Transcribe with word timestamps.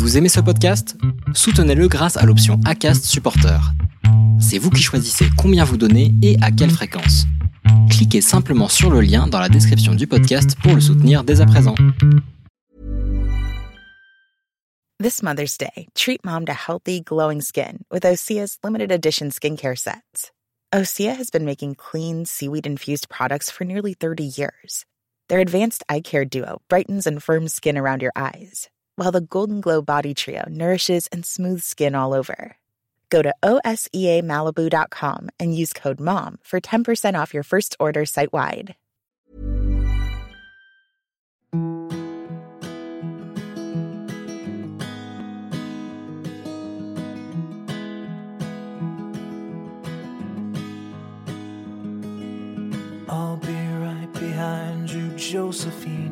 Vous 0.00 0.16
aimez 0.16 0.30
ce 0.30 0.40
podcast? 0.40 0.96
Soutenez-le 1.34 1.86
grâce 1.86 2.16
à 2.16 2.24
l'option 2.24 2.58
ACAST 2.64 3.04
Supporter. 3.04 3.60
C'est 4.40 4.56
vous 4.56 4.70
qui 4.70 4.82
choisissez 4.82 5.26
combien 5.36 5.62
vous 5.62 5.76
donnez 5.76 6.14
et 6.22 6.38
à 6.40 6.50
quelle 6.50 6.70
fréquence. 6.70 7.26
Cliquez 7.90 8.22
simplement 8.22 8.68
sur 8.68 8.90
le 8.90 9.02
lien 9.02 9.26
dans 9.26 9.38
la 9.38 9.50
description 9.50 9.94
du 9.94 10.06
podcast 10.06 10.56
pour 10.62 10.74
le 10.74 10.80
soutenir 10.80 11.22
dès 11.22 11.42
à 11.42 11.46
présent. 11.46 11.74
This 15.02 15.22
Mother's 15.22 15.58
Day, 15.58 15.88
treat 15.94 16.24
mom 16.24 16.46
to 16.46 16.54
healthy, 16.54 17.02
glowing 17.02 17.42
skin 17.42 17.84
with 17.92 18.04
Osea's 18.04 18.56
limited 18.64 18.90
edition 18.90 19.28
skincare 19.28 19.78
sets. 19.78 20.32
Osea 20.74 21.14
has 21.14 21.28
been 21.30 21.44
making 21.44 21.74
clean, 21.74 22.24
seaweed 22.24 22.66
infused 22.66 23.10
products 23.10 23.50
for 23.50 23.66
nearly 23.66 23.92
30 23.92 24.24
years. 24.24 24.86
Their 25.28 25.40
advanced 25.40 25.84
eye 25.90 26.00
care 26.00 26.24
duo 26.24 26.62
brightens 26.70 27.06
and 27.06 27.22
firms 27.22 27.52
skin 27.52 27.76
around 27.76 28.00
your 28.00 28.12
eyes, 28.16 28.70
while 29.00 29.10
the 29.10 29.22
Golden 29.22 29.62
Glow 29.62 29.80
Body 29.80 30.12
Trio 30.12 30.44
nourishes 30.50 31.06
and 31.06 31.24
smooths 31.24 31.64
skin 31.64 31.94
all 31.94 32.12
over. 32.12 32.56
Go 33.08 33.22
to 33.22 33.34
OSEAMalibu.com 33.42 35.30
and 35.40 35.56
use 35.56 35.72
code 35.72 36.00
MOM 36.00 36.38
for 36.42 36.60
10% 36.60 37.18
off 37.18 37.32
your 37.32 37.42
first 37.42 37.76
order 37.80 38.04
site 38.04 38.30
wide. 38.30 38.74
I'll 53.08 53.38
be 53.38 53.54
right 53.80 54.12
behind 54.12 54.90
you, 54.90 55.08
Josephine. 55.16 56.09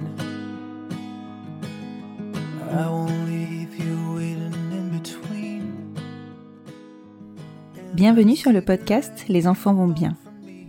Bienvenue 7.95 8.37
sur 8.37 8.53
le 8.53 8.61
podcast 8.61 9.25
Les 9.29 9.49
enfants 9.49 9.75
vont 9.75 9.89
bien. 9.89 10.17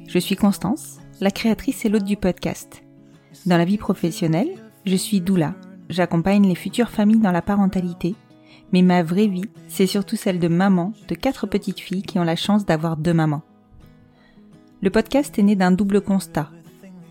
Je 0.08 0.18
suis 0.18 0.36
Constance, 0.36 1.00
la 1.20 1.30
créatrice 1.30 1.86
et 1.86 1.90
l'hôte 1.90 2.06
du 2.06 2.18
podcast. 2.18 2.84
Dans 3.46 3.58
la 3.58 3.66
vie 3.66 3.78
professionnelle, 3.78 4.50
je 4.86 4.96
suis 4.96 5.22
doula. 5.22 5.54
J'accompagne 5.90 6.48
les 6.48 6.56
futures 6.56 6.90
familles 6.90 7.20
dans 7.20 7.32
la 7.32 7.42
parentalité, 7.42 8.16
mais 8.72 8.82
ma 8.82 9.04
vraie 9.04 9.28
vie, 9.28 9.50
c'est 9.68 9.86
surtout 9.86 10.16
celle 10.16 10.40
de 10.40 10.48
maman 10.48 10.94
de 11.08 11.16
quatre 11.16 11.48
petites 11.48 11.80
filles 11.80 12.04
qui 12.04 12.18
ont 12.18 12.24
la 12.24 12.36
chance 12.36 12.66
d'avoir 12.66 12.98
deux 12.98 13.14
mamans. 13.14 13.44
Le 14.82 14.90
podcast 14.90 15.38
est 15.38 15.44
né 15.44 15.56
d'un 15.56 15.72
double 15.72 16.02
constat. 16.02 16.50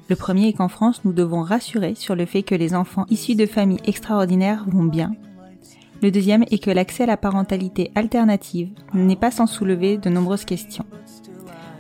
Le 0.08 0.16
premier 0.16 0.48
est 0.48 0.52
qu'en 0.54 0.68
France, 0.68 1.02
nous 1.04 1.12
devons 1.12 1.42
rassurer 1.42 1.94
sur 1.94 2.16
le 2.16 2.24
fait 2.24 2.42
que 2.42 2.54
les 2.54 2.74
enfants 2.74 3.04
issus 3.10 3.34
de 3.34 3.44
familles 3.44 3.80
extraordinaires 3.84 4.64
vont 4.66 4.84
bien. 4.84 5.14
Le 6.00 6.10
deuxième 6.10 6.44
est 6.50 6.62
que 6.62 6.70
l'accès 6.70 7.02
à 7.02 7.06
la 7.06 7.16
parentalité 7.16 7.90
alternative 7.94 8.70
n'est 8.94 9.16
pas 9.16 9.30
sans 9.30 9.46
soulever 9.46 9.98
de 9.98 10.08
nombreuses 10.08 10.44
questions. 10.46 10.86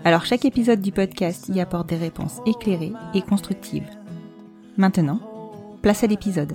Alors 0.04 0.26
chaque 0.26 0.44
épisode 0.44 0.80
du 0.80 0.92
podcast 0.92 1.48
y 1.48 1.60
apporte 1.60 1.88
des 1.88 1.96
réponses 1.96 2.40
éclairées 2.44 2.92
et 3.14 3.22
constructives. 3.22 3.88
Maintenant, 4.76 5.20
place 5.80 6.04
à 6.04 6.06
l'épisode. 6.06 6.52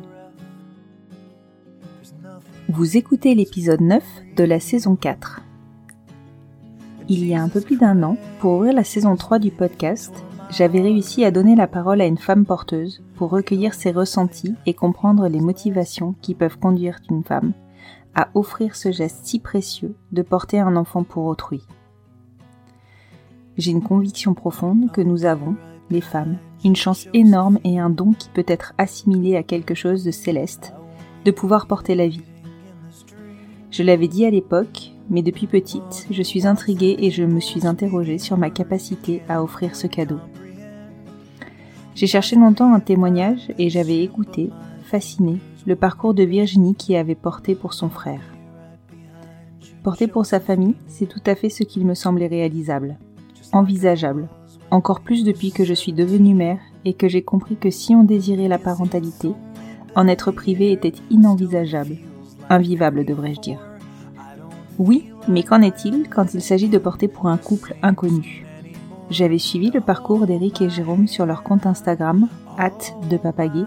Vous 2.69 2.97
écoutez 2.97 3.33
l'épisode 3.33 3.81
9 3.81 4.03
de 4.35 4.43
la 4.43 4.59
saison 4.59 4.95
4. 4.95 5.41
Il 7.09 7.25
y 7.25 7.35
a 7.35 7.41
un 7.41 7.49
peu 7.49 7.61
plus 7.61 7.77
d'un 7.77 8.01
an, 8.03 8.17
pour 8.39 8.53
ouvrir 8.53 8.73
la 8.73 8.83
saison 8.83 9.15
3 9.15 9.39
du 9.39 9.51
podcast, 9.51 10.13
j'avais 10.53 10.81
réussi 10.81 11.25
à 11.25 11.31
donner 11.31 11.55
la 11.55 11.65
parole 11.65 11.99
à 11.99 12.05
une 12.05 12.19
femme 12.19 12.45
porteuse 12.45 13.01
pour 13.15 13.31
recueillir 13.31 13.73
ses 13.73 13.89
ressentis 13.89 14.53
et 14.67 14.75
comprendre 14.75 15.27
les 15.27 15.39
motivations 15.39 16.13
qui 16.21 16.35
peuvent 16.35 16.59
conduire 16.59 16.99
une 17.09 17.23
femme 17.23 17.53
à 18.13 18.29
offrir 18.35 18.75
ce 18.75 18.91
geste 18.91 19.21
si 19.25 19.39
précieux 19.39 19.95
de 20.11 20.21
porter 20.21 20.59
un 20.59 20.75
enfant 20.75 21.03
pour 21.03 21.25
autrui. 21.25 21.65
J'ai 23.57 23.71
une 23.71 23.81
conviction 23.81 24.35
profonde 24.35 24.91
que 24.91 25.01
nous 25.01 25.25
avons, 25.25 25.55
les 25.89 26.01
femmes, 26.01 26.37
une 26.63 26.75
chance 26.75 27.07
énorme 27.15 27.57
et 27.63 27.79
un 27.79 27.89
don 27.89 28.13
qui 28.13 28.29
peut 28.29 28.45
être 28.47 28.73
assimilé 28.77 29.35
à 29.35 29.43
quelque 29.43 29.73
chose 29.73 30.03
de 30.03 30.11
céleste, 30.11 30.73
de 31.25 31.31
pouvoir 31.31 31.65
porter 31.65 31.95
la 31.95 32.07
vie. 32.07 32.23
Je 33.71 33.81
l'avais 33.81 34.07
dit 34.07 34.23
à 34.23 34.29
l'époque, 34.29 34.91
mais 35.09 35.23
depuis 35.23 35.47
petite, 35.47 36.05
je 36.11 36.21
suis 36.21 36.45
intriguée 36.45 36.95
et 36.99 37.09
je 37.09 37.23
me 37.23 37.39
suis 37.39 37.65
interrogée 37.65 38.19
sur 38.19 38.37
ma 38.37 38.51
capacité 38.51 39.23
à 39.27 39.41
offrir 39.41 39.75
ce 39.75 39.87
cadeau. 39.87 40.19
J'ai 41.95 42.07
cherché 42.07 42.35
longtemps 42.35 42.73
un 42.73 42.79
témoignage 42.79 43.51
et 43.57 43.69
j'avais 43.69 44.03
écouté, 44.03 44.49
fasciné, 44.83 45.37
le 45.65 45.75
parcours 45.75 46.13
de 46.13 46.23
Virginie 46.23 46.75
qui 46.75 46.95
avait 46.95 47.15
porté 47.15 47.55
pour 47.55 47.73
son 47.73 47.89
frère. 47.89 48.21
Porter 49.83 50.07
pour 50.07 50.25
sa 50.25 50.39
famille, 50.39 50.75
c'est 50.87 51.07
tout 51.07 51.21
à 51.25 51.35
fait 51.35 51.49
ce 51.49 51.63
qu'il 51.63 51.85
me 51.85 51.93
semblait 51.93 52.27
réalisable, 52.27 52.97
envisageable, 53.51 54.27
encore 54.71 55.01
plus 55.01 55.23
depuis 55.23 55.51
que 55.51 55.65
je 55.65 55.73
suis 55.73 55.93
devenue 55.93 56.33
mère 56.33 56.59
et 56.85 56.93
que 56.93 57.07
j'ai 57.07 57.21
compris 57.21 57.57
que 57.57 57.69
si 57.69 57.93
on 57.93 58.03
désirait 58.03 58.47
la 58.47 58.57
parentalité, 58.57 59.31
en 59.95 60.07
être 60.07 60.31
privé 60.31 60.71
était 60.71 60.93
inenvisageable, 61.11 61.97
invivable 62.49 63.05
devrais-je 63.05 63.41
dire. 63.41 63.59
Oui, 64.79 65.09
mais 65.27 65.43
qu'en 65.43 65.61
est-il 65.61 66.09
quand 66.09 66.33
il 66.33 66.41
s'agit 66.41 66.69
de 66.69 66.79
porter 66.79 67.07
pour 67.07 67.27
un 67.27 67.37
couple 67.37 67.75
inconnu? 67.83 68.45
J'avais 69.09 69.37
suivi 69.37 69.69
le 69.71 69.81
parcours 69.81 70.25
d'Éric 70.25 70.61
et 70.61 70.69
Jérôme 70.69 71.07
sur 71.07 71.25
leur 71.25 71.43
compte 71.43 71.65
Instagram, 71.65 72.27
hâte 72.57 72.95
de 73.09 73.17
papaguer, 73.17 73.65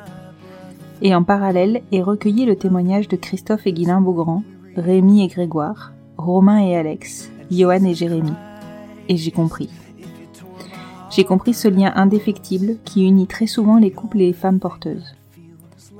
et 1.02 1.14
en 1.14 1.22
parallèle 1.22 1.82
ai 1.92 2.02
recueilli 2.02 2.46
le 2.46 2.56
témoignage 2.56 3.08
de 3.08 3.16
Christophe 3.16 3.66
et 3.66 3.72
Guilain 3.72 4.00
Beaugrand, 4.00 4.42
Rémi 4.76 5.22
et 5.22 5.28
Grégoire, 5.28 5.92
Romain 6.16 6.58
et 6.58 6.76
Alex, 6.76 7.30
Johan 7.50 7.84
et 7.84 7.94
Jérémy. 7.94 8.32
Et 9.08 9.16
j'ai 9.16 9.30
compris. 9.30 9.68
J'ai 11.10 11.24
compris 11.24 11.54
ce 11.54 11.68
lien 11.68 11.92
indéfectible 11.94 12.76
qui 12.84 13.06
unit 13.06 13.26
très 13.26 13.46
souvent 13.46 13.78
les 13.78 13.90
couples 13.90 14.20
et 14.20 14.26
les 14.26 14.32
femmes 14.32 14.58
porteuses. 14.58 15.14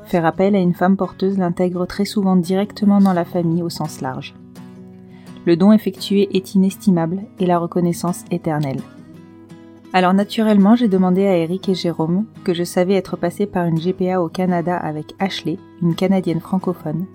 Faire 0.06 0.24
appel 0.24 0.54
à 0.54 0.60
une 0.60 0.74
femme 0.74 0.96
porteuse 0.96 1.38
l'intègre 1.38 1.86
très 1.86 2.04
souvent 2.04 2.36
directement 2.36 3.00
dans 3.00 3.12
la 3.12 3.24
famille 3.24 3.62
au 3.62 3.70
sens 3.70 4.00
large. 4.00 4.34
Le 5.44 5.56
don 5.56 5.72
effectué 5.72 6.28
est 6.36 6.54
inestimable 6.54 7.22
et 7.38 7.46
la 7.46 7.58
reconnaissance 7.58 8.24
éternelle. 8.30 8.80
Alors 9.92 10.14
naturellement, 10.14 10.76
j'ai 10.76 10.88
demandé 10.88 11.26
à 11.26 11.36
Eric 11.36 11.68
et 11.68 11.74
Jérôme, 11.74 12.26
que 12.44 12.52
je 12.52 12.64
savais 12.64 12.94
être 12.94 13.16
passé 13.16 13.46
par 13.46 13.66
une 13.66 13.78
GPA 13.78 14.20
au 14.20 14.28
Canada 14.28 14.76
avec 14.76 15.14
Ashley, 15.18 15.58
une 15.80 15.94
Canadienne 15.94 16.40
francophone, 16.40 17.06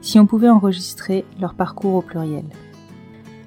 si 0.00 0.18
on 0.18 0.26
pouvait 0.26 0.48
enregistrer 0.48 1.24
leur 1.40 1.54
parcours 1.54 1.94
au 1.94 2.02
pluriel. 2.02 2.44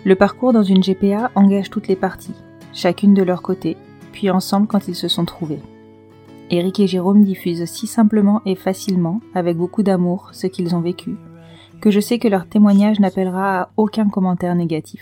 Le 0.05 0.15
parcours 0.15 0.53
dans 0.53 0.63
une 0.63 0.81
GPA 0.81 1.31
engage 1.35 1.69
toutes 1.69 1.87
les 1.87 1.95
parties, 1.95 2.35
chacune 2.71 3.13
de 3.13 3.23
leur 3.23 3.41
côté, 3.41 3.75
puis 4.13 4.29
ensemble 4.29 4.67
quand 4.67 4.87
ils 4.87 4.95
se 4.95 5.07
sont 5.07 5.25
trouvés. 5.25 5.59
Eric 6.49 6.79
et 6.79 6.87
Jérôme 6.87 7.23
diffusent 7.23 7.65
si 7.65 7.87
simplement 7.87 8.41
et 8.45 8.55
facilement, 8.55 9.19
avec 9.35 9.57
beaucoup 9.57 9.83
d'amour, 9.83 10.29
ce 10.31 10.47
qu'ils 10.47 10.75
ont 10.75 10.81
vécu, 10.81 11.17
que 11.81 11.91
je 11.91 11.99
sais 11.99 12.19
que 12.19 12.27
leur 12.27 12.47
témoignage 12.47 12.99
n'appellera 12.99 13.61
à 13.61 13.69
aucun 13.75 14.07
commentaire 14.07 14.55
négatif. 14.55 15.01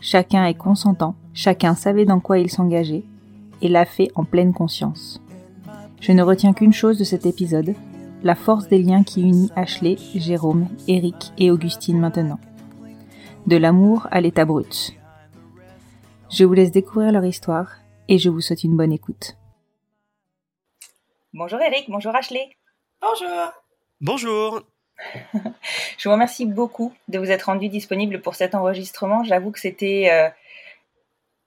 Chacun 0.00 0.46
est 0.46 0.54
consentant, 0.54 1.14
chacun 1.34 1.74
savait 1.74 2.06
dans 2.06 2.20
quoi 2.20 2.38
il 2.38 2.50
s'engageait, 2.50 3.04
et 3.60 3.68
l'a 3.68 3.84
fait 3.84 4.10
en 4.14 4.24
pleine 4.24 4.54
conscience. 4.54 5.22
Je 6.00 6.12
ne 6.12 6.22
retiens 6.22 6.54
qu'une 6.54 6.72
chose 6.72 6.98
de 6.98 7.04
cet 7.04 7.26
épisode, 7.26 7.74
la 8.22 8.34
force 8.34 8.68
des 8.68 8.82
liens 8.82 9.02
qui 9.02 9.22
unit 9.22 9.50
Ashley, 9.56 9.96
Jérôme, 10.14 10.68
Eric 10.88 11.32
et 11.38 11.50
Augustine 11.50 11.98
maintenant. 11.98 12.40
De 13.46 13.56
l'amour 13.56 14.08
à 14.10 14.20
l'état 14.20 14.44
brut. 14.44 14.94
Je 16.30 16.44
vous 16.44 16.54
laisse 16.54 16.72
découvrir 16.72 17.12
leur 17.12 17.24
histoire 17.24 17.76
et 18.08 18.18
je 18.18 18.30
vous 18.30 18.40
souhaite 18.40 18.64
une 18.64 18.76
bonne 18.76 18.92
écoute. 18.92 19.36
Bonjour 21.32 21.60
Eric, 21.60 21.86
bonjour 21.88 22.14
Ashley. 22.14 22.56
Bonjour. 23.00 23.52
Bonjour. 24.00 24.62
Je 25.98 26.08
vous 26.08 26.12
remercie 26.12 26.46
beaucoup 26.46 26.94
de 27.08 27.18
vous 27.18 27.30
être 27.30 27.44
rendu 27.44 27.68
disponible 27.68 28.20
pour 28.20 28.34
cet 28.34 28.54
enregistrement. 28.54 29.24
J'avoue 29.24 29.50
que 29.50 29.60
c'était, 29.60 30.08
euh, 30.10 30.28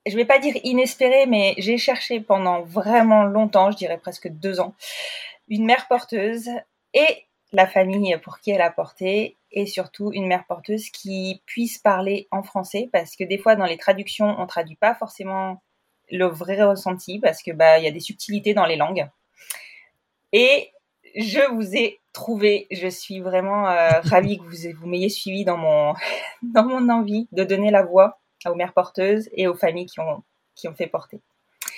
je 0.06 0.16
vais 0.16 0.26
pas 0.26 0.40
dire 0.40 0.56
inespéré, 0.64 1.26
mais 1.26 1.56
j'ai 1.58 1.78
cherché 1.78 2.20
pendant 2.20 2.62
vraiment 2.62 3.24
longtemps, 3.24 3.72
je 3.72 3.78
dirais 3.78 3.98
presque 3.98 4.28
deux 4.28 4.60
ans, 4.60 4.74
une 5.48 5.66
mère 5.66 5.88
porteuse 5.88 6.50
et 6.94 7.26
la 7.52 7.68
famille 7.68 8.18
pour 8.24 8.40
qui 8.40 8.52
elle 8.52 8.62
a 8.62 8.72
porté 8.72 9.38
et 9.52 9.68
surtout 9.68 10.12
une 10.12 10.26
mère 10.26 10.46
porteuse 10.46 10.90
qui 10.90 11.42
puisse 11.46 11.78
parler 11.78 12.28
en 12.32 12.42
français 12.42 12.90
parce 12.92 13.16
que 13.16 13.24
des 13.24 13.38
fois 13.38 13.56
dans 13.56 13.66
les 13.66 13.78
traductions 13.78 14.36
on 14.40 14.48
traduit 14.48 14.76
pas 14.76 14.96
forcément 14.96 15.62
le 16.12 16.26
vrai 16.26 16.62
ressenti 16.64 17.20
parce 17.20 17.44
que 17.44 17.52
bah 17.52 17.78
il 17.78 17.86
y 17.86 17.88
a 17.88 17.92
des 17.92 18.00
subtilités 18.00 18.54
dans 18.54 18.66
les 18.66 18.76
langues. 18.76 19.08
Et 20.32 20.72
je 21.16 21.42
vous 21.54 21.76
ai 21.76 22.00
trouvé. 22.14 22.68
Je 22.72 22.88
suis 22.88 23.20
vraiment 23.20 23.68
euh, 23.68 23.90
ravie 24.04 24.38
que 24.38 24.44
vous, 24.44 24.80
vous 24.80 24.88
m'ayez 24.88 25.10
suivi 25.10 25.44
dans 25.44 25.58
mon, 25.58 25.94
dans 26.42 26.64
mon 26.64 26.90
envie 26.90 27.28
de 27.32 27.44
donner 27.44 27.72
la 27.72 27.84
voix 27.84 28.20
aux 28.46 28.56
mères 28.56 28.74
porteuses 28.74 29.30
et 29.34 29.48
aux 29.48 29.56
familles 29.56 29.86
qui 29.86 30.00
ont, 30.00 30.24
qui 30.56 30.68
ont 30.68 30.76
fait 30.76 30.88
porter. 30.88 31.22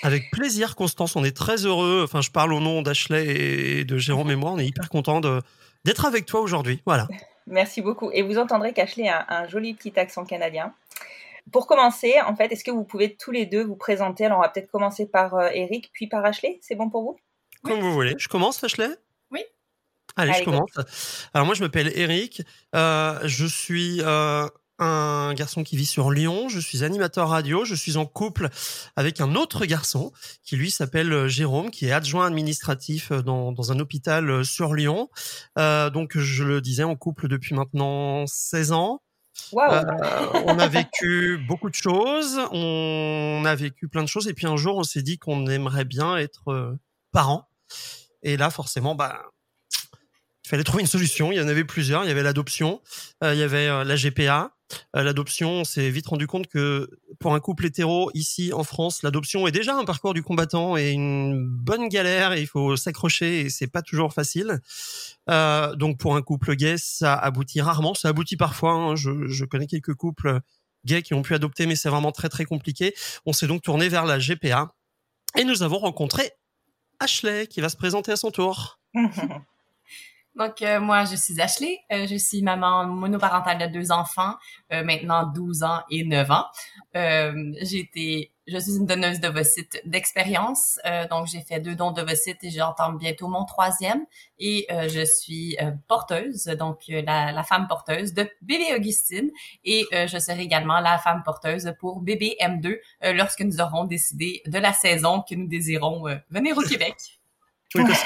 Avec 0.04 0.30
plaisir, 0.32 0.76
Constance. 0.76 1.16
On 1.16 1.24
est 1.24 1.36
très 1.36 1.66
heureux. 1.66 2.02
Enfin, 2.04 2.22
je 2.22 2.32
parle 2.32 2.54
au 2.54 2.60
nom 2.60 2.82
d'Ashley 2.82 3.26
et 3.28 3.86
de 3.86 3.98
Jérôme 3.98 4.32
et 4.32 4.36
moi. 4.36 4.52
On 4.52 4.60
est 4.60 4.66
hyper 4.66 4.90
content 4.90 5.22
d'être 5.22 6.06
avec 6.06 6.26
toi 6.26 6.42
aujourd'hui. 6.42 6.82
Voilà. 6.86 7.08
Merci 7.48 7.82
beaucoup. 7.82 8.10
Et 8.12 8.22
vous 8.22 8.38
entendrez 8.38 8.74
qu'Ashley 8.74 9.08
a 9.08 9.26
un, 9.30 9.48
joli 9.48 9.74
petit 9.74 9.98
accent 10.00 10.26
canadien. 10.26 10.74
Pour 11.52 11.68
commencer, 11.68 12.16
en 12.22 12.36
fait, 12.36 12.52
est-ce 12.52 12.64
que 12.64 12.72
vous 12.72 12.84
pouvez 12.84 13.16
tous 13.16 13.30
les 13.30 13.46
deux 13.46 13.64
vous 13.64 13.76
présenter? 13.76 14.26
Alors, 14.26 14.40
on 14.40 14.42
va 14.42 14.50
peut-être 14.50 14.72
commencer 14.72 15.06
par 15.06 15.36
euh, 15.36 15.50
Eric, 15.54 15.92
puis 15.94 16.08
par 16.08 16.26
Ashley. 16.26 16.58
C'est 16.62 16.74
bon 16.74 16.90
pour 16.90 17.04
vous? 17.04 17.18
Comme 17.64 17.80
vous 17.80 17.94
voulez. 17.94 18.16
Je 18.18 18.28
commence, 18.28 18.64
Ashley? 18.64 18.90
Allez, 20.16 20.34
je 20.40 20.44
commence. 20.44 20.70
Alors, 21.34 21.46
moi, 21.46 21.56
je 21.56 21.62
m'appelle 21.62 21.92
Eric. 21.96 22.42
Euh, 22.76 23.20
je 23.26 23.46
suis 23.46 24.02
euh, 24.02 24.48
un 24.80 25.34
garçon 25.34 25.64
qui 25.64 25.78
vit 25.78 25.86
sur 25.86 26.12
Lyon. 26.12 26.50
Je 26.50 26.60
suis 26.60 26.84
animateur 26.84 27.30
radio. 27.30 27.66
Je 27.66 27.76
suis 27.76 27.98
en 27.98 28.06
couple 28.06 28.50
avec 28.96 29.20
un 29.22 29.36
autre 29.36 29.66
garçon 29.66 30.12
qui, 30.44 30.56
lui, 30.56 30.72
s'appelle 30.72 31.28
Jérôme, 31.28 31.70
qui 31.72 31.88
est 31.88 31.92
adjoint 31.92 32.28
administratif 32.28 33.12
dans, 33.12 33.52
dans 33.52 33.72
un 33.72 33.80
hôpital 33.80 34.46
sur 34.46 34.74
Lyon. 34.74 35.10
donc, 35.58 36.18
je 36.18 36.44
le 36.44 36.62
disais, 36.62 36.84
en 36.84 36.96
couple 36.96 37.28
depuis 37.28 37.56
maintenant 37.56 38.26
16 38.28 38.72
ans. 38.72 39.02
Euh, 39.54 39.84
on 40.46 40.60
a 40.60 40.68
vécu 40.68 41.38
beaucoup 41.48 41.70
de 41.70 41.76
choses, 41.76 42.40
on 42.52 43.44
a 43.46 43.56
vécu 43.56 43.88
plein 43.88 44.04
de 44.04 44.08
choses, 44.08 44.28
et 44.28 44.34
puis 44.34 44.48
un 44.48 44.58
jour 44.58 44.78
on 44.78 44.84
s'est 44.84 45.02
dit 45.02 45.18
qu'on 45.18 45.48
aimerait 45.48 45.86
bien 45.86 46.18
être 46.18 46.50
euh, 46.50 46.78
parents. 47.12 47.48
Et 48.24 48.38
là, 48.38 48.50
forcément, 48.50 48.96
bah, 48.96 49.22
il 50.46 50.50
fallait 50.50 50.64
trouver 50.64 50.82
une 50.82 50.88
solution. 50.88 51.32
Il 51.32 51.38
y 51.38 51.42
en 51.42 51.48
avait 51.48 51.66
plusieurs. 51.66 52.04
Il 52.04 52.08
y 52.08 52.12
avait 52.12 52.24
l'adoption, 52.24 52.82
euh, 53.24 53.34
il 53.34 53.40
y 53.40 53.44
avait 53.44 53.68
la 53.84 53.96
GPA, 53.96 54.56
euh, 54.96 55.04
l'adoption, 55.04 55.52
on 55.52 55.64
s'est 55.64 55.90
vite 55.90 56.08
rendu 56.08 56.28
compte 56.28 56.48
que 56.48 56.90
pour 57.20 57.34
un 57.34 57.40
couple 57.40 57.66
hétéro 57.66 58.10
ici 58.14 58.52
en 58.54 58.64
France, 58.64 59.04
l'adoption 59.04 59.48
est 59.48 59.52
déjà 59.52 59.76
un 59.76 59.86
parcours 59.86 60.14
du 60.14 60.24
combattant 60.24 60.78
et 60.78 60.92
une 60.92 61.46
bonne 61.48 61.88
galère. 61.88 62.36
Il 62.36 62.48
faut 62.48 62.76
s'accrocher 62.76 63.42
et 63.42 63.50
c'est 63.50 63.68
pas 63.68 63.82
toujours 63.82 64.14
facile. 64.14 64.60
Euh, 65.30 65.76
donc 65.76 65.98
pour 66.00 66.16
un 66.16 66.22
couple 66.22 66.56
gay, 66.56 66.76
ça 66.78 67.16
aboutit 67.16 67.62
rarement. 67.62 67.94
Ça 67.94 68.10
aboutit 68.10 68.38
parfois. 68.38 68.72
Hein. 68.72 68.96
Je, 68.96 69.46
connais 69.46 69.68
quelques 69.68 69.94
couples 69.94 70.40
gays 70.86 71.04
qui 71.04 71.14
ont 71.14 71.22
pu 71.22 71.34
adopter, 71.34 71.66
mais 71.66 71.76
c'est 71.76 71.90
vraiment 71.90 72.12
très 72.12 72.30
très 72.30 72.46
compliqué. 72.46 72.96
On 73.26 73.34
s'est 73.34 73.48
donc 73.48 73.62
tourné 73.62 73.90
vers 73.90 74.06
la 74.06 74.18
GPA 74.20 74.74
et 75.38 75.44
nous 75.44 75.64
avons 75.64 75.78
rencontré 75.78 76.32
Ashley 77.00 77.48
qui 77.48 77.62
va 77.62 77.70
se 77.70 77.78
présenter 77.78 78.12
à 78.12 78.16
son 78.16 78.32
tour. 78.32 78.80
Donc, 80.36 80.62
euh, 80.62 80.82
moi, 80.82 81.06
je 81.06 81.16
suis 81.16 81.40
Ashley. 81.40 81.80
Euh, 81.94 82.08
je 82.08 82.16
suis 82.16 82.42
maman 82.42 82.86
monoparentale 82.88 83.58
de 83.58 83.68
deux 83.68 83.92
enfants, 83.92 84.36
euh, 84.74 84.84
maintenant 84.84 85.32
12 85.34 85.64
ans 85.64 85.82
et 85.90 86.04
9 86.04 86.30
ans. 86.30 86.46
j'ai 86.94 87.80
été, 87.80 88.34
je 88.48 88.58
suis 88.58 88.76
une 88.76 88.86
donneuse 88.86 89.20
d'ovocytes 89.22 89.82
d'expérience. 89.86 90.78
donc, 91.10 91.28
j'ai 91.28 91.42
fait 91.42 91.60
deux 91.60 91.76
dons 91.76 91.92
d'ovocytes 91.92 92.44
et 92.44 92.50
j'entends 92.50 92.94
bientôt 92.94 93.28
mon 93.28 93.46
troisième. 93.46 94.06
Et 94.38 94.68
je 94.70 95.06
suis 95.06 95.58
porteuse, 95.88 96.46
donc 96.46 96.82
la, 96.88 97.32
la, 97.32 97.44
femme 97.44 97.68
porteuse 97.68 98.14
de 98.14 98.30
bébé 98.42 98.76
Augustine. 98.76 99.32
Et 99.64 99.86
je 99.92 100.18
serai 100.20 100.42
également 100.42 100.80
la 100.80 100.98
femme 100.98 101.24
porteuse 101.24 101.74
pour 101.80 102.02
bébé 102.02 102.38
M2 102.42 102.78
lorsque 103.14 103.42
nous 103.42 103.62
aurons 103.62 103.86
décidé 103.86 104.42
de 104.46 104.60
la 104.60 104.74
saison 104.74 105.22
que 105.22 105.36
nous 105.36 105.48
désirons 105.48 106.04
venir 106.30 106.58
au 106.58 106.62
Québec. 106.70 106.96
Oui, 107.76 107.84
parce 107.88 108.06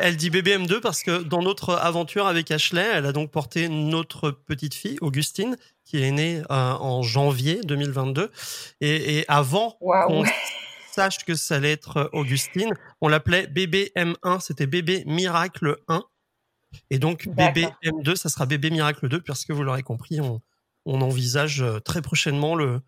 elle 0.00 0.16
dit 0.16 0.30
bébé 0.30 0.58
M2 0.58 0.80
parce 0.80 1.02
que 1.02 1.22
dans 1.22 1.42
notre 1.42 1.74
aventure 1.74 2.26
avec 2.26 2.50
Ashley, 2.50 2.86
elle 2.94 3.06
a 3.06 3.12
donc 3.12 3.30
porté 3.30 3.68
notre 3.68 4.30
petite 4.30 4.74
fille, 4.74 4.98
Augustine, 5.00 5.56
qui 5.84 6.02
est 6.02 6.10
née 6.10 6.42
euh, 6.50 6.72
en 6.72 7.02
janvier 7.02 7.60
2022. 7.64 8.30
Et, 8.80 9.18
et 9.18 9.24
avant 9.28 9.72
qu'on 9.80 10.24
sache 10.92 11.24
que 11.24 11.34
ça 11.34 11.56
allait 11.56 11.72
être 11.72 12.10
Augustine, 12.12 12.74
on 13.00 13.08
l'appelait 13.08 13.46
bébé 13.46 13.90
M1, 13.96 14.40
c'était 14.40 14.66
bébé 14.66 15.04
miracle 15.06 15.78
1. 15.88 16.02
Et 16.90 16.98
donc, 16.98 17.28
bébé 17.28 17.68
M2, 17.82 18.16
ça 18.16 18.28
sera 18.28 18.46
bébé 18.46 18.70
miracle 18.70 19.08
2, 19.08 19.20
parce 19.22 19.44
que 19.44 19.52
vous 19.52 19.62
l'aurez 19.62 19.82
compris, 19.82 20.20
on, 20.20 20.40
on, 20.84 21.00
envisage 21.00 21.62
euh, 21.62 21.80
très 21.80 22.02
prochainement 22.02 22.54
le, 22.54 22.80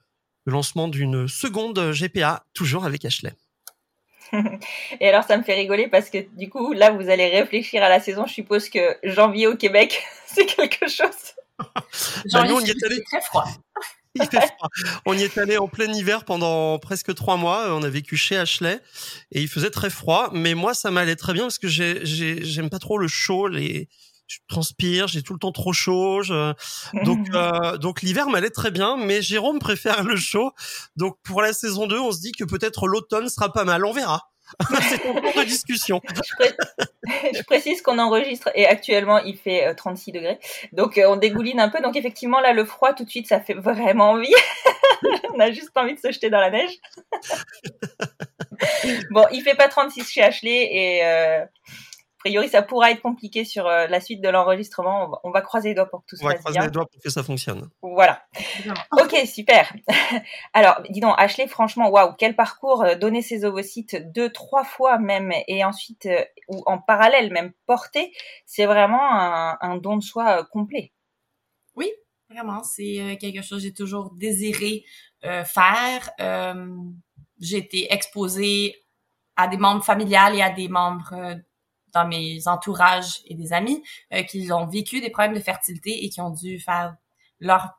le 0.44 0.52
lancement 0.52 0.88
d'une 0.88 1.26
seconde 1.26 1.92
GPA, 1.92 2.44
toujours 2.54 2.84
avec 2.84 3.04
Ashley. 3.04 3.34
Et 5.00 5.08
alors, 5.08 5.24
ça 5.24 5.36
me 5.36 5.42
fait 5.42 5.54
rigoler 5.54 5.88
parce 5.88 6.10
que 6.10 6.18
du 6.36 6.48
coup, 6.48 6.72
là, 6.72 6.90
vous 6.90 7.08
allez 7.08 7.28
réfléchir 7.28 7.82
à 7.82 7.88
la 7.88 8.00
saison. 8.00 8.26
Je 8.26 8.32
suppose 8.32 8.68
que 8.68 8.96
janvier 9.04 9.46
au 9.46 9.56
Québec, 9.56 10.02
c'est 10.26 10.46
quelque 10.46 10.88
chose. 10.88 11.08
Bah, 12.32 12.44
nous, 12.44 12.56
on 12.56 12.60
y 12.60 12.70
est 12.70 12.84
allé. 12.84 13.02
Très 13.04 13.20
froid. 13.20 13.44
Il 14.14 14.26
fait 14.26 14.46
froid. 14.58 14.68
On 15.06 15.14
y 15.14 15.22
est 15.22 15.38
allé 15.38 15.56
en 15.56 15.68
plein 15.68 15.90
hiver 15.92 16.24
pendant 16.24 16.78
presque 16.78 17.14
trois 17.14 17.36
mois. 17.36 17.74
On 17.74 17.82
a 17.82 17.88
vécu 17.88 18.16
chez 18.16 18.36
Ashley 18.36 18.78
et 19.30 19.40
il 19.40 19.48
faisait 19.48 19.70
très 19.70 19.88
froid. 19.88 20.28
Mais 20.34 20.52
moi, 20.52 20.74
ça 20.74 20.90
m'allait 20.90 21.16
très 21.16 21.32
bien 21.32 21.44
parce 21.44 21.58
que 21.58 21.68
j'aime 21.68 22.68
pas 22.68 22.78
trop 22.78 22.98
le 22.98 23.08
chaud. 23.08 23.48
Les, 23.48 23.88
je 24.26 24.38
transpire, 24.48 25.08
j'ai 25.08 25.22
tout 25.22 25.32
le 25.34 25.38
temps 25.38 25.52
trop 25.52 25.72
chaud. 25.72 26.22
Donc, 27.04 27.26
euh, 27.34 27.76
donc 27.78 28.02
l'hiver 28.02 28.28
m'allait 28.28 28.50
très 28.50 28.70
bien, 28.70 28.96
mais 28.96 29.22
Jérôme 29.22 29.58
préfère 29.58 30.02
le 30.04 30.16
chaud. 30.16 30.52
Donc 30.96 31.16
pour 31.22 31.42
la 31.42 31.52
saison 31.52 31.86
2, 31.86 31.98
on 31.98 32.12
se 32.12 32.20
dit 32.20 32.32
que 32.32 32.44
peut-être 32.44 32.86
l'automne 32.86 33.28
sera 33.28 33.52
pas 33.52 33.64
mal. 33.64 33.84
On 33.84 33.92
verra. 33.92 34.32
c'est 34.82 35.08
en 35.08 35.14
cours 35.14 35.34
de 35.34 35.44
discussion. 35.44 36.00
Je, 37.34 37.42
précise 37.44 37.82
qu'on 37.82 37.98
enregistre 37.98 38.50
et 38.54 38.66
actuellement 38.66 39.18
il 39.18 39.36
fait 39.36 39.74
36 39.74 40.10
euh, 40.10 40.14
degrés. 40.14 40.38
Donc 40.72 40.98
euh, 40.98 41.06
on 41.08 41.16
dégouline 41.16 41.60
un 41.60 41.68
peu. 41.68 41.80
Donc 41.80 41.96
effectivement 41.96 42.40
là 42.40 42.52
le 42.52 42.64
froid 42.64 42.92
tout 42.92 43.04
de 43.04 43.10
suite 43.10 43.26
ça 43.28 43.40
fait 43.40 43.54
vraiment 43.54 44.10
envie. 44.10 44.34
on 45.34 45.40
a 45.40 45.50
juste 45.50 45.70
envie 45.76 45.94
de 45.94 46.00
se 46.00 46.12
jeter 46.12 46.30
dans 46.30 46.40
la 46.40 46.50
neige. 46.50 46.78
bon, 49.10 49.24
il 49.32 49.42
fait 49.42 49.54
pas 49.54 49.68
36 49.68 50.08
chez 50.08 50.22
Ashley 50.22 50.68
et 50.70 51.02
priori, 52.22 52.48
ça 52.48 52.62
pourra 52.62 52.92
être 52.92 53.02
compliqué 53.02 53.44
sur 53.44 53.66
euh, 53.66 53.88
la 53.88 54.00
suite 54.00 54.20
de 54.20 54.28
l'enregistrement. 54.28 55.18
On, 55.24 55.30
va 55.30 55.40
croiser 55.40 55.70
les 55.70 55.74
doigts 55.74 55.90
pour 55.90 56.02
que 56.02 56.06
tout 56.10 56.16
se 56.16 56.22
passe 56.22 56.34
bien. 56.34 56.38
On 56.38 56.44
va 56.44 56.50
croiser 56.50 56.66
les 56.66 56.70
doigts 56.70 56.86
pour 56.86 57.02
que 57.02 57.10
ça 57.10 57.22
fonctionne. 57.24 57.68
Voilà. 57.82 58.22
ok, 58.92 59.16
super. 59.26 59.72
Alors, 60.52 60.80
dis 60.88 61.00
donc, 61.00 61.14
Ashley, 61.18 61.48
franchement, 61.48 61.90
waouh, 61.90 62.14
quel 62.16 62.36
parcours 62.36 62.84
euh, 62.84 62.94
donner 62.94 63.22
ses 63.22 63.44
ovocytes 63.44 64.12
deux, 64.12 64.30
trois 64.30 64.62
fois 64.62 64.98
même, 64.98 65.32
et 65.48 65.64
ensuite, 65.64 66.06
euh, 66.06 66.24
ou 66.46 66.62
en 66.66 66.78
parallèle 66.78 67.32
même, 67.32 67.52
porter, 67.66 68.12
c'est 68.46 68.66
vraiment 68.66 69.00
un, 69.02 69.76
don 69.78 69.96
de 69.96 70.02
soi 70.02 70.44
complet. 70.44 70.92
Oui, 71.74 71.90
vraiment, 72.30 72.62
c'est 72.62 73.18
quelque 73.20 73.42
chose 73.42 73.58
que 73.58 73.64
j'ai 73.64 73.74
toujours 73.74 74.12
désiré 74.14 74.84
faire. 75.44 76.10
j'ai 77.40 77.56
été 77.56 77.92
exposée 77.92 78.84
à 79.36 79.48
des 79.48 79.56
membres 79.56 79.84
familiales 79.84 80.36
et 80.36 80.42
à 80.42 80.50
des 80.50 80.68
membres 80.68 81.40
dans 81.92 82.06
mes 82.06 82.46
entourages 82.46 83.20
et 83.26 83.34
des 83.34 83.52
amis 83.52 83.82
euh, 84.12 84.22
qui 84.22 84.50
ont 84.52 84.66
vécu 84.66 85.00
des 85.00 85.10
problèmes 85.10 85.34
de 85.34 85.40
fertilité 85.40 86.04
et 86.04 86.08
qui 86.08 86.20
ont 86.20 86.30
dû 86.30 86.58
faire 86.58 86.96
leur 87.40 87.70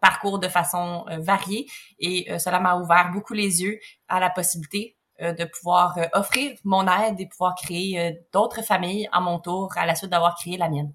parcours 0.00 0.38
de 0.38 0.48
façon 0.48 1.04
euh, 1.10 1.18
variée 1.18 1.66
et 1.98 2.30
euh, 2.30 2.38
cela 2.38 2.60
m'a 2.60 2.76
ouvert 2.76 3.10
beaucoup 3.12 3.34
les 3.34 3.62
yeux 3.62 3.78
à 4.08 4.20
la 4.20 4.30
possibilité 4.30 4.96
de 5.22 5.44
pouvoir 5.44 5.98
offrir 6.14 6.56
mon 6.64 6.86
aide 6.88 7.20
et 7.20 7.26
pouvoir 7.26 7.54
créer 7.54 8.18
d'autres 8.32 8.62
familles 8.62 9.06
à 9.12 9.20
mon 9.20 9.38
tour 9.38 9.70
à 9.76 9.84
la 9.84 9.94
suite 9.94 10.08
d'avoir 10.08 10.34
créé 10.34 10.56
la 10.56 10.70
mienne. 10.70 10.94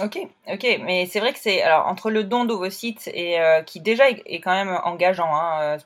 Ok, 0.00 0.18
ok, 0.48 0.80
mais 0.82 1.06
c'est 1.06 1.20
vrai 1.20 1.32
que 1.32 1.38
c'est 1.38 1.62
alors 1.62 1.86
entre 1.86 2.10
le 2.10 2.24
don 2.24 2.44
d'ovocytes 2.44 3.06
et 3.14 3.38
qui 3.66 3.78
déjà 3.78 4.10
est, 4.10 4.40
quand 4.40 4.50
même 4.50 4.80
engageant. 4.82 5.32
Hein, 5.32 5.76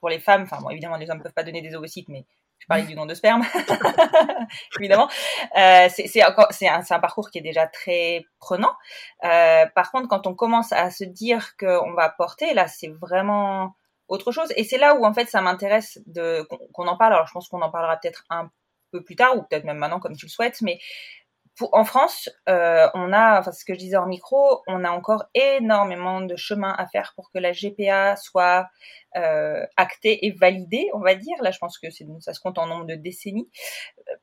pour 0.00 0.08
les 0.08 0.18
femmes, 0.18 0.42
enfin 0.42 0.60
bon, 0.60 0.70
évidemment 0.70 0.96
les 0.96 1.08
hommes 1.08 1.22
peuvent 1.22 1.32
pas 1.32 1.44
donner 1.44 1.62
des 1.62 1.76
ovocytes, 1.76 2.08
mais 2.08 2.24
je 2.64 2.68
parlais 2.68 2.84
du 2.84 2.94
don 2.94 3.04
de 3.04 3.12
sperme, 3.12 3.42
évidemment. 4.78 5.06
Euh, 5.54 5.88
c'est 5.90 6.22
un, 6.22 6.82
un, 6.90 6.98
parcours 6.98 7.28
qui 7.28 7.36
est 7.36 7.42
déjà 7.42 7.66
très 7.66 8.24
prenant. 8.38 8.72
Euh, 9.22 9.66
par 9.74 9.92
contre, 9.92 10.08
quand 10.08 10.26
on 10.26 10.34
commence 10.34 10.72
à 10.72 10.90
se 10.90 11.04
dire 11.04 11.58
qu'on 11.58 11.92
va 11.92 12.08
porter, 12.08 12.54
là, 12.54 12.66
c'est 12.66 12.88
vraiment 12.88 13.74
autre 14.08 14.32
chose. 14.32 14.50
Et 14.56 14.64
c'est 14.64 14.78
là 14.78 14.94
où, 14.94 15.04
en 15.04 15.12
fait, 15.12 15.28
ça 15.28 15.42
m'intéresse 15.42 16.00
de 16.06 16.48
qu'on 16.72 16.88
en 16.88 16.96
parle. 16.96 17.12
Alors, 17.12 17.26
je 17.26 17.32
pense 17.34 17.48
qu'on 17.48 17.60
en 17.60 17.70
parlera 17.70 17.98
peut-être 17.98 18.24
un 18.30 18.50
peu 18.92 19.04
plus 19.04 19.16
tard, 19.16 19.36
ou 19.36 19.42
peut-être 19.42 19.64
même 19.64 19.76
maintenant, 19.76 20.00
comme 20.00 20.16
tu 20.16 20.24
le 20.24 20.30
souhaites. 20.30 20.62
Mais 20.62 20.78
en 21.60 21.84
France, 21.84 22.28
euh, 22.48 22.88
on 22.94 23.12
a, 23.12 23.38
enfin, 23.38 23.52
ce 23.52 23.64
que 23.64 23.74
je 23.74 23.78
disais 23.78 23.96
en 23.96 24.06
micro, 24.06 24.62
on 24.66 24.84
a 24.84 24.90
encore 24.90 25.24
énormément 25.34 26.20
de 26.20 26.34
chemin 26.36 26.74
à 26.76 26.86
faire 26.86 27.12
pour 27.14 27.30
que 27.30 27.38
la 27.38 27.52
GPA 27.52 28.16
soit 28.16 28.68
euh, 29.16 29.64
actée 29.76 30.26
et 30.26 30.32
validée, 30.32 30.90
on 30.94 31.00
va 31.00 31.14
dire. 31.14 31.36
Là, 31.42 31.52
je 31.52 31.58
pense 31.58 31.78
que 31.78 31.88
ça 31.90 32.34
se 32.34 32.40
compte 32.40 32.58
en 32.58 32.66
nombre 32.66 32.86
de 32.86 32.96
décennies. 32.96 33.48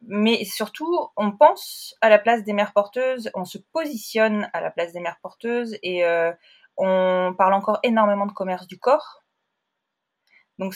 Mais 0.02 0.44
surtout, 0.44 1.10
on 1.16 1.32
pense 1.32 1.96
à 2.02 2.10
la 2.10 2.20
place 2.20 2.44
des 2.44 2.54
mères 2.54 2.74
porteuses, 2.74 3.32
on 3.34 3.46
se 3.46 3.58
positionne 3.72 4.50
à 4.54 4.60
la 4.60 4.72
place 4.72 4.92
des 4.92 5.00
mères 5.00 5.20
porteuses 5.22 5.78
et 5.84 6.04
euh, 6.04 6.34
on 6.76 7.34
parle 7.38 7.54
encore 7.54 7.80
énormément 7.84 8.26
de 8.26 8.34
commerce 8.34 8.68
du 8.68 8.78
corps. 8.78 9.24
Donc, 10.58 10.76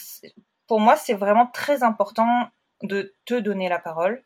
pour 0.67 0.79
moi, 0.79 0.95
c'est 0.95 1.13
vraiment 1.13 1.47
très 1.47 1.83
important 1.83 2.49
de 2.81 3.13
te 3.25 3.35
donner 3.35 3.67
la 3.67 3.79
parole 3.79 4.23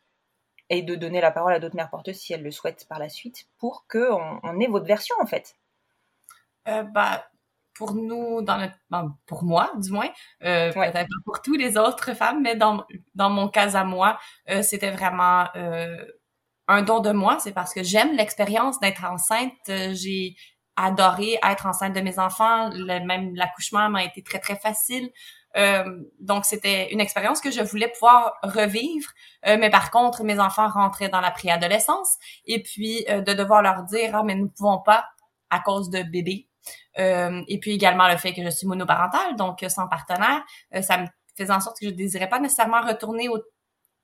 et 0.69 0.81
de 0.81 0.95
donner 0.95 1.21
la 1.21 1.31
parole 1.31 1.53
à 1.53 1.59
d'autres 1.59 1.75
mères 1.75 1.89
porteuses 1.89 2.17
si 2.17 2.33
elles 2.33 2.43
le 2.43 2.51
souhaitent 2.51 2.88
par 2.88 2.99
la 2.99 3.09
suite 3.09 3.47
pour 3.57 3.85
qu'on 3.88 4.39
on 4.43 4.59
ait 4.59 4.67
votre 4.67 4.85
version 4.85 5.15
en 5.21 5.25
fait. 5.25 5.55
Euh, 6.67 6.83
bah, 6.83 7.25
pour 7.73 7.93
nous, 7.93 8.41
dans 8.41 8.57
le, 8.57 8.67
ben, 8.89 9.15
pour 9.25 9.43
moi 9.43 9.71
du 9.77 9.91
moins, 9.91 10.09
euh, 10.43 10.71
peut-être 10.73 11.07
pour 11.25 11.41
tous 11.41 11.53
les 11.53 11.77
autres 11.77 12.13
femmes, 12.13 12.41
mais 12.41 12.55
dans, 12.55 12.83
dans 13.15 13.29
mon 13.29 13.47
cas 13.47 13.77
à 13.77 13.85
moi, 13.85 14.19
euh, 14.49 14.61
c'était 14.61 14.91
vraiment 14.91 15.47
euh, 15.55 15.97
un 16.67 16.83
don 16.83 16.99
de 16.99 17.11
moi, 17.11 17.38
c'est 17.39 17.53
parce 17.53 17.73
que 17.73 17.81
j'aime 17.81 18.15
l'expérience 18.15 18.79
d'être 18.79 19.05
enceinte. 19.05 19.53
Euh, 19.69 19.93
j'ai 19.93 20.35
adoré 20.75 21.39
être 21.43 21.65
enceinte 21.65 21.95
de 21.95 22.01
mes 22.01 22.19
enfants. 22.19 22.69
Le, 22.73 23.05
même 23.05 23.33
l'accouchement 23.35 23.89
m'a 23.89 24.03
été 24.03 24.23
très, 24.23 24.39
très 24.39 24.57
facile. 24.57 25.09
Euh, 25.58 26.03
donc, 26.20 26.46
c'était 26.46 26.91
une 26.91 27.00
expérience 27.00 27.41
que 27.41 27.51
je 27.51 27.62
voulais 27.62 27.89
pouvoir 27.89 28.34
revivre. 28.44 29.10
Euh, 29.48 29.58
mais 29.60 29.70
par 29.70 29.91
contre, 29.91 30.24
mes 30.24 30.39
enfants 30.39 30.70
rentraient 30.70 31.10
dans 31.10 31.22
la 31.22 31.32
préadolescence. 31.32 32.18
Et 32.46 32.62
puis, 32.62 33.06
euh, 33.10 33.22
de 33.22 33.34
devoir 33.34 33.62
leur 33.62 33.84
dire, 33.84 34.15
ah, 34.15 34.24
mais 34.24 34.36
nous 34.36 34.46
ne 34.46 34.50
pouvons 34.50 34.79
pas 34.79 35.06
à 35.50 35.60
cause 35.60 35.89
de 35.89 36.03
bébé. 36.03 36.48
et 36.98 37.60
puis 37.62 37.72
également 37.72 38.08
le 38.08 38.18
fait 38.18 38.34
que 38.34 38.44
je 38.44 38.50
suis 38.50 38.68
monoparentale, 38.68 39.36
donc 39.38 39.65
sans 39.70 39.88
partenaire, 39.88 40.44
ça 40.82 40.98
me 40.98 41.08
faisait 41.36 41.53
en 41.53 41.62
sorte 41.62 41.79
que 41.79 41.88
je 41.88 41.91
désirais 41.91 42.29
pas 42.29 42.39
nécessairement 42.39 42.82
retourner 42.82 43.29
au 43.29 43.39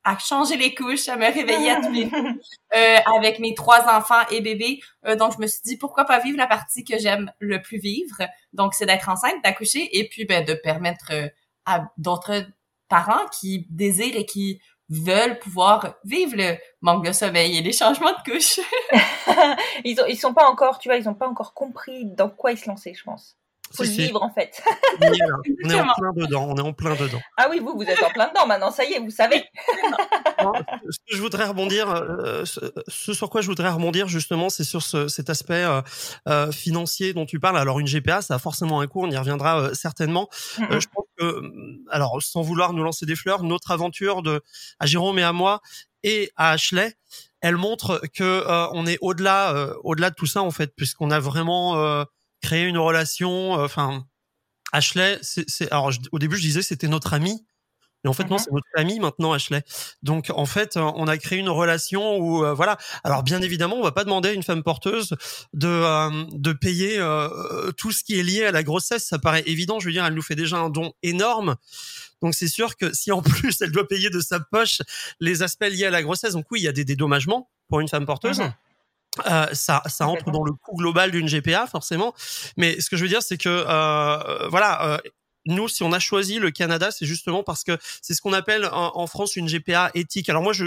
à 0.06 0.20
changer 0.20 0.56
les 0.56 0.74
couches, 0.76 1.10
à 1.10 1.18
me 1.18 1.26
réveiller 1.26 1.72
à 1.72 1.82
tous 1.82 1.92
les 1.92 2.06
euh, 2.76 2.98
avec 3.18 3.40
mes 3.40 3.56
trois 3.56 3.90
enfants 3.90 4.22
et 4.30 4.40
bébés. 4.40 4.80
Euh, 5.06 5.16
donc, 5.16 5.34
je 5.34 5.42
me 5.42 5.48
suis 5.48 5.62
dit, 5.66 5.78
pourquoi 5.78 6.06
pas 6.06 6.20
vivre 6.20 6.38
la 6.38 6.46
partie 6.46 6.84
que 6.84 6.98
j'aime 7.00 7.32
le 7.40 7.60
plus 7.62 7.80
vivre? 7.80 8.18
Donc, 8.54 8.76
c'est 8.76 8.86
d'être 8.86 9.10
enceinte, 9.10 9.44
d'accoucher 9.44 9.98
et 9.98 10.08
puis 10.08 10.26
ben, 10.26 10.46
de 10.46 10.54
permettre 10.54 11.12
euh, 11.12 11.28
à 11.66 11.92
d'autres 11.98 12.46
parents 12.88 13.26
qui 13.40 13.66
désirent 13.72 14.16
et 14.16 14.28
qui 14.28 14.62
veulent 14.90 15.40
pouvoir 15.40 15.96
vivre 16.04 16.38
le 16.38 16.56
manque 16.82 17.04
de 17.04 17.12
sommeil 17.12 17.58
et 17.58 17.62
les 17.64 17.74
changements 17.74 18.14
de 18.14 18.32
couches. 18.32 18.60
ils, 19.84 20.00
ont, 20.00 20.06
ils 20.06 20.18
sont 20.18 20.36
pas 20.36 20.48
encore, 20.48 20.78
tu 20.78 20.88
vois, 20.88 20.98
ils 20.98 21.10
ont 21.10 21.16
pas 21.16 21.28
encore 21.28 21.56
compris 21.56 22.06
dans 22.06 22.30
quoi 22.30 22.52
ils 22.52 22.60
se 22.60 22.68
lancer, 22.68 22.94
je 22.94 23.04
pense 23.04 23.36
faut 23.76 23.84
le 23.84 23.90
vivre 23.90 24.22
en 24.24 24.32
fait. 24.32 24.62
on 25.02 25.70
est 25.70 25.80
en 25.80 25.94
plein 25.94 26.14
dedans, 26.14 26.48
on 26.50 26.56
est 26.56 26.62
en 26.62 26.74
plein 26.74 26.96
dedans. 26.96 27.22
Ah 27.38 27.48
oui, 27.50 27.60
vous, 27.60 27.74
vous 27.76 27.84
êtes 27.84 28.02
en 28.04 28.10
plein 28.10 28.30
dedans 28.30 28.48
maintenant, 28.48 28.72
ça 28.72 28.86
y 28.86 28.94
est, 28.94 29.00
vous 29.00 29.10
savez. 29.10 29.44
ce 30.90 30.98
que 31.10 31.16
je 31.16 31.22
voudrais 31.22 31.46
rebondir, 31.46 31.90
euh, 31.90 32.44
ce 32.46 33.14
sur 33.14 33.30
quoi 33.30 33.42
je 33.42 33.48
voudrais 33.48 33.70
rebondir 33.70 34.08
justement, 34.08 34.50
c'est 34.50 34.64
sur 34.64 34.82
ce, 34.82 35.08
cet 35.08 35.30
aspect 35.30 35.64
euh, 35.64 35.82
euh, 36.28 36.52
financier 36.52 37.14
dont 37.14 37.26
tu 37.26 37.40
parles. 37.40 37.58
Alors 37.58 37.80
une 37.80 37.88
GPA, 37.88 38.22
ça 38.22 38.36
a 38.36 38.40
forcément 38.40 38.82
un 38.82 38.88
coût, 38.88 39.04
on 39.04 39.12
y 39.12 39.18
reviendra 39.18 39.74
certainement. 39.74 40.30
Je 40.58 40.88
pense 40.94 41.06
que, 41.18 41.42
alors 41.90 42.22
sans 42.22 42.42
vouloir 42.42 42.74
nous 42.74 42.84
lancer 42.84 43.06
des 43.06 43.16
fleurs, 43.16 43.44
notre 43.44 43.72
aventure 43.72 44.22
de 44.22 44.42
à 44.80 44.86
Jérôme 44.86 45.20
et 45.20 45.24
à 45.24 45.34
moi 45.34 45.62
et 46.04 46.32
à 46.36 46.52
Ashley, 46.52 46.94
elle 47.42 47.58
montre 47.58 48.02
que 48.14 48.44
on 48.74 48.86
est 48.86 48.98
au-delà, 49.02 49.76
au-delà 49.84 50.10
de 50.10 50.16
tout 50.16 50.26
ça 50.26 50.42
en 50.42 50.52
fait, 50.52 50.74
puisqu'on 50.76 51.12
a 51.12 51.20
vraiment 51.20 52.06
créer 52.46 52.66
une 52.66 52.78
relation. 52.78 53.60
Euh, 53.60 53.66
enfin, 53.66 54.06
Ashley, 54.72 55.20
c'est 55.22 55.72
alors 55.72 55.92
au 56.12 56.20
début 56.20 56.38
je 56.38 56.42
disais 56.42 56.62
c'était 56.62 56.88
notre 56.88 57.14
ami. 57.14 57.46
Mais 58.04 58.10
en 58.10 58.14
fait, 58.14 58.26
non, 58.26 58.36
mhm. 58.36 58.42
c'est 58.44 58.52
notre 58.52 58.68
ami 58.76 59.00
maintenant, 59.00 59.34
Ashley. 59.34 59.64
Donc, 60.04 60.32
en 60.36 60.46
fait, 60.46 60.78
euh, 60.78 60.92
on 60.94 61.08
a 61.08 61.18
créé 61.18 61.40
une 61.40 61.50
relation 61.50 62.18
où, 62.18 62.46
euh, 62.46 62.54
voilà. 62.54 62.78
Alors, 63.04 63.24
bien 63.24 63.42
évidemment, 63.42 63.78
on 63.78 63.82
va 63.82 63.94
pas 63.94 64.04
demander 64.04 64.30
à 64.30 64.32
une 64.34 64.44
femme 64.44 64.62
porteuse 64.62 65.16
de 65.54 66.38
de 66.38 66.54
payer 66.54 67.00
tout 67.78 67.92
ce 67.92 68.04
qui 68.04 68.20
est 68.20 68.24
lié 68.24 68.46
à 68.46 68.52
la 68.52 68.62
grossesse. 68.62 69.08
Ça 69.08 69.18
paraît 69.18 69.42
évident. 69.48 69.80
Je 69.80 69.88
veux 69.88 69.92
dire, 69.92 70.06
elle 70.06 70.14
nous 70.14 70.22
fait 70.22 70.36
déjà 70.36 70.58
un 70.58 70.70
don 70.70 70.94
énorme. 71.02 71.56
Donc, 72.22 72.36
c'est 72.36 72.48
sûr 72.48 72.78
que 72.78 72.94
si 72.94 73.12
en 73.12 73.22
plus 73.24 73.60
elle 73.62 73.72
doit 73.72 73.88
payer 73.88 74.12
de 74.12 74.20
sa 74.20 74.40
poche 74.40 74.84
les 75.20 75.42
aspects 75.42 75.66
liés 75.66 75.88
à 75.88 75.90
la 75.90 76.04
grossesse, 76.04 76.34
donc 76.34 76.46
oui, 76.52 76.60
il 76.60 76.64
y 76.66 76.68
a 76.68 76.74
des 76.74 76.86
dédommagements 76.86 77.50
pour 77.70 77.80
une 77.80 77.88
femme 77.88 78.06
porteuse. 78.06 78.40
Mhm. 78.40 78.54
Euh, 79.28 79.48
ça, 79.54 79.82
ça 79.88 80.08
entre 80.08 80.32
dans 80.32 80.44
le 80.44 80.52
coût 80.52 80.76
global 80.76 81.12
d'une 81.12 81.28
GPA 81.28 81.68
forcément. 81.68 82.14
Mais 82.58 82.80
ce 82.82 82.90
que 82.90 82.98
je 82.98 83.04
veux 83.04 83.10
dire, 83.10 83.24
c'est 83.24 83.38
que 83.38 83.50
euh, 83.50 84.48
voilà, 84.50 84.86
euh, 84.86 84.98
nous, 85.46 85.68
si 85.68 85.84
on 85.84 85.92
a 85.92 86.00
choisi 86.00 86.40
le 86.40 86.52
Canada, 86.52 86.92
c'est 86.92 87.06
justement 87.06 87.44
parce 87.44 87.64
que 87.64 87.78
c'est 88.02 88.14
ce 88.14 88.22
qu'on 88.22 88.34
appelle 88.34 88.68
en, 88.72 89.08
France 89.08 89.36
une 89.36 89.48
GPA 89.48 89.92
éthique. 89.94 90.30
Alors 90.30 90.42
moi, 90.42 90.54
je 90.54 90.66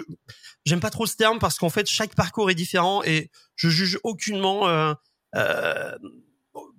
j'aime 0.65 0.81
pas 0.81 0.91
trop 0.91 1.07
ce 1.07 1.17
terme 1.17 1.39
parce 1.39 1.59
qu'en 1.59 1.71
fait, 1.71 1.89
chaque 1.89 2.15
parcours 2.15 2.51
est 2.51 2.55
différent 2.55 3.03
et 3.03 3.31
je 3.57 3.69
juge 3.69 3.99
aucunement. 4.05 4.69
Euh, 4.69 4.95
euh, 5.35 5.97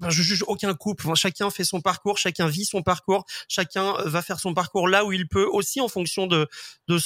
je 0.08 0.22
juge 0.22 0.44
aucun 0.48 0.74
couple. 0.74 1.14
chacun 1.16 1.50
fait 1.50 1.64
son 1.64 1.82
parcours, 1.82 2.18
chacun 2.18 2.48
vit 2.48 2.66
son 2.66 2.82
parcours, 2.82 3.26
chacun 3.48 3.94
va 4.06 4.22
faire 4.22 4.40
son 4.40 4.54
parcours 4.54 4.88
là 4.88 5.06
où 5.06 5.12
il 5.12 5.28
peut, 5.28 5.46
aussi 5.46 5.82
en 5.82 5.88
fonction 5.88 6.28
de 6.28 6.48
de 6.88 6.98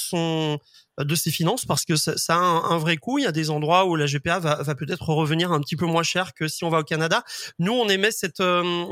de 0.98 1.14
ses 1.14 1.30
finances, 1.30 1.64
parce 1.64 1.84
que 1.84 1.96
ça, 1.96 2.14
a 2.28 2.36
un, 2.36 2.78
vrai 2.78 2.96
coût. 2.96 3.18
Il 3.18 3.24
y 3.24 3.26
a 3.26 3.32
des 3.32 3.50
endroits 3.50 3.86
où 3.86 3.96
la 3.96 4.06
GPA 4.06 4.38
va, 4.38 4.74
peut-être 4.74 5.08
revenir 5.08 5.52
un 5.52 5.60
petit 5.60 5.76
peu 5.76 5.86
moins 5.86 6.02
cher 6.02 6.34
que 6.34 6.46
si 6.46 6.64
on 6.64 6.70
va 6.70 6.80
au 6.80 6.84
Canada. 6.84 7.24
Nous, 7.58 7.72
on 7.72 7.88
émet 7.88 8.10
cette 8.10 8.40
euh, 8.40 8.84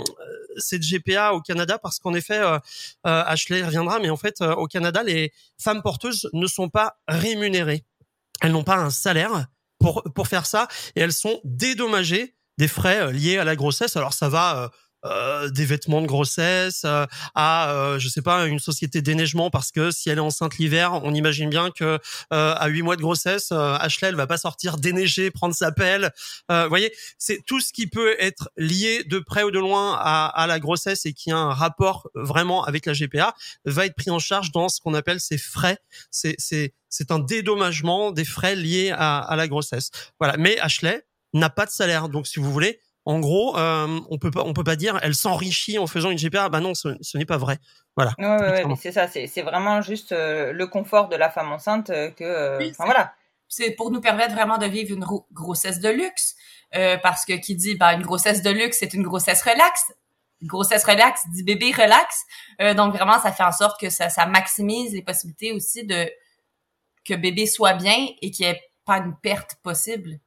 cette 0.56 0.82
GPA 0.82 1.32
au 1.34 1.40
Canada 1.40 1.78
parce 1.78 1.98
qu'en 1.98 2.14
effet, 2.14 2.38
euh, 2.38 2.58
euh, 3.06 3.22
Ashley 3.26 3.62
reviendra, 3.62 4.00
mais 4.00 4.10
en 4.10 4.16
fait, 4.16 4.40
au 4.40 4.66
Canada, 4.66 5.02
les 5.02 5.32
femmes 5.58 5.82
porteuses 5.82 6.28
ne 6.32 6.46
sont 6.46 6.68
pas 6.68 6.96
rémunérées. 7.06 7.84
Elles 8.40 8.52
n'ont 8.52 8.64
pas 8.64 8.76
un 8.76 8.90
salaire 8.90 9.46
pour 9.78 10.02
pour 10.14 10.26
faire 10.26 10.46
ça 10.46 10.68
et 10.96 11.00
elles 11.00 11.12
sont 11.12 11.40
dédommagées 11.44 12.34
des 12.58 12.68
frais 12.68 13.00
euh, 13.00 13.12
liés 13.12 13.38
à 13.38 13.44
la 13.44 13.56
grossesse. 13.56 13.96
Alors 13.96 14.12
ça 14.12 14.28
va 14.28 14.56
euh, 14.56 14.68
euh, 15.04 15.50
des 15.50 15.64
vêtements 15.64 16.00
de 16.00 16.06
grossesse 16.06 16.86
à 17.34 17.96
je 17.98 18.08
sais 18.08 18.22
pas 18.22 18.46
une 18.46 18.60
société 18.60 19.02
d'éneigement 19.02 19.50
parce 19.50 19.72
que 19.72 19.90
si 19.90 20.08
elle 20.10 20.18
est 20.18 20.20
enceinte 20.20 20.58
l'hiver 20.58 21.00
on 21.02 21.12
imagine 21.12 21.50
bien 21.50 21.72
que 21.72 21.98
à 22.30 22.68
huit 22.68 22.82
mois 22.82 22.94
de 22.94 23.00
grossesse 23.00 23.50
Ashley 23.50 24.10
elle 24.10 24.14
va 24.14 24.28
pas 24.28 24.36
sortir 24.36 24.76
déneiger 24.76 25.32
prendre 25.32 25.56
sa 25.56 25.72
pelle. 25.72 26.12
Vous 26.48 26.68
voyez 26.68 26.94
c'est 27.18 27.44
tout 27.44 27.60
ce 27.60 27.72
qui 27.72 27.88
peut 27.88 28.14
être 28.20 28.48
lié 28.56 29.02
de 29.02 29.18
près 29.18 29.42
ou 29.42 29.50
de 29.50 29.58
loin 29.58 29.98
à, 29.98 30.26
à, 30.26 30.46
la 30.46 30.60
grossesse 30.60 31.04
et 31.04 31.12
qui 31.12 31.32
a 31.32 31.36
un 31.36 31.52
rapport 31.52 32.08
vraiment 32.14 32.62
avec 32.62 32.86
la 32.86 32.92
GPA 32.92 33.34
va 33.64 33.86
être 33.86 33.96
pris 33.96 34.10
en 34.12 34.20
charge 34.20 34.52
dans 34.52 34.68
ce 34.68 34.80
qu'on 34.80 34.94
appelle 34.94 35.18
ces 35.18 35.36
frais. 35.36 35.78
C'est 36.12 36.36
c'est 36.38 36.74
c'est 36.88 37.10
un 37.10 37.18
dédommagement 37.18 38.12
des 38.12 38.24
frais 38.24 38.54
liés 38.54 38.92
à, 38.96 39.18
à 39.18 39.34
la 39.34 39.48
grossesse. 39.48 39.90
Voilà. 40.20 40.36
Mais 40.36 40.60
Ashley 40.60 41.02
n'a 41.32 41.50
pas 41.50 41.66
de 41.66 41.70
salaire. 41.70 42.08
Donc, 42.08 42.26
si 42.26 42.40
vous 42.40 42.52
voulez, 42.52 42.80
en 43.04 43.18
gros, 43.18 43.56
euh, 43.58 44.00
on 44.10 44.18
peut 44.18 44.30
pas, 44.30 44.42
on 44.44 44.52
peut 44.52 44.62
pas 44.62 44.76
dire, 44.76 44.98
elle 45.02 45.14
s'enrichit 45.14 45.78
en 45.78 45.86
faisant 45.86 46.10
une 46.10 46.18
GPA. 46.18 46.48
Bah 46.48 46.60
non, 46.60 46.74
ce, 46.74 47.16
n'est 47.16 47.24
pas 47.24 47.36
vrai. 47.36 47.58
Voilà. 47.96 48.12
Ouais, 48.18 48.64
ouais, 48.64 48.76
c'est 48.80 48.92
ça. 48.92 49.08
C'est 49.08 49.42
vraiment 49.42 49.82
juste 49.82 50.12
euh, 50.12 50.52
le 50.52 50.66
confort 50.66 51.08
de 51.08 51.16
la 51.16 51.28
femme 51.28 51.50
enceinte 51.50 51.90
euh, 51.90 52.10
que. 52.10 52.70
enfin, 52.70 52.84
voilà. 52.84 53.12
C'est 53.48 53.72
pour 53.72 53.90
nous 53.90 54.00
permettre 54.00 54.34
vraiment 54.34 54.56
de 54.56 54.66
vivre 54.66 54.94
une 54.94 55.04
grossesse 55.32 55.78
de 55.80 55.90
luxe, 55.90 56.36
parce 57.02 57.26
que 57.26 57.34
qui 57.34 57.54
dit, 57.54 57.74
bah 57.74 57.92
une 57.92 58.00
grossesse 58.00 58.40
de 58.40 58.48
luxe, 58.48 58.78
c'est 58.80 58.94
une 58.94 59.02
grossesse 59.02 59.42
relaxe. 59.42 59.92
Une 60.40 60.48
grossesse 60.48 60.84
relaxe 60.84 61.20
dit 61.34 61.42
bébé 61.42 61.70
relax. 61.70 62.24
donc 62.74 62.94
vraiment, 62.94 63.20
ça 63.20 63.30
fait 63.30 63.42
en 63.42 63.52
sorte 63.52 63.78
que 63.78 63.90
ça, 63.90 64.08
ça 64.08 64.24
maximise 64.24 64.94
les 64.94 65.02
possibilités 65.02 65.52
aussi 65.52 65.84
de 65.84 66.10
que 67.04 67.12
bébé 67.12 67.44
soit 67.44 67.74
bien 67.74 68.06
et 68.22 68.30
qu'il 68.30 68.46
n'y 68.46 68.52
ait 68.52 68.60
pas 68.86 68.96
une 68.96 69.14
perte 69.22 69.56
possible. 69.62 70.18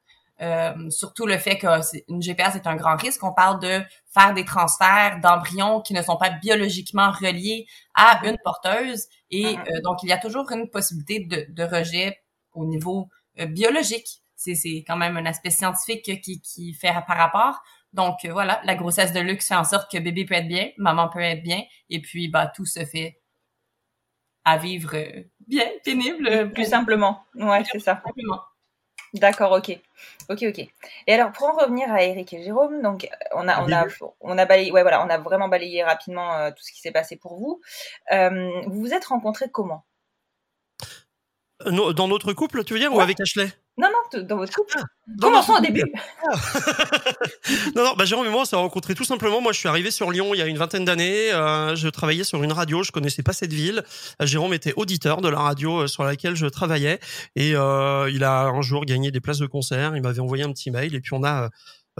Euh, 0.42 0.90
surtout 0.90 1.26
le 1.26 1.38
fait 1.38 1.58
qu'une 1.58 2.20
GPA, 2.20 2.52
c'est 2.52 2.68
un 2.68 2.76
grand 2.76 2.98
risque. 2.98 3.24
On 3.24 3.34
parle 3.34 3.60
de 3.62 3.82
faire 4.14 4.34
des 4.34 4.44
transferts 4.44 5.20
d'embryons 5.22 5.82
qui 5.82 5.94
ne 5.94 6.02
sont 6.02 6.18
pas 6.18 6.30
biologiquement 6.30 7.12
reliés 7.12 7.68
à 7.94 8.18
mm-hmm. 8.18 8.30
une 8.30 8.38
porteuse. 8.44 9.08
Et 9.32 9.46
mm-hmm. 9.46 9.60
euh, 9.60 9.82
donc, 9.84 10.04
il 10.04 10.10
y 10.10 10.14
a 10.14 10.18
toujours 10.18 10.52
une 10.52 10.70
possibilité 10.70 11.20
de, 11.22 11.46
de 11.50 11.64
rejet 11.64 12.20
au 12.54 12.66
niveau 12.66 13.10
euh, 13.40 13.46
biologique. 13.46 14.22
C'est 14.36 14.84
quand 14.86 14.98
même 14.98 15.18
un 15.18 15.26
aspect 15.26 15.50
scientifique 15.50 16.22
qui, 16.22 16.42
qui 16.42 16.74
fait 16.74 16.94
par 17.08 17.18
rapport. 17.18 17.64
Donc, 17.94 18.26
voilà, 18.26 18.62
la 18.66 18.76
grossesse 18.76 19.14
de 19.14 19.22
luxe 19.22 19.48
fait 19.48 19.56
en 19.56 19.64
sorte 19.64 19.90
que 19.90 19.98
bébé 19.98 20.26
peut 20.26 20.36
être 20.36 20.48
bien, 20.48 20.70
maman 20.78 21.08
peut 21.08 21.22
être 21.22 21.42
bien, 21.42 21.64
et 21.90 22.02
puis, 22.02 22.28
bah, 22.28 22.46
tout 22.54 22.66
se 22.66 22.84
fait 22.86 23.22
à 24.44 24.58
vivre 24.58 24.94
bien, 25.48 25.66
pénible. 25.84 26.52
Plus 26.52 26.66
simplement. 26.66 27.24
Ouais, 27.36 27.64
c'est 27.64 27.80
ça. 27.80 28.02
Simplement. 28.06 28.42
D'accord, 29.20 29.52
ok. 29.54 29.80
Ok, 30.30 30.44
ok. 30.44 30.60
Et 31.08 31.14
alors, 31.14 31.32
pour 31.32 31.48
en 31.48 31.54
revenir 31.54 31.92
à 31.92 32.04
Eric 32.04 32.34
et 32.34 32.44
Jérôme, 32.44 32.82
donc 32.82 33.08
on 33.34 33.48
a, 33.48 33.64
on 33.64 33.72
a, 33.72 33.86
on 34.22 34.38
a 34.38 34.46
balayé, 34.46 34.72
ouais, 34.72 34.82
voilà, 34.82 35.06
on 35.06 35.10
a 35.10 35.18
vraiment 35.18 35.48
balayé 35.48 35.84
rapidement 35.84 36.36
euh, 36.36 36.52
tout 36.52 36.64
ce 36.64 36.72
qui 36.72 36.82
s'est 36.82 36.92
passé 36.92 37.16
pour 37.16 37.38
vous. 37.38 37.62
Euh, 38.12 38.62
vous 38.66 38.82
vous 38.82 38.94
êtes 38.94 39.06
rencontrés 39.06 39.50
comment? 39.50 39.86
Euh, 41.66 41.94
Dans 41.94 42.08
notre 42.08 42.34
couple, 42.34 42.64
tu 42.64 42.74
veux 42.74 42.80
dire, 42.80 42.94
ou 42.94 43.00
avec 43.00 43.20
Ashley? 43.20 43.52
Non, 43.78 43.90
non, 43.90 44.22
dans 44.24 44.38
votre 44.38 44.54
couple. 44.54 44.78
Ah, 44.78 44.86
Commençons 45.20 45.54
au 45.54 45.60
début. 45.60 45.84
non, 47.76 47.84
non, 47.84 47.94
bah, 47.98 48.06
Jérôme 48.06 48.26
et 48.26 48.30
moi, 48.30 48.44
on 48.44 48.46
s'est 48.46 48.56
rencontrés 48.56 48.96
tout 48.96 49.04
simplement. 49.04 49.42
Moi, 49.42 49.52
je 49.52 49.60
suis 49.60 49.68
arrivé 49.68 49.92
sur 49.92 50.12
Lyon 50.12 50.34
il 50.34 50.38
y 50.38 50.42
a 50.42 50.46
une 50.46 50.58
vingtaine 50.58 50.86
d'années. 50.86 51.34
Euh, 51.34 51.76
je 51.76 51.90
travaillais 51.90 52.24
sur 52.24 52.42
une 52.42 52.54
radio. 52.54 52.84
Je 52.84 52.94
connaissais 52.94 53.22
pas 53.22 53.34
cette 53.34 53.52
ville. 53.52 53.84
Euh, 54.22 54.26
Jérôme 54.26 54.54
était 54.54 54.74
auditeur 54.78 55.20
de 55.20 55.28
la 55.28 55.40
radio 55.40 55.82
euh, 55.82 55.88
sur 55.88 56.06
laquelle 56.06 56.36
je 56.36 56.46
travaillais. 56.46 57.02
Et 57.36 57.54
euh, 57.54 58.10
il 58.10 58.24
a 58.24 58.44
un 58.44 58.62
jour 58.62 58.86
gagné 58.86 59.12
des 59.12 59.20
places 59.20 59.40
de 59.40 59.48
concert. 59.48 59.98
Il 59.98 60.02
m'avait 60.02 60.22
envoyé 60.22 60.46
un 60.46 60.54
petit 60.54 60.72
mail. 60.72 60.96
Et 60.96 61.02
puis, 61.02 61.14
on 61.14 61.26
a 61.26 61.50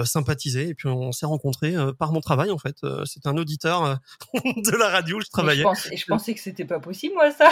sympathisé 0.04 0.70
et 0.70 0.74
puis 0.74 0.88
on 0.88 1.12
s'est 1.12 1.26
rencontrés 1.26 1.76
euh, 1.76 1.94
par 1.94 2.12
mon 2.12 2.20
travail 2.20 2.52
en 2.52 2.58
fait. 2.58 2.76
Euh, 2.84 3.06
c'est 3.06 3.28
un 3.28 3.38
auditeur 3.38 4.00
de 4.34 4.78
la 4.78 4.90
radio 4.90 5.18
où 5.18 5.22
je 5.22 5.30
travaillais. 5.30 5.64
Je, 5.92 5.96
je 5.96 6.06
pensais 6.06 6.34
que 6.34 6.42
c'était 6.42 6.66
pas 6.66 6.80
possible 6.80 7.14
moi 7.14 7.32
ça. 7.32 7.50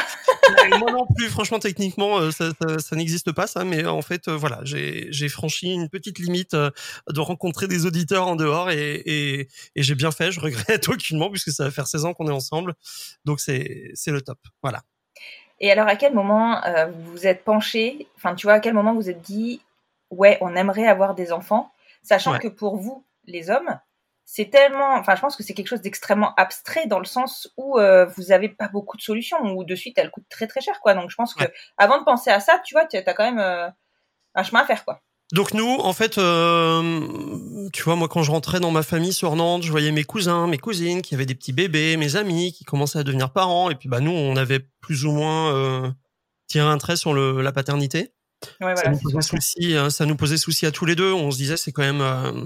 moi 0.80 0.92
non 0.92 1.06
plus, 1.16 1.30
franchement 1.30 1.60
techniquement 1.60 2.32
ça, 2.32 2.52
ça, 2.80 2.96
n'existe 2.96 3.32
pas 3.32 3.48
ça, 3.48 3.64
mais 3.64 3.86
en 3.86 4.02
fait 4.02 4.30
voilà 4.30 4.60
j'ai 4.64 5.30
franchi 5.30 5.72
une 5.72 5.90
petite 5.90 6.20
limite 6.20 6.54
de 6.56 7.20
rencontrer 7.20 7.68
des 7.68 7.86
auditeurs 7.86 8.28
en 8.28 8.36
dehors 8.36 8.72
et, 8.72 8.96
et, 9.06 9.48
et 9.76 9.84
j'ai 9.84 9.96
bien 9.96 10.12
fait. 10.12 10.32
Je 10.32 10.40
regrette 10.40 10.88
aucunement 10.90 11.30
puisque 11.30 11.52
ça 11.52 11.66
va 11.66 11.72
faire 11.72 11.88
16 11.88 12.06
ans 12.06 12.14
qu'on 12.14 12.28
est 12.28 12.32
ensemble, 12.32 12.74
donc 13.26 13.40
c'est 13.40 13.92
c'est 13.94 14.12
le 14.12 14.22
top. 14.22 14.40
Voilà. 14.62 14.82
Et 15.60 15.72
alors, 15.72 15.88
à 15.88 15.96
quel 15.96 16.14
moment 16.14 16.64
euh, 16.66 16.88
vous 16.88 17.12
vous 17.12 17.28
êtes 17.28 17.44
penché, 17.44 18.08
enfin, 18.18 18.36
tu 18.36 18.48
vois, 18.48 18.56
à 18.56 18.60
quel 18.60 18.74
moment 18.74 18.94
vous 18.94 19.02
vous 19.02 19.10
êtes 19.10 19.22
dit, 19.22 19.62
ouais, 20.10 20.38
on 20.42 20.56
aimerait 20.56 20.88
avoir 20.88 21.16
des 21.16 21.32
enfants, 21.32 21.72
sachant 22.04 22.34
Ouais. 22.34 22.40
que 22.40 22.48
pour 22.50 22.78
vous, 22.78 23.06
les 23.26 23.50
hommes, 23.50 23.80
c'est 24.26 24.50
tellement, 24.50 24.94
enfin, 24.96 25.16
je 25.16 25.22
pense 25.22 25.36
que 25.36 25.44
c'est 25.44 25.54
quelque 25.54 25.68
chose 25.68 25.82
d'extrêmement 25.82 26.34
abstrait 26.36 26.86
dans 26.88 27.00
le 27.00 27.06
sens 27.06 27.52
où 27.58 27.78
euh, 27.80 28.06
vous 28.06 28.32
avez 28.32 28.48
pas 28.50 28.68
beaucoup 28.70 28.96
de 28.98 29.02
solutions, 29.02 29.38
ou 29.56 29.64
de 29.66 29.76
suite, 29.76 29.98
elles 29.98 30.12
coûtent 30.12 30.30
très 30.30 30.48
très 30.48 30.62
cher, 30.62 30.80
quoi. 30.82 30.94
Donc, 30.94 31.10
je 31.10 31.16
pense 31.16 31.34
que 31.34 31.44
Ouais. 31.44 31.54
avant 31.78 32.00
de 32.00 32.06
penser 32.06 32.30
à 32.32 32.40
ça, 32.40 32.60
tu 32.66 32.74
vois, 32.76 32.86
tu 32.86 32.96
as 32.98 33.14
quand 33.14 33.24
même 33.26 33.40
euh, 33.40 33.68
un 34.36 34.44
chemin 34.44 34.62
à 34.62 34.66
faire, 34.66 34.86
quoi. 34.86 35.02
Donc 35.32 35.54
nous, 35.56 35.78
en 35.80 35.94
fait, 35.94 36.18
euh, 36.20 37.70
tu 37.74 37.82
vois, 37.84 37.96
moi 37.96 38.08
quand 38.08 38.22
je 38.24 38.30
rentrais 38.30 38.60
dans 38.60 38.70
ma 38.72 38.84
famille 38.84 39.14
sur 39.14 39.36
Nantes, 39.36 39.64
je 39.64 39.72
voyais 39.72 39.92
mes 39.92 40.04
cousins, 40.04 40.46
mes 40.48 40.60
cousines 40.60 41.02
qui 41.02 41.16
avaient 41.16 41.26
des 41.26 41.34
petits 41.34 41.54
bébés, 41.54 41.98
mes 41.98 42.18
amis 42.18 42.54
qui 42.54 42.66
commençaient 42.66 43.00
à 43.00 43.04
devenir 43.04 43.32
parents, 43.32 43.72
et 43.72 43.76
puis 43.76 43.90
bah 43.90 44.00
nous, 44.00 44.12
on 44.12 44.36
avait 44.36 44.60
plus 44.82 45.06
ou 45.06 45.12
moins 45.12 45.96
tiré 46.48 46.68
un 46.68 46.78
trait 46.78 46.98
sur 46.98 47.14
le, 47.14 47.42
la 47.42 47.52
paternité. 47.52 48.14
Ouais, 48.62 48.76
ça, 48.76 48.82
voilà, 48.84 48.92
nous 48.92 49.00
posait 49.00 49.22
souci, 49.22 49.76
hein, 49.76 49.90
ça 49.90 50.06
nous 50.06 50.16
posait 50.16 50.38
souci 50.38 50.66
à 50.66 50.72
tous 50.72 50.86
les 50.86 50.96
deux. 50.96 51.14
On 51.14 51.32
se 51.32 51.38
disait, 51.38 51.58
c'est 51.58 51.72
quand 51.72 51.82
même, 51.84 52.02
euh, 52.02 52.46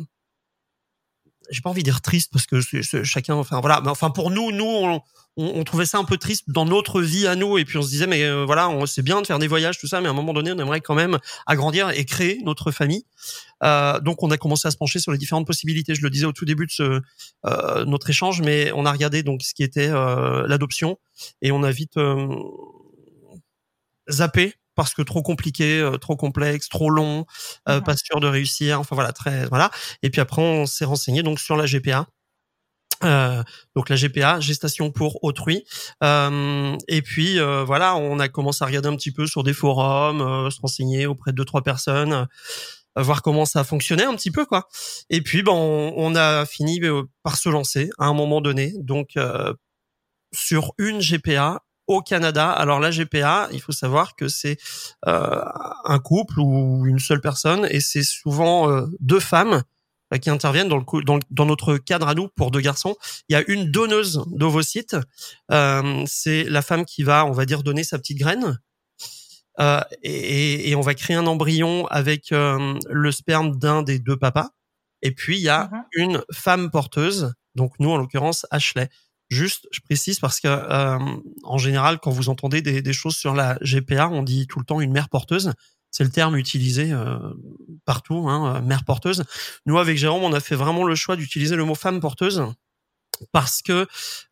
j'ai 1.49 1.61
pas 1.61 1.69
envie 1.69 1.81
de 1.81 1.85
dire 1.85 2.01
triste 2.01 2.31
parce 2.31 2.45
que 2.45 2.61
chacun, 3.03 3.35
enfin 3.35 3.61
voilà, 3.61 3.81
mais 3.81 3.89
enfin 3.89 4.09
pour 4.09 4.31
nous, 4.31 4.51
nous, 4.51 4.65
on, 4.65 5.01
on, 5.37 5.59
on 5.59 5.63
trouvait 5.63 5.85
ça 5.85 5.97
un 5.97 6.03
peu 6.03 6.17
triste 6.17 6.45
dans 6.47 6.65
notre 6.65 7.01
vie 7.01 7.27
à 7.27 7.35
nous, 7.35 7.57
et 7.57 7.65
puis 7.65 7.77
on 7.77 7.81
se 7.81 7.89
disait, 7.89 8.07
mais 8.07 8.23
euh, 8.23 8.43
voilà, 8.45 8.69
c'est 8.85 9.03
bien 9.03 9.21
de 9.21 9.27
faire 9.27 9.39
des 9.39 9.47
voyages, 9.47 9.79
tout 9.79 9.87
ça, 9.87 10.01
mais 10.01 10.07
à 10.07 10.11
un 10.11 10.13
moment 10.13 10.33
donné, 10.33 10.51
on 10.51 10.57
aimerait 10.57 10.81
quand 10.81 10.95
même 10.95 11.19
agrandir 11.45 11.89
et 11.91 12.05
créer 12.05 12.41
notre 12.43 12.71
famille. 12.71 13.05
Euh, 13.63 13.99
donc 13.99 14.23
on 14.23 14.31
a 14.31 14.37
commencé 14.37 14.67
à 14.67 14.71
se 14.71 14.77
pencher 14.77 14.99
sur 14.99 15.11
les 15.11 15.17
différentes 15.17 15.47
possibilités. 15.47 15.95
Je 15.95 16.01
le 16.01 16.09
disais 16.09 16.25
au 16.25 16.33
tout 16.33 16.45
début 16.45 16.65
de 16.65 16.71
ce 16.71 17.01
euh, 17.45 17.85
notre 17.85 18.09
échange, 18.09 18.41
mais 18.41 18.71
on 18.73 18.85
a 18.85 18.91
regardé 18.91 19.23
donc 19.23 19.41
ce 19.41 19.53
qui 19.53 19.63
était 19.63 19.89
l'adoption 19.89 20.97
et 21.41 21.51
on 21.51 21.63
a 21.63 21.71
vite 21.71 21.99
zappé 24.09 24.55
parce 24.77 24.93
que 24.96 25.03
trop 25.03 25.24
compliqué, 25.24 25.81
euh, 25.81 25.98
trop 25.98 26.15
complexe, 26.17 26.69
trop 26.69 26.89
long, 26.91 27.25
euh, 27.69 27.81
Mhm. 27.81 27.84
pas 27.84 27.98
sûr 27.98 28.22
de 28.22 28.27
réussir. 28.27 28.79
Enfin 28.81 28.96
voilà, 28.96 29.13
très 29.13 29.48
voilà. 29.48 29.72
Et 30.03 30.10
puis 30.12 30.22
après 30.22 30.41
on 30.43 30.65
s'est 30.67 30.86
renseigné 30.86 31.24
donc 31.24 31.39
sur 31.41 31.57
la 31.57 31.65
GPA. 31.67 32.07
Euh, 33.03 33.43
donc 33.75 33.89
la 33.89 33.96
GPA, 33.96 34.39
gestation 34.39 34.91
pour 34.91 35.24
autrui. 35.24 35.65
Euh, 36.03 36.75
et 36.88 37.01
puis 37.03 37.39
euh, 37.39 37.63
voilà, 37.63 37.96
on 37.96 38.19
a 38.19 38.27
commencé 38.29 38.63
à 38.63 38.67
regarder 38.67 38.89
un 38.89 38.96
petit 38.96 39.12
peu 39.12 39.27
sur 39.27 39.43
des 39.43 39.53
forums, 39.53 40.22
euh, 40.22 40.50
se 40.50 40.60
renseigner 40.62 41.05
auprès 41.07 41.31
de 41.31 41.38
deux 41.38 41.46
trois 41.46 41.63
personnes, 41.63 42.27
euh, 42.98 43.01
voir 43.03 43.22
comment 43.24 43.46
ça 43.46 43.63
fonctionnait 43.63 44.05
un 44.05 44.15
petit 44.15 44.31
peu 44.31 44.46
quoi. 44.46 44.67
Et 45.10 45.22
puis 45.22 45.43
ben 45.43 45.53
on, 45.53 45.93
on 45.98 46.15
a 46.15 46.46
fini 46.48 46.81
par 47.24 47.38
se 47.38 47.50
lancer 47.50 47.89
à 48.00 48.05
un 48.07 48.13
moment 48.13 48.41
donné. 48.41 48.74
Donc 48.79 49.12
euh, 49.17 49.53
sur 50.34 50.74
une 50.79 51.00
GPA 51.01 51.62
au 51.88 52.01
Canada. 52.01 52.51
Alors 52.51 52.79
la 52.79 52.91
GPA, 52.91 53.50
il 53.51 53.62
faut 53.62 53.72
savoir 53.72 54.15
que 54.15 54.27
c'est 54.27 54.58
euh, 55.08 55.41
un 55.86 56.00
couple 56.00 56.39
ou 56.39 56.86
une 56.86 57.00
seule 57.00 57.22
personne 57.22 57.67
et 57.72 57.79
c'est 57.79 58.03
souvent 58.03 58.70
euh, 58.70 58.86
deux 59.00 59.20
femmes 59.20 59.63
euh, 60.13 60.17
qui 60.17 60.29
interviennent 60.29 60.70
dans 60.70 60.77
le 60.77 61.03
dans, 61.03 61.20
dans 61.32 61.46
notre 61.46 61.77
cadre 61.77 62.08
à 62.08 62.13
nous 62.15 62.27
pour 62.36 62.51
deux 62.51 62.62
garçons. 62.62 62.96
Il 63.29 63.34
y 63.34 63.36
a 63.36 63.44
une 63.48 63.72
donneuse 63.72 64.24
d'ovocytes. 64.27 64.96
Euh, 65.51 66.03
c'est 66.08 66.44
la 66.46 66.62
femme 66.62 66.86
qui 66.86 67.03
va, 67.03 67.25
on 67.25 67.32
va 67.32 67.46
dire, 67.46 67.63
donner 67.63 67.84
sa 67.84 67.98
petite 67.98 68.20
graine. 68.20 68.60
Euh, 69.60 69.82
et, 70.03 70.70
et 70.70 70.75
on 70.75 70.82
va 70.82 70.94
créer 70.94 71.15
un 71.15 71.25
embryon 71.25 71.88
avec 71.88 72.32
euh, 72.32 72.77
le 72.89 73.12
sperme 73.12 73.58
d'un 73.58 73.82
des 73.82 73.98
deux 74.00 74.17
papas. 74.17 74.50
Et 75.01 75.12
puis 75.12 75.38
il 75.38 75.44
y 75.44 75.50
a 75.50 75.70
Mhm. 75.72 75.84
une 75.94 76.24
femme 76.32 76.70
porteuse, 76.72 77.34
donc 77.56 77.74
nous 77.79 77.89
en 77.89 77.98
l'occurrence 77.98 78.46
Ashley. 78.51 78.89
Juste, 79.29 79.67
je 79.72 79.81
précise 79.81 80.19
parce 80.19 80.39
que 80.39 80.48
euh, 80.48 81.00
en 81.43 81.57
général, 81.57 82.00
quand 82.00 82.12
vous 82.12 82.29
entendez 82.29 82.62
des, 82.62 82.81
des 82.81 82.93
choses 82.93 83.15
sur 83.15 83.34
la 83.34 83.57
GPA, 83.62 84.07
on 84.10 84.24
dit 84.24 84.48
tout 84.48 84.60
le 84.60 84.65
temps 84.65 84.79
une 84.79 84.91
mère 84.91 85.10
porteuse. 85.10 85.53
C'est 85.91 86.03
le 86.03 86.10
terme 86.12 86.38
utilisé 86.38 86.91
euh, 86.91 87.17
partout, 87.86 88.29
hein, 88.29 88.57
euh, 88.57 88.62
mère 88.62 88.86
porteuse. 88.86 89.24
Nous, 89.65 89.77
avec 89.77 89.98
Jérôme, 89.98 90.24
on 90.24 90.34
a 90.34 90.39
fait 90.39 90.55
vraiment 90.55 90.84
le 90.84 90.96
choix 90.96 91.15
d'utiliser 91.15 91.55
le 91.55 91.65
mot 91.65 91.75
femme 91.75 92.00
porteuse 92.00 92.43
parce 93.31 93.62
que 93.62 93.88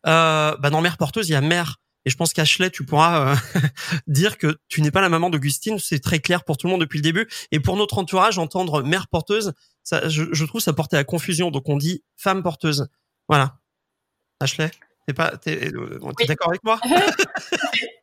euh, 0.06 0.56
bah, 0.56 0.70
dans 0.70 0.80
mère 0.80 0.96
porteuse, 0.96 1.28
il 1.28 1.32
y 1.32 1.36
a 1.36 1.40
mère. 1.40 1.76
Et 2.04 2.10
je 2.10 2.16
pense 2.16 2.32
qu'Ashley, 2.32 2.70
tu 2.70 2.84
pourras 2.84 3.32
euh, 3.32 3.60
dire 4.06 4.38
que 4.38 4.58
tu 4.68 4.80
n'es 4.80 4.92
pas 4.92 5.00
la 5.00 5.08
maman 5.08 5.28
d'Augustine. 5.28 5.78
C'est 5.78 5.98
très 5.98 6.20
clair 6.20 6.44
pour 6.44 6.56
tout 6.56 6.68
le 6.68 6.72
monde 6.72 6.80
depuis 6.80 6.98
le 6.98 7.02
début. 7.02 7.28
Et 7.50 7.58
pour 7.58 7.76
notre 7.76 7.98
entourage, 7.98 8.38
entendre 8.38 8.82
mère 8.82 9.08
porteuse, 9.08 9.52
ça, 9.82 10.08
je, 10.08 10.24
je 10.32 10.44
trouve 10.44 10.60
ça 10.60 10.72
portait 10.72 10.96
à 10.96 11.04
confusion. 11.04 11.50
Donc 11.50 11.68
on 11.68 11.76
dit 11.76 12.04
femme 12.16 12.42
porteuse. 12.42 12.88
Voilà. 13.28 13.58
Ashley, 14.38 14.70
t'es 15.06 15.14
pas, 15.14 15.36
t'es, 15.36 15.66
euh, 15.72 15.98
t'es 15.98 16.04
Oui. 16.04 16.26
d'accord 16.26 16.48
avec 16.48 16.64
moi? 16.64 16.78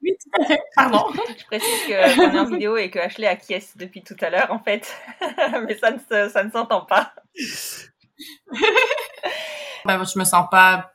Oui, 0.02 0.18
tout 0.22 0.42
à 0.42 0.46
fait. 0.46 0.60
Pardon. 0.76 1.06
Je 1.38 1.46
précise 1.46 1.88
que 1.88 2.16
qu'on 2.16 2.36
est 2.36 2.39
en 2.39 2.46
vidéo 2.46 2.76
et 2.78 2.89
que 2.89 3.00
Ashley 3.00 3.28
acquiesce 3.28 3.78
depuis 3.78 4.04
tout 4.04 4.18
à 4.22 4.30
l'heure, 4.30 4.52
en 4.52 4.60
fait. 4.60 4.94
Mais 5.68 5.78
ça 5.78 5.92
ne, 5.92 5.98
se- 5.98 6.30
ça 6.30 6.44
ne 6.44 6.52
s'entend 6.52 6.82
pas. 6.86 7.13
Ben, 9.86 10.04
je 10.06 10.18
me 10.18 10.24
sens 10.24 10.46
pas 10.50 10.92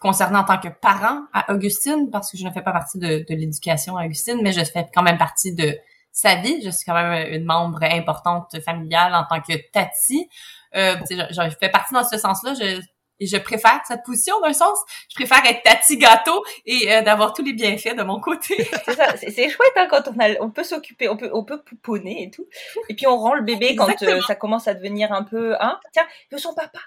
concernée 0.00 0.38
en 0.38 0.44
tant 0.44 0.58
que 0.58 0.68
parent 0.68 1.24
à 1.34 1.52
Augustine 1.52 2.08
parce 2.10 2.30
que 2.30 2.38
je 2.38 2.44
ne 2.44 2.50
fais 2.50 2.62
pas 2.62 2.72
partie 2.72 2.98
de, 2.98 3.18
de 3.28 3.34
l'éducation 3.34 3.98
à 3.98 4.06
Augustine, 4.06 4.40
mais 4.42 4.52
je 4.52 4.64
fais 4.64 4.86
quand 4.94 5.02
même 5.02 5.18
partie 5.18 5.54
de 5.54 5.76
sa 6.10 6.36
vie. 6.36 6.62
Je 6.64 6.70
suis 6.70 6.86
quand 6.86 6.94
même 6.94 7.32
une 7.34 7.44
membre 7.44 7.82
importante 7.82 8.58
familiale 8.64 9.14
en 9.14 9.24
tant 9.24 9.42
que 9.42 9.52
tati. 9.72 10.28
Euh, 10.74 10.96
je, 11.10 11.16
je 11.30 11.50
fais 11.60 11.68
partie 11.68 11.92
dans 11.92 12.04
ce 12.04 12.16
sens-là. 12.16 12.54
Je, 12.54 12.80
et 13.20 13.26
je 13.26 13.36
préfère 13.36 13.80
cette 13.86 14.02
position 14.04 14.40
d'un 14.40 14.52
sens. 14.52 14.78
Je 15.10 15.14
préfère 15.14 15.44
être 15.46 15.62
tati 15.62 15.98
gâteau 15.98 16.44
et 16.66 16.92
euh, 16.92 17.02
d'avoir 17.02 17.34
tous 17.34 17.44
les 17.44 17.52
bienfaits 17.52 17.96
de 17.96 18.02
mon 18.02 18.20
côté. 18.20 18.68
C'est 18.84 18.94
ça, 18.94 19.16
c'est 19.16 19.50
chouette 19.50 19.72
hein, 19.76 19.86
quand 19.90 20.08
on, 20.08 20.18
a, 20.18 20.40
on 20.40 20.50
peut 20.50 20.64
s'occuper, 20.64 21.08
on 21.08 21.16
peut, 21.16 21.30
on 21.32 21.44
peut 21.44 21.62
pouponner 21.62 22.24
et 22.24 22.30
tout. 22.30 22.46
Et 22.88 22.94
puis 22.94 23.06
on 23.06 23.16
rend 23.16 23.34
le 23.34 23.42
bébé 23.42 23.76
quand 23.76 24.02
euh, 24.02 24.20
ça 24.22 24.34
commence 24.34 24.66
à 24.66 24.74
devenir 24.74 25.12
un 25.12 25.22
peu, 25.22 25.54
hein, 25.60 25.78
tiens, 25.92 26.06
il 26.30 26.34
veut 26.34 26.40
son 26.40 26.54
papa. 26.54 26.80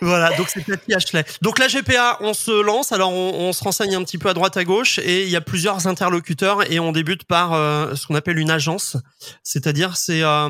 Voilà, 0.00 0.36
donc 0.36 0.48
c'est 0.48 0.64
Tati 0.64 0.94
Ashley. 0.94 1.24
Donc 1.42 1.58
la 1.58 1.66
GPA, 1.66 2.18
on 2.20 2.34
se 2.34 2.62
lance, 2.62 2.92
alors 2.92 3.12
on, 3.12 3.34
on 3.34 3.52
se 3.52 3.64
renseigne 3.64 3.96
un 3.96 4.04
petit 4.04 4.18
peu 4.18 4.28
à 4.28 4.34
droite 4.34 4.56
à 4.56 4.64
gauche 4.64 4.98
et 4.98 5.24
il 5.24 5.28
y 5.28 5.36
a 5.36 5.40
plusieurs 5.40 5.86
interlocuteurs 5.86 6.70
et 6.70 6.78
on 6.78 6.92
débute 6.92 7.24
par 7.24 7.52
euh, 7.54 7.94
ce 7.94 8.06
qu'on 8.06 8.14
appelle 8.14 8.38
une 8.38 8.50
agence, 8.50 8.96
c'est-à-dire 9.42 9.96
c'est 9.96 10.22
euh, 10.22 10.48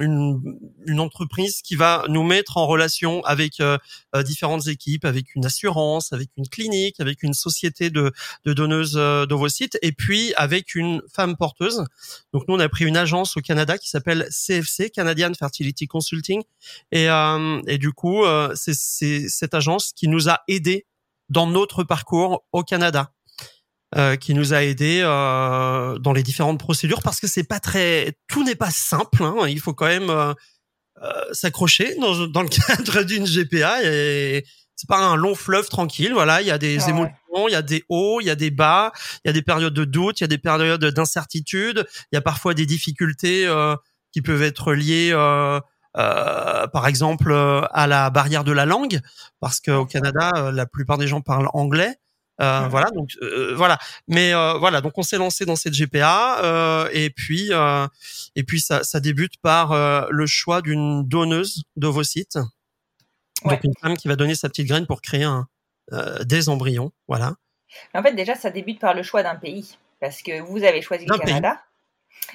une, 0.00 0.40
une 0.88 0.98
entreprise 0.98 1.62
qui 1.62 1.76
va 1.76 2.04
nous 2.08 2.24
mettre 2.24 2.56
en 2.56 2.66
relation 2.66 3.24
avec 3.24 3.60
euh, 3.60 3.78
euh, 4.16 4.22
différentes 4.24 4.66
équipes, 4.66 5.04
avec 5.04 5.34
une 5.36 5.46
assurance, 5.46 6.12
avec 6.12 6.30
une 6.36 6.48
clinique, 6.48 6.98
avec 6.98 7.22
une 7.22 7.34
société 7.34 7.90
de, 7.90 8.12
de 8.44 8.52
donneuses 8.52 8.96
euh, 8.96 9.26
d'ovocytes 9.26 9.78
et 9.82 9.92
puis 9.92 10.34
avec 10.36 10.74
une 10.74 11.00
femme 11.14 11.36
porteuse. 11.36 11.84
Donc 12.32 12.42
nous 12.48 12.56
on 12.56 12.60
a 12.60 12.68
pris 12.68 12.84
une 12.86 12.96
agence 12.96 13.36
au 13.36 13.40
Canada 13.40 13.78
qui 13.78 13.88
s'appelle 13.88 14.28
CFC, 14.30 14.90
Canadian 14.90 15.32
Fertility 15.38 15.86
Consulting 15.86 16.42
et, 16.90 17.08
euh, 17.08 17.60
et 17.68 17.78
du 17.78 17.92
coup, 17.92 18.24
euh, 18.24 18.52
c'est- 18.56 19.28
cette 19.28 19.54
agence 19.54 19.92
qui 19.94 20.08
nous 20.08 20.28
a 20.28 20.40
aidés 20.48 20.86
dans 21.28 21.46
notre 21.46 21.84
parcours 21.84 22.44
au 22.52 22.62
Canada, 22.64 23.12
euh, 23.96 24.16
qui 24.16 24.34
nous 24.34 24.54
a 24.54 24.62
aidés 24.64 25.00
euh, 25.02 25.98
dans 25.98 26.12
les 26.12 26.22
différentes 26.22 26.58
procédures 26.58 27.02
parce 27.02 27.20
que 27.20 27.26
c'est 27.26 27.44
pas 27.44 27.60
très, 27.60 28.16
tout 28.28 28.44
n'est 28.44 28.54
pas 28.54 28.70
simple. 28.70 29.22
hein. 29.22 29.46
il 29.48 29.60
faut 29.60 29.74
quand 29.74 29.86
même 29.86 30.10
euh, 30.10 30.34
s'accrocher 31.32 31.94
dans, 32.00 32.26
dans 32.26 32.42
le 32.42 32.48
cadre 32.76 33.02
d'une 33.02 33.24
GPA 33.24 33.82
et 33.84 34.44
c'est 34.76 34.88
pas 34.88 34.98
un 35.00 35.16
long 35.16 35.34
fleuve 35.34 35.68
tranquille. 35.68 36.12
Voilà, 36.12 36.40
il 36.40 36.46
y 36.46 36.50
a 36.52 36.58
des 36.58 36.78
Ah 36.86 36.90
émotions, 36.90 37.48
il 37.48 37.52
y 37.52 37.56
a 37.56 37.62
des 37.62 37.84
hauts, 37.88 38.20
il 38.20 38.26
y 38.26 38.30
a 38.30 38.36
des 38.36 38.50
bas, 38.50 38.92
il 39.24 39.28
y 39.28 39.30
a 39.30 39.32
des 39.32 39.42
périodes 39.42 39.74
de 39.74 39.84
doute, 39.84 40.20
il 40.20 40.22
y 40.22 40.26
a 40.26 40.28
des 40.28 40.38
périodes 40.38 40.84
d'incertitude, 40.84 41.84
il 42.12 42.16
y 42.16 42.18
a 42.18 42.20
parfois 42.22 42.54
des 42.54 42.66
difficultés 42.66 43.46
euh, 43.46 43.74
qui 44.12 44.22
peuvent 44.22 44.42
être 44.42 44.72
liées. 44.74 45.10
euh, 45.12 45.60
euh, 45.96 46.66
par 46.68 46.86
exemple 46.86 47.32
euh, 47.32 47.62
à 47.72 47.86
la 47.86 48.10
barrière 48.10 48.44
de 48.44 48.52
la 48.52 48.66
langue 48.66 49.00
parce 49.40 49.58
qu'au 49.58 49.86
Canada 49.86 50.30
euh, 50.36 50.52
la 50.52 50.66
plupart 50.66 50.98
des 50.98 51.08
gens 51.08 51.22
parlent 51.22 51.48
anglais 51.54 51.96
euh, 52.40 52.68
voilà 52.68 52.88
donc 52.90 53.10
euh, 53.22 53.54
voilà 53.56 53.78
mais 54.06 54.32
euh, 54.32 54.54
voilà 54.58 54.80
donc 54.80 54.92
on 54.96 55.02
s'est 55.02 55.18
lancé 55.18 55.44
dans 55.44 55.56
cette 55.56 55.74
GPA 55.74 56.40
euh, 56.44 56.88
et 56.92 57.10
puis 57.10 57.48
euh, 57.52 57.86
et 58.36 58.44
puis 58.44 58.60
ça, 58.60 58.84
ça 58.84 59.00
débute 59.00 59.34
par 59.42 59.72
euh, 59.72 60.06
le 60.10 60.26
choix 60.26 60.62
d'une 60.62 61.06
donneuse 61.06 61.62
d'ovocytes 61.76 62.38
Ouais. 63.44 63.52
donc 63.54 63.64
une 63.64 63.74
femme 63.80 63.96
qui 63.96 64.08
va 64.08 64.16
donner 64.16 64.34
sa 64.34 64.48
petite 64.48 64.66
graine 64.66 64.86
pour 64.86 65.00
créer 65.00 65.22
un, 65.22 65.46
euh, 65.92 66.24
des 66.24 66.48
embryons 66.48 66.90
voilà 67.06 67.34
En 67.94 68.02
fait, 68.02 68.12
déjà, 68.14 68.34
ça 68.34 68.50
débute 68.50 68.80
par 68.80 68.94
le 68.94 69.02
choix 69.04 69.22
d'un 69.22 69.36
pays. 69.36 69.78
Parce 70.00 70.22
que 70.22 70.40
vous 70.40 70.64
avez 70.64 70.82
choisi 70.82 71.06
le 71.06 71.16
pays, 71.18 71.26
Canada. 71.26 71.60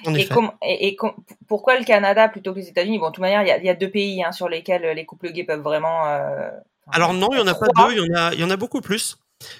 Et, 0.06 0.10
effet 0.20 0.32
com- 0.34 0.52
et, 0.62 0.86
et 0.88 0.96
com- 0.96 1.12
pourquoi 1.46 1.78
le 1.78 1.84
Canada 1.84 2.28
plutôt 2.28 2.54
que 2.54 2.60
les 2.60 2.68
États-Unis? 2.68 2.98
Bon, 2.98 3.08
de 3.08 3.12
toute 3.12 3.20
manière, 3.20 3.42
il 3.42 3.48
y 3.48 3.50
a, 3.50 3.62
y 3.62 3.68
a 3.68 3.74
deux 3.74 3.90
pays 3.90 4.24
hein, 4.24 4.32
sur 4.32 4.48
lesquels 4.48 4.82
les 4.96 5.04
couples 5.04 5.30
gays 5.32 5.44
peuvent 5.44 5.60
vraiment. 5.60 6.06
euh, 6.06 6.48
alors 6.90 7.12
non 7.14 7.28
il 7.32 7.38
y 7.38 7.42
en 7.42 7.46
a 7.46 7.54
pas 7.54 7.66
deux 7.76 7.92
il 7.92 7.98
y 7.98 8.10
en 8.10 8.14
a 8.16 8.32
il 8.34 8.40
y 8.40 8.44
en 8.44 8.50
a 8.50 8.56
beaucoup 8.56 8.80
plus 8.80 9.16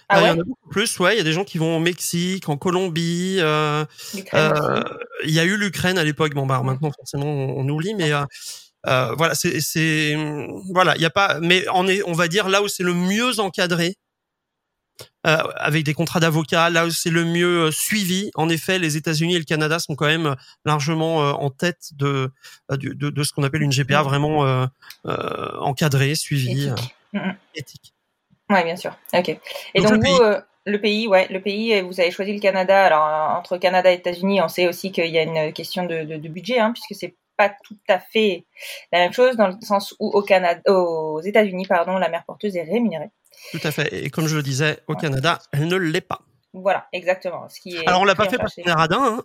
Ah 0.09 0.19
Euh, 0.19 0.21
il 0.21 0.27
y 0.27 0.31
en 0.31 0.41
a 0.41 0.45
beaucoup 0.45 0.69
plus 0.71 0.99
ouais 1.01 1.15
il 1.15 1.19
y 1.19 1.21
a 1.21 1.25
des 1.25 1.33
gens 1.33 1.45
qui 1.45 1.59
vont 1.59 1.77
au 1.77 1.81
Mexique 1.81 2.49
en 2.49 2.57
Colombie 2.57 3.39
euh, 3.41 3.85
Euh, 4.35 4.83
il 5.25 5.31
y 5.33 5.41
a 5.41 5.45
eu 5.45 5.57
l'Ukraine 5.57 5.99
à 5.99 6.05
l'époque. 6.05 6.35
Bon, 6.35 6.47
bah, 6.47 6.61
maintenant, 6.63 6.91
forcément, 6.93 7.27
on, 7.27 7.61
on 7.61 7.69
oublie, 7.69 7.95
mais 7.95 8.13
euh, 8.13 9.15
voilà, 9.17 9.35
c'est, 9.35 10.17
voilà, 10.73 10.95
il 10.97 11.03
y 11.03 11.07
a 11.07 11.11
pas, 11.11 11.39
mais 11.41 11.65
on 11.73 11.89
est, 11.89 12.03
on 12.07 12.13
va 12.13 12.29
dire 12.29 12.49
là 12.49 12.63
où 12.63 12.69
c'est 12.69 12.83
le 12.83 12.95
mieux 12.95 13.41
encadré, 13.41 13.97
avec 15.23 15.85
des 15.85 15.95
contrats 15.95 16.21
d'avocat, 16.21 16.69
là 16.71 16.87
où 16.87 16.91
c'est 16.91 17.11
le 17.11 17.25
mieux 17.25 17.71
suivi. 17.71 18.31
En 18.35 18.49
effet, 18.51 18.79
les 18.79 18.97
États-Unis 18.99 19.37
et 19.37 19.39
le 19.39 19.45
Canada 19.45 19.79
sont 19.79 19.95
quand 19.97 20.07
même 20.07 20.37
largement 20.67 21.17
en 21.43 21.51
tête 21.51 21.91
de, 21.93 22.31
de, 22.71 23.11
de, 23.11 23.23
ce 23.23 23.33
qu'on 23.33 23.43
appelle 23.43 23.63
une 23.63 23.73
GPA 23.73 24.03
vraiment 24.03 24.69
encadrée, 25.05 26.15
suivie, 26.15 26.71
éthique. 27.55 27.94
Oui, 28.55 28.65
bien 28.65 28.77
sûr. 28.77 28.97
Ok. 29.13 29.37
Et 29.75 29.81
donc, 29.81 30.05
vous, 30.05 30.21
le 30.67 30.81
pays, 30.81 31.09
ouais, 31.09 31.27
le 31.31 31.41
pays, 31.41 31.81
vous 31.83 32.01
avez 32.01 32.11
choisi 32.11 32.33
le 32.33 32.41
Canada. 32.41 32.87
Alors 32.87 33.37
entre 33.37 33.59
Canada 33.59 33.91
et 33.91 33.97
États-Unis, 33.97 34.41
on 34.41 34.49
sait 34.49 34.67
aussi 34.69 34.93
qu'il 34.93 35.11
y 35.11 35.19
a 35.19 35.23
une 35.23 35.53
question 35.53 35.85
de, 35.85 36.05
de, 36.05 36.17
de 36.17 36.29
budget, 36.29 36.59
hein, 36.59 36.73
puisque 36.73 36.99
c'est 36.99 37.15
pas 37.37 37.53
tout 37.65 37.77
à 37.89 37.99
fait 37.99 38.45
la 38.93 39.01
même 39.01 39.13
chose 39.13 39.37
dans 39.37 39.49
le 39.49 39.55
sens 39.61 39.95
où 39.99 40.09
au 40.09 40.23
Canada, 40.23 40.61
aux 40.73 41.21
États-Unis, 41.21 41.67
pardon, 41.67 41.99
la 41.99 42.09
mère 42.09 42.25
porteuse 42.25 42.57
est 42.57 42.63
rémunérée. 42.63 43.11
Tout 43.51 43.61
à 43.65 43.73
fait. 43.73 43.93
Et 43.93 44.11
comme 44.11 44.29
je 44.29 44.37
le 44.37 44.43
disais, 44.43 44.79
au 44.87 44.95
Canada, 44.95 45.41
elle 45.53 45.67
ne 45.67 45.77
l'est 45.77 46.01
pas. 46.01 46.21
Voilà, 46.55 46.87
exactement. 46.93 47.49
Ce 47.49 47.61
qui 47.61 47.77
est 47.77 47.87
Alors 47.87 48.01
on 48.01 48.05
l'a 48.05 48.15
pas 48.15 48.29
fait 48.29 48.39
parce 48.39 48.55
qu'on 48.55 48.63
est 48.63 48.73
radin. 48.73 49.19
Hein 49.19 49.23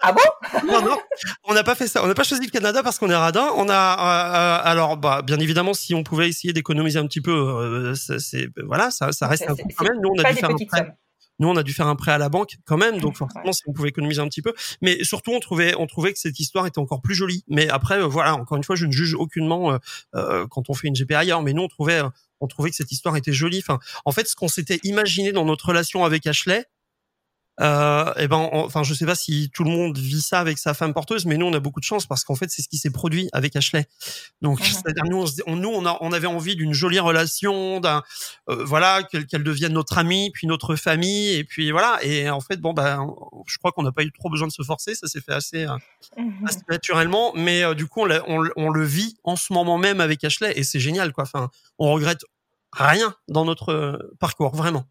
ah 0.00 0.12
bon? 0.12 0.20
Non, 0.66 0.80
non, 0.80 0.96
on 1.44 1.52
n'a 1.52 1.64
pas 1.64 1.74
fait 1.74 1.86
ça. 1.86 2.02
On 2.02 2.06
n'a 2.06 2.14
pas 2.14 2.22
choisi 2.22 2.46
le 2.46 2.50
Canada 2.50 2.82
parce 2.82 2.98
qu'on 2.98 3.10
est 3.10 3.14
radin. 3.14 3.48
On 3.56 3.68
a 3.68 3.72
euh, 3.74 4.36
euh, 4.36 4.70
alors 4.70 4.96
bah 4.96 5.20
bien 5.22 5.38
évidemment 5.38 5.74
si 5.74 5.94
on 5.94 6.02
pouvait 6.02 6.28
essayer 6.28 6.52
d'économiser 6.52 6.98
un 6.98 7.06
petit 7.06 7.20
peu, 7.20 7.32
euh, 7.32 7.94
c'est 7.94 8.48
voilà 8.64 8.90
ça, 8.90 9.12
ça 9.12 9.26
reste 9.26 9.44
un 9.48 9.54
peu 9.54 9.62
quand 9.76 9.84
même. 9.84 10.00
Nous 10.00 10.10
on 10.16 10.22
a 10.22 10.32
dû 10.32 10.36
faire 10.36 10.50
un 10.50 10.54
prêt. 10.54 10.94
Nous, 11.38 11.48
on 11.48 11.56
a 11.56 11.62
dû 11.62 11.72
faire 11.72 11.88
un 11.88 11.96
prêt 11.96 12.12
à 12.12 12.18
la 12.18 12.28
banque 12.28 12.56
quand 12.64 12.76
même, 12.76 13.00
donc 13.00 13.16
forcément, 13.16 13.52
si 13.52 13.62
on 13.66 13.72
pouvait 13.72 13.88
économiser 13.88 14.20
un 14.20 14.28
petit 14.28 14.42
peu. 14.42 14.54
Mais 14.82 15.02
surtout, 15.02 15.32
on 15.32 15.40
trouvait, 15.40 15.74
on 15.76 15.86
trouvait 15.86 16.12
que 16.12 16.18
cette 16.18 16.38
histoire 16.38 16.66
était 16.66 16.78
encore 16.78 17.02
plus 17.02 17.14
jolie. 17.14 17.44
Mais 17.48 17.68
après, 17.68 18.00
euh, 18.00 18.06
voilà, 18.06 18.34
encore 18.34 18.56
une 18.56 18.64
fois, 18.64 18.76
je 18.76 18.86
ne 18.86 18.92
juge 18.92 19.14
aucunement 19.14 19.72
euh, 19.72 19.78
euh, 20.14 20.46
quand 20.48 20.70
on 20.70 20.74
fait 20.74 20.88
une 20.88 20.94
GPA 20.94 21.20
ailleurs. 21.20 21.42
Mais 21.42 21.52
nous, 21.52 21.62
on 21.62 21.68
trouvait, 21.68 22.00
on 22.40 22.46
trouvait 22.46 22.70
que 22.70 22.76
cette 22.76 22.92
histoire 22.92 23.16
était 23.16 23.32
jolie. 23.32 23.58
Enfin, 23.58 23.78
en 24.04 24.12
fait, 24.12 24.28
ce 24.28 24.36
qu'on 24.36 24.48
s'était 24.48 24.80
imaginé 24.84 25.32
dans 25.32 25.44
notre 25.44 25.66
relation 25.66 26.04
avec 26.04 26.26
Ashley, 26.26 26.66
euh, 27.60 28.12
et 28.16 28.24
eh 28.24 28.28
ben, 28.28 28.48
enfin, 28.52 28.82
je 28.82 28.94
sais 28.94 29.06
pas 29.06 29.14
si 29.14 29.48
tout 29.54 29.62
le 29.62 29.70
monde 29.70 29.96
vit 29.96 30.22
ça 30.22 30.40
avec 30.40 30.58
sa 30.58 30.74
femme 30.74 30.92
porteuse, 30.92 31.24
mais 31.24 31.36
nous, 31.36 31.46
on 31.46 31.52
a 31.52 31.60
beaucoup 31.60 31.78
de 31.78 31.84
chance 31.84 32.04
parce 32.06 32.24
qu'en 32.24 32.34
fait, 32.34 32.50
c'est 32.50 32.62
ce 32.62 32.68
qui 32.68 32.78
s'est 32.78 32.90
produit 32.90 33.28
avec 33.32 33.54
Ashley. 33.54 33.86
Donc, 34.42 34.58
mhm. 34.60 34.66
c'est-à-dire 34.66 35.04
nous, 35.04 35.24
on, 35.46 35.56
nous, 35.56 35.68
on, 35.68 35.86
a, 35.86 35.96
on 36.00 36.12
avait 36.12 36.26
envie 36.26 36.56
d'une 36.56 36.72
jolie 36.72 36.98
relation, 36.98 37.78
d'un, 37.78 38.02
euh, 38.50 38.64
voilà, 38.64 39.04
qu'elle 39.04 39.44
devienne 39.44 39.72
notre 39.72 39.98
amie, 39.98 40.30
puis 40.32 40.48
notre 40.48 40.74
famille, 40.74 41.34
et 41.34 41.44
puis 41.44 41.70
voilà. 41.70 41.98
Et 42.02 42.28
en 42.28 42.40
fait, 42.40 42.60
bon, 42.60 42.72
ben, 42.72 43.06
je 43.46 43.58
crois 43.58 43.70
qu'on 43.70 43.84
n'a 43.84 43.92
pas 43.92 44.02
eu 44.02 44.10
trop 44.10 44.30
besoin 44.30 44.48
de 44.48 44.52
se 44.52 44.62
forcer, 44.62 44.96
ça 44.96 45.06
s'est 45.06 45.20
fait 45.20 45.34
assez, 45.34 45.64
euh, 45.64 45.76
mhm. 46.16 46.46
assez 46.46 46.60
naturellement. 46.68 47.32
Mais 47.36 47.62
euh, 47.62 47.74
du 47.74 47.86
coup, 47.86 48.00
on, 48.00 48.10
on, 48.26 48.48
on, 48.56 48.70
le 48.70 48.84
vit 48.84 49.16
en 49.22 49.36
ce 49.36 49.52
moment 49.52 49.78
même 49.78 50.00
avec 50.00 50.24
Ashley, 50.24 50.52
et 50.56 50.64
c'est 50.64 50.80
génial, 50.80 51.12
quoi. 51.12 51.22
Enfin, 51.22 51.50
on 51.78 51.92
regrette 51.92 52.24
rien 52.72 53.14
dans 53.28 53.44
notre 53.44 54.10
parcours, 54.18 54.56
vraiment 54.56 54.86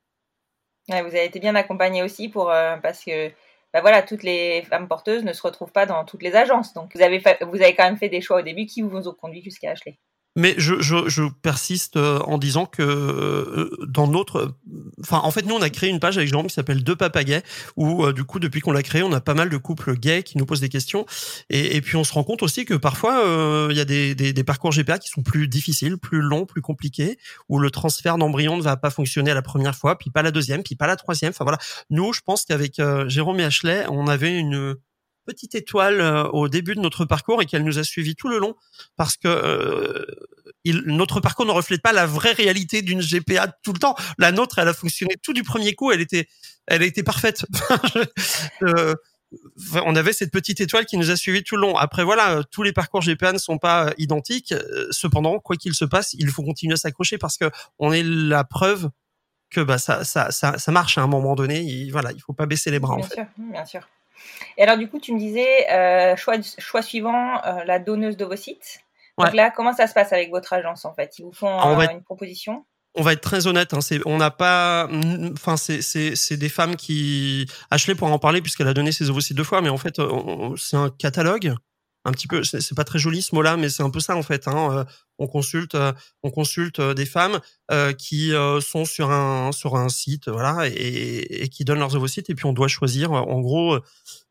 vous 0.89 0.93
avez 0.93 1.25
été 1.25 1.39
bien 1.39 1.55
accompagné 1.55 2.03
aussi 2.03 2.29
pour 2.29 2.51
euh, 2.51 2.77
parce 2.77 3.03
que 3.03 3.29
bah 3.73 3.81
voilà, 3.81 4.03
toutes 4.03 4.23
les 4.23 4.63
femmes 4.63 4.87
porteuses 4.87 5.23
ne 5.23 5.33
se 5.33 5.41
retrouvent 5.41 5.71
pas 5.71 5.85
dans 5.85 6.05
toutes 6.05 6.23
les 6.23 6.35
agences. 6.35 6.73
Donc 6.73 6.95
vous 6.95 7.01
avez 7.01 7.19
vous 7.41 7.61
avez 7.61 7.75
quand 7.75 7.85
même 7.85 7.97
fait 7.97 8.09
des 8.09 8.21
choix 8.21 8.39
au 8.39 8.41
début 8.41 8.65
qui 8.65 8.81
vous 8.81 9.07
ont 9.07 9.13
conduit 9.13 9.41
jusqu'à 9.43 9.71
Ashley. 9.71 9.97
Mais 10.35 10.55
je, 10.57 10.81
je, 10.81 11.09
je, 11.09 11.23
persiste 11.43 11.95
euh, 11.95 12.17
en 12.21 12.39
disant 12.39 12.65
que 12.65 12.81
euh, 12.81 13.69
dans 13.87 14.07
notre, 14.07 14.55
enfin 14.99 15.19
en 15.23 15.29
fait 15.29 15.45
nous 15.45 15.53
on 15.53 15.61
a 15.61 15.69
créé 15.69 15.91
une 15.91 15.99
page 15.99 16.17
avec 16.17 16.27
Jérôme 16.27 16.47
qui 16.47 16.53
s'appelle 16.55 16.83
Deux 16.83 16.95
Papagais 16.95 17.43
où 17.75 18.03
euh, 18.03 18.13
du 18.13 18.23
coup 18.23 18.39
depuis 18.39 18.59
qu'on 18.59 18.71
l'a 18.71 18.81
créé 18.81 19.03
on 19.03 19.11
a 19.11 19.21
pas 19.21 19.35
mal 19.35 19.49
de 19.49 19.57
couples 19.57 19.95
gays 19.95 20.23
qui 20.23 20.39
nous 20.39 20.45
posent 20.47 20.61
des 20.61 20.69
questions 20.69 21.05
et, 21.49 21.81
puis 21.81 21.97
on 21.97 22.03
se 22.03 22.13
rend 22.13 22.23
compte 22.23 22.41
aussi 22.41 22.65
que 22.65 22.73
parfois 22.73 23.67
il 23.69 23.77
y 23.77 23.79
a 23.79 23.85
des, 23.85 24.15
des, 24.15 24.33
des, 24.33 24.43
parcours 24.43 24.71
GPA 24.71 24.97
qui 24.97 25.09
sont 25.09 25.21
plus 25.21 25.47
difficiles, 25.47 25.97
plus 25.97 26.21
longs, 26.21 26.45
plus 26.45 26.61
compliqués 26.61 27.17
où 27.49 27.59
le 27.59 27.69
transfert 27.69 28.17
d'embryon 28.17 28.57
ne 28.57 28.63
va 28.63 28.75
pas 28.77 28.89
fonctionner 28.89 29.33
la 29.33 29.41
première 29.41 29.75
fois, 29.75 29.97
puis 29.97 30.09
pas 30.09 30.23
la 30.23 30.31
deuxième, 30.31 30.63
puis 30.63 30.75
pas 30.75 30.87
la 30.87 30.95
troisième. 30.95 31.29
Enfin 31.31 31.43
voilà, 31.43 31.59
nous 31.89 32.13
je 32.13 32.21
pense 32.21 32.45
qu'avec 32.45 32.81
Jérôme 33.07 33.39
et 33.39 33.43
Ashley 33.43 33.85
on 33.89 34.07
avait 34.07 34.35
une 34.37 34.75
petite 35.23 35.55
étoile 35.55 36.01
euh, 36.01 36.23
au 36.29 36.47
début 36.47 36.75
de 36.75 36.79
notre 36.79 37.05
parcours 37.05 37.41
et 37.41 37.45
qu'elle 37.45 37.63
nous 37.63 37.79
a 37.79 37.83
suivis 37.83 38.15
tout 38.15 38.27
le 38.27 38.37
long 38.37 38.55
parce 38.95 39.17
que 39.17 39.27
euh, 39.27 40.05
il, 40.63 40.81
notre 40.85 41.19
parcours 41.19 41.45
ne 41.45 41.51
reflète 41.51 41.81
pas 41.81 41.93
la 41.93 42.05
vraie 42.05 42.33
réalité 42.33 42.81
d'une 42.81 43.01
GPA 43.01 43.47
tout 43.63 43.73
le 43.73 43.79
temps. 43.79 43.95
La 44.17 44.31
nôtre, 44.31 44.59
elle 44.59 44.67
a 44.67 44.73
fonctionné 44.73 45.15
tout 45.21 45.33
du 45.33 45.43
premier 45.43 45.73
coup. 45.73 45.91
Elle 45.91 46.01
était, 46.01 46.27
elle 46.67 46.81
a 46.81 46.85
été 46.85 47.03
parfaite. 47.03 47.45
euh, 48.63 48.93
on 49.85 49.95
avait 49.95 50.13
cette 50.13 50.31
petite 50.31 50.61
étoile 50.61 50.85
qui 50.85 50.97
nous 50.97 51.09
a 51.09 51.15
suivis 51.15 51.43
tout 51.43 51.55
le 51.55 51.61
long. 51.61 51.75
Après, 51.75 52.03
voilà, 52.03 52.43
tous 52.51 52.61
les 52.61 52.71
parcours 52.71 53.01
GPA 53.01 53.33
ne 53.33 53.39
sont 53.39 53.57
pas 53.57 53.91
identiques. 53.97 54.53
Cependant, 54.91 55.39
quoi 55.39 55.55
qu'il 55.55 55.73
se 55.73 55.85
passe, 55.85 56.13
il 56.13 56.29
faut 56.29 56.43
continuer 56.43 56.73
à 56.73 56.77
s'accrocher 56.77 57.17
parce 57.17 57.37
que 57.37 57.49
on 57.79 57.91
est 57.91 58.03
la 58.03 58.43
preuve 58.43 58.89
que 59.53 59.61
bah 59.61 59.77
ça, 59.77 60.03
ça, 60.03 60.31
ça, 60.31 60.57
ça 60.57 60.71
marche 60.71 60.97
à 60.97 61.01
un 61.01 61.07
moment 61.07 61.35
donné. 61.35 61.61
Il, 61.61 61.91
voilà, 61.91 62.11
il 62.11 62.21
faut 62.21 62.33
pas 62.33 62.45
baisser 62.45 62.71
les 62.71 62.79
bras. 62.79 62.97
Bien 62.97 63.05
en 63.05 63.09
sûr, 63.09 63.25
bien 63.37 63.65
sûr. 63.65 63.87
Et 64.57 64.63
alors, 64.63 64.77
du 64.77 64.87
coup, 64.87 64.99
tu 64.99 65.13
me 65.13 65.19
disais, 65.19 65.69
euh, 65.71 66.15
choix, 66.15 66.35
choix 66.57 66.81
suivant, 66.81 67.41
euh, 67.45 67.63
la 67.65 67.79
donneuse 67.79 68.17
d'ovocytes. 68.17 68.79
Donc 69.17 69.33
là, 69.33 69.51
comment 69.51 69.73
ça 69.73 69.87
se 69.87 69.93
passe 69.93 70.11
avec 70.11 70.31
votre 70.31 70.53
agence, 70.53 70.85
en 70.85 70.93
fait? 70.93 71.19
Ils 71.19 71.25
vous 71.25 71.33
font 71.33 71.79
euh, 71.79 71.87
une 71.91 72.03
proposition? 72.03 72.65
On 72.95 73.01
va 73.01 73.13
être 73.13 73.21
très 73.21 73.47
honnête, 73.47 73.73
hein, 73.73 73.79
on 74.05 74.17
n'a 74.17 74.29
pas, 74.29 74.87
enfin 75.33 75.57
c'est 75.57 76.37
des 76.37 76.49
femmes 76.49 76.75
qui, 76.75 77.47
Ashley 77.71 77.95
pourra 77.95 78.11
en 78.11 78.19
parler 78.19 78.39
puisqu'elle 78.39 78.67
a 78.67 78.75
donné 78.75 78.91
ses 78.91 79.09
ovocytes 79.09 79.35
deux 79.35 79.43
fois, 79.43 79.61
mais 79.61 79.69
en 79.69 79.79
fait 79.79 79.99
c'est 80.57 80.77
un 80.77 80.91
catalogue 80.91 81.55
un 82.05 82.11
petit 82.11 82.27
peu 82.27 82.43
c'est 82.43 82.75
pas 82.75 82.83
très 82.83 82.99
joli 82.99 83.21
ce 83.21 83.33
mot-là 83.35 83.57
mais 83.57 83.69
c'est 83.69 83.83
un 83.83 83.89
peu 83.89 83.99
ça 83.99 84.15
en 84.15 84.23
fait 84.23 84.47
hein. 84.47 84.77
Euh, 84.77 84.83
on 85.19 85.27
consulte 85.27 85.75
euh, 85.75 85.93
on 86.21 86.31
consulte 86.31 86.79
euh, 86.79 86.93
des 86.93 87.05
femmes 87.05 87.39
qui 87.97 88.31
sont 88.61 88.85
sur 88.85 89.09
un 89.09 89.51
sur 89.51 89.75
un 89.75 89.89
site 89.89 90.29
voilà 90.29 90.67
et, 90.67 91.43
et, 91.43 91.49
qui 91.49 91.65
donnent 91.65 91.79
leurs 91.79 91.95
ovocytes 91.95 92.29
et 92.29 92.35
puis 92.35 92.45
on 92.45 92.53
doit 92.53 92.67
choisir 92.67 93.11
en 93.11 93.39
gros 93.41 93.79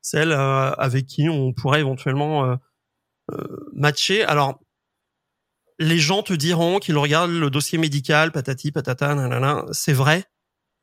celles 0.01 0.33
avec 0.33 1.07
qui 1.07 1.29
on 1.29 1.53
pourrait 1.53 1.81
éventuellement 1.81 2.57
matcher 3.73 4.23
alors 4.23 4.61
les 5.81 5.99
gens 5.99 6.23
te 6.23 6.33
diront 6.33 6.79
qu'ils 6.79 6.97
regardent 6.97 7.33
le 7.33 7.51
dossier 7.51 7.79
médical 7.79 8.31
patati 8.31 8.71
patata 8.71 9.13
nanana 9.15 9.65
c'est 9.73 9.93
vrai 9.93 10.25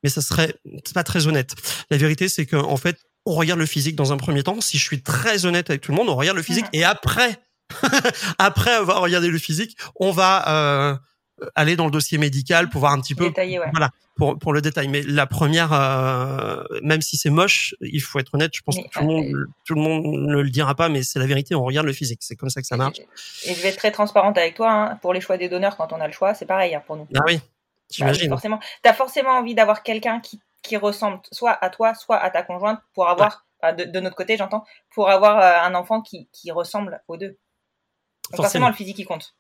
mais 0.03 0.09
ça 0.09 0.21
serait 0.21 0.55
pas 0.93 1.03
très 1.03 1.27
honnête 1.27 1.55
la 1.89 1.97
vérité 1.97 2.27
c'est 2.27 2.45
que 2.45 2.57
en 2.57 2.77
fait 2.77 3.08
on 3.25 3.33
regarde 3.33 3.59
le 3.59 3.65
physique 3.65 3.95
dans 3.95 4.13
un 4.13 4.17
premier 4.17 4.43
temps. 4.43 4.61
Si 4.61 4.77
je 4.77 4.83
suis 4.83 5.01
très 5.01 5.45
honnête 5.45 5.69
avec 5.69 5.81
tout 5.81 5.91
le 5.91 5.97
monde, 5.97 6.09
on 6.09 6.15
regarde 6.15 6.37
le 6.37 6.43
physique 6.43 6.65
et 6.73 6.83
après, 6.83 7.37
après 8.37 8.71
avoir 8.71 9.01
regardé 9.01 9.27
le 9.27 9.37
physique, 9.37 9.77
on 9.95 10.11
va 10.11 10.47
euh, 10.49 10.95
aller 11.55 11.75
dans 11.75 11.85
le 11.85 11.91
dossier 11.91 12.17
médical 12.17 12.69
pour 12.69 12.79
voir 12.79 12.93
un 12.93 12.99
petit 12.99 13.15
peu, 13.15 13.31
voilà, 13.71 13.89
pour 14.15 14.37
pour 14.39 14.53
le 14.53 14.61
détail. 14.61 14.87
Mais 14.87 15.01
la 15.01 15.27
première, 15.27 15.73
euh, 15.73 16.63
même 16.81 17.01
si 17.01 17.17
c'est 17.17 17.29
moche, 17.29 17.75
il 17.81 18.01
faut 18.01 18.19
être 18.19 18.33
honnête. 18.33 18.51
Je 18.53 18.61
pense 18.61 18.77
que 18.77 18.89
tout 18.89 18.99
le 18.99 19.05
monde, 19.05 19.25
tout 19.65 19.75
le 19.75 19.81
monde 19.81 20.03
ne 20.05 20.41
le 20.41 20.49
dira 20.49 20.75
pas, 20.75 20.89
mais 20.89 21.03
c'est 21.03 21.19
la 21.19 21.27
vérité. 21.27 21.55
On 21.55 21.63
regarde 21.63 21.85
le 21.85 21.93
physique. 21.93 22.19
C'est 22.21 22.35
comme 22.35 22.49
ça 22.49 22.61
que 22.61 22.67
ça 22.67 22.77
marche. 22.77 22.99
Et 23.45 23.53
je 23.53 23.61
vais 23.61 23.69
être 23.69 23.77
très 23.77 23.91
transparente 23.91 24.37
avec 24.37 24.55
toi. 24.55 24.71
Hein. 24.71 24.95
Pour 25.01 25.13
les 25.13 25.21
choix 25.21 25.37
des 25.37 25.49
donneurs, 25.49 25.77
quand 25.77 25.93
on 25.93 26.01
a 26.01 26.07
le 26.07 26.13
choix, 26.13 26.33
c'est 26.33 26.45
pareil 26.45 26.75
hein, 26.75 26.83
pour 26.85 26.95
nous. 26.95 27.07
Ah 27.15 27.21
oui. 27.25 27.37
Bah 27.37 27.95
j'imagine. 27.95 28.29
forcément, 28.29 28.59
t'as 28.83 28.93
forcément 28.93 29.31
envie 29.31 29.55
d'avoir 29.55 29.81
quelqu'un 29.81 30.19
qui 30.19 30.39
qui 30.61 30.77
ressemble 30.77 31.21
soit 31.31 31.57
à 31.63 31.69
toi, 31.69 31.93
soit 31.93 32.17
à 32.17 32.29
ta 32.29 32.43
conjointe 32.43 32.79
pour 32.93 33.07
avoir, 33.07 33.45
de, 33.63 33.99
notre 33.99 34.15
côté 34.15 34.37
j'entends, 34.37 34.65
pour 34.93 35.09
avoir 35.09 35.39
euh, 35.39 35.67
un 35.67 35.75
enfant 35.75 36.01
qui, 36.01 36.29
qui 36.31 36.51
ressemble 36.51 37.01
aux 37.07 37.17
deux. 37.17 37.37
forcément. 38.35 38.67
le 38.67 38.75
physique 38.75 38.97
qui 38.97 39.05
compte. 39.05 39.35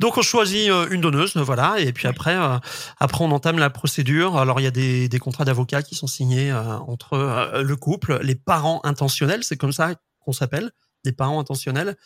Donc 0.00 0.18
on 0.18 0.22
choisit 0.22 0.70
euh, 0.70 0.88
une 0.90 1.00
donneuse, 1.00 1.36
voilà, 1.36 1.78
et 1.78 1.92
puis 1.92 2.08
après, 2.08 2.36
euh, 2.36 2.58
après 2.98 3.24
on 3.24 3.30
entame 3.30 3.58
la 3.58 3.70
procédure. 3.70 4.36
Alors 4.36 4.60
il 4.60 4.64
y 4.64 4.66
a 4.66 4.72
des, 4.72 5.08
des 5.08 5.18
contrats 5.18 5.44
d'avocats 5.44 5.82
qui 5.82 5.94
sont 5.94 6.06
signés 6.06 6.52
entre 6.52 7.62
le 7.62 7.76
couple, 7.76 8.18
les 8.22 8.34
parents 8.34 8.80
intentionnels, 8.84 9.44
c'est 9.44 9.56
comme 9.56 9.72
ça 9.72 9.94
qu'on 10.20 10.32
s'appelle, 10.32 10.72
des 11.04 11.12
parents 11.12 11.40
intentionnels, 11.40 11.96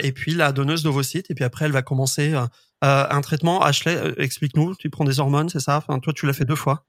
et 0.00 0.12
puis 0.12 0.34
la 0.34 0.52
donneuse 0.52 0.82
d'ovocytes. 0.82 1.30
Et 1.30 1.34
puis 1.34 1.44
après 1.44 1.64
elle 1.64 1.72
va 1.72 1.82
commencer 1.82 2.34
un 2.82 3.20
traitement. 3.20 3.62
Ashley, 3.62 3.96
explique-nous, 4.18 4.74
tu 4.76 4.90
prends 4.90 5.04
des 5.04 5.20
hormones, 5.20 5.48
c'est 5.48 5.60
ça? 5.60 5.76
Enfin 5.76 5.98
toi 6.00 6.12
tu 6.12 6.26
l'as 6.26 6.34
fait 6.34 6.44
deux 6.44 6.56
fois. 6.56 6.87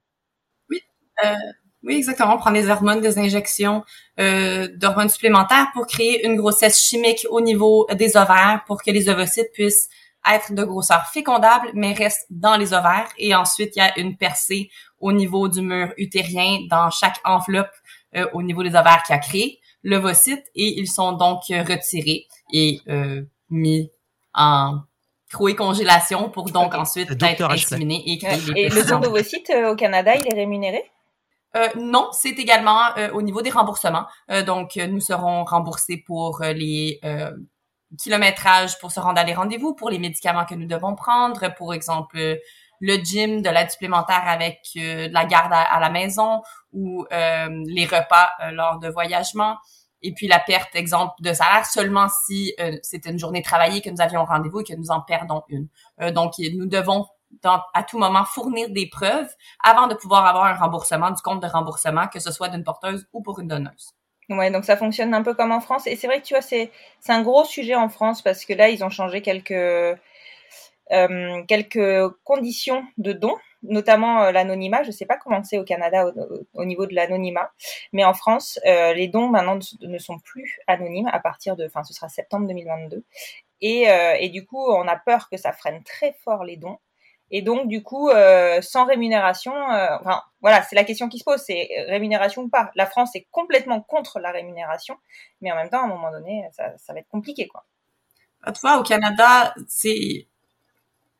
Euh, 1.23 1.35
oui, 1.83 1.95
exactement. 1.95 2.37
Prendre 2.37 2.57
des 2.57 2.69
hormones, 2.69 3.01
des 3.01 3.17
injections 3.17 3.83
euh, 4.19 4.67
d'hormones 4.75 5.09
supplémentaires 5.09 5.67
pour 5.73 5.87
créer 5.87 6.25
une 6.25 6.35
grossesse 6.35 6.81
chimique 6.81 7.25
au 7.29 7.39
niveau 7.39 7.87
des 7.93 8.17
ovaires 8.17 8.63
pour 8.67 8.83
que 8.83 8.91
les 8.91 9.07
ovocytes 9.07 9.51
puissent 9.53 9.89
être 10.29 10.53
de 10.53 10.63
grosseur 10.65 11.05
fécondable, 11.13 11.69
mais 11.73 11.93
restent 11.93 12.27
dans 12.29 12.57
les 12.57 12.73
ovaires. 12.73 13.07
Et 13.17 13.33
ensuite, 13.33 13.75
il 13.77 13.79
y 13.79 13.81
a 13.81 13.97
une 13.97 14.17
percée 14.17 14.69
au 14.99 15.13
niveau 15.13 15.47
du 15.47 15.61
mur 15.61 15.93
utérien 15.97 16.59
dans 16.69 16.89
chaque 16.89 17.19
enveloppe 17.23 17.71
euh, 18.15 18.27
au 18.33 18.43
niveau 18.43 18.61
des 18.61 18.71
ovaires 18.71 19.03
qui 19.07 19.13
a 19.13 19.19
créé 19.19 19.59
l'ovocyte. 19.83 20.43
Et 20.55 20.79
ils 20.79 20.89
sont 20.89 21.13
donc 21.13 21.43
retirés 21.47 22.27
et 22.51 22.81
euh, 22.89 23.21
mis 23.49 23.89
en 24.33 24.81
congélation 25.31 26.29
pour 26.29 26.51
donc 26.51 26.73
ensuite 26.75 27.11
être 27.21 27.43
inséminés 27.43 28.03
et 28.05 28.17
créer 28.17 28.39
Et 28.55 28.69
le 28.69 28.83
don 28.83 28.99
d'ovocyte 28.99 29.51
au 29.69 29.75
Canada, 29.75 30.13
il 30.15 30.27
est 30.27 30.35
rémunéré? 30.35 30.83
Euh, 31.55 31.67
non, 31.75 32.09
c'est 32.11 32.37
également 32.37 32.95
euh, 32.97 33.11
au 33.11 33.21
niveau 33.21 33.41
des 33.41 33.49
remboursements. 33.49 34.05
Euh, 34.29 34.43
donc, 34.43 34.75
nous 34.75 34.99
serons 34.99 35.43
remboursés 35.45 36.03
pour 36.05 36.41
les 36.41 36.99
kilométrages 37.97 38.77
pour 38.77 38.91
se 38.91 38.99
rendre 38.99 39.19
à 39.19 39.23
les 39.23 39.33
rendez-vous, 39.33 39.73
pour 39.73 39.89
les 39.89 39.97
médicaments 39.97 40.45
que 40.45 40.53
nous 40.53 40.67
devons 40.67 40.95
prendre, 40.95 41.53
pour 41.55 41.73
exemple 41.73 42.37
le 42.81 42.95
gym, 42.97 43.41
de 43.41 43.49
l'aide 43.49 43.71
supplémentaire 43.71 44.27
avec 44.27 44.59
de 44.75 45.11
la 45.11 45.25
garde 45.25 45.51
à, 45.51 45.79
la 45.79 45.89
maison 45.89 46.43
ou 46.71 47.05
les 47.09 47.85
repas 47.85 48.29
lors 48.51 48.77
de 48.77 48.89
voyagement. 48.89 49.57
Et 50.03 50.13
puis 50.13 50.27
la 50.27 50.37
perte, 50.37 50.75
exemple, 50.75 51.15
de 51.21 51.33
salaire 51.33 51.65
seulement 51.65 52.07
si 52.27 52.53
c'était 52.83 53.09
une 53.09 53.17
journée 53.17 53.41
travaillée 53.41 53.81
que 53.81 53.89
nous 53.89 54.01
avions 54.01 54.23
rendez-vous 54.23 54.59
et 54.59 54.63
que 54.63 54.75
nous 54.75 54.91
en 54.91 55.01
perdons 55.01 55.41
une. 55.49 55.67
donc, 56.11 56.33
nous 56.37 56.67
devons 56.67 57.07
à 57.43 57.83
tout 57.83 57.97
moment 57.97 58.25
fournir 58.25 58.69
des 58.69 58.87
preuves 58.87 59.29
avant 59.63 59.87
de 59.87 59.95
pouvoir 59.95 60.25
avoir 60.25 60.45
un 60.45 60.55
remboursement 60.55 61.11
du 61.11 61.21
compte 61.21 61.41
de 61.41 61.47
remboursement, 61.47 62.07
que 62.07 62.19
ce 62.19 62.31
soit 62.31 62.49
d'une 62.49 62.63
porteuse 62.63 63.07
ou 63.13 63.21
pour 63.21 63.39
une 63.39 63.47
donneuse. 63.47 63.93
Ouais, 64.29 64.51
donc 64.51 64.65
ça 64.65 64.77
fonctionne 64.77 65.13
un 65.13 65.23
peu 65.23 65.33
comme 65.33 65.51
en 65.51 65.59
France. 65.59 65.87
Et 65.87 65.95
c'est 65.95 66.07
vrai 66.07 66.21
que 66.21 66.25
tu 66.25 66.33
vois, 66.33 66.41
c'est 66.41 66.71
un 67.07 67.21
gros 67.21 67.45
sujet 67.45 67.75
en 67.75 67.89
France 67.89 68.21
parce 68.21 68.45
que 68.45 68.53
là, 68.53 68.69
ils 68.69 68.83
ont 68.83 68.89
changé 68.89 69.21
quelques 69.21 69.97
euh, 70.91 71.43
quelques 71.47 72.09
conditions 72.23 72.83
de 72.97 73.13
dons, 73.13 73.37
notamment 73.61 74.23
euh, 74.23 74.31
l'anonymat. 74.31 74.81
Je 74.81 74.87
ne 74.87 74.91
sais 74.91 75.05
pas 75.05 75.17
comment 75.17 75.43
c'est 75.43 75.59
au 75.59 75.63
Canada 75.63 76.11
au, 76.53 76.65
niveau 76.65 76.87
de 76.87 76.95
l'anonymat, 76.95 77.51
mais 77.93 78.03
en 78.03 78.13
France, 78.15 78.59
euh, 78.65 78.93
les 78.93 79.07
dons 79.07 79.27
maintenant 79.29 79.59
ne 79.81 79.97
sont 79.99 80.17
plus 80.17 80.59
anonymes 80.65 81.09
à 81.11 81.19
partir 81.19 81.55
de, 81.55 81.65
enfin, 81.65 81.83
ce 81.83 81.93
sera 81.93 82.09
septembre 82.09 82.47
2022. 82.47 83.03
Et, 83.61 83.87
et 84.19 84.29
du 84.29 84.45
coup, 84.45 84.71
on 84.71 84.87
a 84.87 84.95
peur 84.95 85.27
que 85.29 85.35
ça 85.35 85.51
freine 85.51 85.83
très 85.83 86.13
fort 86.23 86.45
les 86.45 86.55
dons. 86.55 86.77
Et 87.31 87.41
donc, 87.41 87.67
du 87.67 87.83
coup, 87.83 88.09
euh, 88.09 88.61
sans 88.61 88.85
rémunération, 88.85 89.53
euh, 89.53 89.97
enfin, 89.99 90.21
voilà, 90.41 90.63
c'est 90.63 90.75
la 90.75 90.83
question 90.83 91.09
qui 91.09 91.19
se 91.19 91.23
pose, 91.23 91.39
c'est 91.39 91.69
rémunération 91.87 92.43
ou 92.43 92.49
pas. 92.49 92.71
La 92.75 92.85
France 92.85 93.15
est 93.15 93.27
complètement 93.31 93.81
contre 93.81 94.19
la 94.19 94.31
rémunération, 94.31 94.97
mais 95.41 95.51
en 95.51 95.55
même 95.55 95.69
temps, 95.69 95.81
à 95.81 95.85
un 95.85 95.89
moment 95.89 96.11
donné, 96.11 96.43
ça, 96.53 96.75
ça 96.77 96.93
va 96.93 96.99
être 96.99 97.09
compliqué, 97.09 97.47
quoi. 97.47 97.65
Bah, 98.43 98.51
tu 98.51 98.61
vois, 98.61 98.79
au 98.79 98.83
Canada, 98.83 99.53
c'est, 99.67 100.27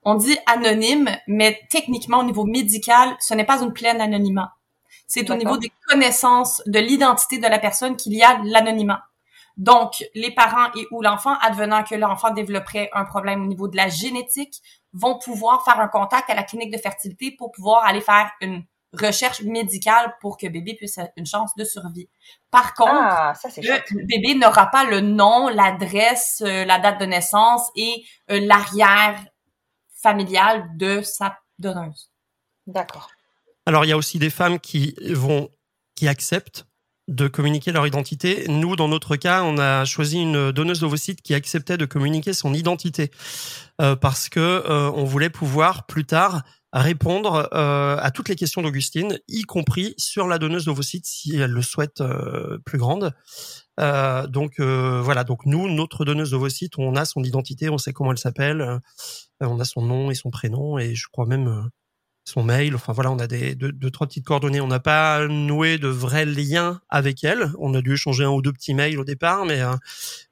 on 0.04 0.16
dit 0.16 0.38
anonyme, 0.46 1.10
mais 1.28 1.60
techniquement, 1.70 2.20
au 2.20 2.24
niveau 2.24 2.46
médical, 2.46 3.16
ce 3.20 3.34
n'est 3.34 3.46
pas 3.46 3.62
une 3.62 3.74
pleine 3.74 4.02
anonymat. 4.02 4.54
C'est 5.08 5.30
au 5.32 5.36
niveau 5.36 5.58
des 5.58 5.72
connaissances 5.88 6.62
de 6.68 6.80
l'identité 6.80 7.40
de 7.40 7.48
la 7.48 7.60
personne 7.60 7.96
qu'il 7.96 8.14
y 8.14 8.24
a 8.24 8.40
l'anonymat. 8.44 9.04
Donc, 9.60 10.06
les 10.16 10.32
parents 10.32 10.72
et 10.74 10.88
ou 10.90 11.02
l'enfant, 11.02 11.38
advenant 11.42 11.84
que 11.84 11.94
l'enfant 11.94 12.32
développerait 12.32 12.90
un 12.94 13.04
problème 13.04 13.44
au 13.44 13.46
niveau 13.46 13.68
de 13.68 13.76
la 13.76 13.90
génétique, 13.90 14.62
vont 14.94 15.20
pouvoir 15.20 15.66
faire 15.66 15.82
un 15.82 15.90
contact 15.90 16.30
à 16.30 16.34
la 16.34 16.44
clinique 16.44 16.72
de 16.72 16.78
fertilité 16.78 17.36
pour 17.38 17.52
pouvoir 17.52 17.84
aller 17.86 18.00
faire 18.00 18.32
une 18.40 18.64
recherche 18.94 19.42
médicale 19.42 20.16
pour 20.22 20.38
que 20.38 20.48
bébé 20.48 20.76
puisse 20.76 20.98
avoir 20.98 21.12
une 21.18 21.26
chance 21.26 21.52
de 21.58 21.66
survie. 21.66 22.10
Par 22.50 22.74
contre, 22.74 22.94
ah, 22.94 23.34
le 23.44 24.06
bébé 24.06 24.34
n'aura 24.36 24.68
pas 24.68 24.86
le 24.86 25.02
nom, 25.02 25.50
l'adresse, 25.50 26.42
euh, 26.46 26.64
la 26.64 26.80
date 26.80 27.02
de 27.02 27.06
naissance 27.06 27.70
et 27.76 28.06
euh, 28.32 28.40
l'arrière 28.40 29.22
familial 30.02 30.70
de 30.78 31.02
sa 31.02 31.38
donneuse. 31.60 32.10
D'accord. 32.66 33.10
Alors, 33.66 33.84
il 33.84 33.90
y 33.90 33.92
a 33.92 33.98
aussi 33.98 34.20
des 34.20 34.30
femmes 34.30 34.58
qui 34.58 34.96
vont, 35.12 35.50
qui 35.96 36.08
acceptent 36.08 36.66
de 37.10 37.28
communiquer 37.28 37.72
leur 37.72 37.88
identité. 37.88 38.46
Nous, 38.48 38.76
dans 38.76 38.88
notre 38.88 39.16
cas, 39.16 39.44
on 39.44 39.58
a 39.58 39.84
choisi 39.84 40.22
une 40.22 40.52
donneuse 40.52 40.80
d'ovocytes 40.80 41.22
qui 41.22 41.34
acceptait 41.34 41.78
de 41.78 41.86
communiquer 41.86 42.34
son 42.34 42.54
identité 42.54 43.12
euh, 43.82 43.96
parce 43.96 44.30
que 44.30 44.40
euh, 44.40 44.92
on 44.92 45.06
voulait 45.06 45.32
pouvoir 45.32 45.88
plus 45.88 46.06
tard 46.06 46.44
répondre 46.72 47.50
euh, 47.52 47.98
à 48.00 48.12
toutes 48.12 48.30
les 48.30 48.36
questions 48.36 48.62
d'Augustine, 48.62 49.18
y 49.28 49.42
compris 49.42 49.96
sur 49.98 50.28
la 50.28 50.38
donneuse 50.38 50.66
d'ovocytes 50.66 51.08
si 51.08 51.36
elle 51.36 51.50
le 51.50 51.64
souhaite 51.64 52.04
plus 52.64 52.78
grande. 52.78 53.12
donc 53.80 54.60
voilà, 54.60 55.24
donc 55.24 55.48
nous, 55.48 55.68
notre 55.68 56.06
donneuse 56.06 56.30
d'ovocytes, 56.30 56.78
on 56.78 56.96
a 56.96 57.06
son 57.06 57.24
identité, 57.24 57.72
on 57.72 57.80
sait 57.80 57.92
comment 57.92 58.12
elle 58.12 58.20
s'appelle, 58.20 58.80
on 59.42 59.60
a 59.60 59.66
son 59.66 59.82
nom 59.82 60.12
et 60.12 60.16
son 60.16 60.30
prénom 60.30 60.78
et 60.78 60.94
je 60.94 61.08
crois 61.12 61.26
même 61.26 61.70
son 62.30 62.44
mail. 62.44 62.76
Enfin 62.76 62.94
voilà, 62.94 63.12
on 63.12 63.20
a 63.20 63.28
des 63.28 63.56
deux, 63.56 63.92
trois 63.92 64.08
petites 64.08 64.26
coordonnées. 64.26 64.62
On 64.62 64.68
n'a 64.68 64.80
pas 64.80 65.28
noué 65.28 65.78
de 65.78 65.88
vrais 65.88 66.26
liens 66.26 66.82
avec 66.90 67.24
elle. 67.24 67.52
On 67.60 67.74
a 67.74 67.82
dû 67.82 67.94
échanger 67.94 68.24
un 68.24 68.30
ou 68.30 68.42
deux 68.42 68.54
petits 68.54 68.74
mails 68.74 69.00
au 69.00 69.04
départ, 69.04 69.46
mais 69.46 69.62
euh, 69.62 69.76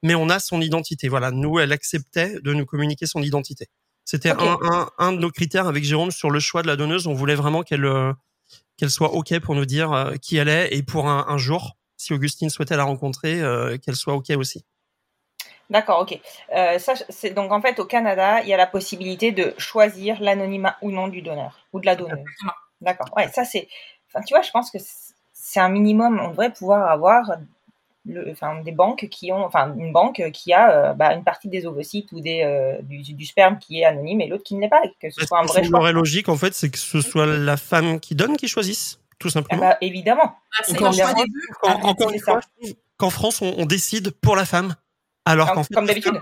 mais 0.02 0.14
on 0.14 0.28
a 0.30 0.38
son 0.38 0.60
identité. 0.60 1.08
Voilà, 1.08 1.30
nous, 1.30 1.58
elle 1.58 1.72
acceptait 1.72 2.40
de 2.40 2.54
nous 2.54 2.64
communiquer 2.64 3.06
son 3.06 3.22
identité. 3.22 3.66
C'était 4.04 4.30
un, 4.30 4.88
un, 4.98 5.12
de 5.12 5.18
nos 5.18 5.30
critères 5.30 5.66
avec 5.66 5.84
Jérôme 5.84 6.10
sur 6.10 6.30
le 6.30 6.40
choix 6.40 6.62
de 6.62 6.66
la 6.66 6.76
donneuse. 6.76 7.06
On 7.06 7.14
voulait 7.14 7.34
vraiment 7.34 7.62
qu'elle 7.62 7.84
euh, 7.84 8.12
qu'elle 8.78 8.90
soit 8.90 9.12
ok 9.12 9.38
pour 9.40 9.54
nous 9.54 9.66
dire 9.66 9.92
euh, 9.92 10.14
qui 10.16 10.36
elle 10.36 10.48
est 10.48 10.74
et 10.74 10.82
pour 10.82 11.08
un, 11.08 11.38
jour, 11.38 11.76
si 11.96 12.14
Augustine 12.14 12.48
souhaitait 12.48 12.76
la 12.76 12.84
rencontrer, 12.84 13.42
qu'elle 13.82 13.96
soit 13.96 14.14
ok 14.14 14.30
aussi. 14.38 14.64
D'accord, 15.70 16.00
ok. 16.00 16.18
Euh, 16.54 16.78
ça, 16.78 16.94
c'est 17.10 17.30
donc 17.30 17.52
en 17.52 17.60
fait 17.60 17.78
au 17.78 17.84
Canada, 17.84 18.40
il 18.42 18.48
y 18.48 18.54
a 18.54 18.56
la 18.56 18.66
possibilité 18.66 19.32
de 19.32 19.54
choisir 19.58 20.20
l'anonymat 20.20 20.76
ou 20.80 20.90
non 20.90 21.08
du 21.08 21.20
donneur 21.20 21.58
ou 21.72 21.80
de 21.80 21.86
la 21.86 21.94
donneuse. 21.94 22.24
D'accord. 22.80 23.08
Ouais, 23.16 23.28
ça 23.28 23.44
c'est. 23.44 23.68
Enfin, 24.08 24.24
tu 24.24 24.32
vois, 24.32 24.42
je 24.42 24.50
pense 24.50 24.70
que 24.70 24.78
c'est 25.34 25.60
un 25.60 25.68
minimum. 25.68 26.20
On 26.22 26.30
devrait 26.30 26.52
pouvoir 26.52 26.90
avoir 26.90 27.32
le, 28.06 28.30
enfin, 28.30 28.62
des 28.62 28.72
banques 28.72 29.08
qui 29.10 29.30
ont, 29.30 29.44
enfin, 29.44 29.74
une 29.76 29.92
banque 29.92 30.22
qui 30.32 30.54
a 30.54 30.70
euh, 30.70 30.94
bah, 30.94 31.14
une 31.14 31.24
partie 31.24 31.48
des 31.48 31.66
ovocytes 31.66 32.10
ou 32.12 32.20
des 32.20 32.42
euh, 32.44 32.78
du, 32.82 33.26
sperme 33.26 33.58
qui 33.58 33.80
est 33.80 33.84
anonyme 33.84 34.22
et 34.22 34.26
l'autre 34.28 34.44
qui 34.44 34.54
ne 34.54 34.62
l'est 34.62 34.68
pas, 34.68 34.80
et 34.84 34.90
que 35.00 35.10
ce 35.10 35.26
soit 35.26 35.40
un 35.40 35.44
vrai 35.44 35.64
choix. 35.64 35.92
logique 35.92 36.30
en 36.30 36.36
fait, 36.36 36.54
c'est 36.54 36.70
que 36.70 36.78
ce 36.78 37.02
soit 37.02 37.26
la 37.26 37.58
femme 37.58 38.00
qui 38.00 38.14
donne 38.14 38.38
qui 38.38 38.48
choisisse, 38.48 39.00
tout 39.18 39.28
simplement. 39.28 39.62
Ah 39.62 39.70
bah, 39.72 39.78
évidemment. 39.82 40.36
Ah, 40.58 40.62
c'est 40.64 40.78
choix 40.78 40.90
Encore 41.62 42.10
une 42.10 42.20
fois, 42.20 42.40
qu'en 42.96 43.10
France 43.10 43.42
on 43.42 43.66
décide 43.66 44.12
pour 44.12 44.34
la 44.34 44.46
femme. 44.46 44.74
Alors 45.28 45.52
qu'en 45.52 45.62
fait, 45.62 45.74
comme 45.74 45.86
d'habitude, 45.86 46.20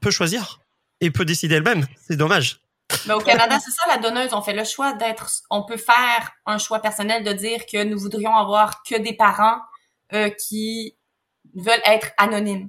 peut 0.00 0.10
choisir 0.10 0.60
et 1.00 1.10
peut 1.10 1.24
décider 1.24 1.56
elle-même. 1.56 1.86
C'est 1.96 2.16
dommage. 2.16 2.60
Mais 3.06 3.14
au 3.14 3.20
Canada, 3.20 3.58
c'est 3.60 3.70
ça 3.70 3.82
la 3.88 3.98
donneuse. 3.98 4.34
On 4.34 4.42
fait 4.42 4.52
le 4.52 4.64
choix 4.64 4.92
d'être. 4.94 5.30
On 5.50 5.64
peut 5.64 5.76
faire 5.76 6.32
un 6.46 6.58
choix 6.58 6.80
personnel 6.80 7.22
de 7.22 7.32
dire 7.32 7.64
que 7.66 7.82
nous 7.84 7.98
voudrions 7.98 8.34
avoir 8.34 8.82
que 8.82 8.98
des 8.98 9.14
parents 9.14 9.60
euh, 10.12 10.28
qui 10.30 10.96
veulent 11.54 11.82
être 11.84 12.10
anonymes. 12.18 12.68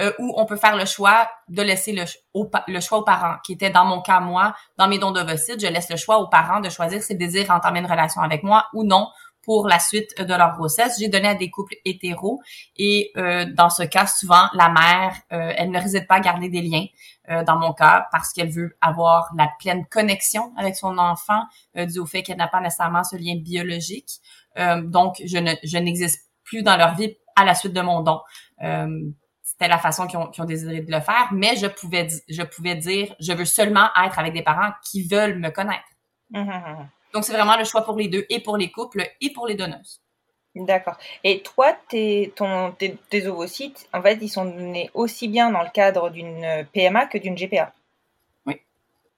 Euh, 0.00 0.12
ou 0.18 0.32
on 0.36 0.46
peut 0.46 0.56
faire 0.56 0.76
le 0.76 0.86
choix 0.86 1.30
de 1.48 1.62
laisser 1.62 1.92
le, 1.92 2.04
le 2.66 2.80
choix 2.80 2.98
aux 2.98 3.04
parents, 3.04 3.36
qui 3.44 3.52
était 3.52 3.70
dans 3.70 3.84
mon 3.84 4.00
cas 4.00 4.20
moi, 4.20 4.54
dans 4.78 4.88
mes 4.88 4.98
dons 4.98 5.10
d'ovocytes, 5.10 5.60
je 5.60 5.66
laisse 5.66 5.90
le 5.90 5.96
choix 5.96 6.18
aux 6.18 6.28
parents 6.28 6.60
de 6.60 6.70
choisir 6.70 7.02
s'ils 7.02 7.18
désirent 7.18 7.50
entamer 7.50 7.80
une 7.80 7.86
relation 7.86 8.22
avec 8.22 8.42
moi 8.42 8.68
ou 8.72 8.84
non 8.84 9.08
pour 9.42 9.66
la 9.66 9.78
suite 9.78 10.20
de 10.20 10.34
leur 10.34 10.56
grossesse. 10.56 10.98
J'ai 10.98 11.08
donné 11.08 11.28
à 11.28 11.34
des 11.34 11.50
couples 11.50 11.74
hétéros 11.84 12.40
et 12.76 13.10
euh, 13.16 13.44
dans 13.52 13.70
ce 13.70 13.82
cas, 13.82 14.06
souvent, 14.06 14.48
la 14.54 14.68
mère, 14.68 15.14
euh, 15.32 15.52
elle 15.56 15.70
ne 15.70 15.80
réside 15.80 16.06
pas 16.06 16.16
à 16.16 16.20
garder 16.20 16.48
des 16.48 16.62
liens. 16.62 16.86
Euh, 17.30 17.44
dans 17.44 17.56
mon 17.56 17.72
cas, 17.72 18.08
parce 18.10 18.32
qu'elle 18.32 18.50
veut 18.50 18.76
avoir 18.80 19.30
la 19.36 19.48
pleine 19.60 19.86
connexion 19.86 20.52
avec 20.56 20.74
son 20.74 20.98
enfant, 20.98 21.44
dû 21.76 22.00
au 22.00 22.06
fait 22.06 22.22
qu'elle 22.22 22.36
n'a 22.36 22.48
pas 22.48 22.60
nécessairement 22.60 23.04
ce 23.04 23.16
lien 23.16 23.36
biologique. 23.36 24.20
donc, 24.56 25.22
je 25.24 25.38
ne 25.38 25.52
je 25.62 25.78
n'existe 25.78 26.28
plus 26.42 26.62
dans 26.62 26.76
leur 26.76 26.96
vie 26.96 27.16
à 27.36 27.44
la 27.44 27.54
suite 27.54 27.72
de 27.72 27.80
mon 27.80 28.00
don. 28.00 28.20
C'était 29.42 29.68
la 29.68 29.78
façon 29.78 30.08
qu'ils 30.08 30.18
ont, 30.18 30.30
ont, 30.36 30.44
désiré 30.44 30.80
de 30.80 30.90
le 30.90 31.00
faire, 31.00 31.28
mais 31.32 31.56
je 31.56 31.66
pouvais 31.66 32.08
je 32.28 32.42
pouvais 32.42 32.74
dire 32.74 33.14
je 33.20 33.32
veux 33.32 33.44
seulement 33.44 33.88
être 34.04 34.18
avec 34.18 34.32
des 34.32 34.42
parents 34.42 34.72
qui 34.84 35.06
veulent 35.06 35.38
me 35.38 35.50
connaître. 35.50 35.84
Mmh, 36.30 36.40
mmh, 36.40 36.50
mmh. 36.50 36.88
Donc, 37.12 37.24
c'est 37.24 37.32
vraiment 37.32 37.56
le 37.56 37.64
choix 37.64 37.82
pour 37.84 37.96
les 37.96 38.08
deux, 38.08 38.24
et 38.28 38.40
pour 38.40 38.56
les 38.56 38.70
couples, 38.70 39.02
et 39.20 39.32
pour 39.32 39.46
les 39.46 39.54
donneuses. 39.54 40.00
D'accord. 40.54 40.96
Et 41.24 41.42
toi, 41.42 41.74
tes, 41.88 42.32
ton, 42.36 42.72
tes, 42.72 43.26
ovocytes, 43.26 43.88
en 43.92 44.02
fait, 44.02 44.18
ils 44.20 44.28
sont 44.28 44.44
donnés 44.44 44.90
aussi 44.92 45.28
bien 45.28 45.50
dans 45.50 45.62
le 45.62 45.70
cadre 45.70 46.10
d'une 46.10 46.66
PMA 46.72 47.06
que 47.06 47.16
d'une 47.16 47.34
GPA. 47.34 47.72
Oui. 48.44 48.60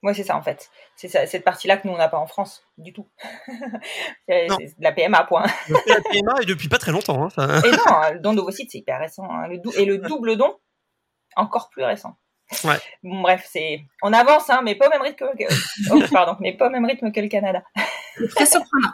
Oui, 0.02 0.14
c'est 0.14 0.22
ça, 0.22 0.36
en 0.36 0.42
fait. 0.42 0.70
C'est 0.94 1.08
cette 1.08 1.42
partie-là 1.44 1.76
que 1.76 1.88
nous, 1.88 1.94
on 1.94 1.98
n'a 1.98 2.08
pas 2.08 2.18
en 2.18 2.28
France, 2.28 2.64
du 2.78 2.92
tout. 2.92 3.08
c'est 4.28 4.46
la 4.78 4.92
PMA, 4.92 5.24
point. 5.24 5.44
la 5.68 6.00
PMA, 6.00 6.42
et 6.42 6.46
depuis 6.46 6.68
pas 6.68 6.78
très 6.78 6.92
longtemps. 6.92 7.28
Hein, 7.36 7.62
Et 7.64 7.70
non, 7.70 8.12
le 8.12 8.20
don 8.20 8.34
d'ovocytes, 8.34 8.70
c'est 8.70 8.78
hyper 8.78 9.00
récent. 9.00 9.28
Hein. 9.28 9.48
Le 9.48 9.58
et 9.76 9.84
le 9.86 9.98
double 9.98 10.36
don, 10.36 10.56
encore 11.34 11.68
plus 11.68 11.82
récent. 11.82 12.16
Ouais. 12.64 12.78
Bon, 13.02 13.22
bref, 13.22 13.48
c'est 13.50 13.84
on 14.02 14.12
avance, 14.12 14.50
hein, 14.50 14.60
mais 14.62 14.74
pas 14.74 14.86
au 14.86 14.90
même 14.90 15.02
rythme 15.02 15.26
que, 15.38 15.44
oh, 15.90 16.02
pardon, 16.12 16.36
mais 16.40 16.56
pas 16.56 16.68
au 16.68 16.70
même 16.70 16.84
rythme 16.84 17.10
que 17.10 17.20
le 17.20 17.28
Canada. 17.28 17.62
Très 18.36 18.46
surprenant. 18.46 18.92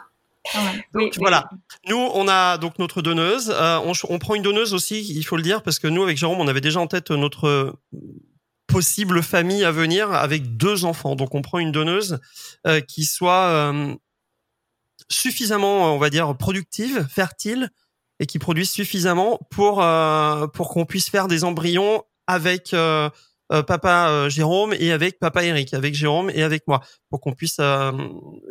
Oui, 0.95 1.11
voilà. 1.17 1.49
Nous, 1.87 2.09
on 2.13 2.27
a 2.27 2.57
donc 2.57 2.79
notre 2.79 3.01
donneuse. 3.01 3.53
Euh, 3.55 3.79
on, 3.85 3.93
on, 4.09 4.19
prend 4.19 4.35
une 4.35 4.41
donneuse 4.41 4.73
aussi, 4.73 5.05
il 5.07 5.23
faut 5.23 5.37
le 5.37 5.43
dire, 5.43 5.61
parce 5.61 5.77
que 5.77 5.87
nous, 5.87 6.01
avec 6.01 6.17
Jérôme, 6.17 6.39
on 6.39 6.47
avait 6.47 6.61
déjà 6.61 6.79
en 6.79 6.87
tête 6.87 7.11
notre 7.11 7.75
possible 8.67 9.21
famille 9.21 9.63
à 9.63 9.71
venir 9.71 10.11
avec 10.11 10.57
deux 10.57 10.85
enfants. 10.85 11.15
Donc, 11.15 11.35
on 11.35 11.41
prend 11.41 11.59
une 11.59 11.71
donneuse 11.71 12.19
euh, 12.65 12.79
qui 12.79 13.03
soit 13.05 13.49
euh, 13.49 13.93
suffisamment, 15.09 15.93
on 15.93 15.99
va 15.99 16.09
dire, 16.09 16.35
productive, 16.37 17.05
fertile, 17.07 17.69
et 18.21 18.25
qui 18.27 18.39
produise 18.39 18.69
suffisamment 18.69 19.39
pour 19.49 19.81
euh, 19.81 20.47
pour 20.47 20.69
qu'on 20.69 20.85
puisse 20.85 21.09
faire 21.09 21.27
des 21.27 21.43
embryons 21.43 22.03
avec 22.27 22.73
euh, 22.73 23.09
papa 23.61 24.09
euh, 24.09 24.29
Jérôme 24.29 24.73
et 24.77 24.91
avec 24.91 25.19
papa 25.19 25.43
Eric, 25.43 25.73
avec 25.73 25.93
Jérôme 25.93 26.29
et 26.33 26.43
avec 26.43 26.67
moi, 26.67 26.81
pour 27.09 27.21
qu'on 27.21 27.33
puisse 27.33 27.57
euh, 27.59 27.91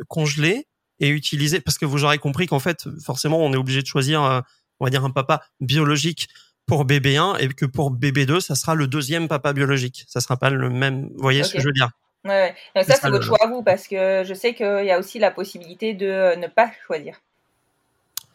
congeler 0.07 0.67
et 0.99 1.09
utiliser. 1.09 1.59
Parce 1.59 1.77
que 1.77 1.85
vous 1.85 2.03
aurez 2.03 2.19
compris 2.19 2.47
qu'en 2.47 2.59
fait, 2.59 2.87
forcément, 3.03 3.39
on 3.39 3.53
est 3.53 3.57
obligé 3.57 3.81
de 3.81 3.87
choisir, 3.87 4.43
on 4.79 4.85
va 4.85 4.91
dire, 4.91 5.03
un 5.03 5.09
papa 5.09 5.41
biologique 5.59 6.27
pour 6.67 6.85
bébé 6.85 7.17
1 7.17 7.37
et 7.37 7.47
que 7.49 7.65
pour 7.65 7.91
bébé 7.91 8.25
2, 8.25 8.39
ça 8.39 8.55
sera 8.55 8.75
le 8.75 8.87
deuxième 8.87 9.27
papa 9.27 9.53
biologique. 9.53 10.05
Ça 10.07 10.21
sera 10.21 10.37
pas 10.37 10.49
le 10.49 10.69
même. 10.69 11.09
Vous 11.15 11.21
voyez 11.21 11.43
ce 11.43 11.53
que 11.53 11.59
je 11.59 11.65
veux 11.65 11.73
dire? 11.73 11.89
Ouais, 12.23 12.55
ouais. 12.75 12.83
ça, 12.83 12.95
c'est 12.95 13.09
votre 13.09 13.25
choix 13.25 13.39
à 13.41 13.47
vous, 13.47 13.63
parce 13.63 13.87
que 13.87 14.23
je 14.23 14.33
sais 14.33 14.53
qu'il 14.53 14.85
y 14.85 14.91
a 14.91 14.99
aussi 14.99 15.17
la 15.17 15.31
possibilité 15.31 15.93
de 15.93 16.35
ne 16.35 16.47
pas 16.47 16.71
choisir. 16.85 17.19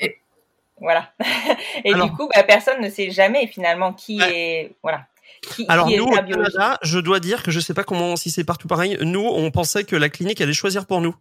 Et 0.01 0.19
voilà. 0.81 1.13
Et 1.85 1.95
du 1.95 2.13
coup, 2.13 2.29
bah, 2.35 2.43
personne 2.43 2.81
ne 2.81 2.91
sait 2.91 3.11
jamais 3.11 3.47
finalement 3.47 3.93
qui 3.93 4.21
est. 4.21 4.73
Voilà. 4.83 5.07
Alors 5.69 5.89
nous, 5.91 6.05
au 6.05 6.11
Canada, 6.11 6.79
je 6.83 6.99
dois 6.99 7.21
dire 7.21 7.43
que 7.43 7.51
je 7.51 7.61
sais 7.61 7.75
pas 7.75 7.85
comment, 7.85 8.17
si 8.17 8.31
c'est 8.31 8.45
partout 8.45 8.69
pareil. 8.69 8.99
Nous, 9.03 9.25
on 9.25 9.51
pensait 9.51 9.85
que 9.85 9.97
la 9.97 10.09
clinique 10.09 10.41
allait 10.41 10.53
choisir 10.53 10.87
pour 10.87 11.01
nous. 11.01 11.15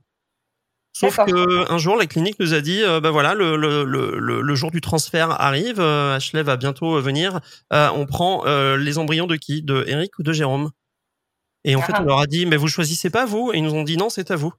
Sauf 0.93 1.17
que 1.17 1.71
un 1.71 1.77
jour, 1.77 1.97
la 1.97 2.05
clinique 2.05 2.39
nous 2.39 2.53
a 2.53 2.61
dit, 2.61 2.81
euh, 2.81 3.01
bah 3.01 3.11
voilà, 3.11 3.33
le, 3.33 3.57
le, 3.57 3.83
le, 3.83 4.41
le, 4.41 4.55
jour 4.55 4.71
du 4.71 4.79
transfert 4.79 5.29
arrive, 5.41 5.81
euh, 5.81 6.15
Ashley 6.15 6.41
va 6.41 6.55
bientôt 6.55 7.01
venir. 7.01 7.41
Euh, 7.73 7.89
on 7.93 8.05
prend 8.05 8.45
les 8.75 8.97
embryons 8.97 9.27
de 9.27 9.35
qui? 9.35 9.61
De 9.61 9.83
Eric 9.87 10.17
ou 10.19 10.23
de 10.23 10.31
Jérôme? 10.31 10.71
Et 11.65 11.75
en 11.75 11.81
fait, 11.81 11.93
on 11.93 12.03
ah. 12.03 12.03
leur 12.03 12.19
a 12.19 12.27
dit, 12.27 12.45
mais 12.45 12.55
vous 12.55 12.69
choisissez 12.69 13.09
pas 13.09 13.25
vous? 13.25 13.51
Et 13.53 13.57
ils 13.57 13.63
nous 13.63 13.73
ont 13.73 13.83
dit 13.83 13.97
non, 13.97 14.09
c'est 14.09 14.31
à 14.31 14.35
vous 14.35 14.53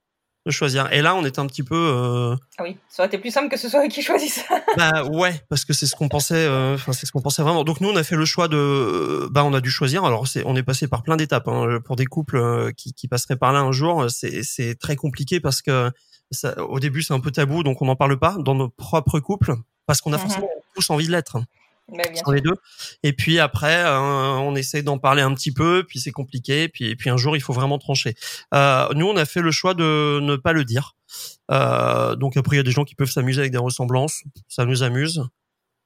de 0.47 0.51
choisir. 0.51 0.91
Et 0.91 1.01
là, 1.01 1.15
on 1.15 1.23
est 1.25 1.37
un 1.37 1.45
petit 1.45 1.61
peu. 1.61 1.75
Euh... 1.75 2.35
Ah 2.57 2.63
oui, 2.63 2.77
ça 2.89 3.03
aurait 3.03 3.07
été 3.07 3.17
plus 3.19 3.31
simple 3.31 3.49
que 3.49 3.57
ce 3.57 3.69
soit 3.69 3.85
eux 3.85 3.89
qui 3.89 4.01
choisissent. 4.01 4.43
bah 4.77 5.03
ouais, 5.03 5.39
parce 5.49 5.65
que 5.65 5.73
c'est 5.73 5.85
ce 5.85 5.95
qu'on 5.95 6.09
pensait. 6.09 6.35
Euh, 6.35 6.75
enfin, 6.75 6.93
c'est 6.93 7.05
ce 7.05 7.11
qu'on 7.11 7.21
pensait 7.21 7.43
vraiment. 7.43 7.63
Donc 7.63 7.81
nous, 7.81 7.89
on 7.89 7.95
a 7.95 8.03
fait 8.03 8.15
le 8.15 8.25
choix 8.25 8.47
de. 8.47 8.57
Euh, 8.57 9.29
bah, 9.29 9.43
on 9.43 9.53
a 9.53 9.61
dû 9.61 9.69
choisir. 9.69 10.05
Alors, 10.05 10.27
c'est, 10.27 10.43
on 10.45 10.55
est 10.55 10.63
passé 10.63 10.87
par 10.87 11.03
plein 11.03 11.17
d'étapes. 11.17 11.47
Hein. 11.47 11.79
Pour 11.85 11.95
des 11.95 12.05
couples 12.05 12.73
qui, 12.75 12.93
qui 12.93 13.07
passeraient 13.07 13.35
par 13.35 13.51
là 13.51 13.59
un 13.59 13.71
jour, 13.71 14.09
c'est, 14.09 14.41
c'est 14.43 14.75
très 14.75 14.95
compliqué 14.95 15.39
parce 15.39 15.61
que 15.61 15.91
ça, 16.31 16.59
au 16.63 16.79
début, 16.79 17.03
c'est 17.03 17.13
un 17.13 17.19
peu 17.19 17.31
tabou, 17.31 17.63
donc 17.63 17.81
on 17.81 17.85
n'en 17.85 17.95
parle 17.95 18.17
pas 18.17 18.37
dans 18.39 18.55
nos 18.55 18.69
propres 18.69 19.19
couples 19.19 19.53
parce 19.85 20.01
qu'on 20.01 20.13
a 20.13 20.17
mhm. 20.17 20.23
forcément 20.23 20.49
tous 20.75 20.89
envie 20.89 21.07
de 21.07 21.11
l'être. 21.11 21.37
Bah, 21.89 22.03
les 22.33 22.41
deux. 22.41 22.55
Et 23.03 23.13
puis 23.13 23.39
après, 23.39 23.85
euh, 23.85 23.97
on 23.97 24.55
essaie 24.55 24.83
d'en 24.83 24.97
parler 24.97 25.21
un 25.21 25.33
petit 25.33 25.53
peu, 25.53 25.85
puis 25.87 25.99
c'est 25.99 26.11
compliqué, 26.11 26.67
puis 26.67 26.95
puis 26.97 27.09
un 27.09 27.15
jour 27.15 27.37
il 27.37 27.39
faut 27.39 27.53
vraiment 27.53 27.77
trancher. 27.77 28.15
Euh, 28.53 28.89
nous, 28.93 29.07
on 29.07 29.15
a 29.15 29.23
fait 29.23 29.41
le 29.41 29.51
choix 29.51 29.73
de 29.73 30.19
ne 30.21 30.35
pas 30.35 30.51
le 30.51 30.65
dire. 30.65 30.95
Euh, 31.49 32.15
donc 32.15 32.35
après, 32.35 32.57
il 32.57 32.59
y 32.59 32.59
a 32.59 32.63
des 32.63 32.71
gens 32.71 32.83
qui 32.83 32.95
peuvent 32.95 33.09
s'amuser 33.09 33.39
avec 33.39 33.51
des 33.53 33.57
ressemblances, 33.57 34.23
ça 34.49 34.65
nous 34.65 34.83
amuse. 34.83 35.23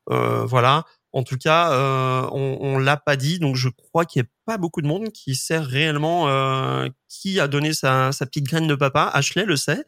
Euh, 0.10 0.44
voilà. 0.46 0.86
En 1.13 1.24
tout 1.24 1.38
cas, 1.38 1.74
euh, 1.74 2.30
on, 2.32 2.58
on 2.62 2.78
l'a 2.80 2.95
pas 2.95 3.17
dit, 3.17 3.39
donc 3.39 3.58
je 3.58 3.67
crois 3.67 4.06
qu'il 4.06 4.21
y 4.21 4.26
a 4.26 4.30
pas 4.45 4.58
beaucoup 4.58 4.82
de 4.82 4.88
monde 4.88 5.10
qui 5.12 5.36
sait 5.36 5.60
réellement 5.60 6.30
euh, 6.30 6.88
qui 7.10 7.39
a 7.41 7.50
donné 7.50 7.74
sa, 7.74 8.13
sa, 8.13 8.26
petite 8.26 8.45
graine 8.45 8.65
de 8.65 8.76
papa. 8.76 9.12
Ashley 9.13 9.43
le 9.43 9.58
sait 9.58 9.84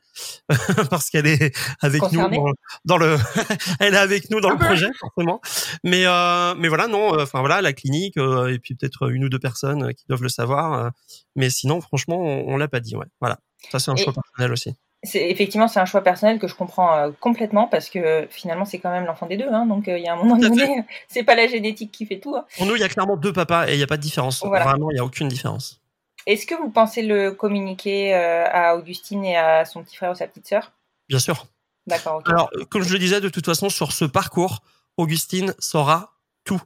parce 0.89 1.09
qu'elle 1.09 1.27
est 1.27 1.55
avec 1.81 2.01
nous 2.11 2.53
dans, 2.83 2.97
le, 2.97 3.17
elle 3.79 3.93
est 3.93 3.97
avec 3.97 4.29
nous 4.31 4.41
dans 4.41 4.49
le 4.49 4.57
projet 4.57 4.89
forcément. 4.99 5.39
Mais 5.85 6.05
euh, 6.05 6.55
mais 6.55 6.67
voilà 6.67 6.87
non, 6.87 7.17
enfin 7.19 7.39
voilà 7.39 7.61
la 7.61 7.71
clinique 7.71 8.17
et 8.17 8.59
puis 8.59 8.75
peut-être 8.75 9.09
une 9.09 9.23
ou 9.23 9.29
deux 9.29 9.39
personnes 9.39 9.93
qui 9.93 10.05
doivent 10.09 10.23
le 10.23 10.29
savoir. 10.29 10.91
Mais 11.37 11.49
sinon 11.49 11.79
franchement 11.79 12.19
on, 12.19 12.53
on 12.53 12.57
l'a 12.57 12.67
pas 12.67 12.81
dit 12.81 12.97
ouais. 12.97 13.07
Voilà, 13.21 13.39
ça 13.71 13.79
c'est 13.79 13.91
un 13.91 13.95
choix 13.95 14.13
personnel 14.13 14.51
aussi 14.51 14.73
c'est 15.03 15.29
effectivement 15.29 15.67
c'est 15.67 15.79
un 15.79 15.85
choix 15.85 16.01
personnel 16.01 16.39
que 16.39 16.47
je 16.47 16.55
comprends 16.55 16.95
euh, 16.95 17.11
complètement 17.19 17.67
parce 17.67 17.89
que 17.89 18.25
finalement 18.29 18.65
c'est 18.65 18.79
quand 18.79 18.91
même 18.91 19.05
l'enfant 19.05 19.27
des 19.27 19.37
deux 19.37 19.49
hein, 19.49 19.65
donc 19.65 19.87
euh, 19.87 19.97
il 19.97 20.03
y 20.03 20.07
a 20.07 20.13
un 20.13 20.15
moment 20.15 20.37
donné 20.37 20.85
c'est 21.09 21.23
pas 21.23 21.35
la 21.35 21.47
génétique 21.47 21.91
qui 21.91 22.05
fait 22.05 22.19
tout 22.19 22.35
hein. 22.35 22.45
pour 22.57 22.65
nous 22.65 22.75
il 22.75 22.81
y 22.81 22.85
a 22.85 22.89
clairement 22.89 23.17
deux 23.17 23.33
papas 23.33 23.67
et 23.67 23.73
il 23.73 23.77
n'y 23.77 23.83
a 23.83 23.87
pas 23.87 23.97
de 23.97 24.01
différence. 24.01 24.43
Vraiment 24.43 24.91
il 24.91 24.97
y 24.97 24.99
a 24.99 25.05
aucune 25.05 25.27
différence. 25.27 25.81
Est-ce 26.25 26.45
que 26.45 26.55
vous 26.55 26.69
pensez 26.69 27.01
le 27.01 27.31
communiquer 27.31 28.15
euh, 28.15 28.45
à 28.49 28.77
Augustine 28.77 29.25
et 29.25 29.35
à 29.35 29.65
son 29.65 29.83
petit 29.83 29.97
frère 29.97 30.11
ou 30.11 30.15
sa 30.15 30.25
petite 30.25 30.47
sœur? 30.47 30.71
Bien 31.09 31.19
sûr. 31.19 31.47
D'accord 31.85 32.21
alors 32.25 32.49
comme 32.69 32.83
je 32.83 32.93
le 32.93 32.99
disais 32.99 33.19
de 33.19 33.27
toute 33.27 33.45
façon 33.45 33.67
sur 33.67 33.91
ce 33.91 34.05
parcours 34.05 34.63
Augustine 34.95 35.53
saura 35.59 36.13
tout. 36.45 36.61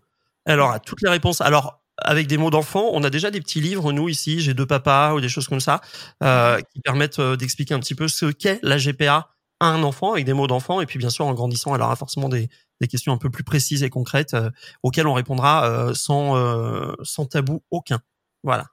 Elle 0.46 0.60
aura 0.60 0.80
toutes 0.80 1.02
les 1.02 1.10
réponses. 1.10 1.42
Alors 1.42 1.80
avec 1.98 2.28
des 2.28 2.38
mots 2.38 2.50
d'enfant. 2.50 2.90
On 2.94 3.04
a 3.04 3.10
déjà 3.10 3.32
des 3.32 3.42
petits 3.42 3.62
livres, 3.62 3.92
nous 3.92 4.10
ici, 4.10 4.40
j'ai 4.40 4.54
deux 4.54 4.66
papas 4.66 5.14
ou 5.14 5.22
des 5.22 5.30
choses 5.30 5.48
comme 5.48 5.60
ça, 5.60 5.82
euh, 6.24 6.60
qui 6.74 6.82
permettent 6.82 7.20
euh, 7.20 7.36
d'expliquer 7.36 7.74
un 7.74 7.80
petit 7.80 7.96
peu 7.96 8.08
ce 8.08 8.28
qu'est 8.28 8.60
la 8.64 8.78
GPA 8.78 9.30
à 9.60 9.68
un 9.68 9.84
enfant 9.84 10.14
avec 10.14 10.26
des 10.26 10.34
mots 10.34 10.48
d'enfant. 10.48 10.82
Et 10.82 10.86
puis 10.86 11.00
bien 11.00 11.10
sûr, 11.10 11.26
en 11.26 11.34
grandissant, 11.34 11.76
elle 11.76 11.82
aura 11.82 11.96
forcément 11.96 12.30
des, 12.30 12.50
des 12.82 12.88
questions 12.88 13.14
un 13.14 13.18
peu 13.18 13.30
plus 13.30 13.44
précises 13.44 13.84
et 13.84 13.90
concrètes 13.90 14.34
euh, 14.34 14.50
auxquelles 14.84 15.08
on 15.08 15.14
répondra 15.14 15.66
euh, 15.66 15.94
sans, 15.94 16.38
euh, 16.38 16.94
sans 17.04 17.26
tabou 17.26 17.64
aucun. 17.72 18.00
Voilà. 18.44 18.66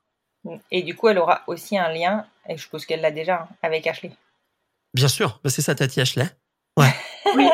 Et 0.71 0.83
du 0.83 0.95
coup, 0.95 1.09
elle 1.09 1.19
aura 1.19 1.43
aussi 1.47 1.79
un 1.79 1.89
lien, 1.89 2.27
et 2.49 2.57
je 2.57 2.63
suppose 2.63 2.85
qu'elle 2.85 3.01
l'a 3.01 3.11
déjà, 3.11 3.43
hein, 3.43 3.57
avec 3.63 3.87
Ashley. 3.87 4.13
Bien 4.93 5.09
sûr, 5.09 5.41
bah, 5.43 5.49
c'est 5.49 5.63
sa 5.63 5.75
tati 5.75 6.01
Ashley. 6.01 6.29
Ouais. 6.77 6.95
oui. 7.37 7.49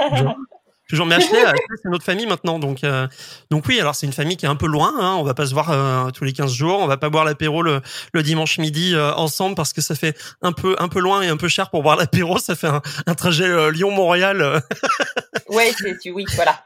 Toujours, 0.91 1.07
mais 1.07 1.15
Ashley, 1.15 1.39
c'est 1.81 1.89
notre 1.89 2.05
famille 2.05 2.27
maintenant, 2.27 2.59
donc 2.59 2.83
euh, 2.83 3.07
donc 3.49 3.65
oui. 3.69 3.79
Alors 3.79 3.95
c'est 3.95 4.07
une 4.07 4.13
famille 4.13 4.37
qui 4.37 4.45
est 4.45 4.49
un 4.49 4.57
peu 4.57 4.67
loin. 4.67 4.93
Hein, 4.99 5.15
on 5.21 5.23
va 5.23 5.35
pas 5.35 5.47
se 5.47 5.55
voir 5.55 5.71
euh, 5.71 6.11
tous 6.11 6.25
les 6.25 6.33
15 6.33 6.53
jours. 6.53 6.81
On 6.81 6.89
va 6.89 6.97
pas 6.97 7.11
boire 7.11 7.25
l'apéro 7.25 7.63
le, 7.63 7.81
le 8.13 8.23
dimanche 8.25 8.59
midi 8.59 8.97
euh, 8.97 9.15
ensemble 9.15 9.55
parce 9.55 9.73
que 9.73 9.83
ça 9.83 9.95
fait 9.95 10.19
un 10.43 10.51
peu 10.51 10.75
un 10.81 10.89
peu 10.89 10.99
loin 10.99 11.23
et 11.23 11.29
un 11.29 11.37
peu 11.37 11.47
cher 11.47 11.71
pour 11.71 11.85
boire 11.85 11.95
l'apéro. 11.95 12.41
Ça 12.41 12.57
fait 12.57 12.67
un, 12.67 12.83
un 13.07 13.15
trajet 13.15 13.71
Lyon-Montréal. 13.71 14.65
ouais, 15.51 15.73
c'est 15.79 16.11
oui, 16.11 16.25
voilà. 16.35 16.65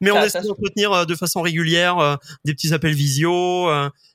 Mais 0.00 0.10
on 0.10 0.22
essaie 0.22 0.40
d'entretenir 0.40 1.04
de 1.04 1.14
façon 1.14 1.42
régulière 1.42 2.18
des 2.46 2.54
petits 2.54 2.72
appels 2.72 2.94
visio. 2.94 3.70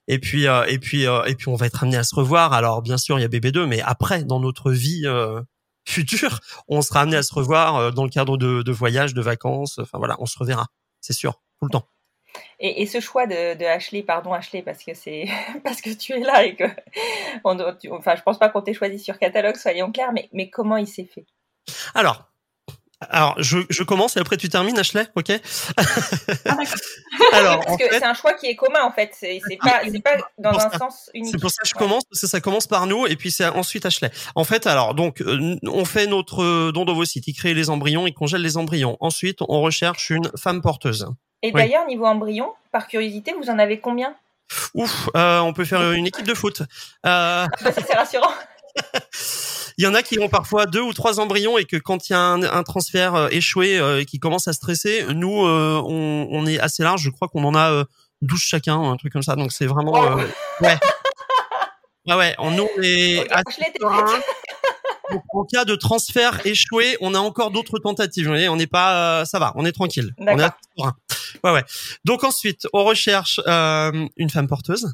et 0.07 0.17
puis 0.17 0.45
et 0.45 0.79
puis 0.79 1.03
et 1.03 1.35
puis 1.35 1.49
on 1.49 1.55
va 1.55 1.67
être 1.67 1.83
amené 1.83 1.97
à 1.97 2.03
se 2.03 2.15
revoir. 2.15 2.53
Alors 2.53 2.81
bien 2.81 2.97
sûr 2.97 3.19
il 3.19 3.21
y 3.21 3.25
a 3.25 3.27
BB2, 3.27 3.65
mais 3.65 3.79
après 3.81 4.23
dans 4.23 4.39
notre 4.39 4.71
vie 4.71 5.05
futur, 5.91 6.39
on 6.67 6.81
sera 6.81 7.01
amené 7.01 7.17
à 7.17 7.23
se 7.23 7.33
revoir 7.33 7.75
euh, 7.75 7.91
dans 7.91 8.03
le 8.03 8.09
cadre 8.09 8.37
de, 8.37 8.61
de 8.61 8.71
voyages, 8.71 9.13
de 9.13 9.21
vacances. 9.21 9.79
Enfin 9.79 9.97
voilà, 9.97 10.15
on 10.19 10.25
se 10.25 10.37
reverra, 10.37 10.67
c'est 10.99 11.13
sûr, 11.13 11.33
tout 11.59 11.65
le 11.65 11.71
temps. 11.71 11.87
Et, 12.59 12.81
et, 12.81 12.85
ce 12.85 13.01
choix 13.01 13.27
de, 13.27 13.57
de, 13.57 13.65
Ashley, 13.65 14.03
pardon 14.03 14.31
Ashley, 14.31 14.61
parce 14.61 14.83
que 14.83 14.93
c'est 14.93 15.27
parce 15.63 15.81
que 15.81 15.89
tu 15.89 16.13
es 16.13 16.19
là 16.19 16.45
et 16.45 16.55
que, 16.55 16.63
on, 17.43 17.59
enfin, 17.91 18.15
je 18.15 18.21
pense 18.21 18.39
pas 18.39 18.49
qu'on 18.49 18.61
t'ait 18.61 18.73
choisi 18.73 18.99
sur 18.99 19.19
catalogue, 19.19 19.57
soyons 19.57 19.91
clairs, 19.91 20.13
mais 20.13 20.29
mais 20.31 20.49
comment 20.49 20.77
il 20.77 20.87
s'est 20.87 21.09
fait? 21.13 21.25
Alors, 21.93 22.30
alors, 23.09 23.35
je, 23.41 23.59
je, 23.69 23.83
commence 23.83 24.15
et 24.15 24.19
après 24.19 24.37
tu 24.37 24.47
termines, 24.47 24.77
Ashley, 24.77 25.07
ok 25.15 25.31
ah, 25.77 26.57
Alors, 27.33 27.65
parce 27.65 27.77
que 27.77 27.83
c'est 27.91 28.03
un 28.03 28.13
choix 28.13 28.33
qui 28.33 28.47
est 28.47 28.55
commun 28.55 28.83
en 28.83 28.91
fait. 28.91 29.11
C'est 29.19 29.41
pas, 29.59 29.81
pas 30.03 30.17
dans 30.37 30.59
un 30.59 30.77
sens 30.77 31.09
unique. 31.13 31.31
C'est 31.31 31.41
pour 31.41 31.49
ça 31.49 31.63
que 31.63 31.67
je 31.67 31.73
commence 31.73 32.03
parce 32.05 32.21
que 32.21 32.27
ça 32.27 32.39
commence 32.41 32.67
par 32.67 32.85
nous 32.85 33.07
et 33.07 33.15
puis 33.15 33.31
c'est 33.31 33.47
ensuite 33.47 33.85
Ashley. 33.85 34.11
En 34.35 34.43
fait, 34.43 34.67
alors 34.67 34.93
donc 34.93 35.21
euh, 35.21 35.55
on 35.63 35.85
fait 35.85 36.05
notre 36.05 36.43
euh, 36.43 36.71
don 36.71 36.85
d'ovocytes, 36.85 37.27
il 37.27 37.33
crée 37.33 37.53
les 37.53 37.69
embryons, 37.69 38.05
il 38.05 38.13
congèle 38.13 38.41
les 38.41 38.57
embryons. 38.57 38.97
Ensuite, 38.99 39.39
on 39.41 39.61
recherche 39.61 40.09
une 40.11 40.29
femme 40.37 40.61
porteuse. 40.61 41.07
Et 41.41 41.51
d'ailleurs, 41.51 41.87
niveau 41.87 42.05
embryon, 42.05 42.53
par 42.71 42.87
curiosité, 42.87 43.33
vous 43.33 43.49
en 43.49 43.57
avez 43.57 43.79
combien? 43.79 44.15
Ouf, 44.75 45.09
euh, 45.15 45.39
on 45.39 45.53
peut 45.53 45.65
faire 45.65 45.91
une 45.93 46.05
équipe 46.05 46.25
de 46.25 46.33
foot. 46.33 46.61
Euh... 47.05 47.45
Bah, 47.63 47.71
c'est 47.73 47.93
rassurant. 47.93 48.31
Il 49.81 49.85
y 49.85 49.87
en 49.87 49.95
a 49.95 50.03
qui 50.03 50.19
ont 50.19 50.29
parfois 50.29 50.67
deux 50.67 50.81
ou 50.81 50.93
trois 50.93 51.19
embryons 51.19 51.57
et 51.57 51.65
que 51.65 51.75
quand 51.75 52.07
il 52.07 52.13
y 52.13 52.15
a 52.15 52.19
un, 52.19 52.43
un 52.43 52.61
transfert 52.61 53.15
euh, 53.15 53.29
échoué 53.29 53.79
euh, 53.79 54.01
et 54.01 54.05
qui 54.05 54.19
commence 54.19 54.47
à 54.47 54.53
stresser, 54.53 55.07
nous, 55.11 55.43
euh, 55.43 55.81
on, 55.83 56.27
on, 56.29 56.45
est 56.45 56.59
assez 56.59 56.83
large. 56.83 57.01
Je 57.01 57.09
crois 57.09 57.27
qu'on 57.27 57.43
en 57.43 57.55
a 57.55 57.85
12 58.21 58.39
chacun, 58.39 58.79
un 58.79 58.95
truc 58.97 59.11
comme 59.11 59.23
ça. 59.23 59.35
Donc 59.35 59.51
c'est 59.51 59.65
vraiment... 59.65 59.93
Oh. 59.95 60.19
ouais. 60.63 60.77
Ouais, 62.05 62.15
ouais. 62.15 62.35
On, 62.37 62.51
nous, 62.51 62.67
est... 62.83 63.27
en 65.33 65.45
cas 65.45 65.65
de 65.65 65.73
transfert 65.73 66.45
échoué, 66.45 66.95
on 67.01 67.15
a 67.15 67.19
encore 67.19 67.49
d'autres 67.49 67.79
tentatives. 67.79 68.25
Vous 68.25 68.33
voyez, 68.33 68.49
on 68.49 68.57
n'est 68.57 68.67
pas, 68.67 69.25
ça 69.25 69.39
va, 69.39 69.51
on 69.55 69.65
est 69.65 69.71
tranquille. 69.71 70.13
On 70.19 70.27
est 70.27 70.43
ouais, 71.43 71.51
ouais. 71.53 71.63
Donc 72.05 72.23
ensuite, 72.23 72.67
on 72.73 72.83
recherche 72.83 73.41
euh, 73.47 74.07
une 74.15 74.29
femme 74.29 74.47
porteuse. 74.47 74.93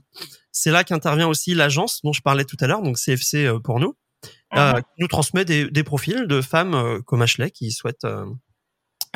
C'est 0.54 0.72
là 0.72 0.86
qu'intervient 0.86 1.28
aussi 1.28 1.56
l'agence 1.56 2.00
dont 2.06 2.14
je 2.14 2.22
parlais 2.22 2.46
tout 2.46 2.58
à 2.62 2.68
l'heure, 2.68 2.82
donc 2.82 2.98
CFC 2.98 3.50
pour 3.66 3.82
nous 3.82 3.94
euh, 4.56 4.74
uh-huh. 4.74 4.84
nous 5.00 5.08
transmet 5.08 5.44
des, 5.44 5.70
des, 5.70 5.84
profils 5.84 6.26
de 6.26 6.42
femmes 6.42 6.74
euh, 6.74 7.02
comme 7.02 7.22
Ashley 7.22 7.52
qui 7.52 7.72
souhaitent 7.72 8.06
euh, 8.06 8.26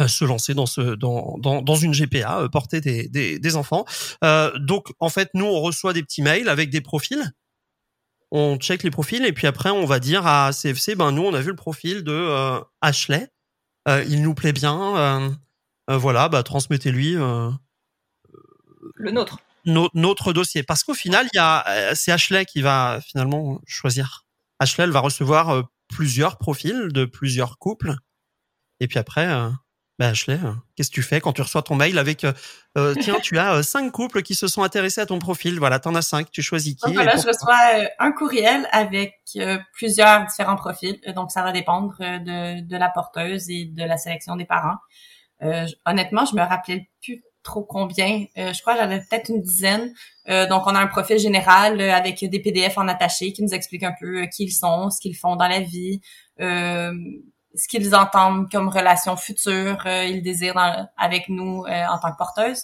se 0.08 0.26
lancer 0.26 0.54
dans 0.54 0.66
ce 0.66 0.96
dans 0.96 1.38
dans, 1.38 1.62
dans 1.62 1.76
une 1.76 1.94
GPA, 1.94 2.50
porter 2.52 2.82
des, 2.82 3.08
des, 3.08 3.40
des 3.40 3.56
enfants. 3.56 3.86
donc 4.60 4.92
en 5.00 5.10
fait, 5.10 5.30
nous 5.34 5.46
on 5.46 5.62
reçoit 5.62 5.94
des 5.94 6.04
petits 6.04 6.22
mails 6.22 6.50
avec 6.50 6.70
des 6.70 6.82
profils. 6.82 7.32
On 8.32 8.58
check 8.58 8.84
les 8.84 8.92
profils 8.92 9.24
et 9.26 9.34
puis 9.34 9.48
après 9.48 9.70
on 9.70 9.86
va 9.86 10.00
dire 10.00 10.26
à 10.26 10.52
CFC, 10.54 10.96
ben 10.96 11.12
nous 11.12 11.24
on 11.24 11.34
a 11.34 11.42
vu 11.42 11.50
le 11.50 11.56
profil 11.56 12.04
de 12.04 12.62
Ashley, 12.82 13.28
il 13.88 14.22
nous 14.22 14.34
plaît 14.34 14.54
bien, 14.54 15.38
voilà, 15.88 16.30
bah 16.30 16.42
transmettez-lui 16.42 17.16
le 18.96 19.12
nôtre. 19.12 19.40
notre 19.66 20.34
dossier 20.34 20.64
parce 20.64 20.84
qu'au 20.84 20.94
final 20.94 21.28
il 21.34 21.38
y 21.38 21.40
a 21.40 21.94
c'est 21.94 22.12
Ashley 22.12 22.46
qui 22.46 22.62
va 22.62 23.00
finalement 23.06 23.60
choisir 23.68 24.26
Ashley, 24.62 24.84
elle 24.84 24.92
va 24.92 25.00
recevoir 25.00 25.50
euh, 25.50 25.64
plusieurs 25.90 26.38
profils 26.38 26.90
de 26.90 27.06
plusieurs 27.06 27.58
couples. 27.58 27.96
Et 28.80 28.88
puis 28.88 29.00
après, 29.00 29.28
euh, 29.28 29.50
bah 29.98 30.10
Ashley, 30.10 30.36
euh, 30.36 30.54
qu'est-ce 30.76 30.92
que 30.92 30.94
tu 30.94 31.02
fais 31.02 31.20
quand 31.20 31.34
tu 31.34 31.42
reçois 31.42 31.64
ton 31.64 31.74
mail 31.74 31.98
avec 31.98 32.28
tiens, 33.00 33.20
tu 33.24 33.40
as 33.40 33.64
cinq 33.64 33.92
couples 33.92 34.22
qui 34.22 34.36
se 34.36 34.48
sont 34.48 34.62
intéressés 34.62 35.02
à 35.02 35.08
ton 35.08 35.18
profil. 35.18 35.58
Voilà, 35.58 35.80
t'en 35.80 35.96
as 35.96 36.04
cinq. 36.04 36.30
Tu 36.30 36.44
choisis 36.44 36.76
qui 36.76 36.86
donc, 36.86 36.94
Voilà, 36.94 37.18
je 37.18 37.28
reçois 37.28 37.58
un 37.98 38.12
courriel 38.12 38.68
avec 38.72 39.16
plusieurs 39.74 40.28
différents 40.28 40.56
profils. 40.56 41.00
Donc 41.16 41.32
ça 41.32 41.42
va 41.42 41.52
dépendre 41.52 41.96
de, 42.00 42.62
de 42.62 42.78
la 42.78 42.90
porteuse 42.90 43.50
et 43.50 43.66
de 43.66 43.84
la 43.84 43.98
sélection 43.98 44.36
des 44.36 44.46
parents. 44.46 44.78
honnêtement, 45.86 46.26
je 46.26 46.36
me 46.36 46.42
rappelais 46.42 46.88
plus 47.02 47.24
trop 47.44 47.64
combien. 47.64 48.26
Euh, 48.38 48.54
je 48.54 48.62
crois 48.62 48.76
j'en 48.76 48.90
ai 48.90 49.00
peut-être 49.00 49.30
une 49.30 49.42
dizaine. 49.42 49.94
Euh, 50.30 50.48
donc, 50.48 50.64
on 50.66 50.76
a 50.76 50.80
un 50.80 50.88
profil 50.88 51.18
général 51.18 51.80
euh, 51.80 51.94
avec 51.94 52.24
des 52.24 52.40
PDF 52.40 52.78
en 52.78 52.88
attaché 52.88 53.34
qui 53.34 53.44
nous 53.44 53.54
expliquent 53.54 53.84
un 53.84 53.96
peu 54.00 54.26
qui 54.28 54.46
ils 54.46 54.52
sont, 54.52 54.90
ce 54.90 55.00
qu'ils 55.00 55.16
font 55.16 55.36
dans 55.36 55.48
la 55.48 55.60
vie, 55.60 56.02
ce 56.40 57.68
qu'ils 57.68 57.94
entendent 57.96 58.50
comme 58.50 58.70
relation 58.70 59.16
future, 59.18 59.86
ils 59.86 60.22
désirent 60.22 60.88
avec 60.98 61.28
nous 61.28 61.66
en 61.68 62.00
tant 62.00 62.12
que 62.12 62.18
porteuse. 62.18 62.64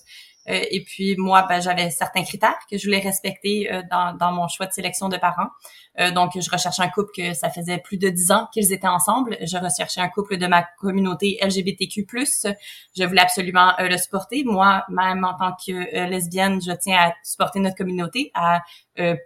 Euh, 0.49 0.61
et 0.71 0.83
puis 0.83 1.15
moi, 1.17 1.45
ben, 1.47 1.61
j'avais 1.61 1.89
certains 1.89 2.23
critères 2.23 2.57
que 2.69 2.77
je 2.77 2.85
voulais 2.85 2.99
respecter 2.99 3.71
euh, 3.71 3.81
dans, 3.89 4.15
dans 4.15 4.31
mon 4.31 4.47
choix 4.47 4.65
de 4.65 4.71
sélection 4.71 5.09
de 5.09 5.17
parents. 5.17 5.49
Euh, 5.99 6.11
donc, 6.11 6.31
je 6.39 6.49
recherchais 6.49 6.81
un 6.81 6.89
couple 6.89 7.11
que 7.15 7.33
ça 7.33 7.49
faisait 7.49 7.79
plus 7.79 7.97
de 7.97 8.09
dix 8.09 8.31
ans 8.31 8.47
qu'ils 8.53 8.71
étaient 8.71 8.87
ensemble. 8.87 9.37
Je 9.41 9.57
recherchais 9.57 10.01
un 10.01 10.09
couple 10.09 10.37
de 10.37 10.47
ma 10.47 10.63
communauté 10.79 11.37
LGBTQ+. 11.41 12.05
Je 12.95 13.03
voulais 13.03 13.21
absolument 13.21 13.73
le 13.79 13.97
supporter. 13.97 14.43
Moi, 14.45 14.83
même 14.89 15.23
en 15.23 15.33
tant 15.33 15.53
que 15.53 16.07
lesbienne, 16.07 16.61
je 16.61 16.71
tiens 16.71 16.97
à 16.99 17.13
supporter 17.23 17.59
notre 17.59 17.75
communauté, 17.75 18.31
à 18.33 18.61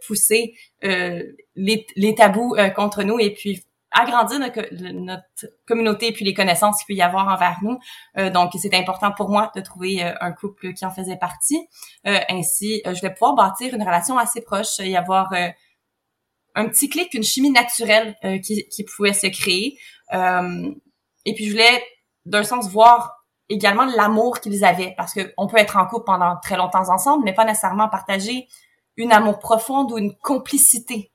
pousser 0.07 0.53
les, 0.81 1.85
les, 1.95 2.15
tabous 2.15 2.55
contre 2.75 3.03
nous 3.03 3.19
et 3.19 3.33
puis 3.33 3.63
agrandir 3.91 4.39
notre, 4.39 4.61
notre, 4.71 5.53
communauté 5.67 6.11
puis 6.11 6.25
les 6.25 6.33
connaissances 6.33 6.77
qu'il 6.77 6.95
peut 6.95 6.97
y 6.97 7.01
avoir 7.01 7.27
envers 7.27 7.57
nous. 7.61 7.77
Euh, 8.17 8.29
donc, 8.29 8.51
c'est 8.57 8.73
important 8.73 9.11
pour 9.11 9.29
moi 9.29 9.51
de 9.55 9.61
trouver 9.61 10.03
euh, 10.03 10.13
un 10.21 10.31
couple 10.31 10.73
qui 10.73 10.85
en 10.85 10.91
faisait 10.91 11.17
partie. 11.17 11.67
Euh, 12.07 12.17
ainsi, 12.29 12.81
je 12.85 13.01
vais 13.01 13.11
pouvoir 13.11 13.35
bâtir 13.35 13.73
une 13.73 13.83
relation 13.83 14.17
assez 14.17 14.41
proche 14.41 14.79
y 14.79 14.95
avoir 14.95 15.33
un 16.55 16.67
petit 16.67 16.89
clic, 16.89 17.13
une 17.13 17.23
chimie 17.23 17.51
naturelle 17.51 18.15
qui, 18.43 18.67
qui, 18.67 18.83
pouvait 18.83 19.13
se 19.13 19.27
créer. 19.27 19.77
et 20.11 21.33
puis, 21.33 21.45
je 21.45 21.51
voulais, 21.51 21.83
d'un 22.25 22.43
sens, 22.43 22.69
voir 22.69 23.21
également 23.49 23.85
l'amour 23.85 24.39
qu'ils 24.39 24.63
avaient 24.63 24.93
parce 24.97 25.13
que 25.13 25.33
on 25.37 25.47
peut 25.47 25.57
être 25.57 25.77
en 25.77 25.85
couple 25.85 26.05
pendant 26.05 26.37
très 26.41 26.55
longtemps 26.55 26.89
ensemble, 26.89 27.23
mais 27.25 27.33
pas 27.33 27.45
nécessairement 27.45 27.89
partager 27.89 28.47
une 28.95 29.11
amour 29.11 29.39
profonde 29.39 29.91
ou 29.91 29.97
une 29.97 30.15
complicité 30.17 31.11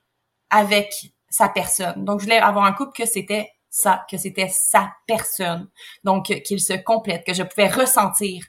avec 0.49 0.93
sa 1.29 1.49
personne. 1.49 2.05
Donc, 2.05 2.19
je 2.19 2.25
voulais 2.25 2.37
avoir 2.37 2.65
un 2.65 2.73
couple 2.73 2.93
que 2.95 3.05
c'était 3.05 3.51
ça, 3.69 4.05
que 4.09 4.17
c'était 4.17 4.49
sa 4.49 4.91
personne. 5.07 5.69
Donc, 6.03 6.25
qu'il 6.43 6.59
se 6.59 6.73
complète, 6.73 7.25
que 7.25 7.33
je 7.33 7.43
pouvais 7.43 7.67
ressentir 7.67 8.45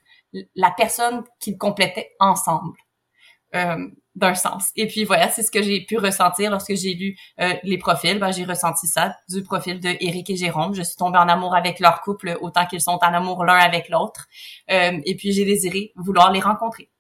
la 0.55 0.71
personne 0.71 1.25
qu'ils 1.41 1.59
complétaient 1.59 2.13
ensemble. 2.21 2.77
Euh, 3.55 3.89
d'un 4.19 4.35
sens. 4.35 4.71
Et 4.77 4.87
puis 4.87 5.05
voilà, 5.05 5.29
c'est 5.29 5.43
ce 5.43 5.51
que 5.51 5.63
j'ai 5.63 5.85
pu 5.85 5.97
ressentir 5.97 6.51
lorsque 6.51 6.75
j'ai 6.75 6.95
lu 6.95 7.17
euh, 7.41 7.55
les 7.63 7.79
profils. 7.79 8.19
Ben, 8.19 8.33
j'ai 8.33 8.45
ressenti 8.45 8.87
ça 8.87 9.17
du 9.29 9.43
profil 9.43 9.81
de 9.81 9.91
Eric 10.01 10.29
et 10.31 10.37
Jérôme. 10.37 10.75
Je 10.75 10.83
suis 10.83 10.97
tombée 10.97 11.19
en 11.19 11.29
amour 11.29 11.55
avec 11.55 11.81
leur 11.81 12.01
couple 12.03 12.37
autant 12.41 12.67
qu'ils 12.67 12.81
sont 12.81 12.99
en 13.01 13.15
amour 13.15 13.45
l'un 13.45 13.57
avec 13.57 13.89
l'autre. 13.89 14.27
Euh, 14.71 15.01
et 15.05 15.15
puis 15.17 15.33
j'ai 15.33 15.45
désiré 15.45 15.93
vouloir 15.97 16.33
les 16.33 16.41
rencontrer. 16.41 16.91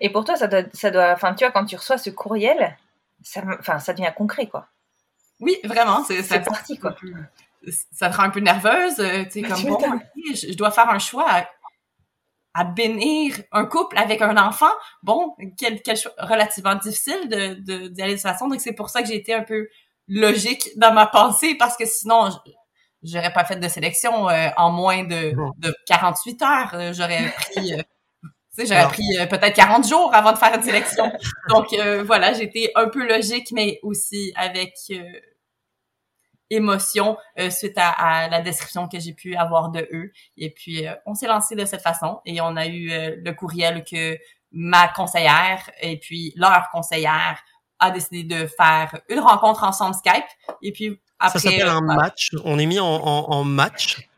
Et 0.00 0.10
pour 0.10 0.24
toi, 0.24 0.36
ça 0.36 0.46
doit, 0.48 0.62
ça 0.72 0.90
doit, 0.90 1.12
enfin, 1.12 1.34
tu 1.34 1.44
vois, 1.44 1.52
quand 1.52 1.64
tu 1.64 1.76
reçois 1.76 1.98
ce 1.98 2.10
courriel, 2.10 2.76
ça, 3.22 3.42
enfin, 3.58 3.78
ça 3.78 3.92
devient 3.92 4.12
concret, 4.16 4.46
quoi. 4.46 4.68
Oui, 5.42 5.58
vraiment. 5.64 6.04
C'est 6.04 6.44
parti, 6.44 6.78
quoi. 6.78 6.94
Ça 7.92 8.08
te 8.08 8.16
rend 8.16 8.24
un 8.24 8.30
peu 8.30 8.40
nerveuse. 8.40 9.00
Euh, 9.00 9.24
tu 9.24 9.30
sais, 9.30 9.42
comme 9.42 9.62
bon, 9.64 9.78
je, 10.34 10.54
dois 10.54 10.70
faire 10.70 10.88
un 10.88 11.00
choix 11.00 11.26
à, 12.54 12.64
bénir 12.64 13.34
un 13.50 13.64
couple 13.64 13.98
avec 13.98 14.22
un 14.22 14.36
enfant. 14.36 14.70
Bon, 15.02 15.34
quel, 15.58 15.82
quel 15.82 15.96
choix? 15.96 16.12
Relativement 16.18 16.76
difficile 16.76 17.28
de, 17.28 17.54
de, 17.54 17.88
d'y 17.88 18.02
aller 18.02 18.12
de 18.12 18.18
cette 18.18 18.30
façon. 18.30 18.48
Donc, 18.48 18.60
c'est 18.60 18.72
pour 18.72 18.88
ça 18.88 19.02
que 19.02 19.08
j'ai 19.08 19.16
été 19.16 19.34
un 19.34 19.42
peu 19.42 19.68
logique 20.06 20.68
dans 20.76 20.92
ma 20.92 21.06
pensée 21.06 21.56
parce 21.56 21.76
que 21.76 21.86
sinon, 21.86 22.30
j'aurais 23.02 23.32
pas 23.32 23.44
fait 23.44 23.56
de 23.56 23.68
sélection 23.68 24.28
euh, 24.28 24.48
en 24.56 24.70
moins 24.70 25.02
de, 25.02 25.32
de 25.58 25.74
48 25.88 26.42
heures. 26.42 26.70
Euh, 26.74 26.92
j'aurais 26.92 27.32
pris... 27.32 27.72
Tu 28.54 28.66
sais, 28.66 28.66
j'aurais 28.66 28.88
pris 28.88 29.04
peut-être 29.30 29.56
40 29.56 29.88
jours 29.88 30.14
avant 30.14 30.32
de 30.32 30.36
faire 30.36 30.54
une 30.54 30.62
sélection. 30.62 31.10
Donc 31.48 31.74
voilà, 32.04 32.34
j'étais 32.34 32.70
un 32.74 32.88
peu 32.88 33.04
logique, 33.08 33.50
mais 33.50 33.80
aussi 33.82 34.30
avec 34.36 34.74
émotion 36.52 37.16
euh, 37.38 37.50
suite 37.50 37.76
à, 37.76 38.28
la 38.28 38.40
description 38.42 38.88
que 38.88 38.98
j'ai 39.00 39.12
pu 39.12 39.34
avoir 39.36 39.70
de 39.70 39.88
eux. 39.92 40.12
Et 40.36 40.50
puis, 40.50 40.86
euh, 40.86 40.94
on 41.06 41.14
s'est 41.14 41.26
lancé 41.26 41.56
de 41.56 41.64
cette 41.64 41.82
façon 41.82 42.20
et 42.24 42.40
on 42.40 42.56
a 42.56 42.66
eu 42.66 42.90
euh, 42.90 43.16
le 43.24 43.32
courriel 43.32 43.84
que 43.84 44.18
ma 44.52 44.88
conseillère 44.88 45.70
et 45.80 45.98
puis 45.98 46.32
leur 46.36 46.68
conseillère 46.70 47.42
a 47.78 47.90
décidé 47.90 48.22
de 48.22 48.46
faire 48.46 49.00
une 49.08 49.20
rencontre 49.20 49.64
ensemble 49.64 49.94
Skype. 49.94 50.24
Et 50.62 50.72
puis, 50.72 51.00
après... 51.18 51.38
Ça 51.38 51.50
s'appelle 51.50 51.68
un 51.68 51.80
match. 51.80 52.30
On 52.44 52.58
est 52.58 52.66
mis 52.66 52.78
en, 52.78 52.86
en, 52.86 53.44
match. 53.44 54.08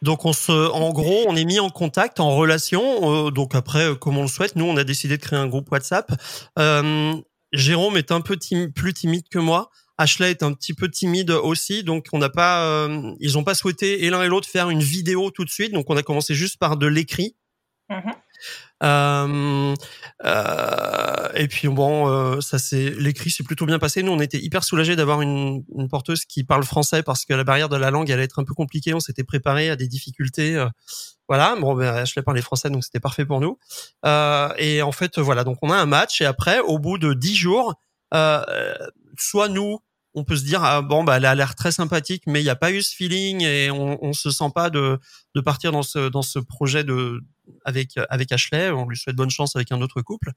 Donc 0.00 0.24
on 0.24 0.32
se, 0.32 0.70
en 0.72 0.90
gros, 0.92 1.24
on 1.26 1.36
est 1.36 1.44
mis 1.44 1.60
en 1.60 1.68
contact, 1.68 2.20
en 2.20 2.30
relation. 2.30 3.30
donc 3.30 3.54
après, 3.54 3.94
comme 4.00 4.16
on 4.16 4.22
le 4.22 4.28
souhaite, 4.28 4.56
nous, 4.56 4.64
on 4.64 4.78
a 4.78 4.84
décidé 4.84 5.18
de 5.18 5.22
créer 5.22 5.38
un 5.38 5.48
groupe 5.48 5.70
WhatsApp. 5.70 6.10
Jérôme 7.52 7.96
est 7.96 8.12
un 8.12 8.20
peu 8.20 8.38
plus 8.74 8.94
timide 8.94 9.28
que 9.28 9.38
moi. 9.38 9.70
Ashley 10.00 10.30
est 10.30 10.42
un 10.42 10.54
petit 10.54 10.72
peu 10.72 10.88
timide 10.88 11.30
aussi, 11.30 11.84
donc 11.84 12.06
on 12.14 12.18
n'a 12.18 12.30
pas, 12.30 12.64
euh, 12.64 13.12
ils 13.20 13.36
ont 13.36 13.44
pas 13.44 13.54
souhaité 13.54 14.04
et 14.06 14.10
l'un 14.10 14.22
et 14.22 14.28
l'autre 14.28 14.48
faire 14.48 14.70
une 14.70 14.80
vidéo 14.80 15.30
tout 15.30 15.44
de 15.44 15.50
suite, 15.50 15.72
donc 15.72 15.90
on 15.90 15.96
a 15.96 16.02
commencé 16.02 16.34
juste 16.34 16.58
par 16.58 16.78
de 16.78 16.86
l'écrit. 16.86 17.36
Mm-hmm. 17.90 18.12
Euh, 18.82 19.74
euh, 20.24 21.28
et 21.34 21.48
puis 21.48 21.68
bon, 21.68 22.08
euh, 22.08 22.40
ça 22.40 22.58
c'est 22.58 22.88
l'écrit 22.90 23.28
s'est 23.30 23.42
plutôt 23.42 23.66
bien 23.66 23.78
passé. 23.78 24.02
Nous, 24.02 24.10
on 24.10 24.20
était 24.20 24.38
hyper 24.38 24.64
soulagés 24.64 24.96
d'avoir 24.96 25.20
une, 25.20 25.64
une, 25.76 25.88
porteuse 25.88 26.24
qui 26.24 26.44
parle 26.44 26.64
français 26.64 27.02
parce 27.02 27.26
que 27.26 27.34
la 27.34 27.44
barrière 27.44 27.68
de 27.68 27.76
la 27.76 27.90
langue 27.90 28.10
allait 28.10 28.24
être 28.24 28.38
un 28.38 28.44
peu 28.44 28.54
compliquée. 28.54 28.94
On 28.94 29.00
s'était 29.00 29.24
préparé 29.24 29.68
à 29.68 29.76
des 29.76 29.86
difficultés. 29.86 30.56
Euh, 30.56 30.68
voilà, 31.28 31.56
bon, 31.60 31.74
ben, 31.74 31.94
Ashley 31.94 32.22
parlait 32.22 32.40
français, 32.40 32.70
donc 32.70 32.84
c'était 32.84 33.00
parfait 33.00 33.26
pour 33.26 33.40
nous. 33.40 33.58
et 34.56 34.80
en 34.80 34.92
fait, 34.92 35.18
voilà, 35.18 35.44
donc 35.44 35.58
on 35.60 35.70
a 35.70 35.76
un 35.76 35.86
match 35.86 36.22
et 36.22 36.24
après, 36.24 36.60
au 36.60 36.78
bout 36.78 36.96
de 36.96 37.12
dix 37.12 37.36
jours, 37.36 37.74
soit 38.10 39.48
nous 39.48 39.80
on 40.14 40.24
peut 40.24 40.36
se 40.36 40.44
dire 40.44 40.62
ah, 40.64 40.82
bon 40.82 41.04
bah 41.04 41.18
elle 41.18 41.24
a 41.24 41.34
l'air 41.34 41.54
très 41.54 41.72
sympathique 41.72 42.24
mais 42.26 42.40
il 42.40 42.44
n'y 42.44 42.50
a 42.50 42.56
pas 42.56 42.72
eu 42.72 42.82
ce 42.82 42.94
feeling 42.94 43.42
et 43.42 43.70
on, 43.70 44.02
on 44.04 44.12
se 44.12 44.30
sent 44.30 44.50
pas 44.54 44.70
de 44.70 44.98
de 45.34 45.40
partir 45.40 45.72
dans 45.72 45.82
ce 45.82 46.08
dans 46.08 46.22
ce 46.22 46.38
projet 46.38 46.84
de 46.84 47.20
avec 47.64 47.98
avec 48.08 48.32
Ashley. 48.32 48.70
On 48.70 48.88
lui 48.88 48.96
souhaite 48.96 49.16
bonne 49.16 49.30
chance 49.30 49.56
avec 49.56 49.72
un 49.72 49.80
autre 49.80 50.02
couple. 50.02 50.32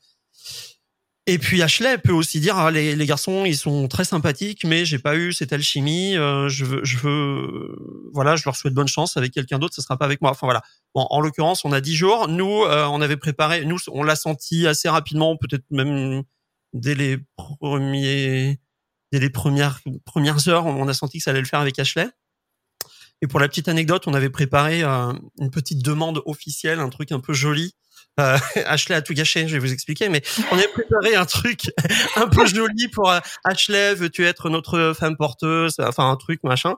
Et 1.25 1.37
puis 1.37 1.61
Ashley 1.61 1.97
peut 1.99 2.11
aussi 2.11 2.41
dire 2.41 2.57
ah, 2.57 2.69
les, 2.69 2.97
les 2.97 3.05
garçons 3.05 3.45
ils 3.45 3.55
sont 3.57 3.87
très 3.87 4.03
sympathiques 4.03 4.65
mais 4.65 4.83
j'ai 4.83 4.99
pas 4.99 5.15
eu 5.15 5.31
cette 5.31 5.53
alchimie 5.53 6.17
euh, 6.17 6.49
je 6.49 6.65
veux 6.65 6.83
je 6.83 6.97
veux 6.97 8.09
voilà 8.13 8.35
je 8.35 8.43
leur 8.43 8.57
souhaite 8.57 8.73
bonne 8.73 8.89
chance 8.89 9.15
avec 9.15 9.31
quelqu'un 9.31 9.57
d'autre 9.57 9.73
ce 9.73 9.81
sera 9.81 9.97
pas 9.97 10.05
avec 10.05 10.21
moi. 10.21 10.31
Enfin 10.31 10.47
voilà. 10.47 10.61
Bon 10.93 11.07
en 11.09 11.21
l'occurrence 11.21 11.63
on 11.63 11.71
a 11.71 11.79
dix 11.81 11.95
jours. 11.95 12.27
Nous 12.27 12.63
euh, 12.63 12.85
on 12.87 13.01
avait 13.01 13.17
préparé 13.17 13.65
nous 13.65 13.77
on 13.87 14.03
l'a 14.03 14.17
senti 14.17 14.67
assez 14.67 14.89
rapidement 14.89 15.37
peut-être 15.37 15.63
même 15.71 16.23
dès 16.73 16.95
les 16.95 17.19
premiers 17.37 18.59
dès 19.13 19.19
les 19.19 19.29
premières 19.29 19.79
premières 20.05 20.47
heures, 20.47 20.65
on 20.65 20.87
a 20.87 20.93
senti 20.93 21.19
que 21.19 21.23
ça 21.23 21.29
allait 21.29 21.39
le 21.39 21.45
faire 21.45 21.59
avec 21.59 21.77
Ashley. 21.77 22.09
Et 23.21 23.27
pour 23.27 23.39
la 23.39 23.47
petite 23.47 23.67
anecdote, 23.67 24.07
on 24.07 24.13
avait 24.15 24.31
préparé 24.31 24.83
euh, 24.83 25.13
une 25.39 25.51
petite 25.51 25.85
demande 25.85 26.23
officielle, 26.25 26.79
un 26.79 26.89
truc 26.89 27.11
un 27.11 27.19
peu 27.19 27.31
joli. 27.31 27.75
Euh, 28.19 28.39
Ashley 28.65 28.95
a 28.95 29.03
tout 29.03 29.13
gâché, 29.13 29.47
je 29.47 29.53
vais 29.53 29.59
vous 29.59 29.71
expliquer, 29.71 30.09
mais 30.09 30.23
on 30.51 30.55
avait 30.55 30.67
préparé 30.67 31.15
un 31.15 31.25
truc 31.25 31.71
un 32.15 32.27
peu 32.27 32.47
joli 32.47 32.87
pour 32.87 33.11
euh, 33.11 33.19
Ashley, 33.43 33.93
veux-tu 33.93 34.25
être 34.25 34.49
notre 34.49 34.93
femme 34.97 35.15
porteuse, 35.15 35.75
enfin 35.79 36.09
un 36.09 36.15
truc 36.15 36.43
machin. 36.43 36.77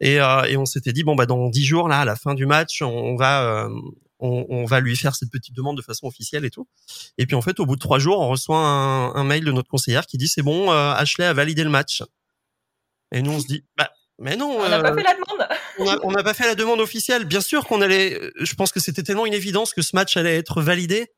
Et, 0.00 0.14
et 0.14 0.56
on 0.56 0.64
s'était 0.64 0.94
dit 0.94 1.04
bon 1.04 1.14
bah 1.14 1.26
dans 1.26 1.50
dix 1.50 1.66
jours 1.66 1.88
là, 1.88 2.00
à 2.00 2.04
la 2.06 2.16
fin 2.16 2.32
du 2.32 2.46
match, 2.46 2.80
on 2.80 3.14
va 3.14 3.68
on, 4.20 4.64
va 4.64 4.80
lui 4.80 4.96
faire 4.96 5.14
cette 5.14 5.30
petite 5.30 5.54
demande 5.54 5.76
de 5.76 5.82
façon 5.82 6.06
officielle 6.06 6.44
et 6.44 6.50
tout. 6.50 6.66
Et 7.18 7.26
puis 7.26 7.34
en 7.34 7.42
fait, 7.42 7.60
au 7.60 7.66
bout 7.66 7.76
de 7.76 7.80
trois 7.80 7.98
jours, 7.98 8.20
on 8.20 8.28
reçoit 8.28 8.58
un, 8.58 9.24
mail 9.24 9.44
de 9.44 9.52
notre 9.52 9.68
conseillère 9.68 10.06
qui 10.06 10.18
dit 10.18 10.28
c'est 10.28 10.42
bon, 10.42 10.72
euh, 10.72 10.92
Ashley 10.92 11.24
a 11.24 11.32
validé 11.32 11.64
le 11.64 11.70
match. 11.70 12.02
Et 13.12 13.22
nous 13.22 13.32
on 13.32 13.40
se 13.40 13.46
dit 13.46 13.64
bah 13.76 13.90
mais 14.18 14.36
non. 14.36 14.58
On 14.60 14.68
n'a 14.68 14.80
pas 14.80 14.92
euh, 14.92 14.96
fait 14.96 15.02
la 15.02 15.14
demande. 15.14 16.00
on 16.04 16.12
n'a 16.12 16.22
pas 16.22 16.34
fait 16.34 16.46
la 16.46 16.54
demande 16.54 16.80
officielle. 16.80 17.24
Bien 17.24 17.40
sûr 17.40 17.66
qu'on 17.66 17.80
allait. 17.80 18.20
Je 18.40 18.54
pense 18.54 18.70
que 18.72 18.80
c'était 18.80 19.02
tellement 19.02 19.26
une 19.26 19.34
évidence 19.34 19.74
que 19.74 19.82
ce 19.82 19.96
match 19.96 20.16
allait 20.16 20.36
être 20.36 20.62
validé 20.62 21.12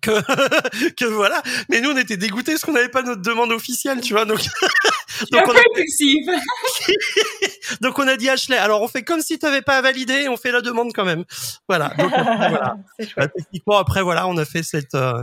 que 0.00 0.90
que 0.96 1.04
voilà. 1.04 1.42
Mais 1.68 1.80
nous 1.80 1.90
on 1.90 1.96
était 1.96 2.16
dégoûtés 2.16 2.52
parce 2.52 2.64
qu'on 2.64 2.72
n'avait 2.72 2.88
pas 2.88 3.02
notre 3.02 3.22
demande 3.22 3.52
officielle 3.52 4.00
tu 4.00 4.14
vois 4.14 4.24
donc 4.24 4.40
donc 5.32 5.42
on, 5.46 5.52
a... 5.52 5.60
donc 7.80 7.98
on 7.98 8.08
a 8.08 8.16
dit 8.16 8.28
Ashley. 8.28 8.56
Alors 8.56 8.82
on 8.82 8.88
fait 8.88 9.02
comme 9.02 9.20
si 9.20 9.38
tu 9.38 9.46
n'avais 9.46 9.62
pas 9.62 9.80
validé 9.80 10.14
et 10.14 10.28
on 10.28 10.36
fait 10.36 10.52
la 10.52 10.60
demande 10.60 10.92
quand 10.94 11.04
même. 11.04 11.24
Voilà. 11.68 11.88
Donc 11.98 12.10
voilà. 12.10 12.76
Bah, 13.16 13.28
techniquement 13.28 13.78
après 13.78 14.02
voilà 14.02 14.26
on 14.28 14.36
a 14.36 14.44
fait 14.44 14.62
cette 14.62 14.94
euh, 14.94 15.22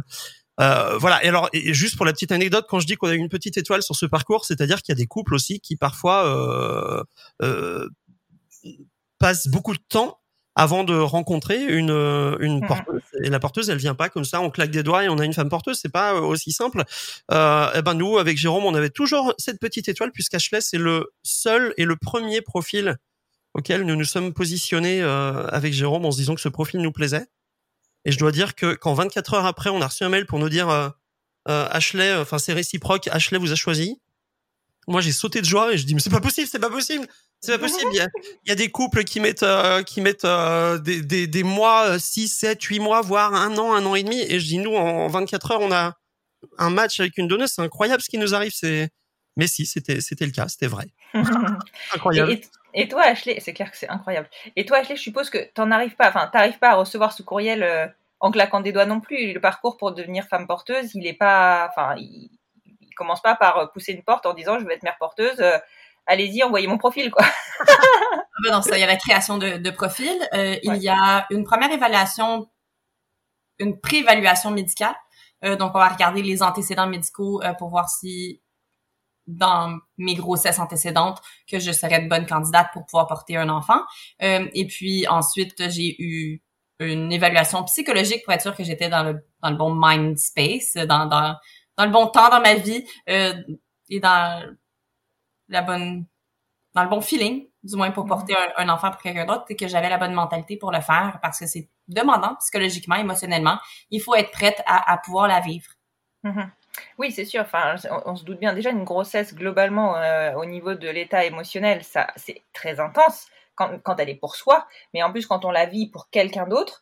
euh, 0.59 0.97
voilà. 0.97 1.23
Et 1.23 1.27
alors 1.27 1.49
et 1.53 1.73
juste 1.73 1.97
pour 1.97 2.05
la 2.05 2.13
petite 2.13 2.31
anecdote 2.31 2.65
quand 2.69 2.79
je 2.79 2.87
dis 2.87 2.95
qu'on 2.95 3.07
a 3.07 3.13
eu 3.13 3.17
une 3.17 3.29
petite 3.29 3.57
étoile 3.57 3.81
sur 3.81 3.95
ce 3.95 4.05
parcours 4.05 4.45
c'est-à-dire 4.45 4.81
qu'il 4.81 4.93
y 4.93 4.97
a 4.97 4.99
des 4.99 5.07
couples 5.07 5.33
aussi 5.33 5.59
qui 5.59 5.75
parfois 5.75 6.25
euh, 6.25 7.03
euh, 7.41 7.89
passent 9.17 9.47
beaucoup 9.47 9.73
de 9.73 9.81
temps 9.89 10.20
avant 10.55 10.83
de 10.83 10.95
rencontrer 10.95 11.63
une 11.63 11.91
une 12.39 12.59
mmh 12.59 12.67
porteuse 12.67 13.01
et 13.23 13.29
la 13.29 13.39
porteuse 13.39 13.69
elle 13.69 13.77
vient 13.77 13.95
pas 13.95 14.09
comme 14.09 14.25
ça 14.25 14.41
on 14.41 14.49
claque 14.49 14.71
des 14.71 14.83
doigts 14.83 15.05
et 15.05 15.09
on 15.09 15.17
a 15.17 15.23
une 15.23 15.33
femme 15.33 15.47
porteuse 15.49 15.79
c'est 15.81 15.91
pas 15.91 16.13
euh, 16.13 16.19
aussi 16.19 16.51
simple. 16.51 16.83
Euh, 17.31 17.67
et 17.73 17.79
eh 17.79 17.81
ben 17.81 17.93
nous 17.93 18.17
avec 18.17 18.37
Jérôme 18.37 18.65
on 18.65 18.75
avait 18.75 18.89
toujours 18.89 19.33
cette 19.37 19.59
petite 19.59 19.87
étoile 19.87 20.11
puisqu'Ashley 20.11 20.59
c'est 20.61 20.77
le 20.77 21.11
seul 21.23 21.73
et 21.77 21.85
le 21.85 21.95
premier 21.95 22.41
profil 22.41 22.97
auquel 23.53 23.83
nous 23.83 23.95
nous 23.95 24.05
sommes 24.05 24.33
positionnés 24.33 25.01
euh, 25.01 25.45
avec 25.47 25.73
Jérôme 25.73 26.05
en 26.05 26.11
se 26.11 26.17
disant 26.17 26.35
que 26.35 26.41
ce 26.41 26.49
profil 26.49 26.81
nous 26.81 26.91
plaisait. 26.91 27.25
Et 28.05 28.11
je 28.11 28.17
dois 28.17 28.31
dire 28.31 28.55
que 28.55 28.73
quand 28.73 28.93
24 28.93 29.33
heures 29.35 29.45
après, 29.45 29.69
on 29.69 29.81
a 29.81 29.87
reçu 29.87 30.03
un 30.03 30.09
mail 30.09 30.25
pour 30.25 30.39
nous 30.39 30.49
dire 30.49 30.69
euh, 30.69 30.89
euh, 31.47 31.67
Ashley, 31.69 32.15
enfin 32.15 32.37
c'est 32.37 32.53
réciproque, 32.53 33.07
Ashley 33.07 33.37
vous 33.37 33.51
a 33.51 33.55
choisi. 33.55 33.99
Moi, 34.87 35.01
j'ai 35.01 35.11
sauté 35.11 35.41
de 35.41 35.45
joie 35.45 35.73
et 35.73 35.77
je 35.77 35.85
dis 35.85 35.93
mais 35.93 36.01
c'est 36.01 36.09
pas 36.09 36.21
possible, 36.21 36.47
c'est 36.51 36.59
pas 36.59 36.69
possible, 36.69 37.05
c'est 37.39 37.53
pas 37.53 37.59
possible. 37.59 37.91
Il 37.93 37.97
y 37.97 38.01
a, 38.01 38.07
il 38.45 38.49
y 38.49 38.51
a 38.51 38.55
des 38.55 38.69
couples 38.69 39.03
qui 39.03 39.19
mettent 39.19 39.43
euh, 39.43 39.83
qui 39.83 40.01
mettent 40.01 40.25
euh, 40.25 40.79
des, 40.79 41.01
des, 41.01 41.27
des 41.27 41.43
mois, 41.43 41.99
6, 41.99 42.27
7, 42.27 42.61
8 42.61 42.79
mois, 42.79 43.01
voire 43.01 43.33
un 43.33 43.57
an, 43.57 43.73
un 43.73 43.85
an 43.85 43.95
et 43.95 44.03
demi. 44.03 44.21
Et 44.21 44.39
je 44.39 44.45
dis 44.45 44.57
nous 44.57 44.75
en 44.75 45.07
24 45.07 45.51
heures, 45.51 45.61
on 45.61 45.71
a 45.71 45.97
un 46.57 46.69
match 46.71 46.99
avec 46.99 47.17
une 47.17 47.27
donneuse, 47.27 47.51
c'est 47.55 47.61
incroyable 47.61 48.01
ce 48.01 48.09
qui 48.09 48.17
nous 48.17 48.33
arrive. 48.33 48.51
C'est 48.53 48.89
mais 49.37 49.47
si, 49.47 49.65
c'était 49.65 50.01
c'était 50.01 50.25
le 50.25 50.31
cas, 50.31 50.47
c'était 50.47 50.67
vrai. 50.67 50.87
incroyable. 51.93 52.31
Et, 52.31 52.41
et, 52.73 52.87
toi, 52.87 53.03
Ashley, 53.03 53.39
c'est 53.39 53.53
clair 53.53 53.71
que 53.71 53.77
c'est 53.77 53.89
incroyable. 53.89 54.29
Et 54.55 54.65
toi, 54.65 54.77
Ashley, 54.77 54.95
je 54.95 55.01
suppose 55.01 55.29
que 55.29 55.37
t'en 55.53 55.71
arrives 55.71 55.95
pas, 55.95 56.09
enfin, 56.09 56.29
t'arrives 56.31 56.59
pas 56.59 56.71
à 56.71 56.75
recevoir 56.75 57.13
ce 57.13 57.23
courriel 57.23 57.63
euh, 57.63 57.87
en 58.19 58.31
claquant 58.31 58.61
des 58.61 58.71
doigts 58.71 58.85
non 58.85 58.99
plus. 58.99 59.33
Le 59.33 59.39
parcours 59.39 59.77
pour 59.77 59.93
devenir 59.93 60.25
femme 60.25 60.47
porteuse, 60.47 60.95
il 60.95 61.07
est 61.07 61.13
pas, 61.13 61.69
enfin, 61.69 61.95
il, 61.97 62.29
commence 63.01 63.21
pas 63.21 63.35
par 63.35 63.71
pousser 63.71 63.93
une 63.93 64.03
porte 64.03 64.25
en 64.25 64.33
disant 64.33 64.59
je 64.59 64.65
vais 64.65 64.75
être 64.75 64.83
mère 64.83 64.97
porteuse. 64.99 65.39
Euh, 65.39 65.57
allez-y, 66.05 66.43
envoyez 66.43 66.67
mon 66.67 66.77
profil, 66.77 67.11
quoi. 67.11 67.25
ah 67.67 68.23
ben 68.43 68.51
non, 68.51 68.61
ça, 68.61 68.77
il 68.77 68.81
y 68.81 68.83
a 68.83 68.87
la 68.87 68.97
création 68.97 69.37
de, 69.37 69.57
de 69.57 69.69
profil. 69.71 70.11
Euh, 70.33 70.53
ouais. 70.53 70.61
Il 70.63 70.77
y 70.77 70.89
a 70.89 71.25
une 71.29 71.43
première 71.43 71.71
évaluation, 71.71 72.49
une 73.59 73.79
pré-évaluation 73.79 74.51
médicale. 74.51 74.95
Euh, 75.43 75.55
donc, 75.55 75.71
on 75.73 75.79
va 75.79 75.89
regarder 75.89 76.21
les 76.21 76.43
antécédents 76.43 76.87
médicaux 76.87 77.41
euh, 77.43 77.53
pour 77.53 77.69
voir 77.69 77.89
si 77.89 78.41
dans 79.27 79.77
mes 79.97 80.15
grossesses 80.15 80.59
antécédentes 80.59 81.21
que 81.49 81.59
je 81.59 81.71
serais 81.71 82.01
de 82.01 82.09
bonne 82.09 82.25
candidate 82.25 82.67
pour 82.73 82.85
pouvoir 82.85 83.07
porter 83.07 83.37
un 83.37 83.49
enfant. 83.49 83.79
Euh, 84.21 84.47
et 84.53 84.65
puis 84.65 85.07
ensuite, 85.07 85.69
j'ai 85.69 85.95
eu 85.99 86.41
une 86.79 87.11
évaluation 87.11 87.63
psychologique 87.65 88.23
pour 88.23 88.33
être 88.33 88.41
sûr 88.41 88.55
que 88.55 88.63
j'étais 88.63 88.89
dans 88.89 89.03
le 89.03 89.23
dans 89.43 89.51
le 89.51 89.55
bon 89.55 89.73
mind 89.75 90.17
space, 90.17 90.73
dans 90.73 91.05
dans 91.05 91.35
dans 91.81 91.85
le 91.87 91.91
bon 91.91 92.07
temps 92.07 92.29
dans 92.29 92.41
ma 92.41 92.53
vie 92.53 92.85
euh, 93.09 93.33
et 93.89 93.99
dans 93.99 94.43
la 95.49 95.61
bonne 95.63 96.05
dans 96.73 96.83
le 96.83 96.89
bon 96.89 97.01
feeling, 97.01 97.49
du 97.63 97.75
moins 97.75 97.91
pour 97.91 98.05
porter 98.05 98.33
un, 98.33 98.63
un 98.63 98.69
enfant 98.69 98.91
pour 98.91 99.01
quelqu'un 99.01 99.25
d'autre, 99.25 99.45
et 99.49 99.55
que 99.57 99.67
j'avais 99.67 99.89
la 99.89 99.97
bonne 99.97 100.13
mentalité 100.13 100.55
pour 100.55 100.71
le 100.71 100.79
faire 100.79 101.19
parce 101.21 101.39
que 101.39 101.45
c'est 101.45 101.67
demandant 101.89 102.35
psychologiquement, 102.35 102.95
émotionnellement. 102.95 103.57
Il 103.89 103.99
faut 104.01 104.15
être 104.15 104.31
prête 104.31 104.61
à, 104.65 104.89
à 104.93 104.97
pouvoir 104.97 105.27
la 105.27 105.39
vivre. 105.41 105.71
Mm 106.23 106.31
-hmm. 106.31 106.49
Oui, 106.99 107.11
c'est 107.11 107.25
sûr. 107.25 107.41
Enfin, 107.41 107.75
on, 107.89 108.11
on, 108.11 108.15
se 108.15 108.23
doute 108.23 108.39
bien. 108.39 108.53
Déjà, 108.53 108.69
une 108.69 108.85
grossesse 108.85 109.33
globalement 109.35 109.89
euh, 109.97 110.33
au 110.41 110.45
niveau 110.45 110.73
de 110.75 110.89
l'état 110.97 111.25
émotionnel, 111.25 111.83
ça, 111.83 112.07
c'est 112.15 112.41
très 112.53 112.79
intense 112.79 113.27
quand, 113.55 113.69
quand 113.83 113.97
elle 113.99 114.09
est 114.09 114.19
pour 114.23 114.35
soi. 114.35 114.57
Mais 114.93 115.03
en 115.03 115.11
plus, 115.11 115.25
quand 115.27 115.43
on 115.45 115.51
la 115.51 115.65
vit 115.65 115.87
pour 115.93 116.03
quelqu'un 116.09 116.47
d'autre, 116.47 116.75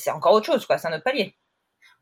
c'est 0.00 0.12
encore 0.12 0.34
autre 0.36 0.46
chose. 0.52 0.66
quoi. 0.66 0.78
C'est 0.78 0.88
un 0.88 0.94
autre 0.96 1.04
palier. 1.10 1.28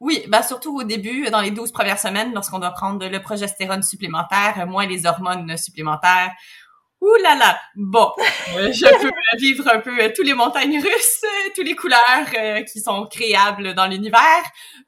Oui, 0.01 0.24
bah 0.28 0.42
surtout 0.42 0.76
au 0.78 0.82
début, 0.82 1.28
dans 1.30 1.40
les 1.40 1.51
12 1.51 1.72
premières 1.72 1.98
semaines, 1.98 2.32
lorsqu'on 2.34 2.59
doit 2.59 2.70
prendre 2.70 3.07
le 3.07 3.20
progestérone 3.20 3.82
supplémentaire, 3.82 4.66
moins 4.66 4.86
les 4.86 5.07
hormones 5.07 5.57
supplémentaires, 5.59 6.32
Ouh 7.01 7.16
là 7.22 7.34
là, 7.34 7.59
bon, 7.76 8.12
euh, 8.57 8.70
je 8.72 8.84
peux 8.84 9.38
vivre 9.38 9.66
un 9.72 9.80
peu 9.80 9.98
euh, 10.03 10.11
tous 10.14 10.22
les 10.22 10.34
montagnes 10.34 10.78
russes, 10.78 11.24
euh, 11.24 11.51
tous 11.55 11.62
les 11.62 11.74
couleurs 11.74 11.98
euh, 12.36 12.62
qui 12.64 12.78
sont 12.78 13.07
créables 13.07 13.74
dans 13.74 13.86
l'univers. 13.86 14.20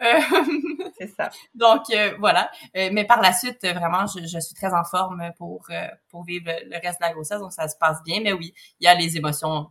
Euh, 0.02 0.20
c'est 0.98 1.06
ça. 1.06 1.30
Donc 1.54 1.84
voilà, 2.18 2.50
mais 2.74 3.06
par 3.06 3.22
la 3.22 3.32
suite, 3.32 3.62
vraiment, 3.62 4.06
je, 4.06 4.26
je, 4.26 4.38
suis 4.40 4.54
très 4.54 4.74
en 4.74 4.84
forme 4.84 5.32
pour 5.38 5.66
pour 6.10 6.24
vivre 6.24 6.52
le 6.66 6.76
reste 6.86 7.00
de 7.00 7.06
la 7.06 7.12
grossesse, 7.12 7.40
donc 7.40 7.52
ça 7.52 7.66
se 7.68 7.76
passe 7.78 8.02
bien. 8.04 8.20
Mais 8.22 8.34
oui, 8.34 8.52
il 8.80 8.84
y 8.84 8.88
a 8.88 8.94
les 8.94 9.16
émotions 9.16 9.68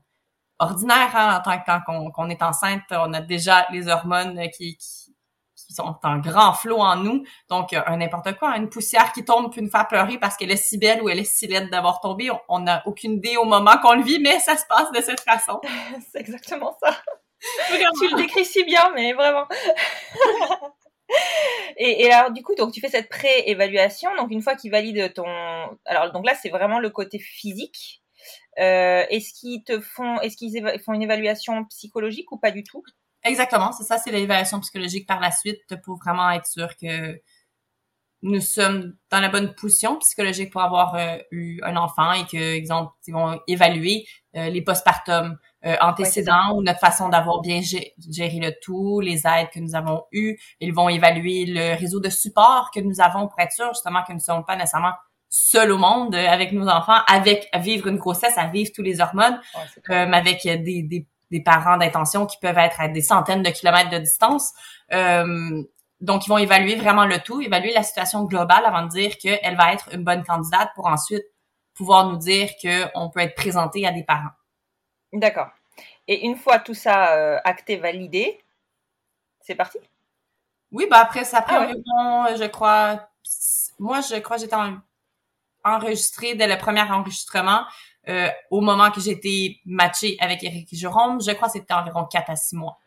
ordinaires 0.58 1.16
hein, 1.16 1.38
en 1.40 1.42
tant 1.42 1.60
que 1.60 1.66
quand 1.66 2.12
qu'on 2.12 2.30
est 2.30 2.42
enceinte, 2.42 2.84
on 2.92 3.14
a 3.14 3.22
déjà 3.22 3.68
les 3.72 3.88
hormones 3.88 4.50
qui 4.58 4.78
sont 5.74 5.96
en 6.04 6.18
grand 6.20 6.54
flot 6.54 6.80
en 6.80 6.96
nous. 6.96 7.24
Donc, 7.50 7.74
un 7.74 7.98
n'importe 7.98 8.38
quoi, 8.38 8.58
une 8.58 8.70
poussière 8.70 9.12
qui 9.14 9.24
tombe 9.26 9.52
puis 9.52 9.62
une 9.62 9.70
faire 9.70 9.88
pleurer 9.88 10.18
parce 10.18 10.38
qu'elle 10.38 10.52
est 10.52 10.58
si 10.58 10.78
belle 10.78 11.02
ou 11.02 11.10
elle 11.10 11.20
est 11.20 11.24
si 11.24 11.48
laide 11.48 11.70
d'avoir 11.70 12.00
tombé. 12.02 12.30
On 12.50 12.60
n'a 12.60 12.84
aucune 12.86 13.14
idée 13.14 13.38
au 13.38 13.46
moment 13.46 13.78
qu'on 13.82 13.94
le 13.94 14.04
vit, 14.04 14.20
mais 14.20 14.40
ça 14.40 14.58
se 14.58 14.66
passe 14.68 14.92
de 14.92 15.02
cette 15.02 15.22
façon. 15.22 15.60
C'est 16.12 16.20
exactement 16.20 16.76
ça. 16.82 16.96
tu 18.00 18.10
le 18.10 18.18
décris 18.18 18.46
si 18.46 18.64
bien, 18.64 18.92
mais 18.96 19.14
vraiment. 19.14 19.48
et, 21.78 22.04
et, 22.04 22.12
alors, 22.12 22.32
du 22.32 22.44
coup, 22.44 22.56
donc 22.56 22.74
tu 22.74 22.80
fais 22.80 22.90
cette 22.90 23.10
pré-évaluation. 23.10 24.16
Donc, 24.16 24.32
une 24.32 24.42
fois 24.42 24.56
qu'ils 24.56 24.72
valident 24.72 25.12
ton... 25.14 25.26
Alors, 25.86 26.12
donc 26.12 26.26
là, 26.26 26.34
c'est 26.36 26.50
vraiment 26.50 26.80
le 26.80 26.90
côté 26.90 27.20
physique. 27.20 28.02
Euh, 28.60 29.06
est-ce 29.10 29.34
qu'ils 29.34 29.64
te 29.64 29.80
font, 29.80 30.20
est-ce 30.22 30.36
qu'ils 30.36 30.80
font 30.86 30.94
une 30.94 31.02
évaluation 31.02 31.66
psychologique 31.66 32.32
ou 32.32 32.38
pas 32.38 32.52
du 32.52 32.64
tout? 32.64 32.84
Exactement, 33.24 33.72
c'est 33.72 33.84
ça, 33.84 33.98
c'est 33.98 34.12
l'évaluation 34.12 34.60
psychologique 34.62 35.08
par 35.08 35.20
la 35.20 35.32
suite 35.32 35.76
pour 35.84 35.98
vraiment 35.98 36.30
être 36.32 36.48
sûr 36.48 36.76
que 36.76 37.22
nous 38.24 38.40
sommes 38.40 38.94
dans 39.10 39.20
la 39.20 39.30
bonne 39.30 39.54
position 39.56 39.98
psychologique 39.98 40.52
pour 40.52 40.62
avoir 40.62 40.96
euh, 40.96 41.18
eu 41.32 41.60
un 41.64 41.76
enfant 41.76 42.12
et 42.14 42.26
que, 42.26 42.56
exemple, 42.56 42.92
ils 43.08 43.14
vont 43.14 43.40
évaluer 43.48 44.06
euh, 44.36 44.50
les 44.50 44.62
postpartum 44.62 45.38
euh, 45.66 45.76
antécédents 45.82 46.52
ouais, 46.52 46.58
ou 46.58 46.64
notre 46.64 46.80
façon 46.80 47.10
d'avoir 47.10 47.42
bien 47.42 47.62
géré 47.62 48.40
le 48.40 48.54
tout, 48.62 49.00
les 49.00 49.26
aides 49.26 49.50
que 49.54 49.60
nous 49.60 49.76
avons 49.76 50.04
eues. 50.12 50.40
Ils 50.60 50.74
vont 50.74 50.90
évaluer 50.90 51.46
le 51.48 51.76
réseau 51.76 52.00
de 52.00 52.10
support 52.10 52.70
que 52.74 52.80
nous 52.80 53.02
avons 53.02 53.28
pour 53.28 53.40
être 53.40 53.52
sûr 53.52 53.68
justement 53.74 54.04
que 54.04 54.12
nous 54.12 54.20
ne 54.20 54.24
sommes 54.24 54.46
pas 54.46 54.56
nécessairement 54.56 54.94
seuls 55.30 55.72
au 55.72 55.78
monde 55.78 56.14
euh, 56.14 56.28
avec 56.28 56.52
nos 56.52 56.68
enfants, 56.68 57.00
avec 57.08 57.48
à 57.54 57.60
vivre 57.60 57.88
une 57.88 57.98
grossesse, 57.98 58.38
à 58.38 58.48
vivre 58.48 58.72
tous 58.76 58.84
les 58.84 59.02
hormones, 59.02 59.40
ouais, 59.90 59.96
avec 59.96 60.44
des, 60.44 60.84
des 60.84 61.08
des 61.32 61.42
parents 61.42 61.78
d'intention 61.78 62.26
qui 62.26 62.38
peuvent 62.38 62.58
être 62.58 62.80
à 62.80 62.88
des 62.88 63.02
centaines 63.02 63.42
de 63.42 63.50
kilomètres 63.50 63.90
de 63.90 63.98
distance. 63.98 64.52
Euh, 64.92 65.64
donc, 66.02 66.26
ils 66.26 66.30
vont 66.30 66.38
évaluer 66.38 66.76
vraiment 66.76 67.06
le 67.06 67.20
tout, 67.20 67.42
évaluer 67.42 67.74
la 67.74 67.84
situation 67.84 68.26
globale 68.26 68.66
avant 68.66 68.84
de 68.84 68.90
dire 68.90 69.18
qu'elle 69.18 69.56
va 69.56 69.74
être 69.74 69.90
une 69.94 70.04
bonne 70.04 70.24
candidate 70.24 70.70
pour 70.76 70.88
ensuite 70.88 71.24
pouvoir 71.74 72.08
nous 72.08 72.18
dire 72.18 72.50
qu'on 72.62 73.10
peut 73.10 73.22
être 73.22 73.36
présenté 73.36 73.88
à 73.88 73.92
des 73.92 74.04
parents. 74.04 74.32
D'accord. 75.14 75.50
Et 76.08 76.26
une 76.26 76.36
fois 76.36 76.60
tout 76.60 76.74
ça 76.74 77.14
euh, 77.16 77.40
acté, 77.44 77.78
validé, 77.78 78.44
c'est 79.40 79.56
parti? 79.56 79.78
Oui, 80.72 80.88
bah 80.90 81.00
après, 81.00 81.24
ça 81.24 81.42
prend 81.42 81.58
ah 81.60 81.68
ouais. 81.68 82.38
je 82.38 82.46
crois, 82.46 83.10
moi, 83.80 84.02
je 84.02 84.16
crois 84.20 84.38
que 84.38 84.44
j'étais 84.44 84.56
en, 84.56 84.78
enregistrée 85.64 86.36
dès 86.36 86.48
le 86.48 86.58
premier 86.58 86.82
enregistrement 86.82 87.64
euh, 88.10 88.30
au 88.50 88.62
moment 88.62 88.92
que 88.92 89.00
j'étais 89.00 89.58
matchée 89.66 90.18
avec 90.20 90.44
Eric 90.44 90.68
Jérôme. 90.72 91.22
Je 91.22 91.32
crois 91.32 91.48
que 91.48 91.54
c'était 91.54 91.74
environ 91.74 92.06
4 92.06 92.30
à 92.30 92.36
6 92.36 92.56
mois. 92.56 92.80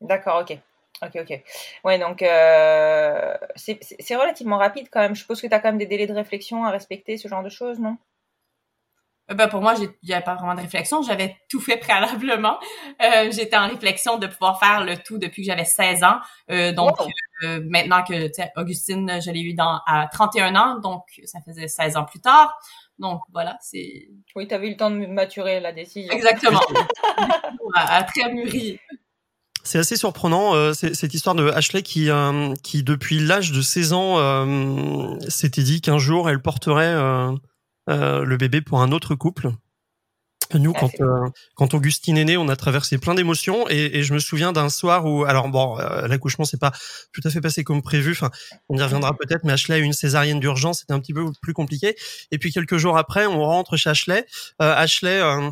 D'accord, 0.00 0.42
ok. 0.42 0.58
Ok, 1.02 1.18
ok. 1.20 1.42
Ouais, 1.84 1.98
donc 1.98 2.22
euh, 2.22 3.36
c'est 3.54 4.16
relativement 4.16 4.56
rapide 4.56 4.88
quand 4.90 5.00
même. 5.00 5.14
Je 5.14 5.20
suppose 5.20 5.40
que 5.40 5.46
tu 5.46 5.52
as 5.54 5.60
quand 5.60 5.68
même 5.68 5.78
des 5.78 5.86
délais 5.86 6.06
de 6.06 6.14
réflexion 6.14 6.64
à 6.64 6.70
respecter, 6.70 7.18
ce 7.18 7.28
genre 7.28 7.42
de 7.42 7.50
choses, 7.50 7.78
non? 7.78 7.98
Euh, 9.30 9.34
ben 9.34 9.48
pour 9.48 9.60
moi, 9.60 9.74
il 9.78 9.90
n'y 10.04 10.14
avait 10.14 10.24
pas 10.24 10.34
vraiment 10.34 10.54
de 10.54 10.60
réflexion. 10.60 11.02
J'avais 11.02 11.36
tout 11.50 11.60
fait 11.60 11.76
préalablement. 11.76 12.58
Euh, 13.02 13.30
J'étais 13.30 13.56
en 13.56 13.68
réflexion 13.68 14.18
de 14.18 14.26
pouvoir 14.26 14.58
faire 14.58 14.84
le 14.84 14.96
tout 14.96 15.18
depuis 15.18 15.42
que 15.42 15.46
j'avais 15.46 15.64
16 15.64 16.04
ans. 16.04 16.18
Euh, 16.50 16.72
donc, 16.72 16.98
wow. 16.98 17.08
euh, 17.44 17.60
maintenant 17.64 18.02
que 18.02 18.30
Augustine, 18.58 19.20
je 19.20 19.30
l'ai 19.30 19.42
eu 19.42 19.54
dans, 19.54 19.80
à 19.86 20.08
31 20.12 20.56
ans, 20.56 20.78
donc 20.78 21.04
ça 21.24 21.40
faisait 21.40 21.68
16 21.68 21.96
ans 21.96 22.04
plus 22.04 22.20
tard. 22.20 22.58
Donc 22.98 23.20
voilà, 23.32 23.58
c'est. 23.60 24.08
Oui, 24.34 24.48
tu 24.48 24.54
avais 24.54 24.68
eu 24.68 24.70
le 24.70 24.76
temps 24.76 24.90
de 24.90 25.06
maturer 25.06 25.60
la 25.60 25.72
décision. 25.72 26.12
Exactement. 26.14 26.60
à, 27.74 27.96
à 27.96 28.02
très 28.04 28.32
mûri. 28.32 28.78
C'est 29.66 29.78
assez 29.80 29.96
surprenant 29.96 30.54
euh, 30.54 30.72
cette 30.74 31.12
histoire 31.12 31.34
de 31.34 31.48
Ashley 31.48 31.82
qui, 31.82 32.08
euh, 32.08 32.54
qui 32.62 32.84
depuis 32.84 33.18
l'âge 33.18 33.50
de 33.50 33.60
16 33.60 33.92
ans, 33.94 34.18
euh, 34.18 35.18
s'était 35.28 35.64
dit 35.64 35.80
qu'un 35.80 35.98
jour 35.98 36.30
elle 36.30 36.40
porterait 36.40 36.94
euh, 36.94 37.32
euh, 37.90 38.24
le 38.24 38.36
bébé 38.36 38.60
pour 38.60 38.80
un 38.80 38.92
autre 38.92 39.16
couple. 39.16 39.50
Nous, 40.54 40.72
quand, 40.72 41.00
euh, 41.00 41.28
quand 41.54 41.74
Augustine 41.74 42.16
est 42.18 42.24
née, 42.24 42.36
on 42.36 42.48
a 42.48 42.56
traversé 42.56 42.98
plein 42.98 43.14
d'émotions 43.14 43.68
et, 43.68 43.98
et, 43.98 44.02
je 44.02 44.14
me 44.14 44.18
souviens 44.18 44.52
d'un 44.52 44.68
soir 44.68 45.04
où, 45.06 45.24
alors 45.24 45.48
bon, 45.48 45.78
euh, 45.78 46.06
l'accouchement 46.06 46.44
c'est 46.44 46.60
pas 46.60 46.72
tout 47.12 47.20
à 47.24 47.30
fait 47.30 47.40
passé 47.40 47.64
comme 47.64 47.82
prévu. 47.82 48.12
Enfin, 48.12 48.30
on 48.68 48.76
y 48.76 48.82
reviendra 48.82 49.16
peut-être, 49.16 49.44
mais 49.44 49.52
Ashley 49.52 49.74
a 49.74 49.78
eu 49.78 49.82
une 49.82 49.92
césarienne 49.92 50.40
d'urgence, 50.40 50.80
c'était 50.80 50.92
un 50.92 51.00
petit 51.00 51.14
peu 51.14 51.24
plus 51.42 51.52
compliqué. 51.52 51.96
Et 52.30 52.38
puis 52.38 52.52
quelques 52.52 52.76
jours 52.76 52.96
après, 52.96 53.26
on 53.26 53.44
rentre 53.44 53.76
chez 53.76 53.90
Ashley. 53.90 54.24
Euh, 54.62 54.74
Ashley 54.74 55.20
euh, 55.20 55.50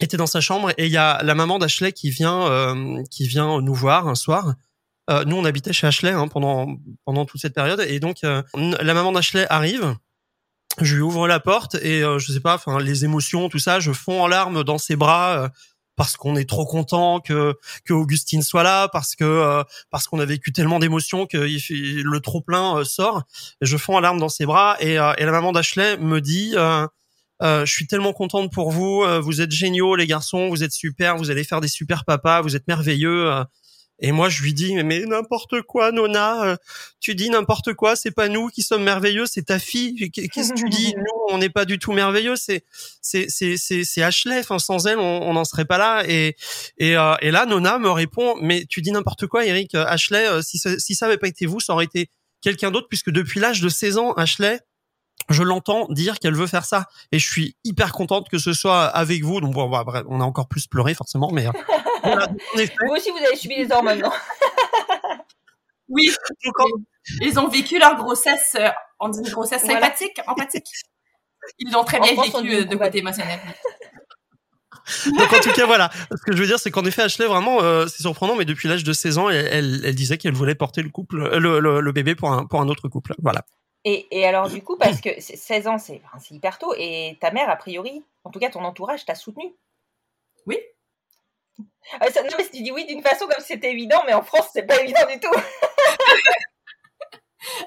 était 0.00 0.16
dans 0.16 0.26
sa 0.26 0.40
chambre 0.40 0.70
et 0.76 0.86
il 0.86 0.92
y 0.92 0.98
a 0.98 1.22
la 1.22 1.34
maman 1.34 1.58
d'Ashley 1.58 1.92
qui 1.92 2.10
vient, 2.10 2.46
euh, 2.50 3.02
qui 3.10 3.26
vient 3.26 3.60
nous 3.60 3.74
voir 3.74 4.08
un 4.08 4.14
soir. 4.14 4.54
nous, 5.08 5.36
on 5.36 5.44
habitait 5.44 5.72
chez 5.72 5.86
Ashley 5.86 6.10
hein, 6.10 6.28
pendant 6.28 6.76
pendant 7.04 7.24
toute 7.24 7.40
cette 7.40 7.54
période 7.54 7.80
et 7.80 8.00
donc 8.00 8.18
la 8.22 8.94
maman 8.94 9.12
d'Ashley 9.12 9.46
arrive 9.48 9.96
je 10.84 10.96
lui 10.96 11.02
ouvre 11.02 11.26
la 11.26 11.40
porte 11.40 11.76
et 11.76 12.02
euh, 12.02 12.18
je 12.18 12.32
sais 12.32 12.40
pas, 12.40 12.54
enfin 12.54 12.78
les 12.78 13.04
émotions, 13.04 13.48
tout 13.48 13.58
ça, 13.58 13.80
je 13.80 13.92
fonds 13.92 14.22
en 14.22 14.26
larmes 14.26 14.64
dans 14.64 14.78
ses 14.78 14.96
bras 14.96 15.38
euh, 15.38 15.48
parce 15.96 16.16
qu'on 16.16 16.36
est 16.36 16.48
trop 16.48 16.66
content 16.66 17.20
que 17.20 17.54
que 17.84 17.92
Augustine 17.92 18.42
soit 18.42 18.62
là, 18.62 18.88
parce 18.88 19.16
que 19.16 19.24
euh, 19.24 19.64
parce 19.90 20.06
qu'on 20.06 20.20
a 20.20 20.24
vécu 20.24 20.52
tellement 20.52 20.78
d'émotions 20.78 21.26
que 21.26 21.48
il, 21.48 22.02
le 22.02 22.20
trop 22.20 22.42
plein 22.42 22.78
euh, 22.78 22.84
sort. 22.84 23.22
Je 23.62 23.76
fonds 23.76 23.96
en 23.96 24.00
larmes 24.00 24.20
dans 24.20 24.28
ses 24.28 24.46
bras 24.46 24.76
et, 24.80 24.98
euh, 24.98 25.14
et 25.18 25.24
la 25.24 25.32
maman 25.32 25.52
d'Ashley 25.52 25.96
me 25.96 26.20
dit. 26.20 26.54
je 27.40 27.64
suis 27.66 27.86
tellement 27.86 28.12
contente 28.12 28.52
pour 28.52 28.70
vous. 28.70 29.04
vous 29.22 29.40
êtes 29.40 29.50
géniaux, 29.50 29.96
les 29.96 30.06
garçons. 30.06 30.48
Vous 30.48 30.62
êtes 30.62 30.72
super. 30.72 31.16
Vous 31.16 31.30
allez 31.30 31.44
faire 31.44 31.60
des 31.60 31.68
super 31.68 32.04
papas. 32.04 32.42
Vous 32.42 32.56
êtes 32.56 32.66
merveilleux. 32.68 33.44
Et 33.98 34.12
moi, 34.12 34.28
je 34.28 34.42
lui 34.42 34.52
dis, 34.52 34.74
mais, 34.74 35.00
n'importe 35.06 35.62
quoi, 35.62 35.90
Nona, 35.90 36.44
euh, 36.44 36.56
tu 37.00 37.14
dis 37.14 37.30
n'importe 37.30 37.72
quoi, 37.72 37.96
c'est 37.96 38.10
pas 38.10 38.28
nous 38.28 38.48
qui 38.48 38.62
sommes 38.62 38.82
merveilleux, 38.82 39.24
c'est 39.26 39.44
ta 39.44 39.58
fille. 39.58 40.10
Qu'est-ce 40.10 40.50
que 40.52 40.58
tu 40.58 40.68
dis? 40.68 40.94
Nous, 40.96 41.04
on 41.30 41.38
n'est 41.38 41.48
pas 41.48 41.64
du 41.64 41.78
tout 41.78 41.92
merveilleux, 41.92 42.36
c'est 42.36 42.64
c'est 43.00 43.26
c'est 43.28 43.56
c'est 43.56 44.02
Ashley. 44.02 44.38
Enfin, 44.40 44.58
sans 44.58 44.86
elle, 44.86 44.98
on 44.98 45.32
n'en 45.32 45.44
serait 45.44 45.64
pas 45.64 45.78
là. 45.78 46.04
Et 46.06 46.36
et 46.78 46.96
euh, 46.96 47.14
et 47.22 47.30
là, 47.30 47.46
Nona 47.46 47.78
me 47.78 47.90
répond, 47.90 48.36
mais 48.40 48.66
tu 48.66 48.82
dis 48.82 48.92
n'importe 48.92 49.26
quoi, 49.26 49.46
Eric. 49.46 49.74
Ashley, 49.74 50.28
euh, 50.28 50.42
si 50.42 50.58
ça, 50.58 50.78
si 50.78 50.94
ça 50.94 51.06
avait 51.06 51.18
pas 51.18 51.28
été 51.28 51.46
vous, 51.46 51.60
ça 51.60 51.72
aurait 51.72 51.86
été 51.86 52.10
quelqu'un 52.42 52.70
d'autre, 52.70 52.88
puisque 52.88 53.10
depuis 53.10 53.40
l'âge 53.40 53.60
de 53.62 53.68
16 53.68 53.98
ans, 53.98 54.12
Ashley, 54.12 54.60
je 55.30 55.42
l'entends 55.42 55.86
dire 55.90 56.18
qu'elle 56.18 56.34
veut 56.34 56.46
faire 56.46 56.64
ça 56.64 56.86
et 57.12 57.18
je 57.18 57.28
suis 57.28 57.56
hyper 57.64 57.92
contente 57.92 58.28
que 58.28 58.38
ce 58.38 58.52
soit 58.52 58.84
avec 58.84 59.22
vous 59.22 59.40
donc 59.40 59.54
bon, 59.54 59.68
bref, 59.68 60.04
on 60.08 60.20
a 60.20 60.24
encore 60.24 60.48
plus 60.48 60.66
pleuré 60.66 60.94
forcément 60.94 61.30
mais 61.32 61.46
vous 62.54 62.94
aussi, 62.94 63.10
vous 63.10 63.18
avez 63.18 63.36
subi 63.36 63.56
des 63.56 63.72
hormones, 63.72 64.00
non? 64.00 64.10
Oui. 65.88 66.10
Ils 67.20 67.38
ont 67.38 67.46
vécu 67.46 67.78
leur 67.78 67.94
grossesse, 67.94 68.56
euh, 68.58 68.68
on 68.98 69.08
dit 69.08 69.20
une 69.20 69.30
grossesse 69.30 69.62
sympathique, 69.62 70.20
empathique. 70.26 70.66
Ils 71.60 71.72
l'ont 71.72 71.84
très 71.84 72.00
bien 72.00 72.20
vécu 72.20 72.54
euh, 72.54 72.64
de 72.64 72.74
côté 72.74 72.98
émotionnel. 72.98 73.38
Donc 75.16 75.32
en 75.32 75.38
tout 75.38 75.52
cas 75.52 75.64
voilà, 75.64 75.90
ce 76.10 76.22
que 76.24 76.34
je 76.34 76.40
veux 76.40 76.46
dire 76.46 76.58
c'est 76.58 76.72
qu'en 76.72 76.84
effet 76.84 77.02
Ashley 77.02 77.26
vraiment 77.26 77.60
euh, 77.60 77.86
c'est 77.86 78.02
surprenant 78.02 78.36
mais 78.36 78.44
depuis 78.44 78.68
l'âge 78.68 78.84
de 78.84 78.92
16 78.92 79.18
ans 79.18 79.30
elle, 79.30 79.80
elle, 79.84 79.94
disait 79.96 80.16
qu'elle 80.16 80.34
voulait 80.34 80.54
porter 80.54 80.80
le 80.82 80.90
couple 80.90 81.38
le, 81.38 81.58
le, 81.58 81.92
bébé 81.92 82.14
pour 82.14 82.32
un 82.32 82.46
pour 82.46 82.60
un 82.60 82.68
autre 82.68 82.88
couple 82.88 83.14
voilà. 83.20 83.44
Et, 83.88 84.08
et 84.10 84.26
alors 84.26 84.48
du 84.50 84.62
coup 84.62 84.76
parce 84.76 85.00
que 85.00 85.20
16 85.20 85.68
ans 85.68 85.78
c'est 85.78 86.02
hyper 86.30 86.58
tôt 86.58 86.74
et 86.76 87.16
ta 87.20 87.30
mère 87.30 87.48
a 87.48 87.54
priori 87.54 88.04
en 88.24 88.30
tout 88.30 88.40
cas 88.40 88.50
ton 88.50 88.64
entourage 88.64 89.04
t'a 89.04 89.14
soutenu. 89.14 89.54
Oui. 90.46 90.58
Ah, 92.00 92.06
non, 92.16 92.30
mais 92.36 92.48
tu 92.52 92.62
dis 92.62 92.72
oui 92.72 92.84
d'une 92.86 93.00
façon 93.00 93.26
comme 93.26 93.40
si 93.40 93.52
c'était 93.52 93.70
évident, 93.70 94.02
mais 94.04 94.12
en 94.12 94.22
France, 94.22 94.48
c'est 94.52 94.64
pas 94.64 94.80
évident 94.82 95.06
du 95.10 95.20
tout. 95.20 95.32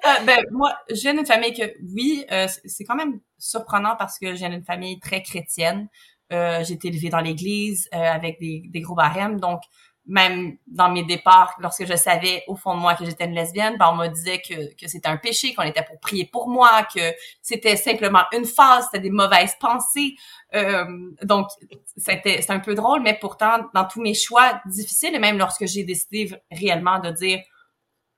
Euh, 0.05 0.23
ben, 0.25 0.43
moi, 0.51 0.77
je 0.89 0.99
viens 0.99 1.13
d'une 1.13 1.25
famille 1.25 1.53
que, 1.53 1.73
oui, 1.95 2.25
euh, 2.31 2.47
c'est 2.65 2.83
quand 2.83 2.95
même 2.95 3.21
surprenant 3.37 3.95
parce 3.97 4.19
que 4.19 4.35
j'ai 4.35 4.45
une 4.45 4.63
famille 4.63 4.99
très 4.99 5.23
chrétienne. 5.23 5.87
Euh, 6.33 6.63
j'ai 6.65 6.73
été 6.73 6.89
élevée 6.89 7.07
dans 7.07 7.21
l'église 7.21 7.87
avec 7.93 8.39
des, 8.41 8.63
des 8.65 8.81
gros 8.81 8.95
barèmes. 8.95 9.39
Donc, 9.39 9.61
même 10.09 10.57
dans 10.65 10.89
mes 10.89 11.03
départs, 11.03 11.55
lorsque 11.59 11.85
je 11.85 11.95
savais 11.95 12.43
au 12.47 12.55
fond 12.55 12.73
de 12.73 12.79
moi 12.79 12.95
que 12.95 13.05
j'étais 13.05 13.25
une 13.25 13.35
lesbienne, 13.35 13.77
ben 13.77 13.91
on 13.93 13.95
me 13.95 14.07
disait 14.07 14.41
que, 14.41 14.73
que 14.75 14.87
c'était 14.87 15.07
un 15.07 15.17
péché, 15.17 15.53
qu'on 15.53 15.61
était 15.61 15.83
pour 15.83 15.99
prier 15.99 16.25
pour 16.25 16.49
moi, 16.49 16.81
que 16.93 17.13
c'était 17.43 17.75
simplement 17.75 18.23
une 18.33 18.45
phase, 18.45 18.85
c'était 18.85 19.03
des 19.03 19.11
mauvaises 19.11 19.55
pensées. 19.59 20.15
Euh, 20.55 20.85
donc, 21.21 21.47
c'était 21.95 22.41
c'est 22.41 22.51
un 22.51 22.59
peu 22.59 22.73
drôle, 22.73 23.03
mais 23.03 23.13
pourtant, 23.21 23.69
dans 23.75 23.85
tous 23.85 24.01
mes 24.01 24.15
choix 24.15 24.59
difficiles, 24.65 25.13
et 25.13 25.19
même 25.19 25.37
lorsque 25.37 25.67
j'ai 25.67 25.83
décidé 25.83 26.31
réellement 26.51 26.97
de 26.97 27.11
dire 27.11 27.39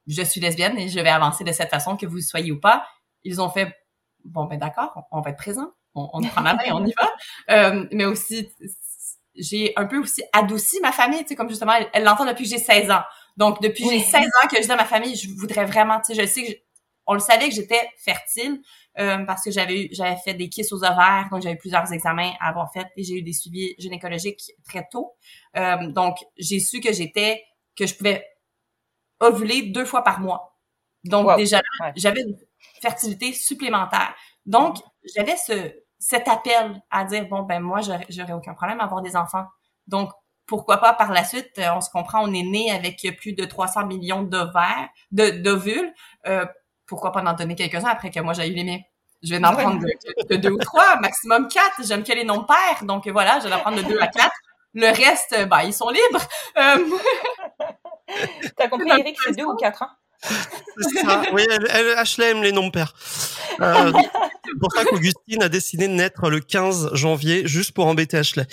je 0.07 0.23
suis 0.23 0.39
lesbienne 0.39 0.77
et 0.77 0.87
je 0.87 0.99
vais 0.99 1.09
avancer 1.09 1.43
de 1.43 1.51
cette 1.51 1.69
façon, 1.69 1.97
que 1.97 2.05
vous 2.05 2.21
soyez 2.21 2.53
ou 2.53 2.59
pas, 2.59 2.87
ils 3.25 3.41
ont 3.41 3.49
fait 3.49 3.75
bon 4.23 4.45
ben 4.45 4.57
d'accord, 4.57 4.93
on, 5.11 5.19
va 5.19 5.31
être 5.31 5.37
présent, 5.37 5.73
on, 5.93 6.09
on 6.13 6.21
prend 6.21 6.41
la 6.41 6.53
main, 6.53 6.63
on 6.71 6.85
y 6.85 6.93
va. 6.93 7.11
Euh, 7.49 7.85
mais 7.91 8.05
aussi 8.05 8.49
j'ai 9.41 9.73
un 9.75 9.85
peu 9.85 9.97
aussi 9.97 10.23
adouci 10.33 10.79
ma 10.81 10.91
famille, 10.91 11.21
tu 11.23 11.29
sais, 11.29 11.35
comme 11.35 11.49
justement, 11.49 11.73
elle 11.93 12.03
l'entend 12.03 12.25
depuis 12.25 12.43
que 12.43 12.49
j'ai 12.49 12.57
16 12.57 12.91
ans. 12.91 13.01
Donc, 13.37 13.61
depuis 13.61 13.83
que 13.83 13.89
j'ai 13.89 13.99
16 13.99 14.21
ans 14.21 14.47
que 14.47 14.57
je 14.57 14.61
dis 14.61 14.71
à 14.71 14.75
ma 14.75 14.85
famille, 14.85 15.15
je 15.15 15.29
voudrais 15.29 15.65
vraiment, 15.65 15.99
tu 15.99 16.13
sais, 16.13 16.21
je 16.21 16.27
sais 16.27 16.43
que, 16.43 16.51
on 17.07 17.13
le 17.13 17.19
savait 17.19 17.49
que 17.49 17.55
j'étais 17.55 17.89
fertile, 17.97 18.61
euh, 18.99 19.25
parce 19.25 19.43
que 19.43 19.51
j'avais 19.51 19.85
eu, 19.85 19.89
j'avais 19.91 20.17
fait 20.17 20.33
des 20.33 20.49
kisses 20.49 20.71
aux 20.71 20.83
ovaires, 20.83 21.27
donc 21.31 21.41
j'avais 21.41 21.55
plusieurs 21.55 21.91
examens 21.91 22.33
à 22.39 22.49
avoir 22.49 22.71
fait 22.71 22.85
et 22.95 23.03
j'ai 23.03 23.15
eu 23.15 23.21
des 23.23 23.33
suivis 23.33 23.73
gynécologiques 23.79 24.51
très 24.67 24.87
tôt. 24.89 25.15
Euh, 25.57 25.87
donc, 25.87 26.17
j'ai 26.37 26.59
su 26.59 26.79
que 26.79 26.93
j'étais, 26.93 27.43
que 27.75 27.87
je 27.87 27.95
pouvais 27.95 28.25
ovuler 29.19 29.63
deux 29.63 29.85
fois 29.85 30.03
par 30.03 30.19
mois. 30.19 30.57
Donc, 31.03 31.35
déjà, 31.37 31.61
j'avais 31.95 32.21
une 32.21 32.37
fertilité 32.81 33.33
supplémentaire. 33.33 34.13
Donc, 34.45 34.77
j'avais 35.15 35.35
ce, 35.37 35.73
cet 36.01 36.27
appel 36.27 36.81
à 36.89 37.05
dire 37.05 37.27
bon 37.27 37.43
ben 37.43 37.59
moi 37.59 37.79
j'aurais 37.81 38.33
aucun 38.33 38.55
problème 38.55 38.81
à 38.81 38.85
avoir 38.85 39.01
des 39.01 39.15
enfants. 39.15 39.45
Donc 39.87 40.11
pourquoi 40.47 40.77
pas 40.77 40.93
par 40.93 41.11
la 41.11 41.23
suite, 41.23 41.51
euh, 41.59 41.69
on 41.75 41.79
se 41.79 41.91
comprend, 41.91 42.27
on 42.27 42.33
est 42.33 42.43
né 42.43 42.71
avec 42.71 43.05
plus 43.17 43.33
de 43.33 43.45
300 43.45 43.85
millions 43.85 44.23
d'ovaires, 44.23 44.89
de 45.11 45.29
d'ovules. 45.29 45.93
Euh, 46.25 46.45
pourquoi 46.87 47.11
pas 47.11 47.21
en 47.21 47.33
donner 47.33 47.55
quelques-uns 47.55 47.89
après 47.89 48.09
que 48.09 48.19
moi 48.19 48.33
j'ai 48.33 48.49
eu 48.49 48.53
les 48.53 48.63
miens? 48.63 48.79
Je 49.21 49.35
vais 49.35 49.45
en 49.45 49.53
prendre 49.53 49.85
que, 50.27 50.35
deux 50.35 50.49
ou 50.49 50.57
trois, 50.57 50.99
maximum 50.99 51.47
quatre. 51.47 51.85
J'aime 51.85 52.03
que 52.03 52.13
les 52.13 52.23
noms 52.23 52.43
pères, 52.43 52.83
donc 52.83 53.07
voilà, 53.07 53.39
je 53.39 53.47
vais 53.47 53.53
en 53.53 53.59
prendre 53.59 53.77
de 53.77 53.83
deux 53.83 53.99
à 53.99 54.07
quatre. 54.07 54.35
Le 54.73 54.87
reste, 54.87 55.47
ben, 55.47 55.61
ils 55.61 55.73
sont 55.73 55.89
libres. 55.89 56.21
Euh... 56.57 56.89
T'as 58.57 58.67
compris, 58.67 58.89
Eric, 58.89 59.15
c'est 59.23 59.37
deux 59.37 59.45
ou 59.45 59.55
quatre, 59.55 59.83
hein? 59.83 59.91
C'est 60.23 60.99
ça. 60.99 61.23
Oui, 61.33 61.43
elle, 61.49 61.89
Ashley 61.97 62.31
aime 62.31 62.43
les 62.43 62.51
noms 62.51 62.71
pères. 62.71 62.93
Euh, 63.59 63.91
c'est 64.45 64.59
pour 64.59 64.71
ça 64.71 64.85
qu'Augustine 64.85 65.43
a 65.43 65.49
décidé 65.49 65.87
de 65.87 65.93
naître 65.93 66.29
le 66.29 66.39
15 66.39 66.93
janvier, 66.93 67.47
juste 67.47 67.71
pour 67.73 67.87
embêter 67.87 68.17
Ashley. 68.17 68.45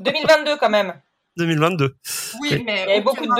2022 0.00 0.56
quand 0.60 0.70
même. 0.70 0.94
2022. 1.36 1.96
Oui, 2.40 2.62
mais 2.66 2.82
il 2.82 2.88
y 2.88 2.92
avait 2.92 3.00
beaucoup 3.00 3.24
de 3.24 3.32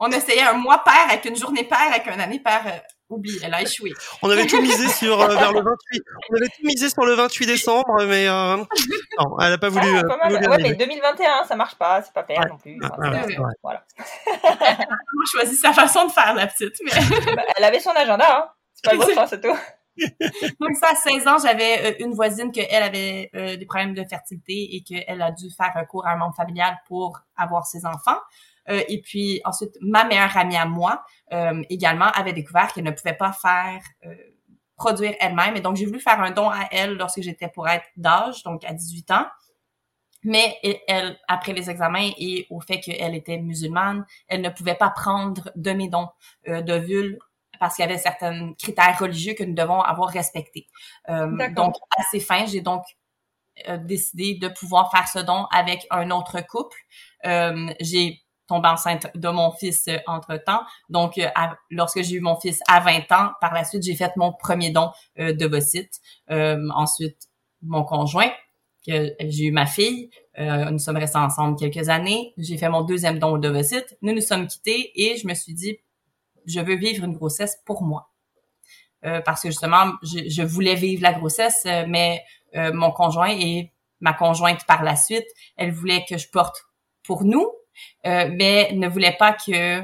On 0.00 0.10
essayait 0.10 0.42
un 0.42 0.54
mois 0.54 0.82
père 0.82 1.06
avec 1.10 1.24
une 1.26 1.36
journée 1.36 1.64
père 1.64 1.88
avec 1.92 2.08
un 2.08 2.18
année 2.18 2.40
père. 2.40 2.82
Oublie, 3.08 3.38
elle 3.42 3.54
a 3.54 3.62
échoué. 3.62 3.92
On 4.22 4.30
avait 4.30 4.46
tout 4.46 4.60
misé 4.60 4.88
sur 4.88 5.20
euh, 5.20 5.28
vers 5.28 5.52
le 5.52 5.60
28. 5.60 6.02
On 6.28 6.36
avait 6.36 6.48
tout 6.48 6.64
misé 6.64 6.90
sur 6.90 7.04
le 7.04 7.14
28 7.14 7.46
décembre, 7.46 8.04
mais 8.04 8.26
euh, 8.26 8.56
non, 8.56 9.38
elle 9.40 9.52
a 9.52 9.58
pas 9.58 9.68
voulu. 9.68 9.86
Ah, 9.96 10.28
euh, 10.28 10.50
ouais, 10.50 10.58
mais 10.60 10.74
2021, 10.74 11.44
ça 11.44 11.54
marche 11.54 11.76
pas, 11.76 12.02
c'est 12.02 12.12
pas 12.12 12.24
père 12.24 12.44
non 12.48 12.56
plus. 12.56 12.76
Enfin, 12.82 13.12
ouais, 13.12 13.38
ouais, 13.38 13.54
voilà. 13.62 13.84
elle 14.42 14.82
a 14.82 14.86
choisi 15.30 15.54
sa 15.54 15.72
façon 15.72 16.06
de 16.06 16.10
faire 16.12 16.34
la 16.34 16.48
petite, 16.48 16.74
mais 16.84 16.90
bah, 17.36 17.44
elle 17.56 17.64
avait 17.64 17.78
son 17.78 17.90
agenda, 17.90 18.26
hein. 18.28 18.48
C'est 18.74 18.84
pas 18.84 18.92
le 18.92 19.14
bon 19.14 19.26
c'est 19.26 19.40
tout. 19.40 19.56
Donc 20.60 20.76
ça, 20.78 20.88
à 20.90 20.94
16 20.94 21.26
ans, 21.28 21.38
j'avais 21.40 21.96
une 22.00 22.12
voisine 22.12 22.50
que 22.52 22.60
elle 22.68 22.82
avait 22.82 23.56
des 23.56 23.66
problèmes 23.66 23.94
de 23.94 24.04
fertilité 24.04 24.74
et 24.74 24.82
qu'elle 24.82 25.22
a 25.22 25.30
dû 25.30 25.48
faire 25.56 25.72
recours 25.74 26.06
à 26.06 26.10
un 26.10 26.16
membre 26.16 26.34
familial 26.34 26.76
pour 26.88 27.20
avoir 27.36 27.66
ses 27.66 27.86
enfants. 27.86 28.18
Euh, 28.68 28.82
et 28.88 29.00
puis 29.00 29.40
ensuite, 29.44 29.76
ma 29.80 30.04
meilleure 30.04 30.36
amie 30.36 30.56
à 30.56 30.66
moi 30.66 31.04
euh, 31.32 31.62
également 31.70 32.06
avait 32.06 32.32
découvert 32.32 32.72
qu'elle 32.72 32.84
ne 32.84 32.90
pouvait 32.90 33.16
pas 33.16 33.32
faire 33.32 33.80
euh, 34.04 34.14
produire 34.76 35.14
elle-même. 35.20 35.56
Et 35.56 35.60
donc, 35.60 35.76
j'ai 35.76 35.86
voulu 35.86 36.00
faire 36.00 36.20
un 36.20 36.30
don 36.30 36.48
à 36.50 36.68
elle 36.70 36.94
lorsque 36.96 37.22
j'étais 37.22 37.48
pour 37.48 37.68
être 37.68 37.86
d'âge, 37.96 38.42
donc 38.44 38.64
à 38.64 38.72
18 38.72 39.10
ans. 39.10 39.26
Mais 40.22 40.58
elle, 40.88 41.18
après 41.28 41.52
les 41.52 41.70
examens 41.70 42.10
et 42.18 42.46
au 42.50 42.60
fait 42.60 42.80
qu'elle 42.80 43.14
était 43.14 43.38
musulmane, 43.38 44.04
elle 44.28 44.40
ne 44.40 44.50
pouvait 44.50 44.74
pas 44.74 44.90
prendre 44.90 45.50
de 45.54 45.70
mes 45.70 45.88
dons 45.88 46.08
euh, 46.48 46.62
d'ovules 46.62 47.18
parce 47.60 47.76
qu'il 47.76 47.84
y 47.84 47.88
avait 47.88 47.98
certains 47.98 48.52
critères 48.54 48.98
religieux 48.98 49.34
que 49.34 49.44
nous 49.44 49.54
devons 49.54 49.80
avoir 49.80 50.10
respectés. 50.10 50.66
Euh, 51.08 51.48
donc, 51.54 51.76
à 51.96 52.02
ces 52.10 52.20
fins, 52.20 52.44
j'ai 52.46 52.60
donc 52.60 52.82
décidé 53.84 54.34
de 54.34 54.48
pouvoir 54.48 54.90
faire 54.90 55.08
ce 55.08 55.18
don 55.18 55.46
avec 55.50 55.86
un 55.90 56.10
autre 56.10 56.40
couple. 56.42 56.76
Euh, 57.24 57.72
j'ai 57.80 58.25
tombée 58.46 58.68
enceinte 58.68 59.08
de 59.14 59.28
mon 59.28 59.50
fils 59.52 59.88
euh, 59.88 59.98
entre-temps. 60.06 60.60
Donc, 60.88 61.18
euh, 61.18 61.28
lorsque 61.70 62.02
j'ai 62.02 62.16
eu 62.16 62.20
mon 62.20 62.38
fils 62.38 62.60
à 62.68 62.80
20 62.80 63.12
ans, 63.12 63.32
par 63.40 63.52
la 63.52 63.64
suite, 63.64 63.82
j'ai 63.82 63.94
fait 63.94 64.12
mon 64.16 64.32
premier 64.32 64.70
don 64.70 64.90
euh, 65.18 65.32
d'ovocytes. 65.32 66.00
ensuite, 66.28 67.28
mon 67.62 67.84
conjoint, 67.84 68.30
que 68.86 69.14
j'ai 69.20 69.46
eu 69.46 69.50
ma 69.50 69.66
fille. 69.66 70.10
nous 70.38 70.78
sommes 70.78 70.96
restés 70.96 71.18
ensemble 71.18 71.58
quelques 71.58 71.88
années. 71.88 72.34
J'ai 72.38 72.56
fait 72.56 72.68
mon 72.68 72.82
deuxième 72.82 73.18
don 73.18 73.36
d'ovocytes. 73.36 73.96
Nous 74.02 74.14
nous 74.14 74.20
sommes 74.20 74.46
quittés 74.46 74.92
et 74.94 75.16
je 75.16 75.26
me 75.26 75.34
suis 75.34 75.54
dit, 75.54 75.78
je 76.46 76.60
veux 76.60 76.76
vivre 76.76 77.04
une 77.04 77.14
grossesse 77.14 77.56
pour 77.64 77.82
moi. 77.82 78.10
parce 79.02 79.42
que 79.42 79.48
justement, 79.48 79.94
je, 80.02 80.28
je, 80.28 80.42
voulais 80.42 80.76
vivre 80.76 81.02
la 81.02 81.14
grossesse, 81.14 81.66
mais 81.88 82.22
mon 82.54 82.92
conjoint 82.92 83.30
et 83.30 83.72
ma 84.00 84.12
conjointe 84.12 84.64
par 84.66 84.84
la 84.84 84.94
suite, 84.94 85.26
elle 85.56 85.72
voulait 85.72 86.04
que 86.08 86.16
je 86.16 86.28
porte 86.28 86.56
pour 87.02 87.24
nous, 87.24 87.50
euh, 88.06 88.30
mais 88.32 88.70
ne 88.72 88.88
voulait 88.88 89.16
pas 89.18 89.32
que 89.32 89.80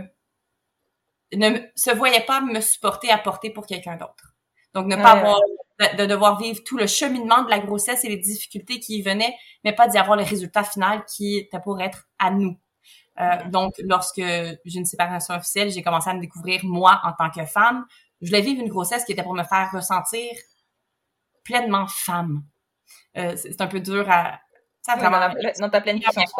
ne 1.35 1.59
se 1.75 1.91
voyait 1.95 2.25
pas 2.25 2.41
me 2.41 2.61
supporter 2.61 3.11
à 3.11 3.19
porter 3.19 3.51
pour 3.51 3.67
quelqu'un 3.67 3.97
d'autre. 3.97 4.35
Donc 4.75 4.87
ne 4.87 4.97
pas 4.97 5.13
avoir 5.13 5.41
de, 5.99 6.07
devoir 6.07 6.39
vivre 6.39 6.63
tout 6.65 6.77
le 6.77 6.87
cheminement 6.87 7.43
de 7.43 7.51
la 7.51 7.59
grossesse 7.59 8.05
et 8.05 8.09
les 8.09 8.17
difficultés 8.17 8.79
qui 8.81 8.99
y 8.99 9.03
venaient, 9.03 9.35
mais 9.65 9.73
pas 9.73 9.89
d'y 9.89 9.99
avoir 9.99 10.17
le 10.17 10.25
résultat 10.25 10.65
final 10.65 11.05
qui 11.07 11.39
était 11.39 11.61
pour 11.61 11.81
être 11.81 12.09
à 12.19 12.31
nous. 12.31 12.57
Euh, 13.21 13.49
donc, 13.51 13.75
lorsque 13.79 14.23
j'ai 14.23 14.79
une 14.79 14.87
séparation 14.87 15.35
officielle, 15.35 15.71
j'ai 15.71 15.83
commencé 15.83 16.09
à 16.09 16.15
me 16.15 16.21
découvrir 16.21 16.61
moi 16.65 17.01
en 17.05 17.13
tant 17.13 17.31
que 17.31 17.45
femme. 17.45 17.85
Je 18.21 18.29
voulais 18.29 18.41
vivre 18.41 18.63
une 18.63 18.69
grossesse 18.69 19.05
qui 19.05 19.13
était 19.13 19.23
pour 19.23 19.35
me 19.35 19.45
faire 19.45 19.71
ressentir 19.73 20.31
pleinement 21.45 21.87
femme. 21.89 22.43
Euh, 23.17 23.35
c'est 23.37 23.61
un 23.61 23.67
peu 23.67 23.81
dur 23.81 24.09
à... 24.09 24.41
Ça, 24.81 24.97
vraiment, 24.97 25.21
dans, 25.61 25.71
ta 25.71 25.81
pleine 25.81 26.01
puissance, 26.01 26.33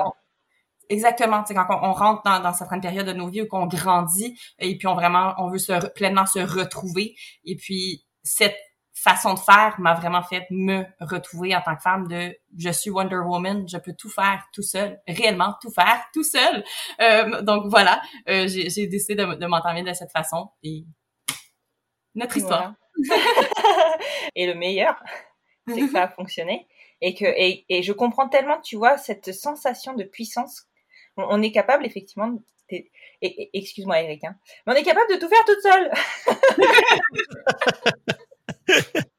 Exactement, 0.93 1.43
c'est 1.47 1.55
quand 1.55 1.67
on, 1.71 1.93
rentre 1.95 2.23
dans, 2.23 2.41
dans 2.41 2.53
certaines 2.53 2.83
périodes 2.83 3.07
de 3.07 3.15
nos 3.15 3.29
vies 3.29 3.41
où 3.41 3.47
qu'on 3.47 3.67
grandit 3.67 4.39
et 4.59 4.77
puis 4.77 4.87
on 4.87 4.95
vraiment 4.95 5.33
on 5.39 5.49
veut 5.49 5.59
se 5.59 5.87
pleinement 5.95 6.27
se 6.27 6.39
retrouver 6.39 7.15
et 7.47 7.57
puis 7.57 8.05
cette 8.23 8.59
façon 8.93 9.33
de 9.33 9.39
faire 9.39 9.75
m'a 9.79 9.95
vraiment 9.95 10.23
fait 10.23 10.47
me 10.51 10.85
retrouver 11.01 11.57
en 11.57 11.63
tant 11.63 11.77
que 11.77 11.81
femme 11.81 12.07
de 12.09 12.37
je 12.59 12.69
suis 12.69 12.91
Wonder 12.91 13.23
Woman, 13.25 13.67
je 13.67 13.79
peux 13.79 13.95
tout 13.95 14.11
faire 14.11 14.45
tout 14.53 14.63
seul, 14.63 15.01
réellement 15.09 15.55
tout 15.63 15.71
faire 15.71 16.05
tout 16.13 16.25
seul. 16.25 16.63
Euh, 17.01 17.41
donc 17.43 17.65
voilà, 17.69 18.01
euh, 18.29 18.47
j'ai 18.47 18.87
décidé 18.87 19.15
de, 19.15 19.35
de 19.35 19.47
m'entendre 19.47 19.83
de 19.83 19.93
cette 19.95 20.13
façon 20.13 20.51
et 20.63 20.85
notre 22.15 22.37
histoire. 22.37 22.75
et 24.37 24.47
le 24.47 24.55
meilleur, 24.55 25.03
c'est 25.67 25.81
que 25.81 25.89
ça 25.89 26.03
a 26.03 26.09
fonctionné 26.17 26.69
et 27.01 27.15
que 27.15 27.25
et, 27.25 27.65
et 27.69 27.83
je 27.83 27.93
comprends 27.93 28.29
tellement, 28.29 28.61
tu 28.61 28.77
vois, 28.77 28.99
cette 28.99 29.33
sensation 29.33 29.95
de 29.95 30.05
puissance. 30.05 30.69
On, 31.17 31.43
est 31.43 31.53
capable 31.53 31.85
effectivement. 31.87 32.39
Excuse-moi 33.21 34.01
Eric, 34.01 34.25
hein, 34.25 34.35
mais 34.67 34.73
on 34.73 34.77
est 34.77 34.83
capable 34.83 35.13
de 35.13 35.19
tout 35.19 35.29
faire 35.29 35.45
toute 35.45 35.61
seule. 35.63 35.93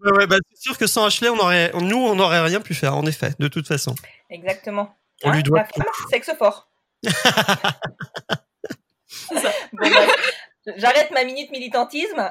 ouais, 0.00 0.26
bah, 0.26 0.36
c'est 0.52 0.60
sûr 0.62 0.76
que 0.76 0.86
sans 0.86 1.06
Ashley, 1.06 1.28
on 1.30 1.38
aurait, 1.38 1.72
nous, 1.80 1.96
on 1.96 2.14
n'aurait 2.14 2.42
rien 2.42 2.60
pu 2.60 2.74
faire, 2.74 2.94
en 2.96 3.06
effet, 3.06 3.30
de 3.38 3.48
toute 3.48 3.66
façon. 3.66 3.94
Exactement. 4.30 4.94
On 5.22 5.30
lui 5.30 5.38
hein, 5.38 5.42
doit. 5.42 5.58
La 5.60 5.64
femme, 5.64 5.86
sexe 6.10 6.30
fort. 6.38 6.68
J'arrête 10.76 11.10
ma 11.10 11.24
minute 11.24 11.50
militantisme 11.50 12.30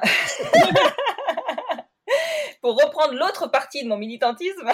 pour 2.60 2.76
reprendre 2.82 3.14
l'autre 3.14 3.46
partie 3.48 3.84
de 3.84 3.88
mon 3.88 3.96
militantisme. 3.96 4.70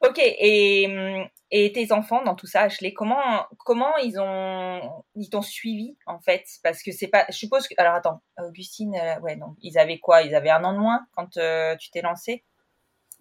Ok, 0.00 0.18
et, 0.18 1.28
et 1.50 1.72
tes 1.72 1.92
enfants 1.92 2.22
dans 2.22 2.34
tout 2.34 2.46
ça, 2.46 2.62
Ashley, 2.62 2.92
comment 2.92 3.46
comment 3.58 3.96
ils 3.98 4.18
ont 4.20 5.04
ils 5.14 5.30
t'ont 5.30 5.42
suivi 5.42 5.96
en 6.06 6.20
fait? 6.20 6.44
Parce 6.62 6.82
que 6.82 6.92
c'est 6.92 7.08
pas, 7.08 7.24
je 7.28 7.36
suppose 7.36 7.66
que 7.68 7.74
alors 7.78 7.94
attends, 7.94 8.22
Augustine, 8.38 8.94
euh, 8.94 9.20
ouais 9.20 9.36
donc 9.36 9.56
ils 9.62 9.78
avaient 9.78 9.98
quoi? 9.98 10.22
Ils 10.22 10.34
avaient 10.34 10.50
un 10.50 10.64
an 10.64 10.72
de 10.72 10.78
moins 10.78 11.06
quand 11.16 11.36
euh, 11.36 11.76
tu 11.76 11.90
t'es 11.90 12.02
lancée? 12.02 12.44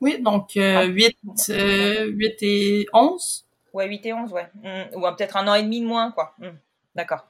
Oui, 0.01 0.21
donc 0.21 0.57
euh, 0.57 0.85
8 0.85 1.17
ah. 1.27 1.31
8 1.33 1.51
euh, 1.51 2.35
et 2.41 2.85
11. 2.93 3.47
Ouais, 3.73 3.87
8 3.87 4.05
et 4.05 4.13
11, 4.13 4.33
ouais. 4.33 4.47
Mmh. 4.55 4.95
Ou 4.95 5.01
peut-être 5.15 5.37
un 5.37 5.47
an 5.47 5.55
et 5.55 5.63
demi 5.63 5.81
de 5.81 5.87
moins 5.87 6.11
quoi. 6.11 6.35
Mmh. 6.39 6.49
D'accord. 6.95 7.27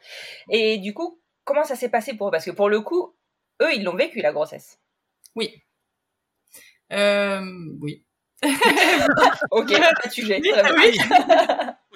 Et 0.49 0.77
du 0.77 0.93
coup, 0.93 1.19
comment 1.43 1.63
ça 1.63 1.75
s'est 1.75 1.89
passé 1.89 2.15
pour 2.15 2.27
eux? 2.27 2.31
Parce 2.31 2.45
que 2.45 2.51
pour 2.51 2.69
le 2.69 2.81
coup, 2.81 3.15
eux, 3.61 3.73
ils 3.75 3.83
l'ont 3.83 3.95
vécu 3.95 4.21
la 4.21 4.31
grossesse. 4.31 4.79
Oui. 5.35 5.61
Euh, 6.93 7.41
oui. 7.81 8.05
ok, 9.51 9.79
pas 9.79 10.07
de 10.07 10.11
sujet. 10.11 10.41
Oui. 10.43 10.97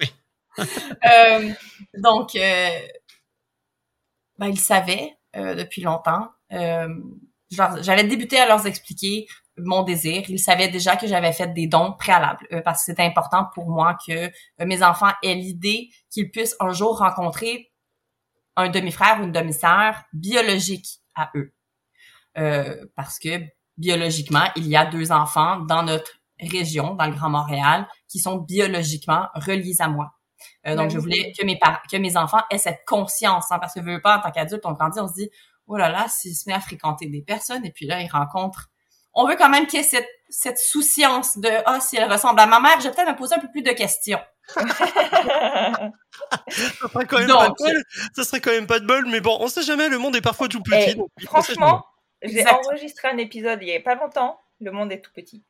oui. 0.00 0.12
euh, 1.04 1.50
donc, 1.96 2.34
euh, 2.36 2.68
ben, 4.38 4.48
ils 4.48 4.60
savaient 4.60 5.16
euh, 5.36 5.54
depuis 5.54 5.82
longtemps. 5.82 6.28
Euh, 6.52 6.88
J'avais 7.50 8.04
débuté 8.04 8.38
à 8.38 8.46
leur 8.46 8.66
expliquer 8.66 9.26
mon 9.56 9.82
désir. 9.82 10.24
Ils 10.28 10.38
savaient 10.38 10.68
déjà 10.68 10.96
que 10.96 11.06
j'avais 11.06 11.32
fait 11.32 11.52
des 11.52 11.66
dons 11.66 11.92
préalables 11.92 12.46
euh, 12.52 12.60
parce 12.62 12.80
que 12.80 12.84
c'était 12.86 13.02
important 13.04 13.46
pour 13.54 13.68
moi 13.68 13.96
que 14.06 14.12
euh, 14.12 14.30
mes 14.66 14.82
enfants 14.82 15.12
aient 15.22 15.34
l'idée 15.34 15.90
qu'ils 16.10 16.30
puissent 16.30 16.56
un 16.60 16.72
jour 16.72 16.98
rencontrer 16.98 17.70
un 18.56 18.68
demi-frère 18.68 19.20
ou 19.20 19.24
une 19.24 19.32
demi-sœur 19.32 20.02
biologique 20.12 21.00
à 21.14 21.30
eux. 21.36 21.52
Euh, 22.38 22.86
parce 22.96 23.18
que 23.18 23.40
biologiquement, 23.76 24.44
il 24.56 24.66
y 24.66 24.76
a 24.76 24.86
deux 24.86 25.12
enfants 25.12 25.58
dans 25.60 25.82
notre 25.82 26.21
région, 26.48 26.94
dans 26.94 27.06
le 27.06 27.12
Grand 27.12 27.30
Montréal, 27.30 27.86
qui 28.08 28.18
sont 28.18 28.36
biologiquement 28.36 29.28
reliés 29.34 29.76
à 29.80 29.88
moi. 29.88 30.12
Euh, 30.66 30.76
donc, 30.76 30.90
je 30.90 30.98
voulais 30.98 31.32
que 31.38 31.44
mes 31.44 31.58
que 31.90 31.96
mes 31.96 32.16
enfants 32.16 32.42
aient 32.50 32.58
cette 32.58 32.84
conscience, 32.86 33.50
hein, 33.50 33.58
parce 33.58 33.74
que 33.74 33.80
je 33.80 33.86
veux 33.86 34.00
pas 34.00 34.18
en 34.18 34.20
tant 34.20 34.30
qu'adulte, 34.30 34.64
on 34.64 34.72
grandit, 34.72 35.00
on 35.00 35.08
se 35.08 35.14
dit, 35.14 35.30
oh 35.66 35.76
là 35.76 35.88
là, 35.88 36.06
s'ils 36.08 36.34
se 36.36 36.48
met 36.48 36.54
à 36.54 36.60
fréquenter 36.60 37.06
des 37.06 37.22
personnes, 37.22 37.64
et 37.64 37.72
puis 37.72 37.86
là, 37.86 38.00
ils 38.00 38.10
rencontrent. 38.10 38.68
On 39.14 39.26
veut 39.26 39.36
quand 39.36 39.50
même 39.50 39.66
qu'il 39.66 39.78
y 39.78 39.82
ait 39.82 39.86
cette, 39.86 40.08
cette 40.30 40.58
souciance 40.58 41.36
de, 41.36 41.50
ah, 41.66 41.80
si 41.80 41.96
elle 41.96 42.10
ressemble 42.10 42.40
à 42.40 42.46
ma 42.46 42.60
mère, 42.60 42.80
je 42.80 42.88
vais 42.88 42.94
peut-être 42.94 43.10
me 43.10 43.16
poser 43.16 43.34
un 43.34 43.40
peu 43.40 43.50
plus 43.50 43.62
de 43.62 43.72
questions. 43.72 44.20
ça 44.48 45.92
serait 46.48 47.06
quand 47.06 47.18
même 47.18 47.28
pas 47.28 47.48
de 47.48 47.54
bol. 47.58 47.82
Ça 48.14 48.24
serait 48.24 48.40
quand 48.40 48.50
même 48.50 48.66
pas 48.66 48.80
de 48.80 48.86
bol, 48.86 49.06
mais 49.06 49.20
bon, 49.20 49.36
on 49.40 49.48
sait 49.48 49.62
jamais, 49.62 49.88
le 49.88 49.98
monde 49.98 50.16
est 50.16 50.22
parfois 50.22 50.48
tout 50.48 50.62
petit. 50.62 50.98
franchement, 51.26 51.84
j'ai 52.22 52.44
enregistré 52.48 53.08
un 53.08 53.18
épisode 53.18 53.58
il 53.62 53.68
y 53.68 53.76
a 53.76 53.80
pas 53.80 53.94
longtemps, 53.94 54.40
le 54.60 54.70
monde 54.72 54.92
est 54.92 55.00
tout 55.00 55.12
petit. 55.14 55.44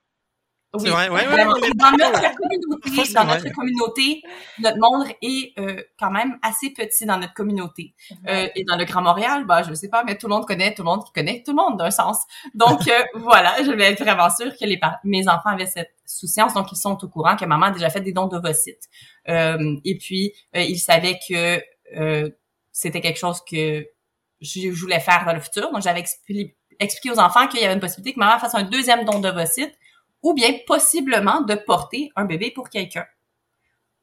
Oui. 0.74 0.88
Vrai, 0.88 1.10
ouais, 1.10 1.28
ouais, 1.28 1.36
dans, 1.74 1.90
notre 1.90 2.34
communauté, 2.34 3.12
dans 3.12 3.24
notre 3.24 3.52
communauté, 3.52 4.22
notre 4.58 4.78
monde 4.78 5.06
est 5.20 5.52
euh, 5.58 5.82
quand 5.98 6.10
même 6.10 6.38
assez 6.40 6.70
petit 6.70 7.04
dans 7.04 7.18
notre 7.18 7.34
communauté. 7.34 7.94
Euh, 8.26 8.48
et 8.54 8.64
dans 8.64 8.76
le 8.76 8.86
Grand 8.86 9.02
Montréal, 9.02 9.44
bah 9.44 9.62
je 9.68 9.74
sais 9.74 9.90
pas, 9.90 10.02
mais 10.02 10.16
tout 10.16 10.28
le 10.28 10.34
monde 10.34 10.46
connaît 10.46 10.72
tout 10.72 10.82
le 10.82 10.86
monde 10.86 11.04
qui 11.04 11.12
connaît 11.12 11.42
tout 11.44 11.50
le 11.52 11.56
monde 11.56 11.78
d'un 11.78 11.90
sens. 11.90 12.22
Donc 12.54 12.80
euh, 12.88 13.02
voilà, 13.16 13.62
je 13.62 13.70
vais 13.70 13.92
être 13.92 14.02
vraiment 14.02 14.30
sûre 14.30 14.56
que 14.58 14.64
les 14.64 14.80
mes 15.04 15.28
enfants 15.28 15.50
avaient 15.50 15.66
cette 15.66 15.94
souciance, 16.06 16.54
donc 16.54 16.72
ils 16.72 16.76
sont 16.76 16.96
au 17.04 17.08
courant 17.08 17.36
que 17.36 17.44
maman 17.44 17.66
a 17.66 17.70
déjà 17.72 17.90
fait 17.90 18.00
des 18.00 18.12
dons 18.12 18.26
d'ovocytes. 18.26 18.88
Euh, 19.28 19.76
et 19.84 19.98
puis 19.98 20.32
ils 20.54 20.78
savaient 20.78 21.18
que 21.28 21.60
c'était 22.72 23.02
quelque 23.02 23.18
chose 23.18 23.42
que 23.44 23.86
je 24.40 24.70
voulais 24.70 25.00
faire 25.00 25.26
dans 25.26 25.34
le 25.34 25.40
futur. 25.40 25.70
Donc 25.70 25.82
j'avais 25.82 26.00
expliqué 26.00 26.56
expliquer 26.80 27.10
aux 27.10 27.20
enfants 27.20 27.46
qu'il 27.46 27.60
y 27.60 27.64
avait 27.64 27.74
une 27.74 27.80
possibilité 27.80 28.14
que 28.14 28.18
maman 28.18 28.38
fasse 28.38 28.54
un 28.54 28.64
deuxième 28.64 29.04
don 29.04 29.20
d'ovocytes 29.20 29.78
ou 30.22 30.34
bien 30.34 30.52
possiblement 30.66 31.40
de 31.40 31.54
porter 31.54 32.10
un 32.16 32.24
bébé 32.24 32.50
pour 32.50 32.70
quelqu'un. 32.70 33.04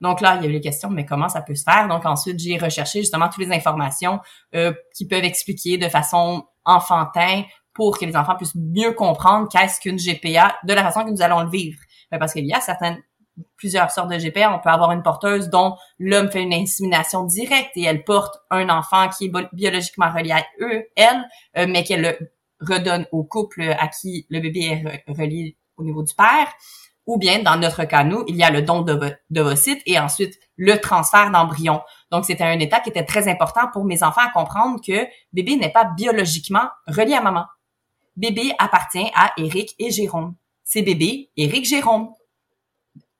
Donc 0.01 0.21
là, 0.21 0.35
il 0.35 0.41
y 0.41 0.45
avait 0.45 0.53
les 0.53 0.61
questions, 0.61 0.89
mais 0.89 1.05
comment 1.05 1.29
ça 1.29 1.41
peut 1.41 1.55
se 1.55 1.63
faire? 1.63 1.87
Donc 1.87 2.05
ensuite, 2.05 2.39
j'ai 2.39 2.57
recherché 2.57 2.99
justement 2.99 3.27
toutes 3.27 3.45
les 3.45 3.53
informations 3.53 4.19
euh, 4.55 4.73
qui 4.95 5.07
peuvent 5.07 5.23
expliquer 5.23 5.77
de 5.77 5.89
façon 5.89 6.45
enfantin 6.63 7.43
pour 7.73 7.97
que 7.97 8.05
les 8.05 8.15
enfants 8.15 8.35
puissent 8.35 8.55
mieux 8.55 8.93
comprendre 8.93 9.47
qu'est-ce 9.49 9.79
qu'une 9.79 9.97
GPA 9.97 10.57
de 10.63 10.73
la 10.73 10.83
façon 10.83 11.03
que 11.03 11.11
nous 11.11 11.21
allons 11.21 11.41
le 11.41 11.49
vivre. 11.49 11.79
Ben, 12.11 12.17
parce 12.17 12.33
qu'il 12.33 12.45
y 12.45 12.53
a 12.53 12.61
certaines 12.61 13.01
plusieurs 13.57 13.91
sortes 13.91 14.09
de 14.09 14.17
GPA. 14.17 14.53
On 14.53 14.59
peut 14.59 14.69
avoir 14.69 14.91
une 14.91 15.03
porteuse 15.03 15.49
dont 15.49 15.75
l'homme 15.97 16.29
fait 16.31 16.41
une 16.41 16.53
insémination 16.53 17.23
directe 17.23 17.71
et 17.75 17.83
elle 17.83 18.03
porte 18.03 18.37
un 18.49 18.69
enfant 18.69 19.09
qui 19.09 19.25
est 19.25 19.31
biologiquement 19.53 20.11
relié 20.11 20.31
à 20.31 20.45
eux, 20.61 20.85
elle, 20.95 21.27
euh, 21.57 21.65
mais 21.67 21.83
qu'elle 21.83 22.01
le 22.01 22.31
redonne 22.61 23.05
au 23.11 23.23
couple 23.23 23.61
à 23.61 23.87
qui 23.87 24.25
le 24.29 24.39
bébé 24.41 24.65
est 24.65 25.11
relié 25.11 25.55
au 25.79 25.83
niveau 25.83 26.03
du 26.03 26.13
père, 26.13 26.47
ou 27.05 27.17
bien 27.17 27.41
dans 27.41 27.57
notre 27.57 27.85
cas, 27.85 28.03
nous, 28.03 28.23
il 28.27 28.35
y 28.35 28.43
a 28.43 28.51
le 28.51 28.61
don 28.61 28.85
d'ovocytes 29.31 29.81
et 29.87 29.97
ensuite 29.97 30.39
le 30.57 30.79
transfert 30.79 31.31
d'embryon. 31.31 31.81
Donc, 32.11 32.25
c'était 32.25 32.43
un 32.43 32.59
état 32.59 32.81
qui 32.81 32.89
était 32.89 33.05
très 33.05 33.27
important 33.27 33.67
pour 33.73 33.83
mes 33.83 34.03
enfants 34.03 34.21
à 34.21 34.29
comprendre 34.29 34.79
que 34.85 35.07
bébé 35.33 35.55
n'est 35.55 35.71
pas 35.71 35.85
biologiquement 35.85 36.69
relié 36.87 37.15
à 37.15 37.21
maman. 37.21 37.45
Bébé 38.15 38.53
appartient 38.59 39.09
à 39.15 39.31
Eric 39.37 39.73
et 39.79 39.89
Jérôme. 39.89 40.35
C'est 40.63 40.83
bébé 40.83 41.31
Eric 41.35 41.65
Jérôme. 41.65 42.13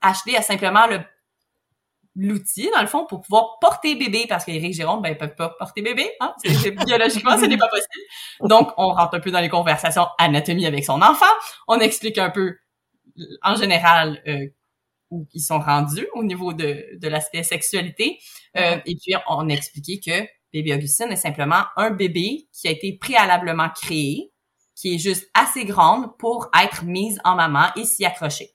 Ashley 0.01 0.36
a 0.36 0.43
simplement 0.43 0.86
le 0.86 0.99
l'outil, 2.20 2.70
dans 2.76 2.82
le 2.82 2.88
fond, 2.88 3.05
pour 3.05 3.22
pouvoir 3.22 3.57
porter 3.61 3.95
bébé, 3.95 4.26
parce 4.28 4.43
qu'Éric 4.43 4.74
Jérôme, 4.74 5.01
ben, 5.01 5.09
ils 5.09 5.17
peuvent 5.17 5.36
pas 5.36 5.49
porter 5.57 5.82
bébé, 5.82 6.11
hein? 6.20 6.34
biologiquement, 6.86 7.38
ce 7.38 7.45
n'est 7.45 7.57
pas 7.57 7.70
possible. 7.70 8.49
Donc, 8.49 8.72
on 8.78 8.89
rentre 8.89 9.15
un 9.15 9.20
peu 9.20 9.32
dans 9.32 9.39
les 9.39 9.49
conversations 9.49 10.05
anatomie 10.17 10.65
avec 10.65 10.84
son 10.84 11.01
enfant, 11.01 11.26
on 11.67 11.80
explique 11.80 12.17
un 12.17 12.30
peu, 12.30 12.57
en 13.41 13.55
général, 13.55 14.22
euh, 14.28 14.47
où 15.11 15.28
ils 15.34 15.41
sont 15.41 15.59
rendus 15.59 16.07
au 16.13 16.24
niveau 16.24 16.53
de, 16.53 16.99
de 16.99 17.07
l'aspect 17.07 17.43
sexualité, 17.43 18.20
euh, 18.57 18.78
et 18.86 18.95
puis 18.95 19.13
on 19.28 19.49
a 19.49 19.53
expliqué 19.53 19.99
que 19.99 20.28
bébé 20.51 20.76
Augustine 20.76 21.11
est 21.11 21.15
simplement 21.15 21.63
un 21.78 21.91
bébé 21.91 22.47
qui 22.53 22.67
a 22.67 22.72
été 22.72 22.97
préalablement 22.99 23.70
créé, 23.70 24.32
qui 24.76 24.95
est 24.95 24.99
juste 24.99 25.30
assez 25.34 25.65
grande 25.65 26.17
pour 26.17 26.49
être 26.61 26.84
mise 26.86 27.20
en 27.24 27.36
maman 27.36 27.67
et 27.76 27.86
s'y 27.86 28.05
accrocher. 28.05 28.51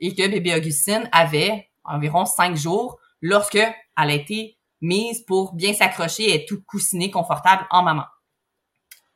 Et 0.00 0.14
que 0.14 0.26
bébé 0.28 0.54
Augustine 0.54 1.08
avait 1.12 1.69
environ 1.84 2.24
cinq 2.24 2.56
jours 2.56 2.98
lorsque 3.20 3.56
elle 3.56 3.74
a 3.96 4.12
été 4.12 4.58
mise 4.80 5.22
pour 5.22 5.54
bien 5.54 5.74
s'accrocher 5.74 6.34
et 6.34 6.46
tout 6.46 6.62
coussiner 6.66 7.10
confortable 7.10 7.66
en 7.70 7.82
maman. 7.82 8.04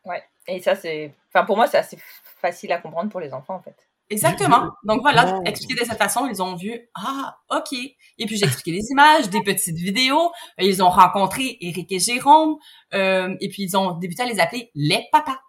Ouais. 0.05 0.23
Et 0.47 0.61
ça, 0.61 0.77
c'est, 0.77 1.15
enfin, 1.29 1.45
pour 1.47 1.57
moi, 1.57 1.67
c'est 1.67 1.79
assez 1.79 1.99
facile 2.41 2.73
à 2.73 2.79
comprendre 2.79 3.11
pour 3.11 3.21
les 3.21 3.33
enfants, 3.33 3.55
en 3.55 3.63
fait. 3.63 3.77
Exactement. 4.11 4.71
Donc 4.85 5.01
voilà, 5.01 5.41
expliquer 5.47 5.81
de 5.81 5.87
cette 5.87 5.97
façon, 5.97 6.27
ils 6.27 6.43
ont 6.43 6.57
vu, 6.57 6.79
ah, 6.95 7.39
ok. 7.51 7.73
Et 7.73 8.27
puis 8.27 8.37
j'ai 8.37 8.45
expliqué 8.45 8.73
des 8.73 8.87
images, 8.91 9.31
des 9.31 9.43
petites 9.43 9.77
vidéos. 9.77 10.31
Ils 10.59 10.83
ont 10.83 10.91
rencontré 10.91 11.57
Eric 11.61 11.91
et 11.91 11.99
Jérôme. 11.99 12.57
Euh, 12.93 13.35
et 13.41 13.49
puis 13.49 13.63
ils 13.63 13.77
ont 13.77 13.93
débuté 13.93 14.23
à 14.23 14.27
les 14.27 14.41
appeler 14.41 14.71
les 14.75 15.07
papas. 15.11 15.41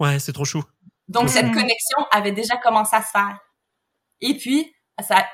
Ouais, 0.00 0.18
c'est 0.18 0.32
trop 0.32 0.44
chou. 0.44 0.64
Donc 1.06 1.28
cette 1.28 1.52
connexion 1.52 1.98
avait 2.10 2.32
déjà 2.32 2.56
commencé 2.56 2.96
à 2.96 3.02
se 3.02 3.10
faire. 3.10 3.38
Et 4.20 4.36
puis, 4.36 4.74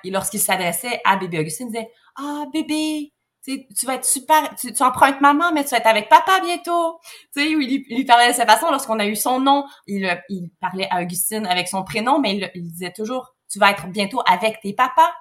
lorsqu'il 0.04 0.40
s'adressait 0.40 1.00
à 1.04 1.16
bébé 1.16 1.40
Augustine, 1.40 1.68
il 1.68 1.72
disait 1.72 1.90
Ah, 2.16 2.44
bébé, 2.52 3.12
tu 3.44 3.86
vas 3.86 3.94
être 3.94 4.04
super, 4.04 4.54
tu, 4.56 4.72
tu 4.72 4.82
empruntes 4.82 5.20
maman, 5.20 5.52
mais 5.52 5.64
tu 5.64 5.70
vas 5.70 5.78
être 5.78 5.86
avec 5.86 6.08
papa 6.08 6.40
bientôt. 6.40 6.98
Tu 7.34 7.42
sais, 7.42 7.50
il, 7.50 7.84
il, 7.88 7.96
lui 7.96 8.04
parlait 8.04 8.28
de 8.28 8.34
cette 8.34 8.48
façon. 8.48 8.70
Lorsqu'on 8.70 8.98
a 8.98 9.06
eu 9.06 9.16
son 9.16 9.40
nom, 9.40 9.64
il, 9.86 10.22
il 10.28 10.50
parlait 10.60 10.88
à 10.90 11.00
Augustine 11.00 11.46
avec 11.46 11.68
son 11.68 11.84
prénom, 11.84 12.18
mais 12.18 12.36
il, 12.36 12.50
il 12.54 12.70
disait 12.70 12.92
toujours 12.92 13.34
Tu 13.50 13.58
vas 13.58 13.70
être 13.70 13.86
bientôt 13.88 14.22
avec 14.26 14.60
tes 14.60 14.74
papas. 14.74 15.12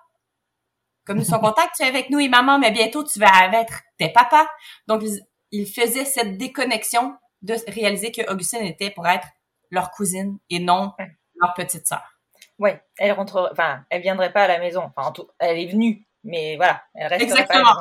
Comme 1.06 1.20
nous 1.20 1.24
sommes 1.24 1.40
contents 1.40 1.62
tu 1.76 1.84
es 1.84 1.88
avec 1.88 2.10
nous 2.10 2.20
et 2.20 2.28
maman, 2.28 2.60
mais 2.60 2.72
bientôt 2.72 3.04
tu 3.04 3.20
vas 3.20 3.50
être 3.54 3.82
tes 3.98 4.10
papas. 4.10 4.48
Donc, 4.88 5.02
il, 5.04 5.22
il 5.52 5.66
faisait 5.66 6.06
cette 6.06 6.38
déconnexion 6.38 7.16
de 7.42 7.56
réaliser 7.70 8.12
que 8.12 8.30
Augustine 8.30 8.64
était 8.64 8.92
pour 8.92 9.08
être 9.08 9.28
leur 9.72 9.92
cousine 9.92 10.38
et 10.50 10.60
non 10.60 10.92
leur 11.40 11.54
petite 11.54 11.88
sœur. 11.88 12.17
Oui, 12.60 12.72
elle 12.98 13.12
rentre, 13.12 13.50
enfin, 13.52 13.82
elle 13.90 14.02
viendrait 14.02 14.32
pas 14.34 14.44
à 14.44 14.48
la 14.48 14.60
maison. 14.60 14.84
Enfin, 14.96 15.12
tout, 15.12 15.28
elle 15.40 15.60
est 15.60 15.68
venue, 15.72 16.08
mais 16.24 16.56
voilà, 16.56 16.82
elle 16.96 17.08
reste 17.08 17.24
Exactement. 17.24 17.74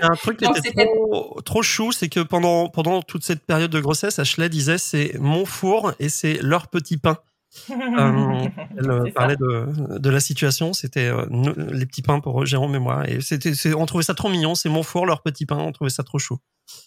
Un 0.00 0.14
truc 0.16 0.38
qui 0.38 0.44
Donc, 0.44 0.58
était 0.58 0.68
c'était- 0.68 0.84
trop, 0.84 1.40
trop 1.42 1.62
chou, 1.62 1.92
c'est 1.92 2.08
que 2.08 2.20
pendant, 2.20 2.68
pendant 2.68 3.00
toute 3.02 3.24
cette 3.24 3.44
période 3.46 3.70
de 3.70 3.80
grossesse, 3.80 4.18
Ashley 4.18 4.48
disait 4.48 4.78
c'est 4.78 5.12
mon 5.18 5.44
four 5.46 5.92
et 5.98 6.08
c'est 6.08 6.34
leur 6.42 6.68
petit 6.68 6.96
pain. 6.98 7.16
Euh, 7.70 8.44
elle 8.76 8.90
euh, 8.90 9.10
parlait 9.12 9.36
de, 9.36 9.98
de 9.98 10.10
la 10.10 10.20
situation, 10.20 10.74
c'était 10.74 11.06
euh, 11.08 11.24
les 11.72 11.86
petits 11.86 12.02
pains 12.02 12.20
pour 12.20 12.44
Jérôme 12.44 12.74
et 12.74 12.78
moi. 12.78 13.08
Et 13.08 13.22
c'était, 13.22 13.52
on 13.74 13.86
trouvait 13.86 14.04
ça 14.04 14.14
trop 14.14 14.28
mignon, 14.28 14.54
c'est 14.54 14.68
mon 14.68 14.82
four, 14.82 15.06
leur 15.06 15.22
petit 15.22 15.46
pain, 15.46 15.56
on 15.56 15.72
trouvait 15.72 15.88
ça 15.90 16.02
trop 16.02 16.18
chou. 16.18 16.36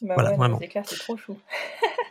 Bah 0.04 0.14
Voilà, 0.14 0.30
ouais, 0.32 0.38
vraiment. 0.38 0.60
C'est 0.62 0.68
clair, 0.68 0.84
c'est 0.86 1.00
trop 1.00 1.18
chou. 1.18 1.36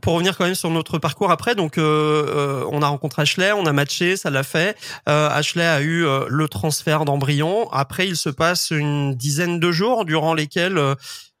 Pour- 0.00 0.14
revenir 0.14 0.36
quand 0.36 0.44
même 0.44 0.54
sur 0.54 0.70
notre 0.70 0.98
parcours 0.98 1.30
après, 1.30 1.54
donc 1.54 1.78
euh, 1.78 1.82
euh, 1.82 2.64
on 2.70 2.82
a 2.82 2.88
rencontré 2.88 3.22
Ashley, 3.22 3.52
on 3.52 3.66
a 3.66 3.72
matché, 3.72 4.16
ça 4.16 4.30
l'a 4.30 4.42
fait. 4.42 4.76
Euh, 5.08 5.28
Ashley 5.30 5.64
a 5.64 5.80
eu 5.80 6.06
le 6.28 6.48
transfert 6.48 7.04
d'embryon. 7.04 7.68
Après, 7.72 8.06
il 8.06 8.16
se 8.16 8.28
passe 8.28 8.70
une 8.70 9.14
dizaine 9.14 9.60
de 9.60 9.70
jours 9.72 10.04
durant 10.04 10.34
lesquels 10.34 10.80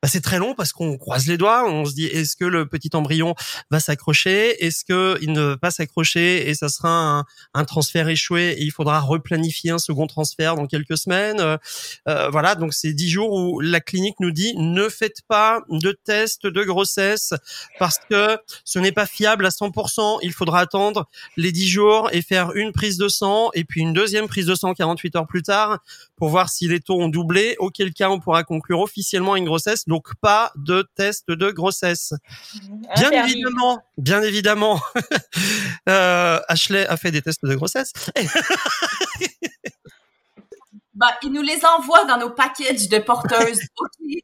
bah, 0.02 0.08
c'est 0.08 0.20
très 0.20 0.38
long 0.38 0.54
parce 0.54 0.72
qu'on 0.72 0.96
croise 0.96 1.26
les 1.26 1.36
doigts, 1.36 1.68
on 1.68 1.84
se 1.84 1.94
dit 1.94 2.06
est-ce 2.06 2.36
que 2.36 2.44
le 2.44 2.66
petit 2.66 2.90
embryon 2.94 3.34
va 3.70 3.80
s'accrocher, 3.80 4.64
est-ce 4.64 4.84
que 4.84 5.18
il 5.20 5.32
ne 5.32 5.40
va 5.40 5.56
pas 5.56 5.70
s'accrocher 5.70 6.48
et 6.48 6.54
ça 6.54 6.68
sera 6.68 7.18
un, 7.18 7.24
un 7.54 7.64
transfert 7.64 8.08
échoué 8.08 8.56
et 8.58 8.62
il 8.62 8.70
faudra 8.70 9.00
replanifier 9.00 9.70
un 9.70 9.78
second 9.78 10.06
transfert 10.06 10.54
dans 10.54 10.66
quelques 10.66 10.96
semaines? 10.96 11.40
Euh, 11.40 11.56
euh, 12.08 12.28
voilà, 12.30 12.54
donc 12.54 12.74
c'est 12.74 12.92
dix 12.92 13.10
jours 13.10 13.32
où 13.32 13.60
la 13.60 13.80
clinique 13.80 14.16
nous 14.20 14.30
dit 14.30 14.54
ne 14.56 14.88
faites 14.88 15.22
pas 15.26 15.62
de 15.68 15.92
test 16.04 16.46
de 16.46 16.62
grossesse 16.62 17.34
parce 17.78 17.98
que 18.10 18.38
ce 18.64 18.78
n'est 18.78 18.92
pas 18.92 19.06
fiable 19.06 19.46
à 19.46 19.50
100%. 19.50 20.18
Il 20.22 20.32
faudra 20.32 20.60
attendre 20.60 21.08
les 21.36 21.52
10 21.52 21.68
jours 21.68 22.08
et 22.12 22.22
faire 22.22 22.52
une 22.54 22.72
prise 22.72 22.98
de 22.98 23.08
sang 23.08 23.50
et 23.54 23.64
puis 23.64 23.80
une 23.80 23.92
deuxième 23.92 24.28
prise 24.28 24.46
de 24.46 24.54
sang 24.54 24.74
48 24.74 25.16
heures 25.16 25.26
plus 25.26 25.42
tard 25.42 25.78
pour 26.18 26.28
voir 26.28 26.50
si 26.50 26.68
les 26.68 26.80
taux 26.80 27.00
ont 27.00 27.08
doublé, 27.08 27.56
auquel 27.58 27.92
cas 27.92 28.10
on 28.10 28.20
pourra 28.20 28.44
conclure 28.44 28.80
officiellement 28.80 29.36
une 29.36 29.44
grossesse. 29.44 29.86
Donc 29.86 30.14
pas 30.20 30.52
de 30.56 30.86
test 30.94 31.30
de 31.30 31.50
grossesse. 31.50 32.12
Bien 32.96 33.08
Interdit. 33.08 33.32
évidemment, 33.32 33.82
bien 33.96 34.22
évidemment, 34.22 34.80
euh, 35.88 36.40
Ashley 36.48 36.86
a 36.86 36.96
fait 36.96 37.10
des 37.10 37.22
tests 37.22 37.44
de 37.44 37.54
grossesse. 37.54 37.92
Bah, 40.98 41.16
ils 41.22 41.30
nous 41.30 41.42
les 41.42 41.60
envoient 41.64 42.04
dans 42.06 42.18
nos 42.18 42.30
packages 42.30 42.88
de 42.88 42.98
porteuses. 42.98 43.60
OK. 43.78 44.22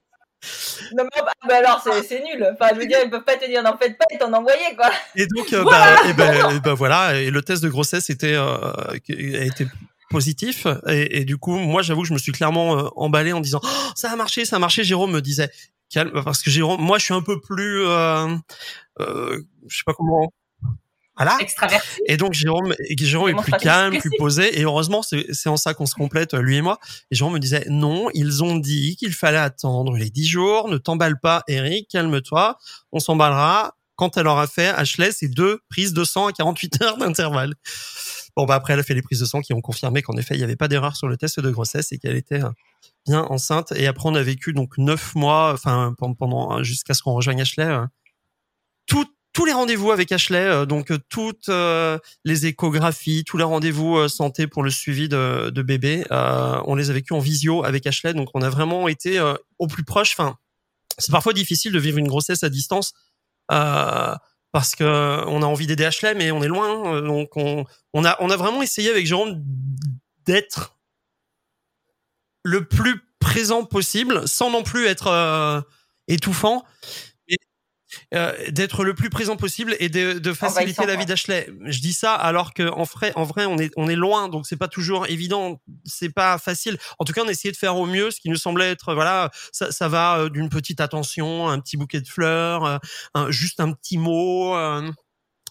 Non, 0.96 1.04
mais, 1.04 1.22
bah, 1.22 1.32
bah 1.48 1.56
alors, 1.58 1.80
c'est 1.82 2.02
c'est 2.02 2.22
nul. 2.22 2.46
Enfin, 2.52 2.74
je 2.74 2.80
veux 2.80 2.86
dire, 2.86 2.98
ils 3.02 3.08
peuvent 3.08 3.24
pas 3.24 3.36
te 3.36 3.46
dire 3.46 3.62
n'en 3.62 3.78
faites 3.78 3.96
pas 3.96 4.04
et 4.10 4.18
t'en 4.18 4.32
envoyer, 4.32 4.74
quoi. 4.76 4.90
Et 5.14 5.26
donc, 5.26 5.52
euh, 5.52 5.64
bah, 5.64 5.96
et 6.08 6.12
ben, 6.12 6.50
et 6.50 6.60
ben 6.60 6.74
voilà, 6.74 7.14
et 7.14 7.30
le 7.30 7.42
test 7.42 7.62
de 7.62 7.68
grossesse 7.68 8.10
était 8.10 8.34
euh, 8.34 8.56
a 8.90 8.94
été 8.96 9.66
positif. 10.14 10.66
Et, 10.88 11.20
et 11.20 11.24
du 11.24 11.36
coup, 11.36 11.56
moi, 11.56 11.82
j'avoue 11.82 12.02
que 12.02 12.08
je 12.08 12.14
me 12.14 12.18
suis 12.18 12.32
clairement 12.32 12.78
euh, 12.78 12.88
emballé 12.96 13.32
en 13.32 13.40
disant 13.40 13.60
Oh, 13.62 13.90
ça 13.94 14.10
a 14.10 14.16
marché, 14.16 14.44
ça 14.44 14.56
a 14.56 14.58
marché. 14.58 14.84
Jérôme 14.84 15.12
me 15.12 15.20
disait 15.20 15.50
calme, 15.90 16.22
parce 16.24 16.42
que 16.42 16.50
Jérôme, 16.50 16.80
moi, 16.80 16.98
je 16.98 17.04
suis 17.04 17.14
un 17.14 17.22
peu 17.22 17.40
plus, 17.40 17.84
euh, 17.86 18.28
euh, 19.00 19.42
je 19.66 19.76
sais 19.76 19.82
pas 19.84 19.94
comment. 19.94 20.32
Voilà. 21.16 21.36
Extraverti. 21.40 22.00
Et 22.08 22.16
donc 22.16 22.32
Jérôme, 22.32 22.74
Jérôme 22.98 23.28
est 23.28 23.34
plus 23.40 23.52
calme, 23.52 23.98
plus 23.98 24.10
posé. 24.18 24.58
Et 24.58 24.64
heureusement, 24.64 25.02
c'est 25.02 25.48
en 25.48 25.56
ça 25.56 25.72
qu'on 25.72 25.86
se 25.86 25.94
complète, 25.94 26.34
lui 26.34 26.56
et 26.56 26.62
moi. 26.62 26.80
Et 27.10 27.14
Jérôme 27.14 27.34
me 27.34 27.38
disait, 27.38 27.64
non, 27.68 28.08
ils 28.14 28.42
ont 28.42 28.56
dit 28.56 28.96
qu'il 28.96 29.12
fallait 29.12 29.38
attendre 29.38 29.96
les 29.96 30.10
10 30.10 30.26
jours. 30.26 30.68
Ne 30.68 30.76
t'emballe 30.76 31.20
pas, 31.20 31.44
Eric, 31.46 31.88
calme-toi. 31.88 32.58
On 32.90 32.98
s'emballera 32.98 33.76
quand 33.96 34.16
elle 34.16 34.26
aura 34.26 34.46
fait, 34.46 34.68
Ashley, 34.68 35.12
c'est 35.12 35.28
deux 35.28 35.60
prises 35.68 35.92
de 35.92 36.04
sang 36.04 36.26
à 36.26 36.32
48 36.32 36.82
heures 36.82 36.98
d'intervalle. 36.98 37.54
Bon, 38.36 38.46
bah 38.46 38.54
après, 38.54 38.72
elle 38.72 38.80
a 38.80 38.82
fait 38.82 38.94
les 38.94 39.02
prises 39.02 39.20
de 39.20 39.26
sang 39.26 39.40
qui 39.40 39.52
ont 39.52 39.60
confirmé 39.60 40.02
qu'en 40.02 40.16
effet, 40.16 40.34
il 40.34 40.38
n'y 40.38 40.44
avait 40.44 40.56
pas 40.56 40.66
d'erreur 40.66 40.96
sur 40.96 41.06
le 41.06 41.16
test 41.16 41.38
de 41.38 41.50
grossesse 41.50 41.92
et 41.92 41.98
qu'elle 41.98 42.16
était 42.16 42.42
euh, 42.42 42.50
bien 43.06 43.22
enceinte. 43.22 43.72
Et 43.76 43.86
après, 43.86 44.08
on 44.08 44.14
a 44.14 44.22
vécu 44.22 44.52
donc 44.52 44.76
neuf 44.76 45.14
mois, 45.14 45.52
enfin, 45.52 45.94
pendant, 45.98 46.62
jusqu'à 46.62 46.94
ce 46.94 47.02
qu'on 47.02 47.12
rejoigne 47.12 47.40
Ashley, 47.40 47.64
euh, 47.64 47.86
tout, 48.86 49.06
tous 49.32 49.44
les 49.44 49.52
rendez-vous 49.52 49.92
avec 49.92 50.10
Ashley, 50.10 50.38
euh, 50.38 50.66
donc 50.66 50.92
toutes 51.08 51.48
les 51.48 52.46
échographies, 52.46 53.22
tous 53.24 53.36
les 53.36 53.44
rendez-vous 53.44 54.08
santé 54.08 54.48
pour 54.48 54.64
le 54.64 54.70
suivi 54.70 55.08
de, 55.08 55.62
bébé, 55.62 56.04
on 56.10 56.74
les 56.74 56.90
a 56.90 56.92
vécus 56.92 57.16
en 57.16 57.20
visio 57.20 57.64
avec 57.64 57.86
Ashley, 57.86 58.14
donc 58.14 58.30
on 58.34 58.42
a 58.42 58.50
vraiment 58.50 58.88
été 58.88 59.20
au 59.58 59.66
plus 59.68 59.84
proche. 59.84 60.12
Enfin, 60.18 60.36
c'est 60.98 61.12
parfois 61.12 61.32
difficile 61.32 61.72
de 61.72 61.78
vivre 61.78 61.98
une 61.98 62.08
grossesse 62.08 62.42
à 62.42 62.48
distance 62.48 62.94
parce 64.54 64.76
que 64.76 64.84
on 65.26 65.42
a 65.42 65.46
envie 65.46 65.66
d'aider 65.66 65.84
Ashley, 65.84 66.14
mais 66.14 66.30
on 66.30 66.40
est 66.40 66.46
loin, 66.46 66.94
euh, 66.94 67.00
donc 67.00 67.36
on, 67.36 68.04
a 68.04 68.36
vraiment 68.36 68.62
essayé 68.62 68.88
avec 68.88 69.04
Jérôme 69.04 69.42
d'être 70.26 70.78
le 72.44 72.64
plus 72.64 73.02
présent 73.18 73.64
possible, 73.64 74.28
sans 74.28 74.52
non 74.52 74.62
plus 74.62 74.86
être 74.86 75.08
euh, 75.08 75.60
étouffant, 76.06 76.64
euh, 78.14 78.32
d'être 78.50 78.84
le 78.84 78.94
plus 78.94 79.10
présent 79.10 79.36
possible 79.36 79.76
et 79.80 79.88
de, 79.88 80.14
de 80.18 80.32
faciliter 80.32 80.82
la 80.86 80.96
vie 80.96 81.06
d'Ashley. 81.06 81.48
Je 81.64 81.80
dis 81.80 81.92
ça 81.92 82.14
alors 82.14 82.54
que 82.54 82.68
en 82.70 82.84
vrai, 82.84 83.12
en 83.16 83.24
vrai, 83.24 83.46
on 83.46 83.58
est 83.58 83.70
on 83.76 83.88
est 83.88 83.96
loin, 83.96 84.28
donc 84.28 84.46
c'est 84.46 84.56
pas 84.56 84.68
toujours 84.68 85.06
évident, 85.06 85.60
c'est 85.84 86.10
pas 86.12 86.38
facile. 86.38 86.78
En 86.98 87.04
tout 87.04 87.12
cas, 87.12 87.22
on 87.24 87.28
a 87.28 87.30
essayé 87.30 87.52
de 87.52 87.56
faire 87.56 87.76
au 87.76 87.86
mieux, 87.86 88.10
ce 88.10 88.20
qui 88.20 88.28
nous 88.30 88.36
semblait 88.36 88.70
être 88.70 88.94
voilà, 88.94 89.30
ça, 89.52 89.72
ça 89.72 89.88
va 89.88 90.18
euh, 90.18 90.28
d'une 90.28 90.48
petite 90.48 90.80
attention, 90.80 91.48
un 91.48 91.58
petit 91.60 91.76
bouquet 91.76 92.00
de 92.00 92.08
fleurs, 92.08 92.64
euh, 92.64 92.78
un- 93.14 93.30
juste 93.30 93.60
un 93.60 93.72
petit 93.72 93.98
mot. 93.98 94.54
euh, 94.54 94.90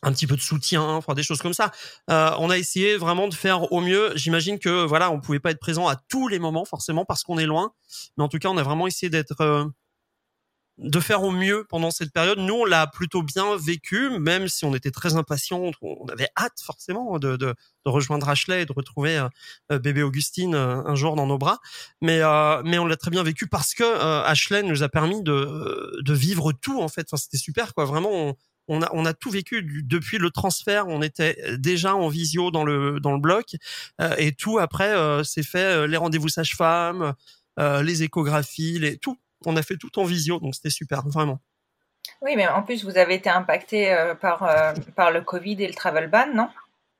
un 0.05 0.11
petit 0.11 0.27
peu 0.27 0.35
de 0.35 0.41
soutien, 0.41 0.81
enfin 0.83 1.13
des 1.13 1.23
choses 1.23 1.41
comme 1.41 1.53
ça. 1.53 1.71
Euh, 2.09 2.31
on 2.39 2.49
a 2.49 2.57
essayé 2.57 2.97
vraiment 2.97 3.29
de 3.29 3.33
faire 3.33 3.71
au 3.71 3.79
mieux. 3.79 4.11
J'imagine 4.15 4.59
que 4.59 4.83
voilà, 4.83 5.09
on 5.11 5.21
pouvait 5.21 5.39
pas 5.39 5.51
être 5.51 5.61
présent 5.61 5.87
à 5.87 5.95
tous 6.09 6.27
les 6.27 6.39
moments 6.39 6.65
forcément 6.65 7.05
parce 7.05 7.23
qu'on 7.23 7.37
est 7.37 7.45
loin, 7.45 7.71
mais 8.17 8.23
en 8.25 8.27
tout 8.27 8.37
cas, 8.37 8.49
on 8.49 8.57
a 8.57 8.63
vraiment 8.63 8.85
essayé 8.85 9.09
d'être 9.09 9.71
de 10.79 10.99
faire 10.99 11.21
au 11.21 11.29
mieux 11.31 11.65
pendant 11.69 11.91
cette 11.91 12.11
période. 12.11 12.39
Nous, 12.39 12.53
on 12.53 12.65
l'a 12.65 12.87
plutôt 12.87 13.21
bien 13.21 13.55
vécu, 13.57 14.09
même 14.19 14.47
si 14.47 14.65
on 14.65 14.73
était 14.73 14.89
très 14.91 15.15
impatients. 15.15 15.71
On 15.81 16.07
avait 16.07 16.29
hâte 16.35 16.59
forcément 16.63 17.19
de, 17.19 17.37
de, 17.37 17.53
de 17.85 17.89
rejoindre 17.89 18.27
Ashley 18.27 18.63
et 18.63 18.65
de 18.65 18.73
retrouver 18.73 19.27
euh, 19.71 19.79
bébé 19.79 20.01
Augustine 20.01 20.55
euh, 20.55 20.81
un 20.85 20.95
jour 20.95 21.15
dans 21.15 21.27
nos 21.27 21.37
bras. 21.37 21.59
Mais 22.01 22.21
euh, 22.21 22.61
mais 22.65 22.79
on 22.79 22.87
l'a 22.87 22.97
très 22.97 23.11
bien 23.11 23.21
vécu 23.23 23.47
parce 23.47 23.75
que 23.75 23.83
euh, 23.83 24.23
Ashley 24.23 24.63
nous 24.63 24.81
a 24.81 24.89
permis 24.89 25.21
de 25.21 26.01
de 26.01 26.13
vivre 26.13 26.51
tout 26.53 26.81
en 26.81 26.87
fait. 26.87 27.07
Enfin, 27.11 27.17
c'était 27.21 27.37
super 27.37 27.75
quoi. 27.75 27.85
Vraiment, 27.85 28.11
on, 28.11 28.35
on 28.67 28.81
a 28.81 28.89
on 28.93 29.05
a 29.05 29.13
tout 29.13 29.29
vécu 29.29 29.61
du- 29.61 29.83
depuis 29.83 30.17
le 30.17 30.31
transfert. 30.31 30.87
On 30.87 31.01
était 31.03 31.37
déjà 31.57 31.95
en 31.95 32.07
visio 32.07 32.49
dans 32.49 32.63
le 32.65 32.99
dans 32.99 33.11
le 33.13 33.19
bloc 33.19 33.55
euh, 34.01 34.15
et 34.17 34.31
tout 34.33 34.57
après 34.57 34.91
c'est 35.23 35.43
fait 35.43 35.59
euh, 35.59 35.87
les 35.87 35.97
rendez-vous 35.97 36.29
sage-femme, 36.29 37.13
euh, 37.59 37.83
les 37.83 38.01
échographies, 38.03 38.79
les 38.79 38.97
tout. 38.97 39.17
On 39.45 39.55
a 39.57 39.61
fait 39.61 39.77
tout 39.77 39.99
en 39.99 40.03
visio, 40.03 40.39
donc 40.39 40.55
c'était 40.55 40.69
super, 40.69 41.01
vraiment. 41.07 41.39
Oui, 42.21 42.35
mais 42.35 42.47
en 42.47 42.63
plus, 42.63 42.83
vous 42.83 42.97
avez 42.97 43.15
été 43.15 43.29
impacté 43.29 43.93
euh, 43.93 44.15
par, 44.15 44.43
euh, 44.43 44.73
par 44.95 45.11
le 45.11 45.21
Covid 45.21 45.61
et 45.63 45.67
le 45.67 45.73
travel 45.73 46.09
ban, 46.09 46.27
non? 46.33 46.49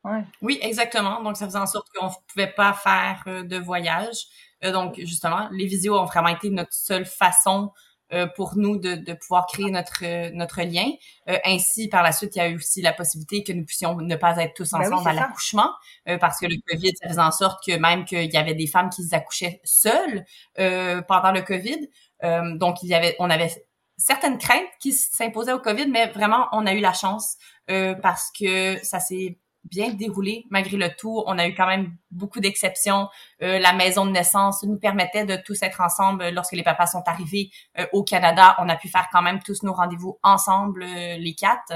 Ouais. 0.03 0.23
Oui, 0.41 0.59
exactement. 0.61 1.21
Donc, 1.21 1.37
ça 1.37 1.45
faisait 1.45 1.57
en 1.57 1.67
sorte 1.67 1.87
qu'on 1.95 2.07
ne 2.07 2.13
pouvait 2.27 2.51
pas 2.51 2.73
faire 2.73 3.23
euh, 3.27 3.43
de 3.43 3.57
voyage. 3.57 4.25
Euh, 4.63 4.71
donc, 4.71 4.95
justement, 4.97 5.47
les 5.51 5.65
visios 5.65 5.97
ont 5.97 6.05
vraiment 6.05 6.29
été 6.29 6.49
notre 6.49 6.73
seule 6.73 7.05
façon 7.05 7.71
euh, 8.11 8.27
pour 8.35 8.57
nous 8.57 8.77
de, 8.77 8.95
de 8.95 9.13
pouvoir 9.13 9.47
créer 9.47 9.71
notre 9.71 10.03
euh, 10.03 10.29
notre 10.33 10.61
lien. 10.61 10.87
Euh, 11.29 11.37
ainsi, 11.45 11.87
par 11.87 12.03
la 12.03 12.11
suite, 12.11 12.35
il 12.35 12.39
y 12.39 12.41
a 12.41 12.49
eu 12.49 12.57
aussi 12.57 12.81
la 12.81 12.93
possibilité 12.93 13.43
que 13.43 13.53
nous 13.53 13.65
puissions 13.65 13.95
ne 13.95 14.15
pas 14.15 14.37
être 14.37 14.53
tous 14.53 14.71
Ben 14.71 14.79
oui, 14.79 14.87
ensemble 14.87 15.09
à 15.09 15.13
l'accouchement, 15.13 15.71
euh, 16.07 16.17
parce 16.17 16.39
que 16.39 16.45
le 16.45 16.57
COVID, 16.67 16.91
ça 17.01 17.09
faisait 17.09 17.21
en 17.21 17.31
sorte 17.31 17.65
que 17.65 17.75
même 17.77 18.05
qu'il 18.05 18.31
y 18.31 18.37
avait 18.37 18.53
des 18.53 18.67
femmes 18.67 18.89
qui 18.89 19.03
accouchaient 19.15 19.61
seules 19.63 20.25
euh, 20.59 21.01
pendant 21.01 21.31
le 21.31 21.41
COVID. 21.41 21.89
Euh, 22.23 22.57
donc, 22.57 22.83
il 22.83 22.89
y 22.89 22.95
avait, 22.95 23.15
on 23.19 23.29
avait 23.29 23.51
certaines 23.97 24.37
craintes 24.37 24.69
qui 24.79 24.93
s'imposaient 24.93 25.53
au 25.53 25.59
COVID, 25.59 25.87
mais 25.87 26.07
vraiment, 26.07 26.47
on 26.51 26.65
a 26.65 26.73
eu 26.73 26.79
la 26.79 26.93
chance 26.93 27.37
euh, 27.69 27.95
parce 27.95 28.31
que 28.37 28.77
ça 28.83 28.99
s'est 28.99 29.37
bien 29.63 29.93
déroulé 29.93 30.45
malgré 30.49 30.77
le 30.77 30.89
tout. 30.95 31.23
On 31.25 31.37
a 31.37 31.47
eu 31.47 31.55
quand 31.55 31.67
même 31.67 31.95
beaucoup 32.11 32.39
d'exceptions. 32.39 33.07
Euh, 33.41 33.59
la 33.59 33.73
maison 33.73 34.05
de 34.05 34.11
naissance 34.11 34.63
nous 34.63 34.77
permettait 34.77 35.25
de 35.25 35.35
tous 35.35 35.61
être 35.61 35.81
ensemble 35.81 36.29
lorsque 36.29 36.53
les 36.53 36.63
papas 36.63 36.87
sont 36.87 37.03
arrivés 37.05 37.49
euh, 37.79 37.85
au 37.93 38.03
Canada. 38.03 38.55
On 38.59 38.69
a 38.69 38.75
pu 38.75 38.89
faire 38.89 39.07
quand 39.11 39.21
même 39.21 39.39
tous 39.41 39.63
nos 39.63 39.73
rendez-vous 39.73 40.19
ensemble, 40.23 40.83
euh, 40.83 41.17
les 41.17 41.35
quatre. 41.35 41.73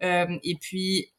Et 0.00 0.54
puis 0.60 1.12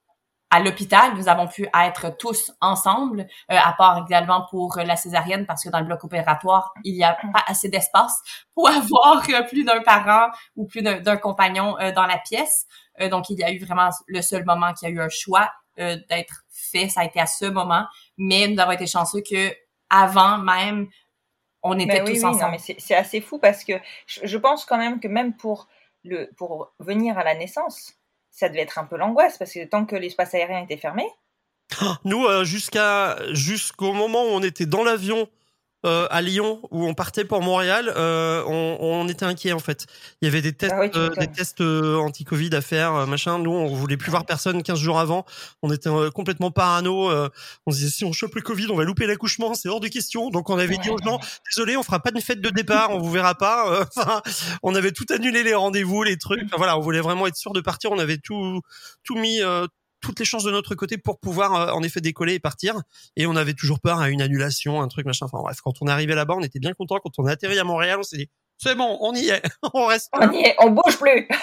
à 0.51 0.59
l'hôpital, 0.59 1.13
nous 1.15 1.29
avons 1.29 1.47
pu 1.47 1.67
être 1.85 2.17
tous 2.17 2.51
ensemble, 2.59 3.27
euh, 3.51 3.55
à 3.55 3.73
part 3.73 4.05
également 4.07 4.45
pour 4.49 4.77
la 4.83 4.95
césarienne, 4.95 5.45
parce 5.45 5.63
que 5.63 5.69
dans 5.69 5.79
le 5.79 5.85
bloc 5.85 6.03
opératoire, 6.03 6.73
il 6.83 6.95
n'y 6.95 7.03
a 7.03 7.13
pas 7.33 7.43
assez 7.47 7.69
d'espace 7.69 8.19
pour 8.55 8.67
avoir 8.69 9.23
euh, 9.29 9.43
plus 9.43 9.63
d'un 9.63 9.81
parent 9.81 10.29
ou 10.55 10.65
plus 10.65 10.81
d'un 10.81 11.17
compagnon 11.17 11.77
euh, 11.79 11.91
dans 11.91 12.05
la 12.05 12.17
pièce. 12.17 12.65
Euh, 12.99 13.09
donc, 13.09 13.29
il 13.29 13.39
y 13.39 13.43
a 13.43 13.51
eu 13.51 13.59
vraiment 13.63 13.89
le 14.07 14.21
seul 14.21 14.43
moment 14.45 14.73
qu'il 14.73 14.89
y 14.89 14.91
a 14.91 14.95
eu 14.95 14.99
un 14.99 15.09
choix 15.09 15.49
euh, 15.79 15.97
d'être 16.09 16.43
fait, 16.49 16.89
ça 16.89 17.01
a 17.01 17.05
été 17.05 17.19
à 17.19 17.27
ce 17.27 17.45
moment. 17.45 17.85
Mais 18.17 18.47
nous 18.47 18.59
avons 18.59 18.71
été 18.71 18.87
chanceux 18.87 19.21
que 19.21 19.53
avant 19.89 20.37
même, 20.39 20.87
on 21.63 21.77
était 21.77 21.99
Ben 21.99 22.05
oui, 22.05 22.13
tous 22.13 22.25
oui, 22.25 22.25
ensemble. 22.25 22.57
c'est 22.59 22.95
assez 22.95 23.21
fou 23.21 23.39
parce 23.39 23.63
que 23.63 23.73
je, 24.07 24.21
je 24.23 24.37
pense 24.37 24.65
quand 24.65 24.77
même 24.77 24.99
que 24.99 25.07
même 25.07 25.35
pour 25.35 25.67
le, 26.03 26.29
pour 26.37 26.73
venir 26.79 27.17
à 27.17 27.23
la 27.23 27.35
naissance, 27.35 27.93
ça 28.39 28.47
devait 28.47 28.61
être 28.61 28.79
un 28.79 28.85
peu 28.85 28.95
l'angoisse 28.95 29.37
parce 29.37 29.51
que 29.51 29.65
tant 29.65 29.85
que 29.85 29.97
l'espace 29.97 30.33
aérien 30.33 30.63
était 30.63 30.77
fermé. 30.77 31.03
Nous, 32.05 32.25
euh, 32.25 32.45
jusqu'à 32.45 33.17
jusqu'au 33.33 33.91
moment 33.91 34.23
où 34.23 34.29
on 34.29 34.41
était 34.41 34.65
dans 34.65 34.83
l'avion 34.83 35.27
euh, 35.85 36.07
à 36.11 36.21
Lyon 36.21 36.61
où 36.71 36.85
on 36.85 36.93
partait 36.93 37.23
pour 37.23 37.41
Montréal, 37.41 37.93
euh, 37.95 38.43
on, 38.47 38.77
on, 38.81 39.07
était 39.07 39.25
inquiet 39.25 39.53
en 39.53 39.59
fait. 39.59 39.85
Il 40.21 40.25
y 40.25 40.27
avait 40.27 40.41
des 40.41 40.51
tests, 40.53 40.73
Ah 40.75 40.81
oui, 40.81 40.91
euh, 40.95 41.09
des 41.17 41.27
tests 41.31 41.61
euh, 41.61 41.95
anti-Covid 41.97 42.49
à 42.53 42.61
faire, 42.61 42.93
euh, 42.93 43.05
machin. 43.05 43.39
Nous, 43.39 43.51
on 43.51 43.73
voulait 43.73 43.95
plus 43.95 44.11
voir 44.11 44.25
personne 44.25 44.61
15 44.61 44.77
jours 44.77 44.99
avant. 44.99 45.25
On 45.61 45.71
était 45.71 45.89
euh, 45.89 46.09
complètement 46.11 46.51
parano. 46.51 47.09
euh, 47.09 47.29
on 47.65 47.71
se 47.71 47.77
disait 47.77 47.89
si 47.91 48.03
on 48.05 48.11
chope 48.11 48.35
le 48.35 48.41
Covid, 48.41 48.67
on 48.71 48.75
va 48.75 48.83
louper 48.83 49.07
l'accouchement, 49.07 49.53
c'est 49.53 49.69
hors 49.69 49.79
de 49.79 49.87
question. 49.87 50.29
Donc 50.29 50.49
on 50.49 50.57
avait 50.57 50.77
dit 50.77 50.89
aux 50.89 50.93
Ouais. 50.95 51.03
gens 51.05 51.19
désolé, 51.55 51.77
on 51.77 51.83
fera 51.83 51.99
pas 51.99 52.11
de 52.11 52.19
fête 52.19 52.41
de 52.41 52.49
départ, 52.49 52.89
on 52.91 52.99
vous 52.99 53.11
verra 53.11 53.35
pas. 53.35 53.71
Euh, 53.71 53.85
Enfin, 53.95 54.21
on 54.63 54.75
avait 54.75 54.91
tout 54.91 55.05
annulé 55.09 55.43
les 55.43 55.53
rendez-vous, 55.53 56.03
les 56.03 56.17
trucs. 56.17 56.43
Enfin, 56.45 56.57
voilà, 56.57 56.77
on 56.77 56.81
voulait 56.81 57.01
vraiment 57.01 57.25
être 57.27 57.35
sûr 57.37 57.53
de 57.53 57.61
partir. 57.61 57.91
On 57.91 57.99
avait 57.99 58.17
tout 58.17 58.59
tout 59.03 59.15
mis. 59.15 59.39
Euh, 60.09 60.11
toutes 60.11 60.19
les 60.19 60.25
chances 60.25 60.43
de 60.43 60.51
notre 60.51 60.75
côté 60.75 60.97
pour 60.97 61.19
pouvoir 61.19 61.53
euh, 61.55 61.71
en 61.73 61.83
effet 61.83 62.01
décoller 62.01 62.33
et 62.35 62.39
partir 62.39 62.75
et 63.15 63.25
on 63.27 63.35
avait 63.35 63.53
toujours 63.53 63.79
peur 63.79 63.99
à 63.99 64.09
une 64.09 64.21
annulation 64.21 64.81
un 64.81 64.87
truc 64.87 65.05
machin 65.05 65.25
enfin 65.25 65.39
bref 65.39 65.59
quand 65.61 65.73
on 65.81 65.87
est 65.87 65.91
arrivé 65.91 66.15
là-bas 66.15 66.35
on 66.37 66.41
était 66.41 66.59
bien 66.59 66.73
content 66.73 66.99
quand 67.03 67.11
on 67.19 67.25
a 67.25 67.31
atterri 67.31 67.59
à 67.59 67.63
Montréal 67.63 67.97
on 67.99 68.03
s'est 68.03 68.17
dit 68.17 68.29
c'est 68.57 68.75
bon 68.75 68.97
on 69.01 69.13
y 69.13 69.29
est 69.29 69.41
on 69.73 69.85
reste 69.85 70.09
On 70.13 70.31
y 70.31 70.41
est, 70.41 70.55
on 70.59 70.71
bouge 70.71 70.97
plus. 70.99 71.27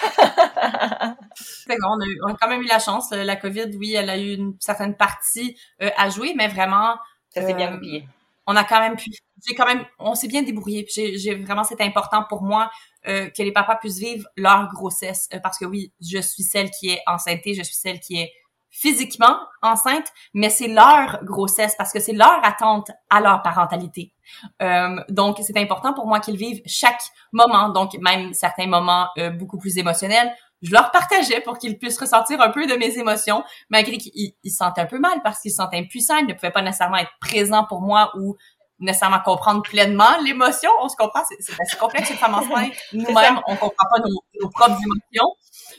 C'est 1.35 1.77
bon, 1.79 1.87
on, 1.89 2.01
a 2.01 2.05
eu- 2.05 2.19
on 2.27 2.33
a 2.33 2.37
quand 2.39 2.47
même 2.49 2.61
eu 2.61 2.67
la 2.67 2.79
chance. 2.79 3.11
La 3.11 3.35
COVID, 3.35 3.75
oui, 3.77 3.93
elle 3.93 4.09
a 4.09 4.17
eu 4.17 4.33
une 4.35 4.55
certaine 4.59 4.95
partie 4.95 5.57
euh, 5.81 5.89
à 5.97 6.09
jouer, 6.09 6.33
mais 6.35 6.47
vraiment, 6.47 6.95
Ça 7.33 7.45
s'est 7.45 7.53
bien 7.53 7.69
Euh, 7.71 7.75
goupillé. 7.75 8.07
on 8.47 8.55
a 8.55 8.63
quand 8.63 8.79
même 8.79 8.95
pu, 8.95 9.11
j'ai 9.47 9.53
quand 9.55 9.65
même, 9.65 9.83
on 9.99 10.15
s'est 10.15 10.27
bien 10.27 10.41
débrouillé. 10.43 10.87
J'ai, 10.93 11.35
vraiment, 11.35 11.63
c'est 11.63 11.81
important 11.81 12.23
pour 12.29 12.41
moi 12.43 12.71
euh, 13.07 13.29
que 13.29 13.43
les 13.43 13.51
papas 13.51 13.75
puissent 13.75 13.99
vivre 13.99 14.27
leur 14.37 14.67
grossesse, 14.69 15.27
euh, 15.33 15.39
parce 15.39 15.57
que 15.57 15.65
oui, 15.65 15.91
je 16.01 16.19
suis 16.19 16.43
celle 16.43 16.69
qui 16.71 16.89
est 16.89 17.01
enceinte, 17.07 17.41
je 17.45 17.61
suis 17.63 17.75
celle 17.75 17.99
qui 17.99 18.19
est 18.19 18.31
physiquement 18.69 19.37
enceinte, 19.61 20.07
mais 20.33 20.49
c'est 20.49 20.67
leur 20.67 21.23
grossesse 21.23 21.75
parce 21.77 21.91
que 21.91 21.99
c'est 21.99 22.13
leur 22.13 22.39
attente 22.43 22.91
à 23.09 23.21
leur 23.21 23.41
parentalité. 23.41 24.13
Euh, 24.61 24.97
donc, 25.09 25.37
c'est 25.41 25.57
important 25.57 25.93
pour 25.93 26.07
moi 26.07 26.19
qu'ils 26.19 26.37
vivent 26.37 26.61
chaque 26.65 27.01
moment, 27.31 27.69
donc 27.69 27.97
même 28.01 28.33
certains 28.33 28.67
moments 28.67 29.07
euh, 29.17 29.29
beaucoup 29.29 29.57
plus 29.57 29.77
émotionnels. 29.77 30.31
Je 30.63 30.71
leur 30.71 30.89
partageais 30.91 31.41
pour 31.41 31.59
qu'ils 31.59 31.77
puissent 31.77 31.99
ressentir 31.99 32.41
un 32.41 32.49
peu 32.49 32.65
de 32.65 32.73
mes 32.73 32.97
émotions, 32.97 33.43
malgré 33.69 33.97
qu'ils 33.97 34.33
ils 34.43 34.51
se 34.51 34.63
un 34.63 34.85
peu 34.85 34.97
mal 34.97 35.21
parce 35.23 35.39
qu'ils 35.39 35.51
se 35.51 35.61
impuissants, 35.61 36.17
ils 36.17 36.25
ne 36.25 36.33
pouvaient 36.33 36.51
pas 36.51 36.63
nécessairement 36.63 36.97
être 36.97 37.11
présents 37.21 37.65
pour 37.65 37.81
moi 37.81 38.11
ou 38.17 38.35
nécessairement 38.79 39.19
comprendre 39.19 39.61
pleinement 39.61 40.17
l'émotion. 40.23 40.69
On 40.81 40.89
se 40.89 40.95
comprend, 40.95 41.21
c'est 41.27 41.61
assez 41.61 41.77
complexe 41.77 42.09
une 42.09 42.17
femme 42.17 42.35
enceinte. 42.35 42.73
Nous-mêmes, 42.93 43.39
on 43.47 43.55
comprend 43.55 43.85
pas 43.91 43.99
nos, 43.99 44.23
nos 44.41 44.49
propres 44.49 44.77
émotions. 44.81 45.35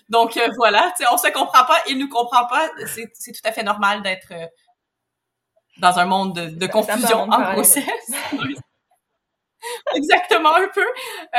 Donc 0.09 0.37
euh, 0.37 0.49
voilà, 0.57 0.93
on 1.13 1.17
se 1.19 1.29
comprend 1.29 1.65
pas, 1.65 1.79
il 1.89 1.99
nous 1.99 2.09
comprend 2.09 2.47
pas. 2.47 2.69
C'est 2.87 3.33
tout 3.33 3.41
à 3.45 3.53
fait 3.53 3.63
normal 3.63 4.03
d'être 4.03 4.33
euh, 4.33 4.47
dans 5.79 5.99
un 5.99 6.07
monde 6.07 6.35
de, 6.35 6.67
confusion 6.67 7.23
en 7.23 7.29
parallèle. 7.29 7.55
grossesse. 7.55 7.85
Exactement 9.95 10.55
un 10.55 10.69
peu. 10.73 10.85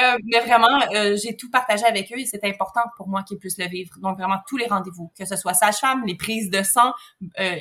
Euh, 0.01 0.17
mais 0.25 0.39
vraiment, 0.41 0.81
euh, 0.93 1.15
j'ai 1.15 1.35
tout 1.35 1.49
partagé 1.49 1.85
avec 1.85 2.11
eux 2.11 2.19
et 2.19 2.25
c'est 2.25 2.43
important 2.43 2.81
pour 2.97 3.07
moi 3.07 3.23
qu'ils 3.23 3.37
puissent 3.37 3.57
le 3.57 3.67
vivre. 3.67 3.93
Donc 4.01 4.17
vraiment 4.17 4.37
tous 4.47 4.57
les 4.57 4.67
rendez-vous, 4.67 5.11
que 5.17 5.25
ce 5.25 5.35
soit 5.35 5.53
sage-femme, 5.53 6.03
les 6.05 6.15
prises 6.15 6.49
de 6.49 6.63
sang, 6.63 6.93
euh, 7.39 7.55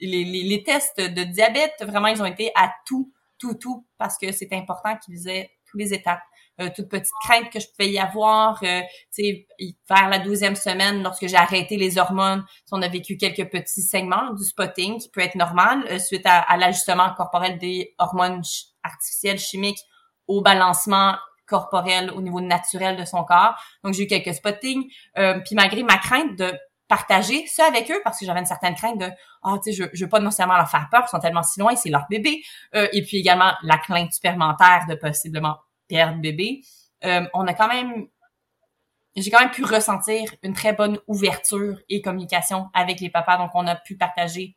les, 0.00 0.24
les, 0.24 0.42
les 0.42 0.62
tests 0.62 1.00
de 1.00 1.24
diabète, 1.24 1.74
vraiment 1.82 2.08
ils 2.08 2.22
ont 2.22 2.26
été 2.26 2.50
à 2.54 2.72
tout, 2.86 3.12
tout, 3.38 3.54
tout 3.54 3.86
parce 3.98 4.18
que 4.18 4.32
c'est 4.32 4.52
important 4.52 4.96
qu'ils 5.04 5.28
aient 5.28 5.50
tous 5.66 5.78
les 5.78 5.92
étapes. 5.92 6.22
Euh, 6.58 6.70
toute 6.74 6.88
petite 6.88 7.12
crainte 7.22 7.50
que 7.50 7.60
je 7.60 7.66
pouvais 7.66 7.90
y 7.90 7.98
avoir, 7.98 8.58
euh, 8.62 8.80
vers 9.18 10.08
la 10.08 10.18
douzième 10.18 10.56
semaine, 10.56 11.02
lorsque 11.02 11.26
j'ai 11.26 11.36
arrêté 11.36 11.76
les 11.76 11.98
hormones, 11.98 12.46
on 12.72 12.80
a 12.80 12.88
vécu 12.88 13.18
quelques 13.18 13.50
petits 13.50 13.82
saignements, 13.82 14.32
du 14.32 14.42
spotting 14.42 14.98
qui 14.98 15.10
peut 15.10 15.20
être 15.20 15.34
normal 15.34 15.84
euh, 15.90 15.98
suite 15.98 16.24
à, 16.24 16.56
l'ajustement 16.56 17.12
corporel 17.14 17.58
des 17.58 17.94
hormones 17.98 18.40
artificielles 18.82 19.38
chimiques 19.38 19.80
au 20.26 20.40
balancement 20.40 21.16
corporel 21.46 22.10
au 22.10 22.22
niveau 22.22 22.40
naturel 22.40 22.96
de 22.96 23.04
son 23.04 23.22
corps. 23.24 23.54
Donc 23.84 23.94
j'ai 23.94 24.04
eu 24.04 24.06
quelques 24.06 24.34
spottings, 24.34 24.90
euh, 25.18 25.38
puis 25.44 25.54
malgré 25.54 25.82
ma 25.82 25.98
crainte 25.98 26.36
de 26.38 26.52
partager 26.88 27.46
ça 27.46 27.66
avec 27.66 27.90
eux 27.90 28.00
parce 28.04 28.18
que 28.20 28.26
j'avais 28.26 28.40
une 28.40 28.46
certaine 28.46 28.74
crainte 28.74 28.98
de 28.98 29.10
ah 29.42 29.56
tu 29.62 29.72
sais 29.72 29.72
je, 29.72 29.84
je 29.92 30.04
veux 30.04 30.08
pas 30.08 30.20
nécessairement 30.20 30.56
leur 30.56 30.70
faire 30.70 30.88
peur 30.90 31.02
ils 31.06 31.10
sont 31.10 31.18
tellement 31.18 31.42
si 31.42 31.58
loin 31.60 31.74
c'est 31.76 31.90
leur 31.90 32.06
bébé 32.08 32.42
Euh, 32.74 32.88
et 32.92 33.02
puis 33.02 33.16
également 33.18 33.52
la 33.62 33.78
crainte 33.78 34.12
supplémentaire 34.12 34.86
de 34.88 34.94
possiblement 34.94 35.56
perdre 35.88 36.20
bébé 36.20 36.62
euh, 37.04 37.26
on 37.34 37.46
a 37.46 37.54
quand 37.54 37.68
même 37.68 38.06
j'ai 39.16 39.30
quand 39.30 39.40
même 39.40 39.50
pu 39.50 39.64
ressentir 39.64 40.34
une 40.42 40.52
très 40.52 40.72
bonne 40.72 40.98
ouverture 41.06 41.78
et 41.88 42.02
communication 42.02 42.68
avec 42.74 43.00
les 43.00 43.10
papas 43.10 43.38
donc 43.38 43.50
on 43.54 43.66
a 43.66 43.74
pu 43.76 43.96
partager 43.96 44.56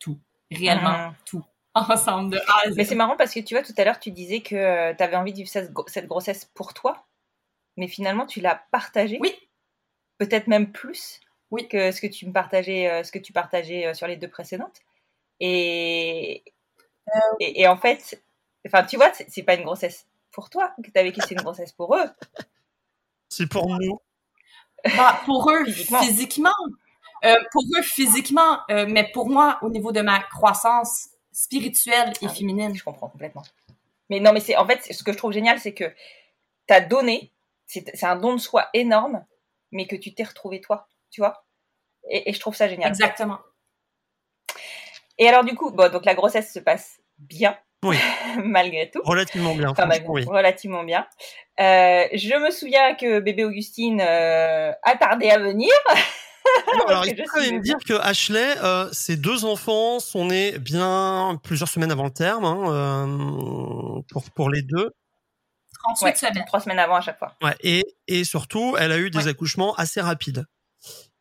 tout 0.00 0.20
réellement 0.50 1.08
Mhm. 1.08 1.14
tout 1.26 1.44
ensemble 1.74 2.30
de 2.30 2.38
A 2.38 2.66
à 2.68 2.70
Z. 2.70 2.74
Mais 2.76 2.84
c'est 2.84 2.94
marrant 2.94 3.16
parce 3.16 3.34
que 3.34 3.40
tu 3.40 3.54
vois, 3.54 3.64
tout 3.64 3.74
à 3.76 3.84
l'heure, 3.84 3.98
tu 3.98 4.12
disais 4.12 4.42
que 4.42 4.92
tu 4.94 5.02
avais 5.02 5.16
envie 5.16 5.32
de 5.32 5.38
vivre 5.38 5.50
cette 5.50 6.06
grossesse 6.06 6.44
pour 6.54 6.72
toi, 6.72 7.06
mais 7.76 7.88
finalement, 7.88 8.26
tu 8.26 8.40
l'as 8.40 8.62
partagée? 8.70 9.18
Oui. 9.20 9.34
Peut-être 10.18 10.46
même 10.46 10.72
plus? 10.72 11.20
Oui. 11.54 11.68
que 11.68 11.92
ce 11.92 12.00
que 12.00 12.06
tu 12.06 12.26
me 12.26 12.32
partageais, 12.32 12.90
euh, 12.90 13.02
ce 13.04 13.12
que 13.12 13.18
tu 13.18 13.32
partageais 13.32 13.86
euh, 13.86 13.94
sur 13.94 14.06
les 14.06 14.16
deux 14.16 14.28
précédentes. 14.28 14.80
Et, 15.40 16.42
Euh. 17.14 17.20
et, 17.40 17.62
et 17.62 17.68
en 17.68 17.76
fait, 17.76 18.22
enfin, 18.66 18.82
tu 18.84 18.96
vois, 18.96 19.12
c'est 19.14 19.42
pas 19.42 19.54
une 19.56 19.64
grossesse 19.64 20.06
pour 20.32 20.48
toi 20.50 20.74
que 20.82 20.90
tu 20.90 20.98
as 20.98 21.02
vécu, 21.02 21.20
c'est 21.20 21.34
une 21.34 21.42
grossesse 21.42 21.72
pour 21.72 21.94
eux. 21.96 22.08
c'est 23.28 23.46
pour 23.48 23.68
nous 23.78 24.00
Bah, 24.96 25.20
pour 25.26 25.50
eux, 25.50 25.64
Physiquement. 25.66 26.00
physiquement. 26.02 26.50
Euh, 27.24 27.34
pour 27.52 27.62
eux, 27.78 27.82
physiquement. 27.82 28.58
euh, 28.70 28.86
mais 28.88 29.10
pour 29.12 29.28
moi, 29.30 29.58
au 29.62 29.70
niveau 29.70 29.92
de 29.92 30.00
ma 30.02 30.20
croissance 30.20 31.08
spirituelle 31.32 32.12
et 32.22 32.26
Ah 32.26 32.28
féminine. 32.30 32.74
Je 32.74 32.84
comprends 32.84 33.08
complètement. 33.08 33.42
Mais 34.10 34.20
non, 34.20 34.32
mais 34.32 34.40
c'est 34.40 34.56
en 34.56 34.66
fait, 34.66 34.82
ce 34.92 35.02
que 35.02 35.12
je 35.12 35.16
trouve 35.18 35.32
génial, 35.32 35.58
c'est 35.60 35.74
que 35.74 35.84
tu 36.68 36.74
as 36.74 36.80
donné, 36.80 37.32
c'est 37.66 37.84
c'est 37.96 38.06
un 38.06 38.16
don 38.16 38.34
de 38.34 38.40
soi 38.40 38.68
énorme, 38.74 39.24
mais 39.72 39.86
que 39.86 39.96
tu 39.96 40.14
t'es 40.14 40.24
retrouvé 40.24 40.60
toi, 40.60 40.88
tu 41.10 41.20
vois. 41.20 41.43
Et, 42.10 42.30
et 42.30 42.32
je 42.32 42.40
trouve 42.40 42.54
ça 42.54 42.68
génial. 42.68 42.88
Exactement. 42.90 43.38
Et 45.18 45.28
alors, 45.28 45.44
du 45.44 45.54
coup, 45.54 45.70
bon, 45.70 45.90
donc 45.92 46.04
la 46.04 46.14
grossesse 46.14 46.52
se 46.52 46.58
passe 46.58 46.98
bien, 47.18 47.56
Oui. 47.84 47.96
malgré 48.44 48.90
tout. 48.90 49.00
relativement 49.04 49.54
bien 49.54 49.70
Enfin, 49.70 49.84
franchement, 49.84 49.88
malgré- 50.12 50.30
oui 50.30 50.36
relativement 50.36 50.84
bien. 50.84 51.06
Euh, 51.60 52.04
je 52.12 52.36
me 52.44 52.50
souviens 52.50 52.94
que 52.96 53.20
bébé 53.20 53.44
Augustine 53.44 54.00
euh, 54.00 54.72
a 54.82 54.96
tardé 54.96 55.30
à 55.30 55.38
venir. 55.38 55.70
Alors, 56.88 57.06
il 57.06 57.16
je 57.16 57.22
faut 57.22 57.28
quand 57.32 57.40
même 57.40 57.60
dire 57.62 57.78
que 57.86 57.94
Ashley, 57.94 58.54
euh, 58.62 58.88
ses 58.92 59.16
deux 59.16 59.44
enfants 59.44 59.98
sont 60.00 60.26
nés 60.26 60.58
bien 60.58 61.40
plusieurs 61.42 61.68
semaines 61.68 61.90
avant 61.92 62.04
le 62.04 62.10
terme, 62.12 62.44
hein, 62.44 62.64
euh, 62.66 64.02
pour, 64.12 64.24
pour 64.32 64.50
les 64.50 64.62
deux. 64.62 64.90
38 65.84 66.04
Ouais, 66.04 66.14
semaines. 66.14 66.44
trois 66.46 66.60
semaines 66.60 66.78
avant 66.78 66.96
à 66.96 67.00
chaque 67.00 67.18
fois. 67.18 67.34
Ouais, 67.42 67.54
et, 67.62 67.82
et 68.08 68.24
surtout, 68.24 68.76
elle 68.78 68.92
a 68.92 68.98
eu 68.98 69.10
des 69.10 69.18
Ouais. 69.24 69.28
accouchements 69.28 69.74
assez 69.76 70.00
rapides. 70.00 70.44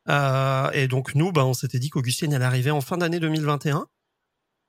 Euh, 0.09 0.69
et 0.71 0.87
donc, 0.87 1.15
nous, 1.15 1.31
bah, 1.31 1.45
on 1.45 1.53
s'était 1.53 1.79
dit 1.79 1.89
qu'Augustine, 1.89 2.33
elle 2.33 2.43
arrivait 2.43 2.71
en 2.71 2.81
fin 2.81 2.97
d'année 2.97 3.19
2021. 3.19 3.87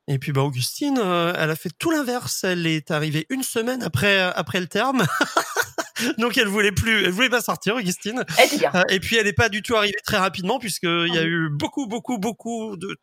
Et 0.06 0.18
puis, 0.18 0.32
bah, 0.32 0.42
Augustine, 0.42 0.98
euh, 0.98 1.32
elle 1.36 1.50
a 1.50 1.56
fait 1.56 1.70
tout 1.78 1.90
l'inverse. 1.90 2.44
Elle 2.44 2.66
est 2.66 2.90
arrivée 2.90 3.26
une 3.30 3.42
semaine 3.42 3.82
après, 3.82 4.20
après 4.20 4.60
le 4.60 4.66
terme. 4.66 5.04
donc, 6.18 6.36
elle 6.36 6.48
voulait 6.48 6.72
plus, 6.72 7.04
elle 7.04 7.10
voulait 7.10 7.30
pas 7.30 7.40
sortir, 7.40 7.76
Augustine. 7.76 8.24
Bien. 8.58 8.70
Euh, 8.74 8.82
et 8.90 9.00
puis 9.00 9.16
elle 9.16 9.24
n'est 9.24 9.32
pas 9.32 9.48
du 9.48 9.62
tout 9.62 9.76
arrivée 9.76 9.96
très 10.04 10.18
rapidement 10.18 10.58
puisqu'il 10.58 11.12
y 11.12 11.18
a 11.18 11.22
Ah 11.22 11.24
eu 11.24 11.48
beaucoup, 11.50 11.86
beaucoup, 11.86 12.18
beaucoup 12.18 12.76
de 12.76 12.98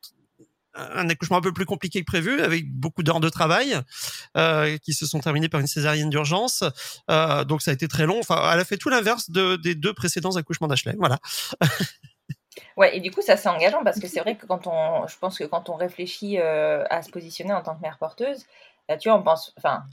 un 0.74 1.10
accouchement 1.10 1.38
un 1.38 1.42
peu 1.42 1.54
plus 1.54 1.66
compliqué 1.66 2.00
que 2.00 2.06
prévu 2.06 2.42
avec 2.42 2.72
beaucoup 2.72 3.04
d'heures 3.04 3.20
de 3.20 3.30
travail 3.30 3.78
euh, 4.38 4.78
qui 4.78 4.94
se 4.94 5.06
sont 5.06 5.20
terminées 5.20 5.50
par 5.50 5.60
une 5.60 5.68
césarienne 5.68 6.10
d'urgence. 6.10 6.64
Euh, 7.10 7.44
donc 7.44 7.62
ça 7.62 7.72
a 7.72 7.74
été 7.74 7.88
très 7.88 8.06
long. 8.06 8.20
Enfin, 8.20 8.50
elle 8.54 8.60
a 8.60 8.66
fait 8.66 8.78
tout 8.78 8.90
l'inverse 8.90 9.30
de, 9.30 9.56
des 9.58 9.76
deux 9.76 9.94
précédents 9.94 10.36
accouchements 10.36 10.68
d'Ashley. 10.68 10.96
Voilà. 10.98 11.20
Ouais, 12.78 12.96
et 12.98 13.00
du 13.00 13.12
coup, 13.12 13.22
ça 13.22 13.38
c'est 13.38 13.50
engageant 13.50 13.84
parce 13.84 14.00
que 14.00 14.08
c'est 14.08 14.20
vrai 14.20 14.36
que 14.36 14.46
quand 14.46 14.68
on, 14.68 15.08
je 15.08 15.18
pense 15.18 15.38
que 15.38 15.44
quand 15.46 15.70
on 15.70 15.76
réfléchit 15.76 16.40
euh, 16.40 16.84
à 16.90 17.02
se 17.02 17.10
positionner 17.10 17.54
en 17.54 17.62
tant 17.62 17.76
que 17.76 17.82
mère 17.82 17.98
porteuse, 17.98 18.46
là, 18.90 18.98
tu 18.98 19.10
vois, 19.10 19.18
on 19.18 19.24
pense, 19.24 19.54
enfin, 19.58 19.84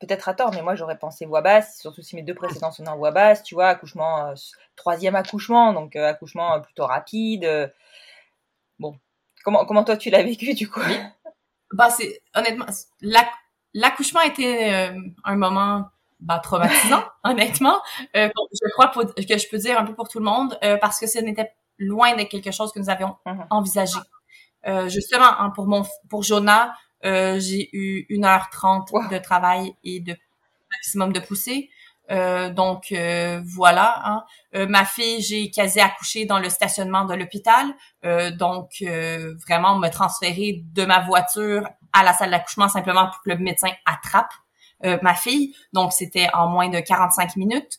peut-être 0.00 0.28
à 0.28 0.34
tort, 0.34 0.52
mais 0.52 0.62
moi 0.62 0.74
j'aurais 0.76 0.98
pensé 0.98 1.26
voix 1.26 1.40
basse, 1.42 1.80
surtout 1.80 2.02
si 2.02 2.16
mes 2.16 2.22
deux 2.22 2.34
précédents 2.34 2.70
sont 2.72 2.86
en 2.86 2.96
voix 2.96 3.10
basse, 3.10 3.42
tu 3.42 3.54
vois, 3.54 3.68
accouchement, 3.68 4.28
euh, 4.28 4.34
troisième 4.76 5.16
accouchement, 5.16 5.72
donc 5.72 5.96
euh, 5.96 6.06
accouchement 6.08 6.60
plutôt 6.60 6.86
rapide. 6.86 7.72
bon, 8.78 8.96
comment, 9.44 9.64
comment 9.66 9.84
toi 9.84 9.96
tu 9.96 10.10
l'as 10.10 10.22
vécu 10.24 10.54
du 10.54 10.68
coup? 10.70 10.80
Bah, 11.72 11.90
c'est, 11.90 12.20
honnêtement, 12.34 12.66
l'accouchement 13.74 14.20
était 14.22 14.92
un 15.24 15.36
moment 15.36 15.90
bah, 16.20 16.40
traumatisant, 16.42 17.04
honnêtement. 17.24 17.80
Euh, 18.16 18.28
je 18.52 18.72
crois 18.72 18.88
que 18.88 19.38
je 19.38 19.48
peux 19.48 19.58
dire 19.58 19.78
un 19.78 19.84
peu 19.84 19.94
pour 19.94 20.08
tout 20.08 20.18
le 20.18 20.24
monde, 20.24 20.58
euh, 20.64 20.76
parce 20.78 20.98
que 20.98 21.06
ce 21.06 21.18
n'était 21.18 21.52
loin 21.78 22.14
d'être 22.16 22.28
quelque 22.30 22.50
chose 22.52 22.72
que 22.72 22.78
nous 22.80 22.90
avions 22.90 23.16
Mhm. 23.26 23.46
envisagé. 23.50 23.98
Euh, 24.66 24.88
justement, 24.88 25.26
hein, 25.38 25.50
pour 25.54 25.66
mon 25.66 25.84
pour 26.10 26.22
Jonah, 26.22 26.74
euh, 27.04 27.38
j'ai 27.40 27.68
eu 27.72 28.06
1h30 28.08 28.90
Wow. 28.92 29.08
de 29.08 29.18
travail 29.18 29.74
et 29.84 30.00
de 30.00 30.16
maximum 30.72 31.12
de 31.12 31.20
poussée. 31.20 31.70
Euh, 32.10 32.50
donc 32.50 32.92
euh, 32.92 33.40
voilà. 33.44 34.00
Hein. 34.04 34.24
Euh, 34.54 34.66
ma 34.68 34.84
fille, 34.84 35.20
j'ai 35.22 35.50
quasi 35.50 35.80
accouché 35.80 36.24
dans 36.24 36.38
le 36.38 36.48
stationnement 36.50 37.04
de 37.04 37.14
l'hôpital. 37.14 37.66
donc 38.38 38.70
vraiment 39.46 39.78
me 39.78 39.88
transférer 39.88 40.62
de 40.72 40.84
ma 40.84 41.00
voiture 41.00 41.68
à 41.92 42.02
la 42.04 42.12
salle 42.12 42.30
d'accouchement 42.30 42.68
simplement 42.68 43.06
pour 43.06 43.22
que 43.22 43.30
le 43.30 43.38
médecin 43.38 43.70
attrape 43.84 44.32
ma 45.02 45.14
fille. 45.14 45.54
Donc 45.72 45.92
c'était 45.92 46.28
en 46.34 46.48
moins 46.48 46.68
de 46.68 46.78
45 46.80 47.36
minutes. 47.36 47.78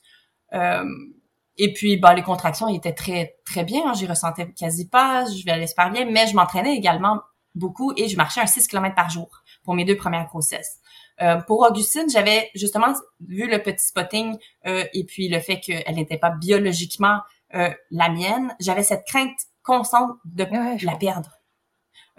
Et 1.58 1.74
puis 1.74 1.98
bah 1.98 2.14
les 2.14 2.22
contractions 2.22 2.68
étaient 2.68 2.94
très 2.94 3.36
très 3.46 3.64
bien. 3.64 3.82
Hein. 3.88 3.94
J'y 3.94 4.08
ressentais 4.08 4.52
quasi 4.54 4.88
pas. 4.88 5.26
Je 5.26 5.44
vais 5.44 5.52
aller 5.52 5.68
super 5.68 5.92
bien, 5.92 6.06
mais 6.06 6.28
je 6.28 6.36
m'entraînais 6.36 6.76
également 6.76 7.22
beaucoup 7.56 7.94
et 7.98 8.08
je 8.08 8.16
marchais 8.16 8.42
un 8.42 8.46
6 8.46 8.68
km 8.68 8.96
par 8.96 9.10
jour 9.10 9.30
pour 9.64 9.74
mes 9.74 9.86
deux 9.86 9.98
premières 9.98 10.28
grossesses. 10.28 10.80
Euh, 11.22 11.38
pour 11.42 11.62
Augustine, 11.62 12.10
j'avais 12.10 12.52
justement 12.54 12.94
vu 13.28 13.50
le 13.50 13.62
petit 13.62 13.86
spotting 13.86 14.38
euh, 14.68 14.84
et 14.94 15.04
puis 15.04 15.28
le 15.30 15.40
fait 15.40 15.60
qu'elle 15.60 15.96
n'était 15.96 16.18
pas 16.18 16.30
biologiquement 16.30 17.22
euh, 17.56 17.70
la 17.90 18.10
mienne, 18.10 18.56
j'avais 18.60 18.84
cette 18.84 19.06
crainte 19.06 19.38
constante 19.64 20.18
de 20.26 20.46
la 20.86 20.96
perdre. 20.96 21.32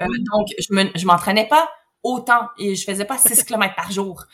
Euh, 0.01 0.07
donc, 0.07 0.49
je 0.59 0.75
me, 0.75 0.91
je 0.97 1.07
m'entraînais 1.07 1.47
pas 1.47 1.69
autant 2.03 2.49
et 2.59 2.75
je 2.75 2.85
faisais 2.85 3.05
pas 3.05 3.19
6 3.19 3.45
km 3.45 3.75
par 3.75 3.91
jour. 3.93 4.25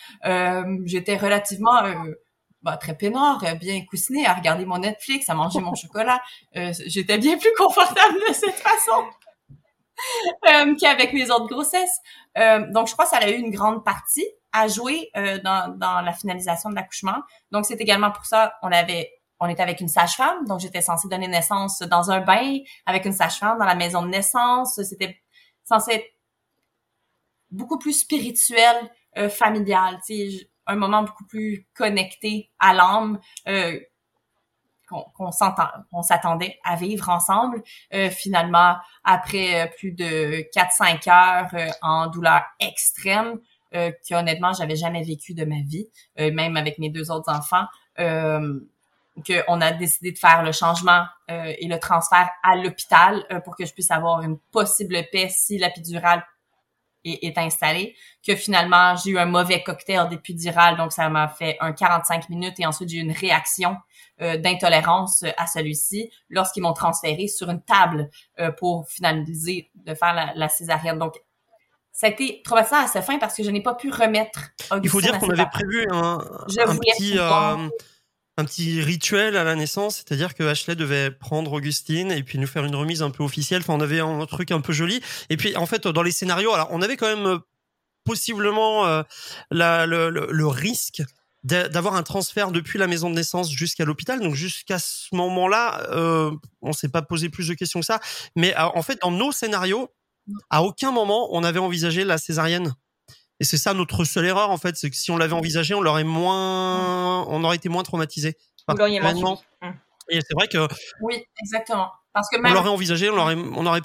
J'étais 0.85 1.17
relativement 1.17 1.83
bah, 2.65 2.77
très 2.77 2.97
peinard, 2.97 3.45
bien 3.61 3.85
coussiné 3.85 4.27
à 4.27 4.35
regarder 4.35 4.65
mon 4.65 4.79
Netflix, 4.79 5.29
à 5.29 5.35
manger 5.35 5.61
mon 5.61 5.75
chocolat. 5.75 6.21
J'étais 6.87 7.19
bien 7.19 7.39
plus 7.39 7.53
confortable 7.57 8.15
de 8.29 8.35
cette 8.35 8.57
façon. 8.57 9.05
qu'avec 10.81 11.13
mes 11.13 11.31
autres 11.31 11.47
grossesses. 11.47 12.01
donc, 12.35 12.89
je 12.89 12.93
crois 12.93 13.05
que 13.05 13.11
ça 13.11 13.19
a 13.19 13.31
eu 13.31 13.37
une 13.37 13.51
grande 13.51 13.85
partie 13.85 14.27
à 14.55 14.69
jouer 14.69 15.11
euh, 15.17 15.39
dans, 15.43 15.77
dans 15.77 16.01
la 16.01 16.13
finalisation 16.13 16.71
de 16.71 16.77
l'accouchement. 16.77 17.23
Donc, 17.51 17.67
c'est 17.67 17.81
également 17.81 18.13
pour 18.13 18.25
ça 18.25 18.55
on 18.63 18.73
avait 18.73 19.11
on 19.41 19.49
était 19.49 19.63
avec 19.63 19.81
une 19.81 19.89
sage-femme, 19.89 20.47
donc 20.47 20.61
j'étais 20.61 20.81
censée 20.81 21.09
donner 21.09 21.27
naissance 21.27 21.81
dans 21.81 22.11
un 22.13 22.21
bain 22.21 22.59
avec 22.87 23.05
une 23.05 23.13
sage-femme 23.13 23.59
dans 23.59 23.65
la 23.65 23.75
maison 23.75 24.01
de 24.03 24.09
naissance. 24.09 24.81
C'était 24.83 25.21
censé 25.65 25.95
être 25.95 26.07
beaucoup 27.51 27.77
plus 27.77 27.93
spirituel, 27.93 28.77
euh, 29.19 29.29
familial, 29.29 29.99
un 30.67 30.77
moment 30.77 31.03
beaucoup 31.03 31.27
plus 31.27 31.67
connecté 31.75 32.51
à 32.59 32.75
l'âme. 32.75 33.19
Euh, 33.49 33.79
qu'on 34.87 35.31
on 35.93 36.03
s'attendait 36.03 36.59
à 36.63 36.77
vivre 36.77 37.09
ensemble. 37.09 37.63
Euh, 37.95 38.11
finalement, 38.11 38.77
après 39.03 39.63
euh, 39.63 39.67
plus 39.79 39.93
de 39.93 40.45
4-5 40.55 41.11
heures 41.11 41.75
en 41.81 42.09
douleur 42.09 42.43
extrême, 42.61 43.39
euh, 43.75 43.91
que 44.09 44.15
honnêtement 44.15 44.53
j'avais 44.53 44.77
jamais 44.77 45.03
vécu 45.03 45.35
de 45.35 45.45
ma 45.45 45.61
vie, 45.65 45.89
euh, 46.21 46.33
même 46.33 46.57
avec 46.57 46.79
mes 46.79 46.91
deux 46.91 47.11
autres 47.11 47.33
enfants. 47.33 47.67
Euh, 47.99 48.61
qu'on 49.25 49.61
a 49.61 49.71
décidé 49.71 50.11
de 50.11 50.19
faire 50.19 50.43
le 50.43 50.51
changement 50.51 51.05
euh, 51.31 51.53
et 51.57 51.69
le 51.69 51.79
transfert 51.79 52.29
à 52.43 52.57
l'hôpital 52.57 53.25
euh, 53.31 53.39
pour 53.39 53.55
que 53.57 53.65
je 53.65 53.73
puisse 53.73 53.93
avoir 53.93 54.23
une 54.23 54.39
possible 54.51 54.97
paix 55.13 55.29
si 55.31 55.57
est, 57.05 57.25
est, 57.25 57.39
installée. 57.39 57.95
Que 58.27 58.37
finalement, 58.37 58.97
j'ai 58.97 59.11
eu 59.11 59.19
un 59.19 59.27
mauvais 59.27 59.63
cocktail 59.63 60.09
d'épidural, 60.09 60.77
donc 60.77 60.93
ça 60.93 61.09
m'a 61.09 61.29
fait 61.29 61.57
un 61.61 61.73
45 61.73 62.29
minutes 62.29 62.59
et 62.59 62.67
ensuite 62.67 62.89
j'ai 62.89 62.99
eu 62.99 63.03
une 63.03 63.13
réaction 63.13 63.77
euh, 64.21 64.37
d'intolérance 64.37 65.25
à 65.37 65.47
celui-ci 65.47 66.11
lorsqu'ils 66.29 66.63
m'ont 66.63 66.73
transféré 66.73 67.29
sur 67.29 67.51
une 67.51 67.63
table 67.63 68.11
pour 68.59 68.89
finaliser 68.89 69.71
de 69.75 69.95
faire 69.95 70.15
la, 70.15 70.33
la 70.35 70.49
césarienne. 70.49 70.99
Donc, 70.99 71.17
ça 71.95 72.09
a 72.09 72.11
été 72.11 72.43
traumatisant 72.45 72.79
à 72.79 72.89
sa 72.89 73.03
fin 73.03 73.19
parce 73.19 73.37
que 73.37 73.45
je 73.45 73.51
n'ai 73.51 73.63
pas 73.63 73.75
pu 73.75 73.89
remettre 73.89 74.51
Augustine 74.73 74.83
Il 74.83 74.89
faut 74.89 75.01
dire 75.01 75.19
qu'on 75.21 75.31
avait 75.31 75.49
prévu 75.49 75.87
un, 75.91 76.19
un 76.19 76.77
petit, 76.77 77.17
euh, 77.17 77.69
un 78.37 78.45
petit 78.45 78.83
rituel 78.83 79.37
à 79.37 79.45
la 79.45 79.55
naissance, 79.55 79.97
c'est-à-dire 79.97 80.35
que 80.35 80.43
Ashley 80.43 80.75
devait 80.75 81.11
prendre 81.11 81.53
Augustine 81.53 82.11
et 82.11 82.23
puis 82.23 82.39
nous 82.39 82.47
faire 82.49 82.65
une 82.65 82.75
remise 82.75 83.03
un 83.03 83.11
peu 83.11 83.23
officielle. 83.23 83.63
Enfin, 83.63 83.75
on 83.75 83.81
avait 83.81 84.01
un 84.01 84.27
truc 84.27 84.51
un 84.51 84.61
peu 84.61 84.73
joli. 84.73 85.01
Et 85.31 85.37
puis, 85.37 85.57
en 85.57 85.67
fait, 85.67 85.87
dans 85.87 86.03
les 86.03 86.11
scénarios, 86.11 86.53
alors 86.53 86.69
on 86.73 86.83
avait 86.83 86.97
quand 86.97 87.07
même 87.07 87.27
euh, 87.27 87.39
possiblement 88.05 88.87
euh, 88.87 89.03
le, 89.51 90.11
le, 90.11 90.29
le 90.31 90.47
risque 90.47 91.03
d'avoir 91.45 91.95
un 91.95 92.03
transfert 92.03 92.51
depuis 92.51 92.79
la 92.79 92.87
maison 92.87 93.11
de 93.11 93.15
naissance 93.15 93.51
jusqu'à 93.51 93.85
l'hôpital. 93.85 94.19
Donc 94.19 94.35
jusqu'à 94.35 94.79
ce 94.79 95.15
moment-là, 95.15 95.87
euh, 95.91 96.31
on 96.63 96.73
s'est 96.73 96.89
pas 96.89 97.03
posé 97.03 97.29
plus 97.29 97.49
de 97.49 97.55
questions 97.55 97.81
que 97.81 97.87
ça. 97.87 98.01
Mais 98.35 98.57
en 98.57 98.81
fait, 98.83 98.99
dans 99.03 99.11
nos 99.11 99.31
scénarios, 99.31 99.91
à 100.49 100.63
aucun 100.63 100.91
moment 100.91 101.29
on 101.33 101.45
avait 101.45 101.59
envisagé 101.59 102.03
la 102.05 102.17
césarienne. 102.17 102.75
Et 103.45 103.47
c'est 103.47 103.59
ça 103.59 103.75
notre 103.75 104.05
seule 104.05 104.25
erreur 104.25 104.51
en 104.51 104.57
fait, 104.57 104.75
c'est 104.75 104.89
que 104.89 104.97
si 104.97 105.11
on 105.11 105.19
l'avait 105.19 105.35
envisagé, 105.35 105.75
on 105.75 105.83
l'aurait 105.83 106.03
moins, 106.03 107.27
on 107.29 107.45
aurait 107.45 107.57
été 107.57 107.69
moins 107.69 107.83
traumatisé. 107.83 108.39
L'auriez 108.75 109.03
hum. 109.03 109.37
Et 110.09 110.21
c'est 110.27 110.33
vrai 110.33 110.49
que. 110.49 110.67
Oui, 111.03 111.23
exactement. 111.43 111.91
Parce 112.15 112.31
que 112.31 112.41
même... 112.41 112.53
On 112.53 112.55
l'aurait 112.55 112.71
envisagé, 112.71 113.11
on 113.11 113.63
n'aurait 113.63 113.83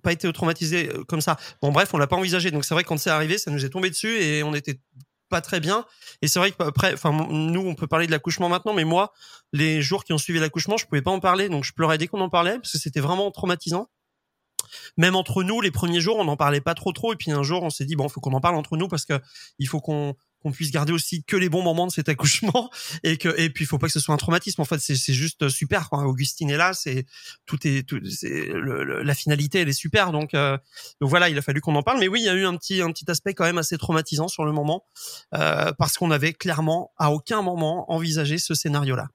pas 0.00 0.12
été 0.12 0.32
traumatisé 0.32 0.90
euh, 0.90 1.02
comme 1.02 1.20
ça. 1.20 1.38
Bon, 1.60 1.72
bref, 1.72 1.92
on 1.92 1.98
l'a 1.98 2.06
pas 2.06 2.14
envisagé. 2.14 2.52
Donc 2.52 2.64
c'est 2.64 2.72
vrai 2.72 2.84
que 2.84 2.88
quand 2.88 3.00
c'est 3.00 3.10
arrivé, 3.10 3.36
ça 3.36 3.50
nous 3.50 3.64
est 3.64 3.70
tombé 3.70 3.90
dessus 3.90 4.16
et 4.22 4.44
on 4.44 4.54
était 4.54 4.78
pas 5.28 5.40
très 5.40 5.58
bien. 5.58 5.84
Et 6.22 6.28
c'est 6.28 6.38
vrai 6.38 6.52
que 6.52 6.62
après, 6.62 6.94
enfin, 6.94 7.10
nous, 7.10 7.66
on 7.66 7.74
peut 7.74 7.88
parler 7.88 8.06
de 8.06 8.12
l'accouchement 8.12 8.48
maintenant, 8.48 8.74
mais 8.74 8.84
moi, 8.84 9.12
les 9.52 9.82
jours 9.82 10.04
qui 10.04 10.12
ont 10.12 10.18
suivi 10.18 10.38
l'accouchement, 10.38 10.76
je 10.76 10.86
pouvais 10.86 11.02
pas 11.02 11.10
en 11.10 11.18
parler, 11.18 11.48
donc 11.48 11.64
je 11.64 11.72
pleurais 11.72 11.98
dès 11.98 12.06
qu'on 12.06 12.20
en 12.20 12.30
parlait 12.30 12.60
parce 12.60 12.70
que 12.70 12.78
c'était 12.78 13.00
vraiment 13.00 13.28
traumatisant 13.32 13.88
même 14.96 15.16
entre 15.16 15.42
nous, 15.42 15.60
les 15.60 15.70
premiers 15.70 16.00
jours, 16.00 16.16
on 16.18 16.24
n'en 16.24 16.36
parlait 16.36 16.60
pas 16.60 16.74
trop 16.74 16.92
trop. 16.92 17.12
Et 17.12 17.16
puis 17.16 17.30
un 17.30 17.42
jour, 17.42 17.62
on 17.62 17.70
s'est 17.70 17.84
dit 17.84 17.96
bon, 17.96 18.08
faut 18.08 18.20
qu'on 18.20 18.32
en 18.32 18.40
parle 18.40 18.56
entre 18.56 18.76
nous 18.76 18.88
parce 18.88 19.04
que 19.04 19.20
il 19.58 19.68
faut 19.68 19.80
qu'on 19.80 20.14
puisse 20.52 20.70
garder 20.70 20.92
aussi 20.92 21.24
que 21.24 21.36
les 21.36 21.48
bons 21.48 21.62
moments 21.62 21.86
de 21.86 21.92
cet 21.92 22.08
accouchement. 22.08 22.70
Et 23.04 23.16
que 23.18 23.28
et 23.38 23.50
puis 23.50 23.64
il 23.64 23.66
faut 23.66 23.78
pas 23.78 23.86
que 23.86 23.92
ce 23.92 24.00
soit 24.00 24.14
un 24.14 24.18
traumatisme. 24.18 24.60
En 24.60 24.64
fait 24.64 24.78
c'est 24.78 25.12
juste 25.12 25.48
super 25.48 25.88
quoi. 25.88 26.04
Augustine 26.04 26.50
est 26.50 26.56
là 26.56 26.72
c'est 26.72 27.06
tout 27.46 27.58
est 27.66 27.86
tout 27.86 28.00
c'est 28.08 28.48
la 28.52 29.14
finalité 29.14 29.60
elle 29.60 29.68
est 29.68 29.72
super. 29.72 30.12
Donc 30.12 30.34
euh, 30.34 30.58
donc 31.00 31.10
voilà 31.10 31.28
il 31.28 31.38
a 31.38 31.42
fallu 31.42 31.60
qu'on 31.60 31.74
en 31.76 31.82
parle. 31.82 32.00
Mais 32.00 32.08
oui 32.08 32.20
il 32.20 32.26
y 32.26 32.28
a 32.28 32.34
eu 32.34 32.44
un 32.44 32.56
petit 32.56 32.80
un 32.80 32.90
petit 32.90 33.10
aspect 33.10 33.34
quand 33.34 33.44
même 33.44 33.58
assez 33.58 33.78
traumatisant 33.78 34.28
sur 34.28 34.44
le 34.44 34.52
moment 34.52 34.84
euh, 35.34 35.72
parce 35.78 35.96
qu'on 35.96 36.10
avait 36.10 36.32
clairement 36.32 36.92
à 36.96 37.10
aucun 37.10 37.42
moment 37.42 37.90
envisagé 37.92 38.38
ce 38.38 38.54
scénario 38.54 38.96
là 38.96 39.08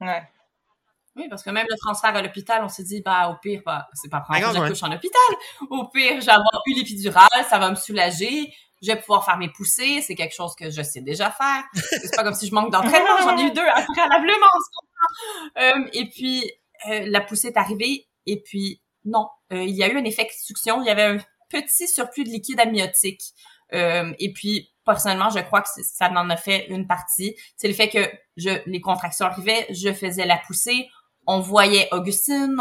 ouais 0.00 0.22
oui, 1.16 1.28
parce 1.28 1.42
que 1.42 1.50
même 1.50 1.66
le 1.68 1.76
transfert 1.76 2.14
à 2.16 2.22
l'hôpital, 2.22 2.62
on 2.64 2.68
s'est 2.68 2.84
dit, 2.84 3.02
bah, 3.02 3.28
au 3.28 3.36
pire, 3.36 3.60
bah, 3.66 3.86
c'est 3.92 4.10
pas 4.10 4.20
prendre 4.20 4.40
que 4.40 4.58
j'accouche 4.58 4.82
en 4.82 4.92
hôpital. 4.92 5.20
Au 5.70 5.86
pire, 5.88 6.20
j'ai 6.20 6.30
avoir 6.30 6.62
eu 6.66 6.74
l'épidurale, 6.74 7.44
ça 7.48 7.58
va 7.58 7.70
me 7.70 7.74
soulager. 7.74 8.52
Je 8.82 8.90
vais 8.90 8.98
pouvoir 8.98 9.24
faire 9.24 9.38
mes 9.38 9.48
poussées. 9.48 10.00
C'est 10.00 10.14
quelque 10.14 10.34
chose 10.34 10.54
que 10.56 10.70
je 10.70 10.82
sais 10.82 11.02
déjà 11.02 11.30
faire. 11.30 11.62
c'est 11.74 12.16
pas 12.16 12.24
comme 12.24 12.34
si 12.34 12.48
je 12.48 12.54
manque 12.54 12.72
d'entraînement. 12.72 13.18
J'en 13.22 13.36
ai 13.38 13.42
eu 13.42 13.52
deux 13.52 13.60
à 13.60 13.82
préalablement, 13.82 14.46
euh, 15.58 15.88
Et 15.92 16.08
puis, 16.08 16.50
euh, 16.88 17.06
la 17.06 17.20
poussée 17.20 17.48
est 17.48 17.56
arrivée. 17.56 18.08
Et 18.26 18.42
puis, 18.42 18.82
non. 19.04 19.28
Euh, 19.52 19.62
il 19.62 19.74
y 19.74 19.84
a 19.84 19.88
eu 19.88 19.96
un 19.96 20.04
effet 20.04 20.24
de 20.24 20.30
succion. 20.32 20.82
Il 20.82 20.86
y 20.86 20.90
avait 20.90 21.04
un 21.04 21.18
petit 21.48 21.86
surplus 21.86 22.24
de 22.24 22.30
liquide 22.30 22.58
amniotique. 22.58 23.22
Euh, 23.74 24.12
et 24.18 24.32
puis, 24.32 24.72
personnellement, 24.84 25.30
je 25.30 25.40
crois 25.40 25.62
que 25.62 25.68
ça 25.82 26.10
m'en 26.10 26.28
a 26.28 26.36
fait 26.36 26.66
une 26.68 26.86
partie. 26.86 27.36
C'est 27.56 27.68
le 27.68 27.74
fait 27.74 27.88
que 27.88 28.10
je, 28.36 28.50
les 28.66 28.80
contractions 28.80 29.26
arrivaient, 29.26 29.66
je 29.70 29.92
faisais 29.92 30.26
la 30.26 30.38
poussée, 30.38 30.88
on 31.26 31.40
voyait 31.40 31.88
Augustine, 31.92 32.56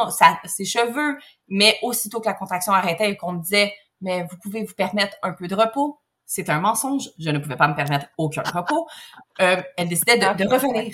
ses 0.45 0.65
cheveux, 0.65 1.17
mais 1.47 1.77
aussitôt 1.81 2.19
que 2.19 2.27
la 2.27 2.33
contraction 2.33 2.73
arrêtait 2.73 3.11
et 3.11 3.17
qu'on 3.17 3.33
me 3.33 3.41
disait, 3.41 3.73
mais 4.01 4.23
vous 4.23 4.37
pouvez 4.41 4.63
vous 4.63 4.73
permettre 4.73 5.15
un 5.23 5.33
peu 5.33 5.47
de 5.47 5.55
repos, 5.55 5.99
c'est 6.25 6.49
un 6.49 6.59
mensonge. 6.59 7.09
Je 7.19 7.29
ne 7.29 7.39
pouvais 7.39 7.57
pas 7.57 7.67
me 7.67 7.75
permettre 7.75 8.07
aucun 8.17 8.43
repos. 8.43 8.87
Euh, 9.41 9.61
elle 9.77 9.89
décidait 9.89 10.17
de, 10.17 10.43
de, 10.43 10.49
revenir. 10.49 10.93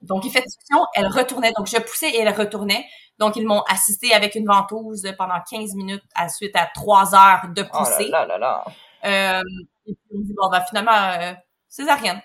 Donc, 0.00 0.24
il 0.24 0.30
fait 0.30 0.42
discussion, 0.42 0.78
elle 0.94 1.08
retournait. 1.08 1.52
Donc, 1.56 1.66
je 1.66 1.76
poussais 1.78 2.10
et 2.10 2.20
elle 2.20 2.34
retournait. 2.34 2.84
Donc, 3.18 3.36
ils 3.36 3.46
m'ont 3.46 3.62
assisté 3.62 4.14
avec 4.14 4.34
une 4.34 4.46
ventouse 4.46 5.06
pendant 5.18 5.40
15 5.50 5.74
minutes 5.74 6.04
à 6.14 6.28
suite 6.28 6.56
à 6.56 6.70
3 6.72 7.14
heures 7.14 7.48
de 7.54 7.62
poussée. 7.62 8.06
Oh 8.08 8.12
là 8.12 8.26
là 8.26 8.38
là 8.38 8.64
euh, 9.04 9.42
et 9.86 9.94
puis, 9.94 10.16
on 10.16 10.20
dit, 10.20 10.34
bon, 10.36 10.48
ben, 10.48 10.62
finalement, 10.68 10.92
euh, 10.92 11.32
césarienne. 11.68 12.20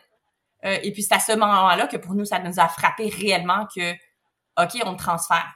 Euh, 0.65 0.77
et 0.83 0.91
puis, 0.91 1.03
c'est 1.03 1.15
à 1.15 1.19
ce 1.19 1.33
moment-là 1.33 1.87
que 1.87 1.97
pour 1.97 2.13
nous, 2.13 2.25
ça 2.25 2.39
nous 2.39 2.59
a 2.59 2.67
frappé 2.67 3.09
réellement 3.09 3.67
que 3.75 3.93
OK, 4.57 4.81
on 4.85 4.95
transfère. 4.95 5.53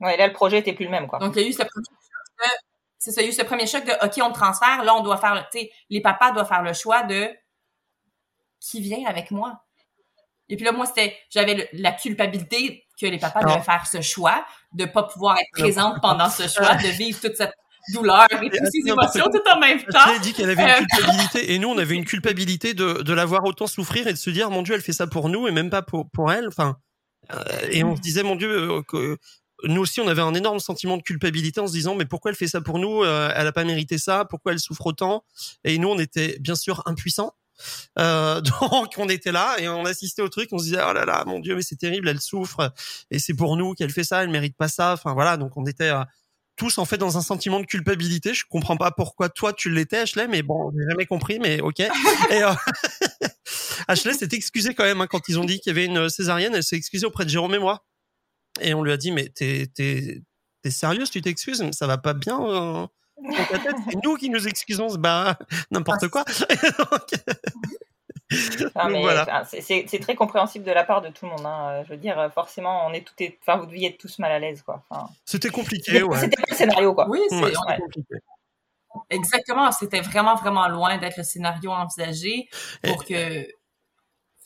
Ouais, 0.00 0.16
là, 0.16 0.26
le 0.26 0.32
projet 0.32 0.58
était 0.58 0.72
plus 0.72 0.86
le 0.86 0.90
même, 0.90 1.06
quoi. 1.06 1.18
Donc, 1.18 1.34
il 1.36 1.42
y 1.42 1.44
a 1.44 1.48
eu 1.48 1.52
ce 1.52 1.58
premier 1.58 1.84
choc 1.84 2.36
de, 2.38 2.50
c'est 2.98 3.12
ça, 3.12 3.20
il 3.22 3.24
y 3.24 3.28
a 3.28 3.30
eu 3.30 3.34
ce 3.34 3.42
premier 3.42 3.66
choc 3.66 3.84
de, 3.84 3.92
OK, 4.04 4.20
on 4.22 4.32
transfère. 4.32 4.84
Là, 4.84 4.94
on 4.94 5.02
doit 5.02 5.18
faire, 5.18 5.46
tu 5.52 5.60
sais, 5.60 5.70
les 5.88 6.00
papas 6.00 6.32
doivent 6.32 6.48
faire 6.48 6.62
le 6.62 6.72
choix 6.72 7.02
de 7.02 7.28
qui 8.60 8.80
vient 8.80 9.06
avec 9.06 9.30
moi. 9.30 9.62
Et 10.48 10.56
puis 10.56 10.64
là, 10.64 10.72
moi, 10.72 10.84
c'était, 10.84 11.16
j'avais 11.30 11.68
la 11.72 11.92
culpabilité 11.92 12.84
que 13.00 13.06
les 13.06 13.18
papas 13.18 13.42
devaient 13.42 13.62
faire 13.62 13.86
ce 13.86 14.02
choix, 14.02 14.44
de 14.72 14.84
pas 14.84 15.04
pouvoir 15.04 15.38
être 15.38 15.50
présente 15.52 16.00
pendant 16.02 16.28
ce 16.28 16.48
choix, 16.48 16.74
de 16.74 16.88
vivre 16.88 17.20
toute 17.20 17.36
cette 17.36 17.54
douleur 17.94 18.26
et 18.30 18.50
toutes 18.50 18.70
ces 18.70 18.90
émotions 18.90 19.26
tout 19.32 19.42
en 19.50 19.58
même 19.58 19.82
temps. 19.84 20.00
Elle 20.08 20.16
a 20.16 20.18
dit 20.18 20.32
qu'elle 20.32 20.50
avait 20.50 20.62
une 20.62 20.68
euh, 20.68 20.86
culpabilité 20.96 21.52
et 21.54 21.58
nous, 21.58 21.68
on 21.68 21.78
avait 21.78 21.94
une 21.94 22.04
culpabilité 22.04 22.74
de, 22.74 23.02
de 23.02 23.12
la 23.14 23.24
voir 23.24 23.44
autant 23.44 23.66
souffrir 23.66 24.06
et 24.06 24.12
de 24.12 24.18
se 24.18 24.28
dire, 24.28 24.50
mon 24.50 24.62
Dieu, 24.62 24.74
elle 24.74 24.82
fait 24.82 24.92
ça 24.92 25.06
pour 25.06 25.28
nous 25.28 25.46
et 25.48 25.52
même 25.52 25.70
pas 25.70 25.82
pour, 25.82 26.10
pour 26.10 26.32
elle. 26.32 26.48
Enfin, 26.48 26.76
et 27.70 27.84
on 27.84 27.96
se 27.96 28.00
disait, 28.00 28.22
mon 28.22 28.36
Dieu, 28.36 28.50
euh, 28.50 28.82
que 28.82 29.18
nous 29.64 29.82
aussi, 29.82 30.00
on 30.00 30.08
avait 30.08 30.22
un 30.22 30.34
énorme 30.34 30.58
sentiment 30.58 30.96
de 30.96 31.02
culpabilité 31.02 31.60
en 31.60 31.66
se 31.66 31.72
disant, 31.72 31.94
mais 31.94 32.06
pourquoi 32.06 32.30
elle 32.30 32.36
fait 32.36 32.48
ça 32.48 32.60
pour 32.60 32.78
nous 32.78 33.02
euh, 33.02 33.32
Elle 33.34 33.46
a 33.46 33.52
pas 33.52 33.64
mérité 33.64 33.98
ça. 33.98 34.24
Pourquoi 34.24 34.52
elle 34.52 34.58
souffre 34.58 34.86
autant? 34.86 35.24
Et 35.64 35.78
nous, 35.78 35.88
on 35.88 35.98
était 35.98 36.38
bien 36.40 36.54
sûr 36.54 36.82
impuissants. 36.86 37.34
Euh, 37.98 38.40
donc 38.62 38.94
on 38.96 39.08
était 39.08 39.32
là 39.32 39.56
et 39.58 39.68
on 39.68 39.84
assistait 39.84 40.22
au 40.22 40.30
truc, 40.30 40.48
on 40.52 40.58
se 40.58 40.64
disait 40.64 40.80
oh 40.88 40.94
là 40.94 41.04
là, 41.04 41.24
mon 41.26 41.40
dieu, 41.40 41.54
mais 41.56 41.62
c'est 41.62 41.76
terrible, 41.76 42.08
elle 42.08 42.20
souffre 42.20 42.72
et 43.10 43.18
c'est 43.18 43.34
pour 43.34 43.58
nous 43.58 43.74
qu'elle 43.74 43.90
fait 43.90 44.02
ça, 44.02 44.22
elle 44.22 44.30
mérite 44.30 44.56
pas 44.56 44.68
ça. 44.68 44.94
Enfin 44.94 45.12
voilà, 45.12 45.36
donc 45.36 45.56
on 45.58 45.66
était 45.66 45.90
euh, 45.90 46.02
tous 46.60 46.76
en 46.76 46.84
fait 46.84 46.98
dans 46.98 47.16
un 47.16 47.22
sentiment 47.22 47.58
de 47.58 47.64
culpabilité. 47.64 48.34
Je 48.34 48.44
comprends 48.46 48.76
pas 48.76 48.90
pourquoi 48.90 49.30
toi 49.30 49.54
tu 49.54 49.70
l'étais, 49.70 49.96
Ashley, 49.96 50.28
mais 50.28 50.42
bon, 50.42 50.70
j'ai 50.76 50.84
jamais 50.90 51.06
compris, 51.06 51.38
mais 51.38 51.62
ok. 51.62 51.80
Et 51.80 51.90
euh, 52.30 52.52
Ashley 53.88 54.12
s'est 54.12 54.28
excusée 54.32 54.74
quand 54.74 54.84
même 54.84 55.00
hein, 55.00 55.06
quand 55.06 55.26
ils 55.30 55.38
ont 55.38 55.44
dit 55.44 55.58
qu'il 55.58 55.70
y 55.70 55.74
avait 55.74 55.86
une 55.86 56.10
césarienne. 56.10 56.54
Elle 56.54 56.62
s'est 56.62 56.76
excusée 56.76 57.06
auprès 57.06 57.24
de 57.24 57.30
Jérôme 57.30 57.54
et 57.54 57.58
moi. 57.58 57.86
Et 58.60 58.74
on 58.74 58.82
lui 58.82 58.92
a 58.92 58.98
dit 58.98 59.10
mais 59.10 59.30
t'es 59.30 59.68
t'es 59.74 60.20
t'es 60.60 60.70
sérieuse, 60.70 61.10
tu 61.10 61.22
t'excuses, 61.22 61.64
ça 61.72 61.86
va 61.86 61.96
pas 61.96 62.12
bien. 62.12 62.38
Euh, 62.42 62.86
c'est 63.88 64.04
nous 64.04 64.16
qui 64.16 64.28
nous 64.28 64.46
excusons, 64.46 64.94
bah 64.96 65.38
n'importe 65.70 66.08
quoi. 66.08 66.26
c'est 68.30 70.00
très 70.00 70.14
compréhensible 70.14 70.64
de 70.64 70.72
la 70.72 70.84
part 70.84 71.02
de 71.02 71.08
tout 71.08 71.26
le 71.26 71.32
monde. 71.32 71.46
Hein. 71.46 71.82
Je 71.84 71.90
veux 71.90 71.96
dire, 71.96 72.30
forcément, 72.34 72.86
on 72.86 72.92
est 72.92 73.06
tout, 73.06 73.14
enfin, 73.42 73.58
vous 73.58 73.66
deviez 73.66 73.88
être 73.88 73.98
tous 73.98 74.18
mal 74.18 74.32
à 74.32 74.38
l'aise, 74.38 74.62
quoi. 74.62 74.82
c'était 75.24 75.50
compliqué, 75.50 76.02
ouais. 76.02 76.18
C'était 76.18 76.36
pas 76.36 76.48
le 76.50 76.56
scénario, 76.56 76.94
quoi. 76.94 77.08
Oui, 77.08 77.20
c'est 77.28 77.52
compliqué. 77.80 78.16
Exactement, 79.08 79.70
c'était 79.72 80.00
vraiment 80.00 80.34
vraiment 80.34 80.68
loin 80.68 80.98
d'être 80.98 81.16
le 81.16 81.22
scénario 81.22 81.70
envisagé 81.70 82.48
pour 82.82 83.04
que 83.04 83.46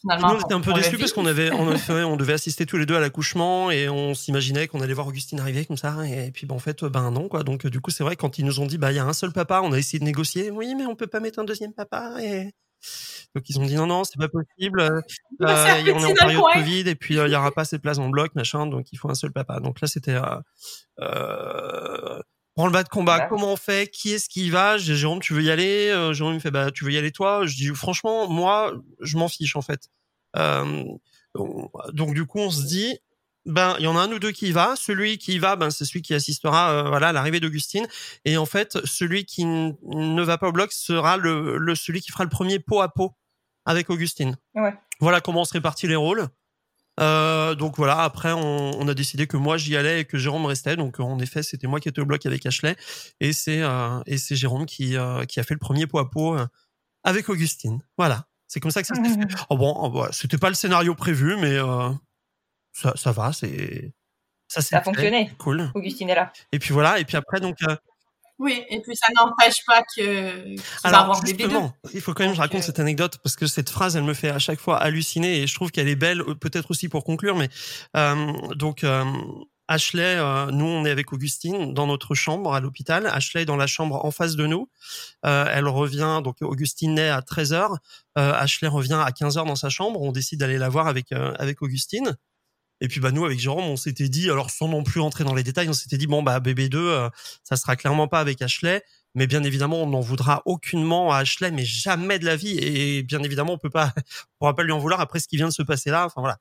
finalement. 0.01 0.33
on 0.33 0.41
était 0.41 0.55
un 0.55 0.61
peu 0.61 0.73
déçus 0.75 0.99
parce 0.99 1.13
qu'on 1.13 1.27
avait, 1.27 1.51
on, 1.51 1.75
on 1.89 2.17
devait 2.17 2.35
assister 2.35 2.67
tous 2.67 2.77
les 2.77 2.87
deux 2.87 2.95
à 2.97 3.01
l'accouchement 3.01 3.71
et 3.71 3.89
on 3.89 4.15
s'imaginait 4.15 4.69
qu'on 4.69 4.81
allait 4.81 4.93
voir 4.93 5.07
Augustine 5.07 5.41
arriver 5.41 5.65
comme 5.65 5.79
ça 5.79 6.07
et 6.07 6.31
puis 6.31 6.47
ben, 6.47 6.55
en 6.55 6.59
fait 6.59 6.85
ben 6.85 7.11
non 7.11 7.29
quoi. 7.29 7.43
Donc 7.43 7.67
du 7.67 7.81
coup 7.81 7.91
c'est 7.91 8.05
vrai 8.05 8.17
quand 8.17 8.39
ils 8.39 8.45
nous 8.45 8.61
ont 8.61 8.67
dit 8.67 8.77
bah 8.77 8.93
il 8.93 8.97
y 8.97 8.99
a 8.99 9.05
un 9.05 9.13
seul 9.15 9.33
papa, 9.33 9.63
on 9.63 9.73
a 9.73 9.79
essayé 9.79 9.99
de 9.99 10.05
négocier. 10.05 10.51
Oui 10.51 10.75
mais 10.75 10.85
on 10.85 10.95
peut 10.95 11.07
pas 11.07 11.21
mettre 11.21 11.39
un 11.39 11.45
deuxième 11.45 11.73
papa 11.73 12.17
et 12.23 12.51
donc 13.35 13.49
ils 13.49 13.59
ont 13.59 13.65
dit 13.65 13.75
non 13.75 13.87
non 13.87 14.05
c'est 14.05 14.19
pas 14.19 14.29
possible. 14.29 14.81
Euh, 14.81 15.01
on 15.41 15.47
est 15.47 16.05
en 16.05 16.15
période 16.15 16.43
Covid 16.53 16.89
et 16.89 16.95
puis 16.95 17.19
euh, 17.19 17.27
il 17.27 17.33
y 17.33 17.37
aura 17.37 17.51
pas 17.53 17.63
assez 17.63 17.77
de 17.77 17.83
place 17.83 17.99
en 17.99 18.09
bloc 18.09 18.35
machin 18.35 18.67
donc 18.67 18.93
il 18.93 18.97
faut 18.99 19.11
un 19.11 19.15
seul 19.15 19.33
papa. 19.33 19.61
Donc 19.61 19.81
là 19.81 19.89
c'était 19.89 20.15
euh, 20.15 20.41
euh 21.01 22.21
le 22.57 22.71
bas 22.71 22.85
de 22.85 22.89
combat, 22.89 23.27
comment 23.27 23.53
on 23.53 23.57
fait? 23.57 23.91
Qui 23.91 24.13
est-ce 24.13 24.29
qui 24.29 24.47
y 24.47 24.51
va? 24.51 24.79
Jérôme, 24.79 25.19
tu 25.19 25.35
veux 25.35 25.43
y 25.43 25.51
aller? 25.51 25.89
Jérôme 26.13 26.35
me 26.35 26.39
fait 26.39 26.53
bah 26.53 26.71
tu 26.71 26.85
veux 26.85 26.93
y 26.93 26.97
aller 26.97 27.11
toi? 27.11 27.47
Je 27.47 27.57
dis 27.57 27.67
franchement 27.75 28.29
moi 28.29 28.73
je 29.01 29.19
m'en 29.19 29.29
fiche 29.29 29.57
en 29.57 29.63
fait. 29.63 29.89
Euh, 30.37 30.85
donc 31.93 32.15
du 32.15 32.27
coup 32.27 32.39
on 32.39 32.51
se 32.51 32.65
dit 32.65 32.99
ben 33.47 33.77
il 33.79 33.85
y 33.85 33.87
en 33.87 33.97
a 33.97 34.01
un 34.01 34.13
ou 34.13 34.19
deux 34.19 34.33
qui 34.33 34.49
y 34.49 34.53
va. 34.53 34.75
Celui 34.77 35.19
qui 35.19 35.35
y 35.35 35.39
va, 35.39 35.57
ben 35.57 35.71
c'est 35.71 35.85
celui 35.85 36.03
qui 36.03 36.15
assistera 36.15 36.73
euh, 36.73 36.89
voilà 36.89 37.09
à 37.09 37.13
l'arrivée 37.13 37.41
d'Augustine. 37.41 37.87
Et 38.25 38.37
en 38.37 38.47
fait, 38.47 38.79
celui 38.85 39.25
qui 39.25 39.45
ne 39.45 40.23
va 40.23 40.39
pas 40.39 40.49
au 40.49 40.53
bloc 40.53 40.73
sera 40.73 41.17
le, 41.17 41.59
le 41.59 41.75
celui 41.75 42.01
qui 42.01 42.11
fera 42.11 42.25
le 42.25 42.31
premier 42.31 42.59
pot 42.59 42.81
à 42.81 42.89
pot 42.89 43.15
avec 43.67 43.91
Augustine. 43.91 44.37
Ouais. 44.55 44.75
Voilà 45.01 45.21
comment 45.21 45.43
on 45.43 45.45
se 45.45 45.53
répartit 45.53 45.87
les 45.87 45.97
rôles. 45.97 46.29
Euh, 47.01 47.57
donc 47.57 47.77
voilà, 47.77 48.03
après 48.03 48.31
on, 48.31 48.81
on, 48.81 48.87
a 48.87 48.95
décidé 48.95 49.27
que 49.27 49.37
moi 49.37 49.57
j'y 49.57 49.77
allais 49.77 50.01
et 50.01 50.05
que 50.05 50.17
Jérôme 50.17 50.47
restait. 50.47 50.77
Donc 50.77 51.01
en 51.01 51.19
effet, 51.19 51.43
c'était 51.43 51.67
moi 51.67 51.81
qui 51.81 51.89
étais 51.89 52.01
au 52.01 52.07
bloc 52.07 52.25
avec 52.25 52.47
Ashley 52.47 52.77
et 53.21 53.33
c'est 53.33 53.63
euh, 53.63 54.01
et 54.07 54.17
c'est 54.17 54.37
Jérôme 54.37 54.67
qui 54.67 54.97
euh, 54.97 55.25
qui 55.25 55.41
a 55.41 55.43
fait 55.43 55.55
le 55.55 55.61
premier 55.61 55.87
pot 55.87 55.99
à 55.99 56.09
pot 56.09 56.39
euh, 56.39 56.47
avec 57.03 57.29
Augustine. 57.29 57.81
Voilà, 57.99 58.29
c'est 58.47 58.61
comme 58.61 58.71
ça 58.71 58.81
que 58.83 58.87
ça 58.87 58.95
s'est 58.95 59.03
fait. 59.03 59.35
Oh 59.51 59.57
bon, 59.57 59.75
oh, 59.77 60.07
c'était 60.13 60.39
pas 60.39 60.49
le 60.49 60.55
scénario 60.55 60.95
prévu, 60.95 61.37
mais 61.37 61.59
ça, 62.75 62.93
ça 62.97 63.13
va, 63.13 63.33
c'est 63.33 63.95
ça, 64.49 64.61
ça 64.61 64.79
a 64.79 64.83
fonctionné. 64.83 65.31
Cool. 65.39 65.71
Augustine 65.75 66.11
est 66.11 66.15
là. 66.15 66.31
Et 66.53 66.59
puis 66.59 66.75
voilà, 66.75 66.99
et 67.01 67.05
puis 67.07 67.17
après 67.17 67.41
donc. 67.41 67.57
Euh, 67.67 67.75
oui, 68.39 68.65
et 68.69 68.81
puis 68.81 68.97
ça 68.97 69.07
n'empêche 69.15 69.65
pas 69.65 69.83
que. 69.97 70.57
Alors 70.83 71.03
avoir 71.03 71.25
justement, 71.25 71.73
il 71.93 72.01
faut 72.01 72.15
quand 72.15 72.25
même 72.25 72.33
que 72.33 72.37
je 72.37 72.41
raconte 72.41 72.63
euh, 72.63 72.67
cette 72.67 72.81
anecdote 72.81 73.19
parce 73.23 73.37
que 73.37 73.47
cette 73.47 73.71
phrase, 73.71 73.97
elle 73.97 74.03
me 74.03 74.15
fait 74.15 74.31
à 74.31 74.41
chaque 74.41 74.59
fois 74.59 74.79
halluciner 74.79 75.43
et 75.43 75.47
je 75.47 75.55
trouve 75.55 75.71
qu'elle 75.71 75.89
est 75.89 75.97
belle, 75.97 76.21
euh, 76.21 76.35
peut-être 76.35 76.73
aussi 76.73 76.89
pour 76.89 77.05
conclure, 77.05 77.37
mais 77.37 77.49
euh, 77.97 78.33
donc. 78.55 78.85
Ashley, 79.67 80.17
nous 80.53 80.67
on 80.67 80.85
est 80.85 80.91
avec 80.91 81.15
Augustine 81.15 81.73
dans 81.73 81.87
notre 81.87 82.15
chambre 82.15 82.53
à 82.53 82.61
l'hôpital. 82.61 83.07
Ashley 83.07 83.41
est 83.41 83.47
dans 83.47 83.57
la 83.57 83.67
chambre 83.67 84.05
en 84.05 84.11
face 84.11 84.37
de 84.37 84.47
nous. 84.47 84.69
elle 85.23 85.67
revient, 85.67 86.21
donc 86.23 86.37
Augustine 86.43 86.97
naît 86.97 87.09
à 87.09 87.21
13h. 87.21 87.75
Ashley 88.15 88.69
revient 88.69 89.01
à 89.03 89.09
15h 89.09 89.47
dans 89.47 89.57
sa 89.57 89.71
chambre. 89.71 90.03
On 90.03 90.13
décide 90.13 90.41
d'aller 90.41 90.59
la 90.59 90.69
voir 90.69 90.87
avec, 90.87 91.13
avec 91.13 91.63
Augustine. 91.63 92.15
Et 92.81 92.89
puis 92.89 93.01
bah 93.01 93.13
nous 93.13 93.25
avec 93.25 93.39
Jérôme, 93.39 93.65
on 93.65 93.77
s'était 93.77 94.09
dit, 94.09 94.31
alors 94.31 94.51
sans 94.51 94.69
non 94.69 94.83
plus 94.83 95.01
entrer 95.01 95.25
dans 95.25 95.35
les 95.35 95.43
détails, 95.43 95.69
on 95.69 95.73
s'était 95.73 95.97
dit 95.97 96.07
bon 96.07 96.23
bah 96.23 96.41
BB2, 96.41 96.77
euh, 96.77 97.09
ça 97.43 97.57
sera 97.57 97.77
clairement 97.77 98.09
pas 98.09 98.21
avec 98.21 98.43
Ashley, 98.43 98.83
mais 99.15 99.27
bien 99.27 99.43
évidemment 99.45 99.83
on 99.83 99.87
n'en 99.87 100.01
voudra 100.01 100.43
aucunement 100.45 101.13
à 101.13 101.19
Ashley, 101.19 101.51
mais 101.51 101.65
jamais 101.65 102.19
de 102.19 102.25
la 102.25 102.37
vie. 102.37 102.59
Et 102.59 103.03
bien 103.03 103.23
évidemment 103.23 103.55
on 103.55 103.59
peut 103.59 103.71
pas, 103.71 103.93
on 103.97 104.39
pourra 104.39 104.55
pas 104.55 104.65
lui 104.65 104.73
en 104.73 104.79
vouloir 104.79 105.01
après 105.01 105.21
ce 105.21 105.29
qui 105.29 105.37
vient 105.37 105.49
de 105.49 105.53
se 105.53 105.63
passer 105.63 105.91
là. 105.91 106.05
Enfin 106.07 106.21
voilà. 106.21 106.39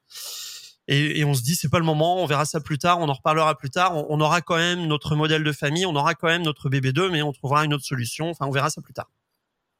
Et, 0.87 1.19
et 1.19 1.25
on 1.25 1.33
se 1.33 1.43
dit 1.43 1.55
c'est 1.55 1.69
pas 1.69 1.79
le 1.79 1.85
moment, 1.85 2.21
on 2.21 2.25
verra 2.25 2.45
ça 2.45 2.59
plus 2.59 2.77
tard, 2.77 2.99
on 2.99 3.07
en 3.07 3.13
reparlera 3.13 3.55
plus 3.55 3.69
tard. 3.69 3.95
On, 3.95 4.05
on 4.09 4.19
aura 4.21 4.41
quand 4.41 4.57
même 4.57 4.87
notre 4.87 5.15
modèle 5.15 5.43
de 5.43 5.51
famille, 5.51 5.85
on 5.85 5.95
aura 5.95 6.15
quand 6.15 6.27
même 6.27 6.43
notre 6.43 6.69
BB2, 6.69 7.09
mais 7.11 7.21
on 7.21 7.31
trouvera 7.31 7.63
une 7.65 7.73
autre 7.73 7.85
solution. 7.85 8.29
Enfin 8.31 8.47
on 8.47 8.51
verra 8.51 8.69
ça 8.69 8.81
plus 8.81 8.93
tard. 8.93 9.09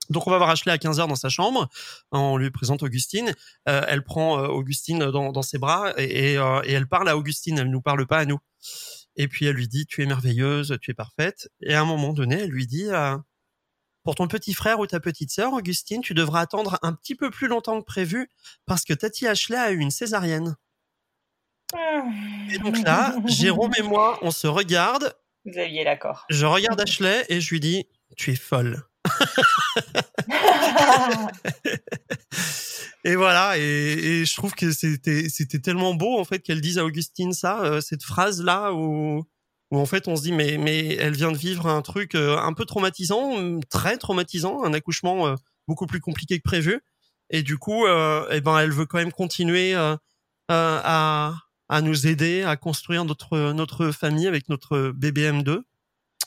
Donc 0.10 0.28
on 0.28 0.32
va 0.32 0.38
voir 0.38 0.50
Ashley 0.50 0.72
à 0.72 0.78
15h 0.78 1.08
dans 1.08 1.16
sa 1.16 1.30
chambre, 1.30 1.70
on 2.12 2.38
lui 2.38 2.52
présente 2.52 2.84
Augustine, 2.84 3.34
euh, 3.70 3.82
elle 3.88 4.04
prend 4.04 4.40
euh, 4.40 4.48
Augustine 4.48 5.00
dans, 5.00 5.32
dans, 5.32 5.42
ses 5.42 5.58
bras 5.58 5.94
et, 5.98 6.38
euh, 6.38 6.62
et, 6.66 6.74
elle 6.74 6.88
parle 6.88 7.08
à 7.10 7.18
Augustine, 7.18 7.58
elle 7.58 7.70
nous 7.70 7.82
parle 7.82 8.06
pas 8.06 8.20
à 8.20 8.26
nous. 8.26 8.40
Et 9.16 9.28
puis 9.28 9.46
elle 9.46 9.56
lui 9.56 9.68
dit 9.68 9.86
tu 9.86 10.02
es 10.02 10.06
merveilleuse, 10.06 10.78
tu 10.82 10.92
es 10.92 10.94
parfaite. 10.94 11.50
Et 11.62 11.74
à 11.74 11.82
un 11.82 11.86
moment 11.86 12.14
donné, 12.14 12.42
elle 12.42 12.50
lui 12.50 12.68
dit 12.68 12.90
pour 14.04 14.16
ton 14.16 14.28
petit 14.28 14.54
frère 14.54 14.80
ou 14.80 14.88
ta 14.88 15.00
petite 15.00 15.32
sœur, 15.32 15.54
Augustine, 15.54 16.02
tu 16.02 16.14
devras 16.14 16.42
attendre 16.42 16.80
un 16.82 16.94
petit 16.94 17.16
peu 17.16 17.30
plus 17.30 17.48
longtemps 17.48 17.80
que 17.80 17.86
prévu 17.86 18.30
parce 18.66 18.84
que 18.84 18.94
Tati 18.94 19.28
Ashley 19.28 19.58
a 19.58 19.72
eu 19.72 19.78
une 19.78 19.92
césarienne. 19.92 20.56
Et 22.52 22.58
donc 22.58 22.78
là, 22.80 23.16
Jérôme 23.26 23.74
et 23.78 23.84
moi, 23.84 24.20
on 24.22 24.32
se 24.32 24.48
regarde. 24.48 25.16
Vous 25.46 25.58
aviez 25.58 25.84
l'accord. 25.84 26.26
Je 26.30 26.46
regarde 26.46 26.80
Ashley 26.82 27.26
et 27.30 27.40
je 27.40 27.50
lui 27.52 27.60
dis 27.60 27.86
tu 28.16 28.32
es 28.32 28.36
folle. 28.36 28.84
et 33.04 33.16
voilà, 33.16 33.58
et, 33.58 34.26
je 34.26 34.36
trouve 34.36 34.54
que 34.54 34.72
c'était 34.72 35.60
tellement 35.60 35.94
beau 35.94 36.20
en 36.20 36.24
fait 36.24 36.40
qu'elle 36.40 36.62
dise 36.62 36.78
à 36.78 36.86
Augustine 36.86 37.34
ça, 37.34 37.62
euh, 37.64 37.82
cette 37.82 38.04
phrase 38.04 38.42
là 38.42 38.74
où 38.74 39.24
où 39.72 39.80
en 39.80 39.86
fait 39.86 40.08
on 40.08 40.16
se 40.16 40.22
dit 40.22 40.32
mais 40.32 40.58
mais 40.58 40.96
elle 40.96 41.14
vient 41.14 41.32
de 41.32 41.38
vivre 41.38 41.68
un 41.68 41.82
truc 41.82 42.16
euh, 42.16 42.38
un 42.38 42.54
peu 42.54 42.66
traumatisant, 42.66 43.60
très 43.70 43.98
traumatisant, 43.98 44.64
un 44.64 44.74
accouchement 44.74 45.28
euh, 45.28 45.36
beaucoup 45.68 45.88
plus 45.88 46.00
compliqué 46.00 46.38
que 46.38 46.44
prévu, 46.44 46.80
et 47.30 47.44
du 47.44 47.58
coup 47.58 47.86
eh 47.88 48.42
ben 48.42 48.60
elle 48.60 48.72
veut 48.72 48.86
quand 48.86 49.00
même 49.00 49.12
continuer 49.12 49.74
à 49.74 50.00
à 51.70 51.82
nous 51.82 52.08
aider 52.08 52.44
à 52.44 52.58
construire 52.58 53.06
notre 53.06 53.54
notre 53.54 53.92
famille 53.92 54.28
avec 54.28 54.50
notre 54.50 54.92
BBM2. 54.92 55.62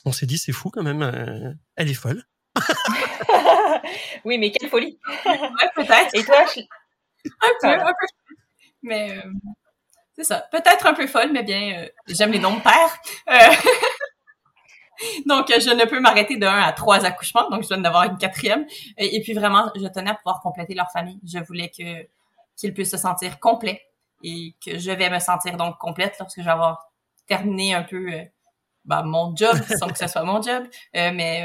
On 0.05 0.13
s'est 0.13 0.27
dit 0.27 0.39
c'est 0.39 0.53
fou 0.53 0.71
quand 0.71 0.83
même, 0.83 1.57
elle 1.77 1.91
est 1.91 1.95
folle. 1.95 2.25
oui, 4.25 4.39
mais 4.39 4.51
quelle 4.51 4.69
folie. 4.69 4.99
peut-être. 5.75 6.15
Et 6.15 6.25
toi, 6.25 6.45
un 7.43 7.53
peu, 7.61 7.69
un 7.69 7.93
peu. 7.93 8.07
Mais 8.83 9.19
euh, 9.19 9.31
c'est 10.15 10.25
ça. 10.25 10.47
Peut-être 10.51 10.87
un 10.87 10.95
peu 10.95 11.07
folle, 11.07 11.33
mais 11.33 11.43
bien, 11.43 11.79
euh, 11.79 11.89
j'aime 12.07 12.33
les 12.33 12.39
noms 12.39 12.57
de 12.57 12.63
père. 12.63 12.99
Euh, 13.31 13.55
donc, 15.27 15.49
je 15.49 15.71
ne 15.75 15.85
peux 15.85 16.01
m'arrêter 16.01 16.37
d'un 16.37 16.57
à 16.57 16.73
trois 16.73 17.05
accouchements, 17.05 17.49
donc 17.51 17.63
je 17.65 17.69
dois 17.69 17.79
en 17.79 17.85
avoir 17.85 18.05
une 18.05 18.19
quatrième. 18.19 18.67
Et, 18.99 19.21
puis 19.23 19.35
vraiment, 19.35 19.71
je 19.75 19.87
tenais 19.89 20.11
à 20.11 20.15
pouvoir 20.15 20.41
compléter 20.41 20.75
leur 20.75 20.91
famille. 20.91 21.21
Je 21.25 21.39
voulais 21.39 21.71
que 21.71 22.09
qu'ils 22.57 22.73
puissent 22.73 22.93
se 22.93 22.97
sentir 22.97 23.39
complets 23.39 23.83
et 24.23 24.55
que 24.65 24.79
je 24.79 24.91
vais 24.91 25.11
me 25.11 25.19
sentir 25.19 25.59
donc 25.59 25.77
complète 25.77 26.17
lorsque 26.19 26.39
je 26.39 26.45
vais 26.45 26.51
avoir 26.51 26.91
terminé 27.27 27.75
un 27.75 27.83
peu 27.83 28.11
bah, 28.87 29.03
mon 29.03 29.37
job, 29.37 29.55
sans 29.79 29.89
que 29.89 29.99
ce 29.99 30.07
soit 30.07 30.23
mon 30.23 30.41
job, 30.41 30.65
mais 30.95 31.45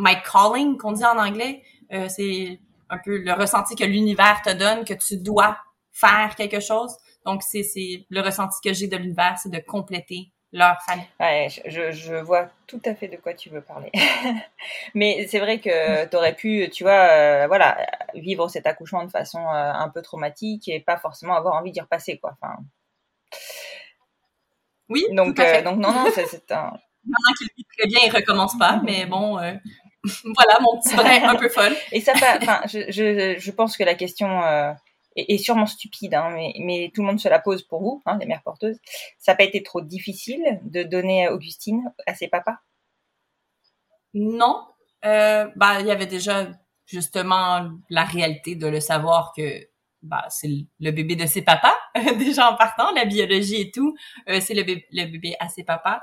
my 0.00 0.16
calling 0.22 0.76
qu'on 0.76 0.92
dit 0.92 1.04
en 1.04 1.18
anglais. 1.18 1.62
Euh, 1.92 2.08
c'est 2.08 2.58
un 2.88 2.98
peu 2.98 3.18
le 3.18 3.32
ressenti 3.32 3.74
que 3.74 3.84
l'univers 3.84 4.42
te 4.42 4.50
donne, 4.52 4.84
que 4.84 4.94
tu 4.94 5.18
dois 5.18 5.56
faire 5.92 6.34
quelque 6.36 6.60
chose. 6.60 6.96
Donc, 7.26 7.42
c'est, 7.42 7.62
c'est 7.62 8.06
le 8.08 8.20
ressenti 8.20 8.58
que 8.64 8.72
j'ai 8.72 8.88
de 8.88 8.96
l'univers, 8.96 9.38
c'est 9.40 9.50
de 9.50 9.58
compléter 9.58 10.32
leur 10.52 10.80
famille. 10.82 11.06
Ouais, 11.20 11.48
je, 11.66 11.92
je 11.92 12.14
vois 12.14 12.48
tout 12.66 12.80
à 12.84 12.94
fait 12.94 13.08
de 13.08 13.16
quoi 13.16 13.34
tu 13.34 13.50
veux 13.50 13.60
parler. 13.60 13.90
Mais 14.94 15.26
c'est 15.28 15.38
vrai 15.38 15.60
que 15.60 16.06
tu 16.06 16.16
aurais 16.16 16.34
pu, 16.34 16.68
tu 16.70 16.82
vois, 16.82 16.92
euh, 16.92 17.46
voilà, 17.46 17.86
vivre 18.14 18.48
cet 18.48 18.66
accouchement 18.66 19.04
de 19.04 19.10
façon 19.10 19.38
euh, 19.38 19.72
un 19.72 19.88
peu 19.88 20.02
traumatique 20.02 20.68
et 20.68 20.80
pas 20.80 20.96
forcément 20.96 21.34
avoir 21.34 21.54
envie 21.54 21.72
d'y 21.72 21.80
repasser, 21.80 22.18
quoi. 22.18 22.36
Enfin... 22.40 22.56
Oui. 24.88 25.04
Donc, 25.12 25.36
donc 25.36 25.76
non, 25.76 25.92
non, 25.92 26.06
c'est, 26.12 26.50
un. 26.50 26.72
Maintenant 27.04 27.32
qu'il 27.38 27.48
vit 27.56 27.66
très 27.78 27.86
bien, 27.86 28.00
il 28.04 28.10
recommence 28.10 28.58
pas, 28.58 28.80
mais 28.84 29.06
bon, 29.06 29.38
voilà 30.24 30.58
mon 30.60 30.80
petit 30.80 30.96
brin 30.96 31.28
un 31.28 31.36
peu 31.36 31.48
folle. 31.48 31.74
Et 31.92 32.00
ça, 32.00 32.12
enfin, 32.14 32.60
je, 32.66 32.90
je, 32.90 33.38
je, 33.38 33.50
pense 33.50 33.76
que 33.76 33.84
la 33.84 33.94
question 33.94 34.42
euh, 34.42 34.72
est, 35.16 35.34
est, 35.34 35.38
sûrement 35.38 35.66
stupide, 35.66 36.14
hein, 36.14 36.30
mais, 36.30 36.54
mais 36.58 36.90
tout 36.94 37.02
le 37.02 37.08
monde 37.08 37.20
se 37.20 37.28
la 37.28 37.38
pose 37.38 37.62
pour 37.62 37.82
vous, 37.82 38.02
hein, 38.06 38.16
les 38.18 38.26
mères 38.26 38.42
porteuses. 38.42 38.78
Ça 39.18 39.32
n'a 39.32 39.36
pas 39.36 39.44
été 39.44 39.62
trop 39.62 39.82
difficile 39.82 40.60
de 40.62 40.82
donner 40.82 41.26
à 41.26 41.34
Augustine 41.34 41.92
à 42.06 42.14
ses 42.14 42.28
papas? 42.28 42.56
Non, 44.14 44.66
euh, 45.04 45.48
bah 45.54 45.80
il 45.80 45.86
y 45.86 45.90
avait 45.90 46.06
déjà 46.06 46.48
justement 46.86 47.70
la 47.90 48.04
réalité 48.04 48.56
de 48.56 48.66
le 48.66 48.80
savoir 48.80 49.32
que 49.36 49.68
bah, 50.02 50.24
c'est 50.30 50.48
le 50.80 50.90
bébé 50.92 51.14
de 51.14 51.26
ses 51.26 51.42
papas, 51.42 51.76
déjà 52.18 52.50
en 52.50 52.56
partant, 52.56 52.90
la 52.92 53.04
biologie 53.04 53.60
et 53.60 53.70
tout, 53.70 53.94
euh, 54.30 54.40
c'est 54.40 54.54
le, 54.54 54.62
bébé, 54.62 54.86
le 54.92 55.04
bébé 55.04 55.36
à 55.40 55.48
ses 55.48 55.62
papas. 55.62 56.02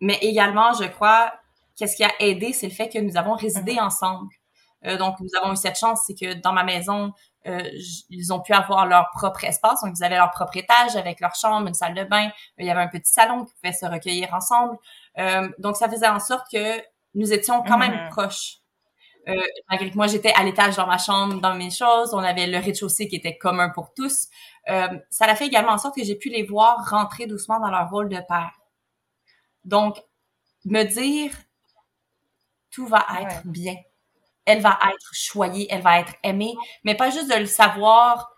Mais 0.00 0.18
également, 0.20 0.74
je 0.74 0.84
crois, 0.84 1.32
qu'est-ce 1.76 1.96
qui 1.96 2.04
a 2.04 2.12
aidé, 2.20 2.52
c'est 2.52 2.68
le 2.68 2.72
fait 2.72 2.88
que 2.88 2.98
nous 2.98 3.16
avons 3.16 3.34
résidé 3.34 3.74
mm-hmm. 3.74 3.82
ensemble. 3.82 4.32
Euh, 4.84 4.96
donc, 4.96 5.16
nous 5.20 5.28
avons 5.40 5.52
eu 5.52 5.56
cette 5.56 5.78
chance, 5.78 6.02
c'est 6.06 6.14
que 6.14 6.34
dans 6.34 6.52
ma 6.52 6.64
maison, 6.64 7.12
euh, 7.46 7.62
ils 8.10 8.32
ont 8.32 8.40
pu 8.40 8.52
avoir 8.52 8.86
leur 8.86 9.08
propre 9.14 9.44
espace. 9.44 9.82
Donc, 9.82 9.94
ils 9.98 10.04
avaient 10.04 10.16
leur 10.16 10.30
propre 10.30 10.56
étage 10.56 10.96
avec 10.96 11.20
leur 11.20 11.34
chambre, 11.34 11.66
une 11.66 11.74
salle 11.74 11.94
de 11.94 12.04
bain. 12.04 12.30
Il 12.58 12.66
y 12.66 12.70
avait 12.70 12.82
un 12.82 12.88
petit 12.88 13.10
salon 13.10 13.44
qui 13.44 13.54
pouvait 13.54 13.72
se 13.72 13.86
recueillir 13.86 14.32
ensemble. 14.34 14.76
Euh, 15.18 15.48
donc, 15.58 15.76
ça 15.76 15.88
faisait 15.88 16.08
en 16.08 16.20
sorte 16.20 16.46
que 16.52 16.80
nous 17.14 17.32
étions 17.32 17.62
quand 17.62 17.78
même 17.78 17.92
mm-hmm. 17.92 18.10
proches. 18.10 18.58
Euh, 19.28 19.34
malgré 19.68 19.90
que 19.90 19.96
moi, 19.96 20.06
j'étais 20.06 20.32
à 20.34 20.44
l'étage 20.44 20.76
dans 20.76 20.86
ma 20.86 20.98
chambre, 20.98 21.40
dans 21.40 21.54
mes 21.54 21.70
choses. 21.70 22.14
On 22.14 22.18
avait 22.18 22.46
le 22.46 22.58
rez-de-chaussée 22.58 23.08
qui 23.08 23.16
était 23.16 23.36
commun 23.36 23.70
pour 23.70 23.92
tous. 23.92 24.28
Euh, 24.68 24.88
ça 25.10 25.24
a 25.24 25.34
fait 25.34 25.46
également 25.46 25.72
en 25.72 25.78
sorte 25.78 25.96
que 25.96 26.04
j'ai 26.04 26.14
pu 26.14 26.28
les 26.28 26.44
voir 26.44 26.88
rentrer 26.88 27.26
doucement 27.26 27.58
dans 27.58 27.70
leur 27.70 27.90
rôle 27.90 28.08
de 28.08 28.20
père. 28.28 28.52
Donc, 29.64 29.96
me 30.64 30.84
dire, 30.84 31.32
tout 32.76 32.86
va 32.86 33.06
être 33.22 33.40
bien. 33.46 33.74
Elle 34.44 34.60
va 34.60 34.78
être 34.92 35.10
choyée, 35.12 35.66
elle 35.70 35.80
va 35.80 35.98
être 35.98 36.12
aimée, 36.22 36.54
mais 36.84 36.94
pas 36.94 37.08
juste 37.08 37.30
de 37.30 37.38
le 37.38 37.46
savoir 37.46 38.30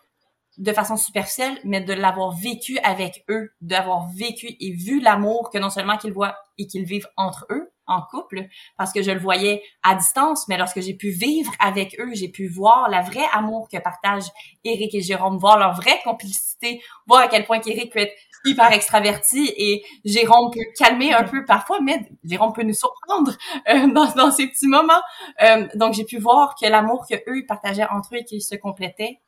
de 0.58 0.72
façon 0.72 0.96
superficielle, 0.96 1.58
mais 1.64 1.80
de 1.80 1.92
l'avoir 1.92 2.32
vécu 2.32 2.78
avec 2.78 3.24
eux, 3.28 3.50
d'avoir 3.60 4.08
vécu 4.08 4.56
et 4.60 4.72
vu 4.72 5.00
l'amour 5.00 5.50
que 5.50 5.58
non 5.58 5.70
seulement 5.70 5.98
qu'ils 5.98 6.12
voient 6.12 6.36
et 6.56 6.66
qu'ils 6.68 6.84
vivent 6.84 7.08
entre 7.16 7.46
eux, 7.50 7.72
en 7.88 8.02
couple, 8.02 8.46
parce 8.76 8.92
que 8.92 9.02
je 9.02 9.10
le 9.10 9.18
voyais 9.18 9.62
à 9.82 9.94
distance, 9.94 10.46
mais 10.48 10.58
lorsque 10.58 10.80
j'ai 10.80 10.94
pu 10.94 11.10
vivre 11.10 11.50
avec 11.58 11.98
eux, 11.98 12.10
j'ai 12.12 12.28
pu 12.28 12.46
voir 12.46 12.88
la 12.88 13.00
vraie 13.00 13.26
amour 13.32 13.68
que 13.72 13.78
partagent 13.78 14.30
Eric 14.62 14.94
et 14.94 15.00
Jérôme, 15.00 15.38
voir 15.38 15.58
leur 15.58 15.74
vraie 15.74 16.00
complicité, 16.04 16.82
voir 17.06 17.22
à 17.22 17.28
quel 17.28 17.44
point 17.44 17.60
qu'Éric 17.60 17.92
peut 17.92 18.00
être 18.00 18.14
hyper 18.44 18.72
extraverti 18.72 19.52
et 19.56 19.84
Jérôme 20.04 20.50
peut 20.52 20.64
calmer 20.76 21.12
un 21.12 21.24
peu 21.24 21.44
parfois, 21.44 21.80
mais 21.80 22.08
Jérôme 22.24 22.52
peut 22.52 22.62
nous 22.62 22.74
surprendre 22.74 23.32
euh, 23.68 23.86
dans, 23.92 24.10
dans, 24.12 24.30
ces 24.30 24.46
petits 24.46 24.68
moments. 24.68 25.02
Euh, 25.42 25.66
donc 25.74 25.94
j'ai 25.94 26.04
pu 26.04 26.18
voir 26.18 26.54
que 26.60 26.66
l'amour 26.66 27.06
que 27.08 27.16
eux 27.28 27.44
partageaient 27.46 27.88
entre 27.90 28.14
eux 28.14 28.18
et 28.18 28.24
qu'ils 28.24 28.42
se 28.42 28.54
complétaient, 28.54 29.20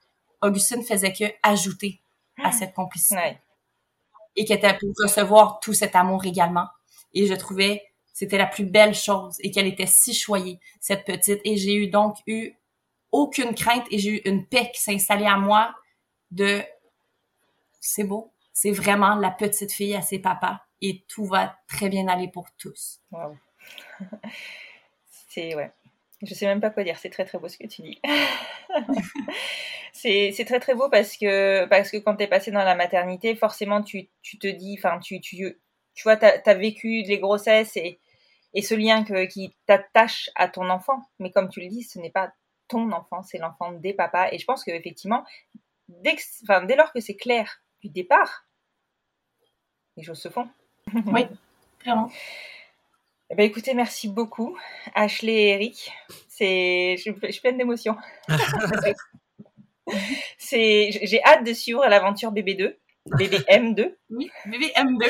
Augustine 0.43 0.83
faisait 0.83 1.13
que 1.13 1.25
ajouter 1.43 2.01
à 2.39 2.49
ah. 2.49 2.53
cette 2.53 2.75
complicité. 2.75 3.39
Et 4.37 4.45
qu'elle 4.45 4.59
était 4.59 4.79
pour 4.79 4.91
recevoir 5.03 5.59
tout 5.61 5.75
cet 5.75 5.97
amour 5.97 6.25
également. 6.25 6.67
Et 7.13 7.27
je 7.27 7.35
trouvais 7.35 7.83
c'était 8.21 8.37
la 8.37 8.47
plus 8.47 8.67
belle 8.67 8.95
chose 8.95 9.37
et 9.41 9.51
qu'elle 9.51 9.67
était 9.67 9.87
si 9.87 10.13
choyée, 10.13 10.61
cette 10.79 11.07
petite. 11.07 11.41
Et 11.45 11.57
j'ai 11.57 11.75
eu 11.75 11.89
donc 11.89 12.19
eu 12.27 12.53
aucune 13.13 13.55
crainte 13.55 13.87
et 13.91 13.99
j'ai 13.99 14.11
eu 14.11 14.21
une 14.27 14.47
paix 14.47 14.71
qui 14.75 14.83
s'installait 14.83 15.27
à 15.27 15.39
moi 15.39 15.75
de 16.31 16.61
c'est 17.81 18.05
beau, 18.05 18.31
c'est 18.61 18.73
vraiment 18.73 19.15
la 19.15 19.31
petite 19.31 19.73
fille 19.73 19.97
à 19.97 20.03
ses 20.03 20.19
papas 20.19 20.61
et 20.83 21.03
tout 21.09 21.25
va 21.25 21.57
très 21.67 21.89
bien 21.89 22.07
aller 22.09 22.29
pour 22.29 22.47
tous. 22.59 23.01
Wow. 23.11 23.35
c'est 25.07 25.55
ouais. 25.55 25.73
Je 26.21 26.35
sais 26.35 26.45
même 26.45 26.61
pas 26.61 26.69
quoi 26.69 26.85
dire, 26.85 26.99
c'est 26.99 27.09
très 27.09 27.25
très 27.25 27.39
beau 27.39 27.49
ce 27.49 27.57
que 27.57 27.67
tu 27.67 27.81
dis. 27.81 27.99
c'est 29.95 30.45
très 30.47 30.61
très 30.61 30.75
beau 30.75 30.91
parce 30.91 31.17
que 31.17 31.65
parce 31.69 31.91
que 31.91 31.97
quand 31.97 32.17
tu 32.17 32.25
es 32.25 32.27
passé 32.27 32.51
dans 32.51 32.63
la 32.63 32.75
maternité, 32.75 33.35
forcément 33.35 33.83
tu, 33.83 34.11
tu 34.21 34.39
te 34.39 34.47
dis 34.47 34.77
enfin 34.79 34.99
tu, 34.99 35.23
tu 35.23 35.59
tu 35.95 36.03
vois 36.03 36.19
tu 36.19 36.27
as, 36.27 36.55
vécu 36.55 37.01
les 37.01 37.19
grossesses 37.19 37.79
et 37.79 37.99
et 38.53 38.61
ce 38.61 38.75
lien 38.75 39.05
que, 39.05 39.25
qui 39.25 39.57
t'attache 39.65 40.29
à 40.35 40.49
ton 40.49 40.69
enfant. 40.69 41.01
Mais 41.19 41.31
comme 41.31 41.49
tu 41.49 41.61
le 41.61 41.69
dis, 41.69 41.83
ce 41.83 41.99
n'est 41.99 42.11
pas 42.11 42.35
ton 42.69 42.93
enfant, 42.93 43.23
c'est 43.23 43.39
l'enfant 43.39 43.73
des 43.73 43.95
papas. 43.95 44.29
Et 44.33 44.39
je 44.39 44.45
pense 44.45 44.65
qu'effectivement, 44.65 45.25
dès, 45.89 46.17
enfin, 46.43 46.63
dès 46.67 46.77
lors 46.77 46.93
que 46.93 47.01
c'est 47.01 47.17
clair 47.17 47.63
du 47.81 47.89
départ, 47.89 48.45
les 49.97 50.03
choses 50.03 50.21
se 50.21 50.29
font. 50.29 50.49
Oui, 51.07 51.27
clairement. 51.79 52.11
Eh 53.31 53.37
ben, 53.37 53.45
écoutez, 53.45 53.75
merci 53.75 54.09
beaucoup, 54.09 54.59
Ashley 54.95 55.33
et 55.35 55.49
Eric. 55.51 55.93
C'est, 56.29 56.97
je, 56.97 57.13
je 57.23 57.31
suis 57.31 57.41
pleine 57.41 57.59
d'émotions. 57.59 57.97
c'est, 60.39 60.91
j'ai 61.03 61.23
hâte 61.23 61.45
de 61.47 61.53
suivre 61.53 61.87
l'aventure 61.87 62.33
BB2, 62.33 62.77
BBM2. 63.07 63.95
Oui, 64.11 64.31
BBM2 64.47 65.09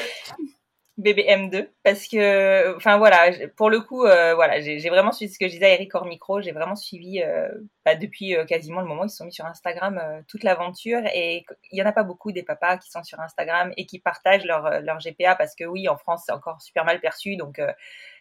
bbm 1.00 1.50
2 1.50 1.72
parce 1.82 2.06
que 2.06 2.76
enfin 2.76 2.98
voilà 2.98 3.30
pour 3.56 3.70
le 3.70 3.80
coup 3.80 4.04
euh, 4.04 4.34
voilà 4.34 4.60
j'ai 4.60 4.88
vraiment 4.88 5.12
suivi 5.12 5.32
ce 5.32 5.38
que 5.38 5.46
je 5.46 5.52
disais 5.52 5.66
à 5.66 5.74
Eric 5.74 5.94
hors 5.94 6.04
micro 6.04 6.40
j'ai 6.40 6.52
vraiment 6.52 6.76
suivi 6.76 7.22
euh, 7.22 7.48
bah, 7.84 7.94
depuis 7.94 8.36
euh, 8.36 8.44
quasiment 8.44 8.80
le 8.80 8.86
moment 8.86 9.02
où 9.02 9.06
ils 9.06 9.10
se 9.10 9.16
sont 9.16 9.24
mis 9.24 9.32
sur 9.32 9.46
Instagram 9.46 10.00
toute 10.28 10.42
l'aventure 10.42 11.00
et 11.14 11.44
il 11.70 11.78
y 11.78 11.82
en 11.82 11.86
a 11.86 11.92
pas 11.92 12.02
beaucoup 12.02 12.32
des 12.32 12.42
papas 12.42 12.78
qui 12.78 12.90
sont 12.90 13.02
sur 13.02 13.20
Instagram 13.20 13.72
et 13.76 13.86
qui 13.86 13.98
partagent 13.98 14.44
leur 14.44 14.80
leur 14.82 14.98
GPA 14.98 15.34
parce 15.34 15.54
que 15.54 15.64
oui 15.64 15.88
en 15.88 15.96
France 15.96 16.24
c'est 16.26 16.32
encore 16.32 16.60
super 16.60 16.84
mal 16.84 17.00
perçu 17.00 17.36
donc 17.36 17.60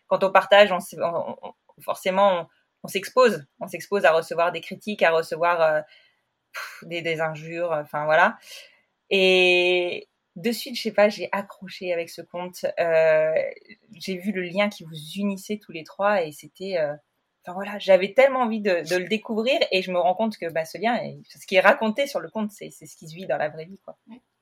quand 0.08 0.24
on 0.24 0.32
partage 0.32 0.72
on, 0.72 0.80
forcément 1.82 2.48
on, 2.84 2.88
s'expose 2.88 3.46
on 3.60 3.68
s'expose 3.68 4.06
à 4.06 4.12
recevoir 4.12 4.52
des 4.52 4.62
critiques 4.62 5.04
à 5.04 5.12
recevoir 5.12 5.84
des, 6.84 7.02
des 7.02 7.22
injures 7.22 7.72
enfin 7.72 8.06
voilà. 8.06 8.38
Et 9.10 10.08
de 10.40 10.52
suite, 10.52 10.76
je 10.76 10.82
sais 10.82 10.92
pas, 10.92 11.10
j'ai 11.10 11.30
accroché 11.32 11.94
avec 11.94 12.10
ce 12.10 12.22
compte. 12.22 12.66
Euh, 12.80 13.34
j'ai 13.94 14.18
vu 14.18 14.32
le 14.32 14.42
lien 14.42 14.70
qui 14.70 14.84
vous 14.84 14.96
unissait 15.16 15.58
tous 15.58 15.72
les 15.72 15.84
trois 15.84 16.24
et 16.24 16.32
c'était. 16.32 16.78
Euh, 16.78 16.94
enfin 17.44 17.54
voilà, 17.54 17.80
j'avais 17.80 18.14
tellement 18.14 18.42
envie 18.42 18.62
de, 18.62 18.84
le 18.98 19.08
découvrir 19.08 19.60
et 19.72 19.82
je 19.82 19.92
me 19.92 20.00
rends 20.00 20.16
compte 20.16 20.38
que 20.38 20.52
bah, 20.52 20.66
ce 20.66 20.78
lien, 20.78 21.00
ce 21.28 21.46
qui 21.46 21.56
est 21.56 21.62
raconté 21.62 22.08
sur 22.08 22.20
le 22.20 22.30
compte, 22.30 22.52
c'est 22.52 22.70
ce 22.70 22.96
qui 22.96 23.08
se 23.08 23.16
vit 23.16 23.28
dans 23.28 23.38
la 23.38 23.50
vraie 23.50 23.66
vie. 23.66 23.80
Quoi. 23.84 23.98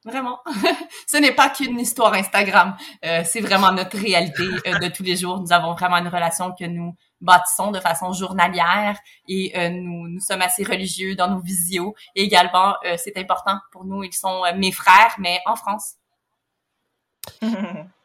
Vraiment. 0.07 0.39
ce 1.07 1.17
n'est 1.17 1.33
pas 1.33 1.49
qu'une 1.49 1.79
histoire 1.79 2.13
Instagram. 2.13 2.77
Euh, 3.03 3.23
c'est 3.25 3.41
vraiment 3.41 3.73
notre 3.73 3.97
réalité 3.97 4.43
de 4.43 4.87
tous 4.87 5.03
les 5.03 5.17
jours. 5.17 5.41
Nous 5.41 5.51
avons 5.51 5.73
vraiment 5.73 5.97
une 5.97 6.07
relation 6.07 6.53
que 6.57 6.63
nous 6.63 6.95
bâtissons 7.21 7.71
de 7.71 7.79
façon 7.79 8.13
journalière 8.13 8.97
et 9.27 9.51
euh, 9.57 9.69
nous, 9.69 10.07
nous 10.07 10.19
sommes 10.19 10.41
assez 10.41 10.63
religieux 10.63 11.15
dans 11.15 11.29
nos 11.29 11.39
visios. 11.39 11.95
Et 12.15 12.23
également, 12.23 12.75
euh, 12.85 12.95
c'est 12.97 13.17
important 13.17 13.59
pour 13.71 13.85
nous, 13.85 14.03
ils 14.03 14.13
sont 14.13 14.43
euh, 14.45 14.55
mes 14.55 14.71
frères, 14.71 15.15
mais 15.19 15.39
en 15.45 15.55
France. 15.55 15.95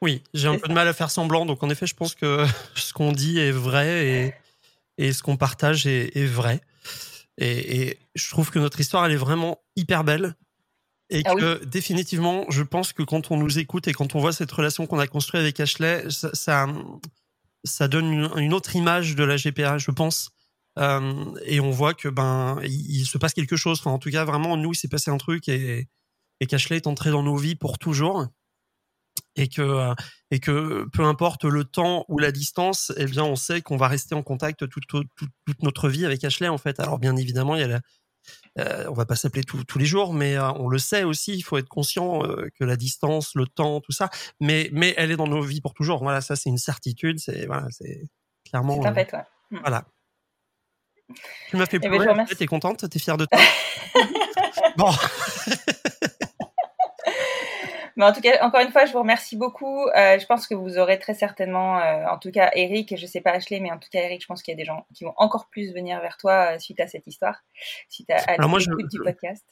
Oui, 0.00 0.24
j'ai 0.34 0.48
un 0.48 0.58
peu 0.58 0.66
de 0.66 0.74
mal 0.74 0.88
à 0.88 0.92
faire 0.92 1.10
semblant. 1.10 1.46
Donc, 1.46 1.62
en 1.62 1.70
effet, 1.70 1.86
je 1.86 1.94
pense 1.94 2.14
que 2.14 2.44
ce 2.74 2.92
qu'on 2.92 3.12
dit 3.12 3.38
est 3.38 3.52
vrai 3.52 4.06
et, 4.06 4.34
et 4.98 5.12
ce 5.12 5.22
qu'on 5.22 5.36
partage 5.36 5.86
est, 5.86 6.16
est 6.16 6.26
vrai. 6.26 6.60
Et, 7.38 7.82
et, 7.82 7.98
je 8.14 8.30
trouve 8.30 8.50
que 8.50 8.58
notre 8.58 8.80
histoire, 8.80 9.06
elle 9.06 9.12
est 9.12 9.16
vraiment 9.16 9.58
hyper 9.76 10.04
belle. 10.04 10.34
Et 11.12 11.22
ah 11.26 11.34
que 11.34 11.62
définitivement, 11.66 12.46
je 12.48 12.62
pense 12.62 12.94
que 12.94 13.02
quand 13.02 13.30
on 13.30 13.36
nous 13.36 13.58
écoute 13.58 13.86
et 13.86 13.92
quand 13.92 14.14
on 14.14 14.20
voit 14.20 14.32
cette 14.32 14.50
relation 14.50 14.86
qu'on 14.86 14.98
a 14.98 15.06
construite 15.06 15.42
avec 15.42 15.60
Ashley, 15.60 16.06
ça, 16.08 16.30
ça, 16.32 16.66
ça 17.64 17.86
donne 17.86 18.30
une, 18.38 18.54
autre 18.54 18.74
image 18.76 19.14
de 19.14 19.22
la 19.22 19.36
GPA, 19.36 19.76
je 19.76 19.90
pense. 19.90 20.30
Euh, 20.78 21.24
et 21.44 21.60
on 21.60 21.70
voit 21.70 21.92
que 21.92 22.08
ben 22.08 22.58
il, 22.64 23.04
se 23.04 23.18
passe 23.18 23.34
quelque 23.34 23.56
chose. 23.56 23.78
Enfin, 23.80 23.90
en 23.90 23.98
tout 23.98 24.10
cas, 24.10 24.24
vraiment, 24.24 24.56
nous, 24.56 24.72
il 24.72 24.74
s'est 24.74 24.88
passé 24.88 25.10
un 25.10 25.18
truc 25.18 25.50
et, 25.50 25.86
et 26.40 26.46
qu'Ashley 26.46 26.76
est 26.76 26.86
entré 26.86 27.10
dans 27.10 27.22
nos 27.22 27.36
vies 27.36 27.56
pour 27.56 27.78
toujours. 27.78 28.26
Et 29.36 29.48
que, 29.48 29.94
et 30.30 30.40
que 30.40 30.86
peu 30.92 31.04
importe 31.04 31.44
le 31.44 31.64
temps 31.64 32.06
ou 32.08 32.18
la 32.18 32.32
distance, 32.32 32.90
eh 32.96 33.04
bien, 33.04 33.24
on 33.24 33.36
sait 33.36 33.60
qu'on 33.60 33.76
va 33.76 33.88
rester 33.88 34.14
en 34.14 34.22
contact 34.22 34.66
toute, 34.66 34.86
toute, 34.86 35.08
toute, 35.18 35.62
notre 35.62 35.90
vie 35.90 36.06
avec 36.06 36.24
Ashley, 36.24 36.48
en 36.48 36.58
fait. 36.58 36.80
Alors, 36.80 36.98
bien 36.98 37.16
évidemment, 37.16 37.54
il 37.54 37.60
y 37.60 37.64
a 37.64 37.68
la, 37.68 37.80
euh, 38.58 38.86
on 38.88 38.92
va 38.92 39.06
pas 39.06 39.16
s'appeler 39.16 39.44
tous 39.44 39.78
les 39.78 39.84
jours, 39.84 40.12
mais 40.12 40.36
euh, 40.36 40.52
on 40.52 40.68
le 40.68 40.78
sait 40.78 41.04
aussi. 41.04 41.34
Il 41.34 41.42
faut 41.42 41.58
être 41.58 41.68
conscient 41.68 42.24
euh, 42.24 42.48
que 42.58 42.64
la 42.64 42.76
distance, 42.76 43.34
le 43.34 43.46
temps, 43.46 43.80
tout 43.80 43.92
ça, 43.92 44.10
mais 44.40 44.68
mais 44.72 44.94
elle 44.96 45.10
est 45.10 45.16
dans 45.16 45.26
nos 45.26 45.40
vies 45.40 45.60
pour 45.60 45.74
toujours. 45.74 46.02
Voilà, 46.02 46.20
ça 46.20 46.36
c'est 46.36 46.50
une 46.50 46.58
certitude. 46.58 47.18
C'est 47.18 47.46
voilà, 47.46 47.66
c'est 47.70 48.08
clairement. 48.48 48.80
C'est 48.82 48.94
fait, 48.94 49.12
ouais. 49.14 49.24
Mm. 49.50 49.58
Voilà. 49.60 49.84
Tu 51.50 51.56
m'as 51.56 51.66
fait 51.66 51.80
eh 51.82 51.88
ben, 51.88 51.98
pleurer. 51.98 52.24
T'es 52.36 52.46
contente 52.46 52.88
T'es 52.88 52.98
fière 52.98 53.16
de 53.16 53.26
toi? 53.26 53.40
Bon. 54.76 54.90
Mais 57.96 58.04
en 58.04 58.12
tout 58.12 58.20
cas, 58.20 58.44
encore 58.44 58.60
une 58.60 58.70
fois, 58.70 58.86
je 58.86 58.92
vous 58.92 59.00
remercie 59.00 59.36
beaucoup. 59.36 59.86
Euh, 59.88 60.18
je 60.18 60.26
pense 60.26 60.46
que 60.46 60.54
vous 60.54 60.78
aurez 60.78 60.98
très 60.98 61.14
certainement, 61.14 61.78
euh, 61.78 62.06
en 62.06 62.18
tout 62.18 62.30
cas 62.30 62.50
Eric, 62.54 62.92
et 62.92 62.96
je 62.96 63.06
sais 63.06 63.20
pas 63.20 63.32
Ashley, 63.32 63.60
mais 63.60 63.70
en 63.70 63.78
tout 63.78 63.88
cas 63.90 64.00
Eric, 64.00 64.22
je 64.22 64.26
pense 64.26 64.42
qu'il 64.42 64.52
y 64.52 64.56
a 64.56 64.58
des 64.58 64.64
gens 64.64 64.86
qui 64.94 65.04
vont 65.04 65.14
encore 65.16 65.48
plus 65.48 65.72
venir 65.72 66.00
vers 66.00 66.16
toi 66.16 66.54
euh, 66.54 66.58
suite 66.58 66.80
à 66.80 66.86
cette 66.86 67.06
histoire, 67.06 67.42
suite 67.88 68.10
à, 68.10 68.36
l'écoute 68.36 68.90
du 68.90 68.98
podcast. 68.98 69.44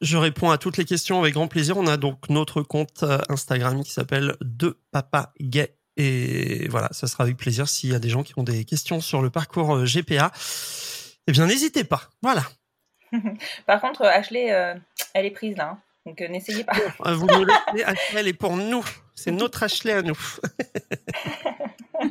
Je 0.00 0.16
réponds 0.16 0.50
à 0.50 0.58
toutes 0.58 0.76
les 0.76 0.84
questions 0.84 1.20
avec 1.20 1.34
grand 1.34 1.48
plaisir. 1.48 1.76
On 1.76 1.86
a 1.86 1.96
donc 1.96 2.30
notre 2.30 2.62
compte 2.62 3.04
Instagram 3.28 3.82
qui 3.82 3.90
s'appelle 3.90 4.36
De 4.40 4.80
Papa 4.92 5.32
Gay. 5.40 5.76
Et 5.96 6.68
voilà, 6.68 6.88
ça 6.92 7.06
sera 7.06 7.24
avec 7.24 7.36
plaisir 7.36 7.68
s'il 7.68 7.90
y 7.90 7.94
a 7.94 7.98
des 7.98 8.08
gens 8.08 8.22
qui 8.22 8.32
ont 8.38 8.42
des 8.42 8.64
questions 8.64 9.02
sur 9.02 9.20
le 9.20 9.28
parcours 9.28 9.84
GPA. 9.84 10.32
Eh 11.26 11.32
bien, 11.32 11.46
n'hésitez 11.46 11.84
pas. 11.84 12.08
Voilà. 12.22 12.44
Par 13.66 13.82
contre, 13.82 14.02
Ashley, 14.06 14.46
elle 15.12 15.26
est 15.26 15.30
prise 15.32 15.58
là. 15.58 15.72
Hein. 15.72 15.82
Donc 16.06 16.20
euh, 16.20 16.28
n'essayez 16.28 16.64
pas. 16.64 16.72
Euh, 17.06 17.14
vous 17.14 17.26
nous 17.26 17.44
laissez, 17.44 17.84
Ashley, 17.84 18.20
elle 18.20 18.28
est 18.28 18.32
pour 18.32 18.56
nous. 18.56 18.84
C'est 19.14 19.30
notre 19.30 19.62
Ashley 19.62 19.92
à 19.92 20.02
nous. 20.02 20.18
bon, 22.02 22.10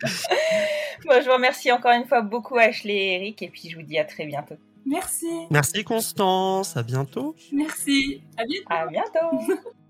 je 0.00 1.24
vous 1.24 1.32
remercie 1.32 1.72
encore 1.72 1.92
une 1.92 2.06
fois 2.06 2.22
beaucoup 2.22 2.56
Ashley 2.56 2.94
et 2.94 3.14
Eric 3.16 3.42
et 3.42 3.48
puis 3.48 3.68
je 3.70 3.76
vous 3.76 3.82
dis 3.82 3.98
à 3.98 4.04
très 4.04 4.24
bientôt. 4.26 4.56
Merci. 4.86 5.26
Merci 5.50 5.84
Constance, 5.84 6.76
à 6.76 6.82
bientôt. 6.82 7.34
Merci. 7.52 8.22
À 8.36 8.44
bientôt. 8.44 8.66
À 8.70 8.86
bientôt. 8.86 9.54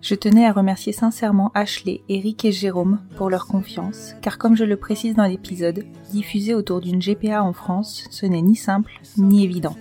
Je 0.00 0.14
tenais 0.14 0.46
à 0.46 0.52
remercier 0.52 0.92
sincèrement 0.92 1.50
Ashley, 1.54 2.02
Eric 2.08 2.44
et 2.44 2.52
Jérôme 2.52 3.00
pour 3.16 3.30
leur 3.30 3.46
confiance, 3.46 4.14
car 4.22 4.38
comme 4.38 4.56
je 4.56 4.64
le 4.64 4.76
précise 4.76 5.16
dans 5.16 5.26
l'épisode, 5.26 5.84
diffuser 6.12 6.54
autour 6.54 6.80
d'une 6.80 7.00
GPA 7.00 7.42
en 7.42 7.52
France, 7.52 8.04
ce 8.10 8.24
n'est 8.24 8.42
ni 8.42 8.54
simple 8.54 8.92
ni 9.16 9.44
évident. 9.44 9.74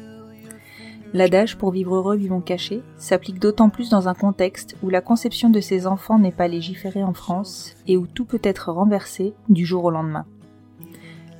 L'adage 1.13 1.57
pour 1.57 1.71
vivre 1.71 1.95
heureux, 1.95 2.17
vivons 2.17 2.41
cachés 2.41 2.81
s'applique 2.97 3.39
d'autant 3.39 3.69
plus 3.69 3.89
dans 3.89 4.07
un 4.07 4.13
contexte 4.13 4.75
où 4.83 4.89
la 4.89 5.01
conception 5.01 5.49
de 5.49 5.61
ces 5.61 5.87
enfants 5.87 6.19
n'est 6.19 6.31
pas 6.31 6.47
légiférée 6.47 7.03
en 7.03 7.13
France 7.13 7.75
et 7.87 7.95
où 7.95 8.07
tout 8.07 8.25
peut 8.25 8.41
être 8.43 8.71
renversé 8.71 9.33
du 9.49 9.65
jour 9.65 9.85
au 9.85 9.91
lendemain. 9.91 10.25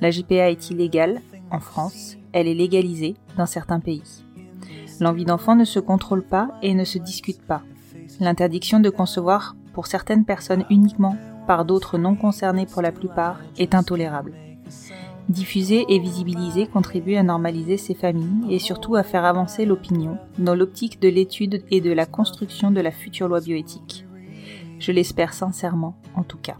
La 0.00 0.10
GPA 0.10 0.50
est 0.50 0.70
illégale 0.70 1.20
en 1.50 1.60
France, 1.60 2.16
elle 2.32 2.46
est 2.46 2.54
légalisée 2.54 3.16
dans 3.36 3.46
certains 3.46 3.80
pays. 3.80 4.24
L'envie 5.00 5.24
d'enfant 5.24 5.56
ne 5.56 5.64
se 5.64 5.80
contrôle 5.80 6.22
pas 6.22 6.50
et 6.62 6.74
ne 6.74 6.84
se 6.84 6.98
discute 6.98 7.42
pas. 7.42 7.62
L'interdiction 8.20 8.80
de 8.80 8.90
concevoir 8.90 9.54
pour 9.72 9.86
certaines 9.86 10.24
personnes 10.24 10.64
uniquement, 10.70 11.16
par 11.46 11.64
d'autres 11.64 11.98
non 11.98 12.16
concernées 12.16 12.66
pour 12.66 12.82
la 12.82 12.92
plupart, 12.92 13.40
est 13.58 13.74
intolérable. 13.74 14.34
Diffuser 15.28 15.84
et 15.88 15.98
visibiliser 15.98 16.66
contribue 16.66 17.16
à 17.16 17.22
normaliser 17.22 17.76
ces 17.76 17.94
familles 17.94 18.52
et 18.52 18.58
surtout 18.58 18.96
à 18.96 19.02
faire 19.02 19.24
avancer 19.24 19.66
l'opinion 19.66 20.16
dans 20.38 20.54
l'optique 20.54 21.00
de 21.00 21.08
l'étude 21.08 21.62
et 21.70 21.80
de 21.80 21.92
la 21.92 22.06
construction 22.06 22.70
de 22.70 22.80
la 22.80 22.90
future 22.90 23.28
loi 23.28 23.40
bioéthique. 23.40 24.06
Je 24.78 24.90
l'espère 24.90 25.34
sincèrement, 25.34 25.96
en 26.14 26.22
tout 26.22 26.38
cas. 26.38 26.56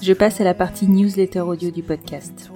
Je 0.00 0.12
passe 0.12 0.40
à 0.40 0.44
la 0.44 0.54
partie 0.54 0.86
newsletter 0.86 1.40
audio 1.40 1.70
du 1.70 1.82
podcast. 1.82 2.52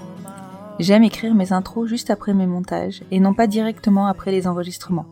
J'aime 0.78 1.02
écrire 1.02 1.34
mes 1.34 1.52
intros 1.52 1.88
juste 1.88 2.10
après 2.10 2.32
mes 2.32 2.46
montages 2.46 3.02
et 3.10 3.18
non 3.18 3.34
pas 3.34 3.48
directement 3.48 4.06
après 4.06 4.30
les 4.30 4.46
enregistrements. 4.46 5.06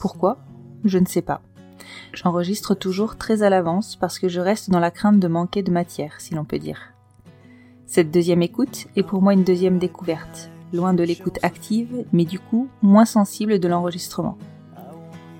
Pourquoi? 0.00 0.38
Je 0.84 0.98
ne 0.98 1.06
sais 1.06 1.22
pas. 1.22 1.40
J'enregistre 2.16 2.74
toujours 2.74 3.16
très 3.16 3.42
à 3.42 3.50
l'avance 3.50 3.94
parce 3.94 4.18
que 4.18 4.28
je 4.28 4.40
reste 4.40 4.70
dans 4.70 4.80
la 4.80 4.90
crainte 4.90 5.20
de 5.20 5.28
manquer 5.28 5.62
de 5.62 5.70
matière, 5.70 6.14
si 6.18 6.34
l'on 6.34 6.46
peut 6.46 6.58
dire. 6.58 6.80
Cette 7.84 8.10
deuxième 8.10 8.40
écoute 8.40 8.86
est 8.96 9.02
pour 9.02 9.20
moi 9.20 9.34
une 9.34 9.44
deuxième 9.44 9.78
découverte, 9.78 10.50
loin 10.72 10.94
de 10.94 11.02
l'écoute 11.02 11.38
active, 11.42 12.06
mais 12.12 12.24
du 12.24 12.38
coup 12.38 12.68
moins 12.80 13.04
sensible 13.04 13.58
de 13.58 13.68
l'enregistrement. 13.68 14.38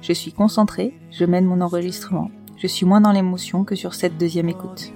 Je 0.02 0.12
suis 0.12 0.32
concentrée, 0.32 0.92
je 1.10 1.24
mène 1.24 1.46
mon 1.46 1.62
enregistrement, 1.62 2.30
je 2.58 2.66
suis 2.66 2.84
moins 2.84 3.00
dans 3.00 3.12
l'émotion 3.12 3.64
que 3.64 3.74
sur 3.74 3.94
cette 3.94 4.18
deuxième 4.18 4.50
écoute. 4.50 4.92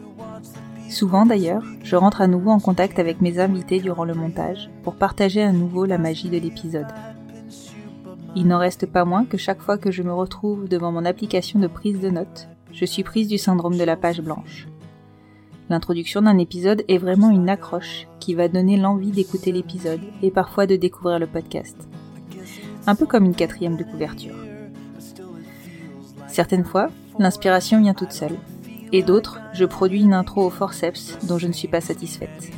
Souvent 0.90 1.24
d'ailleurs, 1.24 1.64
je 1.82 1.96
rentre 1.96 2.20
à 2.20 2.26
nouveau 2.26 2.50
en 2.50 2.60
contact 2.60 2.98
avec 2.98 3.22
mes 3.22 3.38
invités 3.38 3.80
durant 3.80 4.04
le 4.04 4.14
montage 4.14 4.70
pour 4.82 4.96
partager 4.96 5.42
à 5.42 5.52
nouveau 5.52 5.86
la 5.86 5.96
magie 5.96 6.28
de 6.28 6.38
l'épisode. 6.38 6.88
Il 8.36 8.46
n'en 8.46 8.58
reste 8.58 8.86
pas 8.86 9.04
moins 9.04 9.24
que 9.24 9.36
chaque 9.36 9.60
fois 9.60 9.76
que 9.76 9.90
je 9.90 10.02
me 10.02 10.12
retrouve 10.12 10.68
devant 10.68 10.92
mon 10.92 11.04
application 11.04 11.58
de 11.58 11.66
prise 11.66 12.00
de 12.00 12.10
notes, 12.10 12.48
je 12.72 12.84
suis 12.84 13.02
prise 13.02 13.26
du 13.26 13.38
syndrome 13.38 13.76
de 13.76 13.84
la 13.84 13.96
page 13.96 14.20
blanche. 14.20 14.68
L'introduction 15.68 16.22
d'un 16.22 16.38
épisode 16.38 16.84
est 16.88 16.98
vraiment 16.98 17.30
une 17.30 17.48
accroche 17.48 18.06
qui 18.20 18.34
va 18.34 18.48
donner 18.48 18.76
l'envie 18.76 19.10
d'écouter 19.10 19.52
l'épisode 19.52 20.00
et 20.22 20.30
parfois 20.30 20.66
de 20.66 20.76
découvrir 20.76 21.18
le 21.18 21.26
podcast. 21.26 21.76
Un 22.86 22.94
peu 22.94 23.06
comme 23.06 23.24
une 23.24 23.34
quatrième 23.34 23.76
de 23.76 23.84
couverture. 23.84 24.34
Certaines 26.28 26.64
fois, 26.64 26.88
l'inspiration 27.18 27.80
vient 27.80 27.94
toute 27.94 28.12
seule. 28.12 28.36
Et 28.92 29.02
d'autres, 29.02 29.40
je 29.52 29.64
produis 29.64 30.02
une 30.02 30.14
intro 30.14 30.44
au 30.44 30.50
forceps 30.50 31.18
dont 31.26 31.38
je 31.38 31.46
ne 31.46 31.52
suis 31.52 31.68
pas 31.68 31.80
satisfaite. 31.80 32.50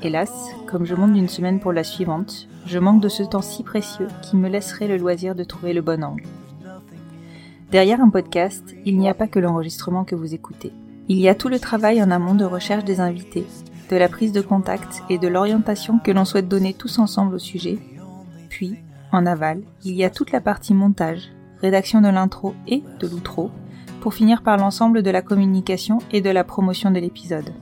Hélas, 0.00 0.30
comme 0.66 0.84
je 0.84 0.94
monte 0.94 1.14
d'une 1.14 1.28
semaine 1.28 1.58
pour 1.58 1.72
la 1.72 1.82
suivante, 1.82 2.46
je 2.66 2.78
manque 2.78 3.00
de 3.00 3.08
ce 3.08 3.24
temps 3.24 3.42
si 3.42 3.64
précieux 3.64 4.06
qui 4.22 4.36
me 4.36 4.48
laisserait 4.48 4.86
le 4.86 4.96
loisir 4.96 5.34
de 5.34 5.42
trouver 5.42 5.72
le 5.72 5.82
bon 5.82 6.04
angle. 6.04 6.22
Derrière 7.72 8.00
un 8.00 8.08
podcast, 8.08 8.76
il 8.84 8.96
n'y 8.96 9.08
a 9.08 9.14
pas 9.14 9.26
que 9.26 9.40
l'enregistrement 9.40 10.04
que 10.04 10.14
vous 10.14 10.34
écoutez. 10.34 10.72
Il 11.08 11.18
y 11.18 11.28
a 11.28 11.34
tout 11.34 11.48
le 11.48 11.58
travail 11.58 12.00
en 12.00 12.12
amont 12.12 12.36
de 12.36 12.44
recherche 12.44 12.84
des 12.84 13.00
invités, 13.00 13.44
de 13.90 13.96
la 13.96 14.08
prise 14.08 14.30
de 14.30 14.40
contact 14.40 15.02
et 15.10 15.18
de 15.18 15.26
l'orientation 15.26 15.98
que 15.98 16.12
l'on 16.12 16.24
souhaite 16.24 16.48
donner 16.48 16.74
tous 16.74 17.00
ensemble 17.00 17.34
au 17.34 17.40
sujet. 17.40 17.78
Puis, 18.48 18.76
en 19.10 19.26
aval, 19.26 19.62
il 19.84 19.94
y 19.94 20.04
a 20.04 20.10
toute 20.10 20.30
la 20.30 20.40
partie 20.40 20.74
montage, 20.74 21.28
rédaction 21.60 22.00
de 22.00 22.08
l'intro 22.08 22.54
et 22.68 22.84
de 23.00 23.08
l'outro, 23.08 23.50
pour 24.00 24.14
finir 24.14 24.42
par 24.42 24.58
l'ensemble 24.58 25.02
de 25.02 25.10
la 25.10 25.22
communication 25.22 25.98
et 26.12 26.20
de 26.20 26.30
la 26.30 26.44
promotion 26.44 26.92
de 26.92 27.00
l'épisode. 27.00 27.52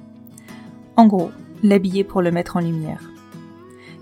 En 0.96 1.06
gros, 1.06 1.30
l'habiller 1.62 2.04
pour 2.04 2.22
le 2.22 2.30
mettre 2.30 2.56
en 2.56 2.60
lumière. 2.60 3.10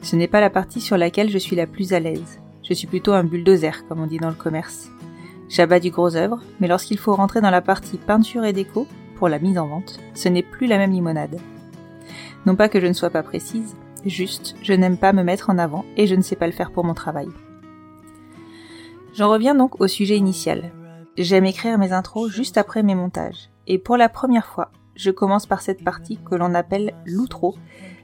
Ce 0.02 0.16
n'est 0.16 0.28
pas 0.28 0.40
la 0.40 0.50
partie 0.50 0.80
sur 0.80 0.96
laquelle 0.96 1.30
je 1.30 1.38
suis 1.38 1.56
la 1.56 1.66
plus 1.66 1.92
à 1.92 2.00
l'aise. 2.00 2.40
Je 2.62 2.74
suis 2.74 2.86
plutôt 2.86 3.12
un 3.12 3.24
bulldozer, 3.24 3.86
comme 3.88 4.00
on 4.00 4.06
dit 4.06 4.18
dans 4.18 4.28
le 4.28 4.34
commerce. 4.34 4.90
J'abats 5.48 5.80
du 5.80 5.90
gros 5.90 6.16
œuvre, 6.16 6.40
mais 6.60 6.68
lorsqu'il 6.68 6.98
faut 6.98 7.14
rentrer 7.14 7.40
dans 7.40 7.50
la 7.50 7.62
partie 7.62 7.98
peinture 7.98 8.44
et 8.44 8.52
déco, 8.52 8.86
pour 9.16 9.28
la 9.28 9.38
mise 9.38 9.58
en 9.58 9.66
vente, 9.66 10.00
ce 10.14 10.28
n'est 10.28 10.42
plus 10.42 10.66
la 10.66 10.78
même 10.78 10.92
limonade. 10.92 11.38
Non 12.46 12.56
pas 12.56 12.68
que 12.68 12.80
je 12.80 12.86
ne 12.86 12.92
sois 12.92 13.10
pas 13.10 13.22
précise, 13.22 13.76
juste 14.04 14.56
je 14.62 14.72
n'aime 14.72 14.98
pas 14.98 15.12
me 15.12 15.22
mettre 15.22 15.50
en 15.50 15.58
avant 15.58 15.84
et 15.96 16.06
je 16.06 16.14
ne 16.14 16.22
sais 16.22 16.36
pas 16.36 16.46
le 16.46 16.52
faire 16.52 16.70
pour 16.70 16.84
mon 16.84 16.94
travail. 16.94 17.28
J'en 19.14 19.30
reviens 19.30 19.54
donc 19.54 19.80
au 19.80 19.86
sujet 19.86 20.16
initial. 20.16 20.72
J'aime 21.16 21.46
écrire 21.46 21.78
mes 21.78 21.92
intros 21.92 22.30
juste 22.30 22.58
après 22.58 22.82
mes 22.82 22.96
montages, 22.96 23.50
et 23.66 23.78
pour 23.78 23.96
la 23.96 24.08
première 24.08 24.46
fois, 24.46 24.72
je 24.96 25.10
commence 25.10 25.46
par 25.46 25.60
cette 25.60 25.82
partie 25.82 26.18
que 26.18 26.34
l'on 26.34 26.54
appelle 26.54 26.94
l'outro, 27.04 27.56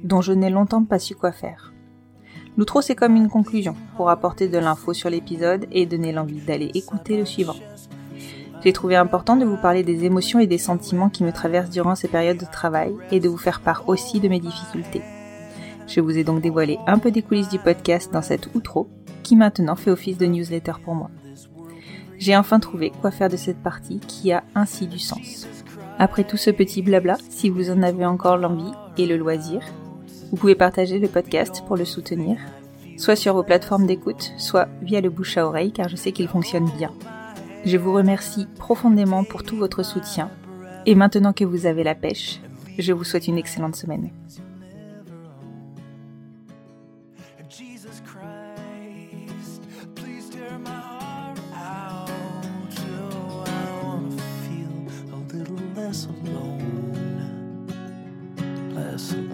dont 0.03 0.21
je 0.21 0.33
n'ai 0.33 0.51
longtemps 0.51 0.85
pas 0.85 0.99
su 0.99 1.15
quoi 1.15 1.33
faire. 1.33 1.73
L'outro 2.57 2.83
c'est 2.83 2.95
comme 2.95 3.17
une 3.17 3.29
conclusion, 3.29 3.77
pour 3.97 4.11
apporter 4.11 4.49
de 4.49 4.59
l'info 4.59 4.93
sur 4.93 5.11
l'épisode 5.11 5.67
et 5.71 5.87
donner 5.87 6.13
l'envie 6.13 6.41
d'aller 6.41 6.71
écouter 6.75 7.17
le 7.17 7.25
suivant. 7.25 7.57
J'ai 8.63 8.73
trouvé 8.73 8.97
important 8.97 9.37
de 9.37 9.47
vous 9.47 9.57
parler 9.57 9.83
des 9.83 10.05
émotions 10.05 10.39
et 10.39 10.47
des 10.47 10.59
sentiments 10.59 11.09
qui 11.09 11.25
me 11.25 11.33
traversent 11.33 11.71
durant 11.71 11.95
ces 11.95 12.09
périodes 12.09 12.39
de 12.39 12.45
travail 12.45 12.95
et 13.11 13.21
de 13.21 13.29
vous 13.29 13.39
faire 13.39 13.61
part 13.61 13.89
aussi 13.89 14.21
de 14.21 14.29
mes 14.29 14.41
difficultés. 14.41 15.03
Je 15.87 16.01
vous 16.01 16.19
ai 16.19 16.25
donc 16.25 16.43
dévoilé 16.43 16.79
un 16.87 16.99
peu 16.99 17.11
des 17.11 17.23
coulisses 17.23 17.49
du 17.49 17.59
podcast 17.59 18.13
dans 18.13 18.23
cette 18.23 18.55
outro 18.55 18.89
qui 19.23 19.35
maintenant 19.35 19.77
fait 19.77 19.91
office 19.91 20.19
de 20.19 20.27
newsletter 20.27 20.75
pour 20.85 20.95
moi. 20.95 21.11
J'ai 22.19 22.37
enfin 22.37 22.61
trouvé 22.61 22.93
quoi 23.01 23.11
faire 23.11 23.31
de 23.31 23.37
cette 23.37 23.63
partie 23.63 23.99
qui 24.01 24.31
a 24.31 24.45
ainsi 24.55 24.87
du 24.87 24.99
sens. 24.99 25.47
Après 26.03 26.25
tout 26.25 26.39
ce 26.39 26.49
petit 26.51 26.81
blabla, 26.81 27.19
si 27.29 27.51
vous 27.51 27.69
en 27.69 27.83
avez 27.83 28.07
encore 28.07 28.39
l'envie 28.39 28.73
et 28.97 29.05
le 29.05 29.19
loisir, 29.19 29.61
vous 30.31 30.39
pouvez 30.39 30.55
partager 30.55 30.99
le 30.99 31.09
podcast 31.09 31.63
pour 31.67 31.77
le 31.77 31.85
soutenir, 31.85 32.39
soit 32.97 33.17
sur 33.17 33.35
vos 33.35 33.43
plateformes 33.43 33.87
d'écoute, 33.87 34.33
soit 34.39 34.69
via 34.81 35.03
le 35.03 35.11
bouche 35.11 35.37
à 35.37 35.47
oreille 35.47 35.73
car 35.73 35.91
je 35.91 35.97
sais 35.97 36.13
qu'il 36.13 36.27
fonctionne 36.27 36.71
bien. 36.79 36.91
Je 37.67 37.77
vous 37.77 37.93
remercie 37.93 38.47
profondément 38.57 39.25
pour 39.25 39.43
tout 39.43 39.59
votre 39.59 39.83
soutien. 39.83 40.31
Et 40.87 40.95
maintenant 40.95 41.35
que 41.35 41.45
vous 41.45 41.67
avez 41.67 41.85
la 41.85 41.95
pêche, 41.95 42.41
je 42.79 42.95
vous 42.95 43.05
souhaite 43.05 43.29
une 43.29 43.37
excellente 43.37 43.77
semaine. 43.77 44.09
less 55.91 56.07
alone, 56.07 57.67
less 58.77 59.13
alone. 59.13 59.30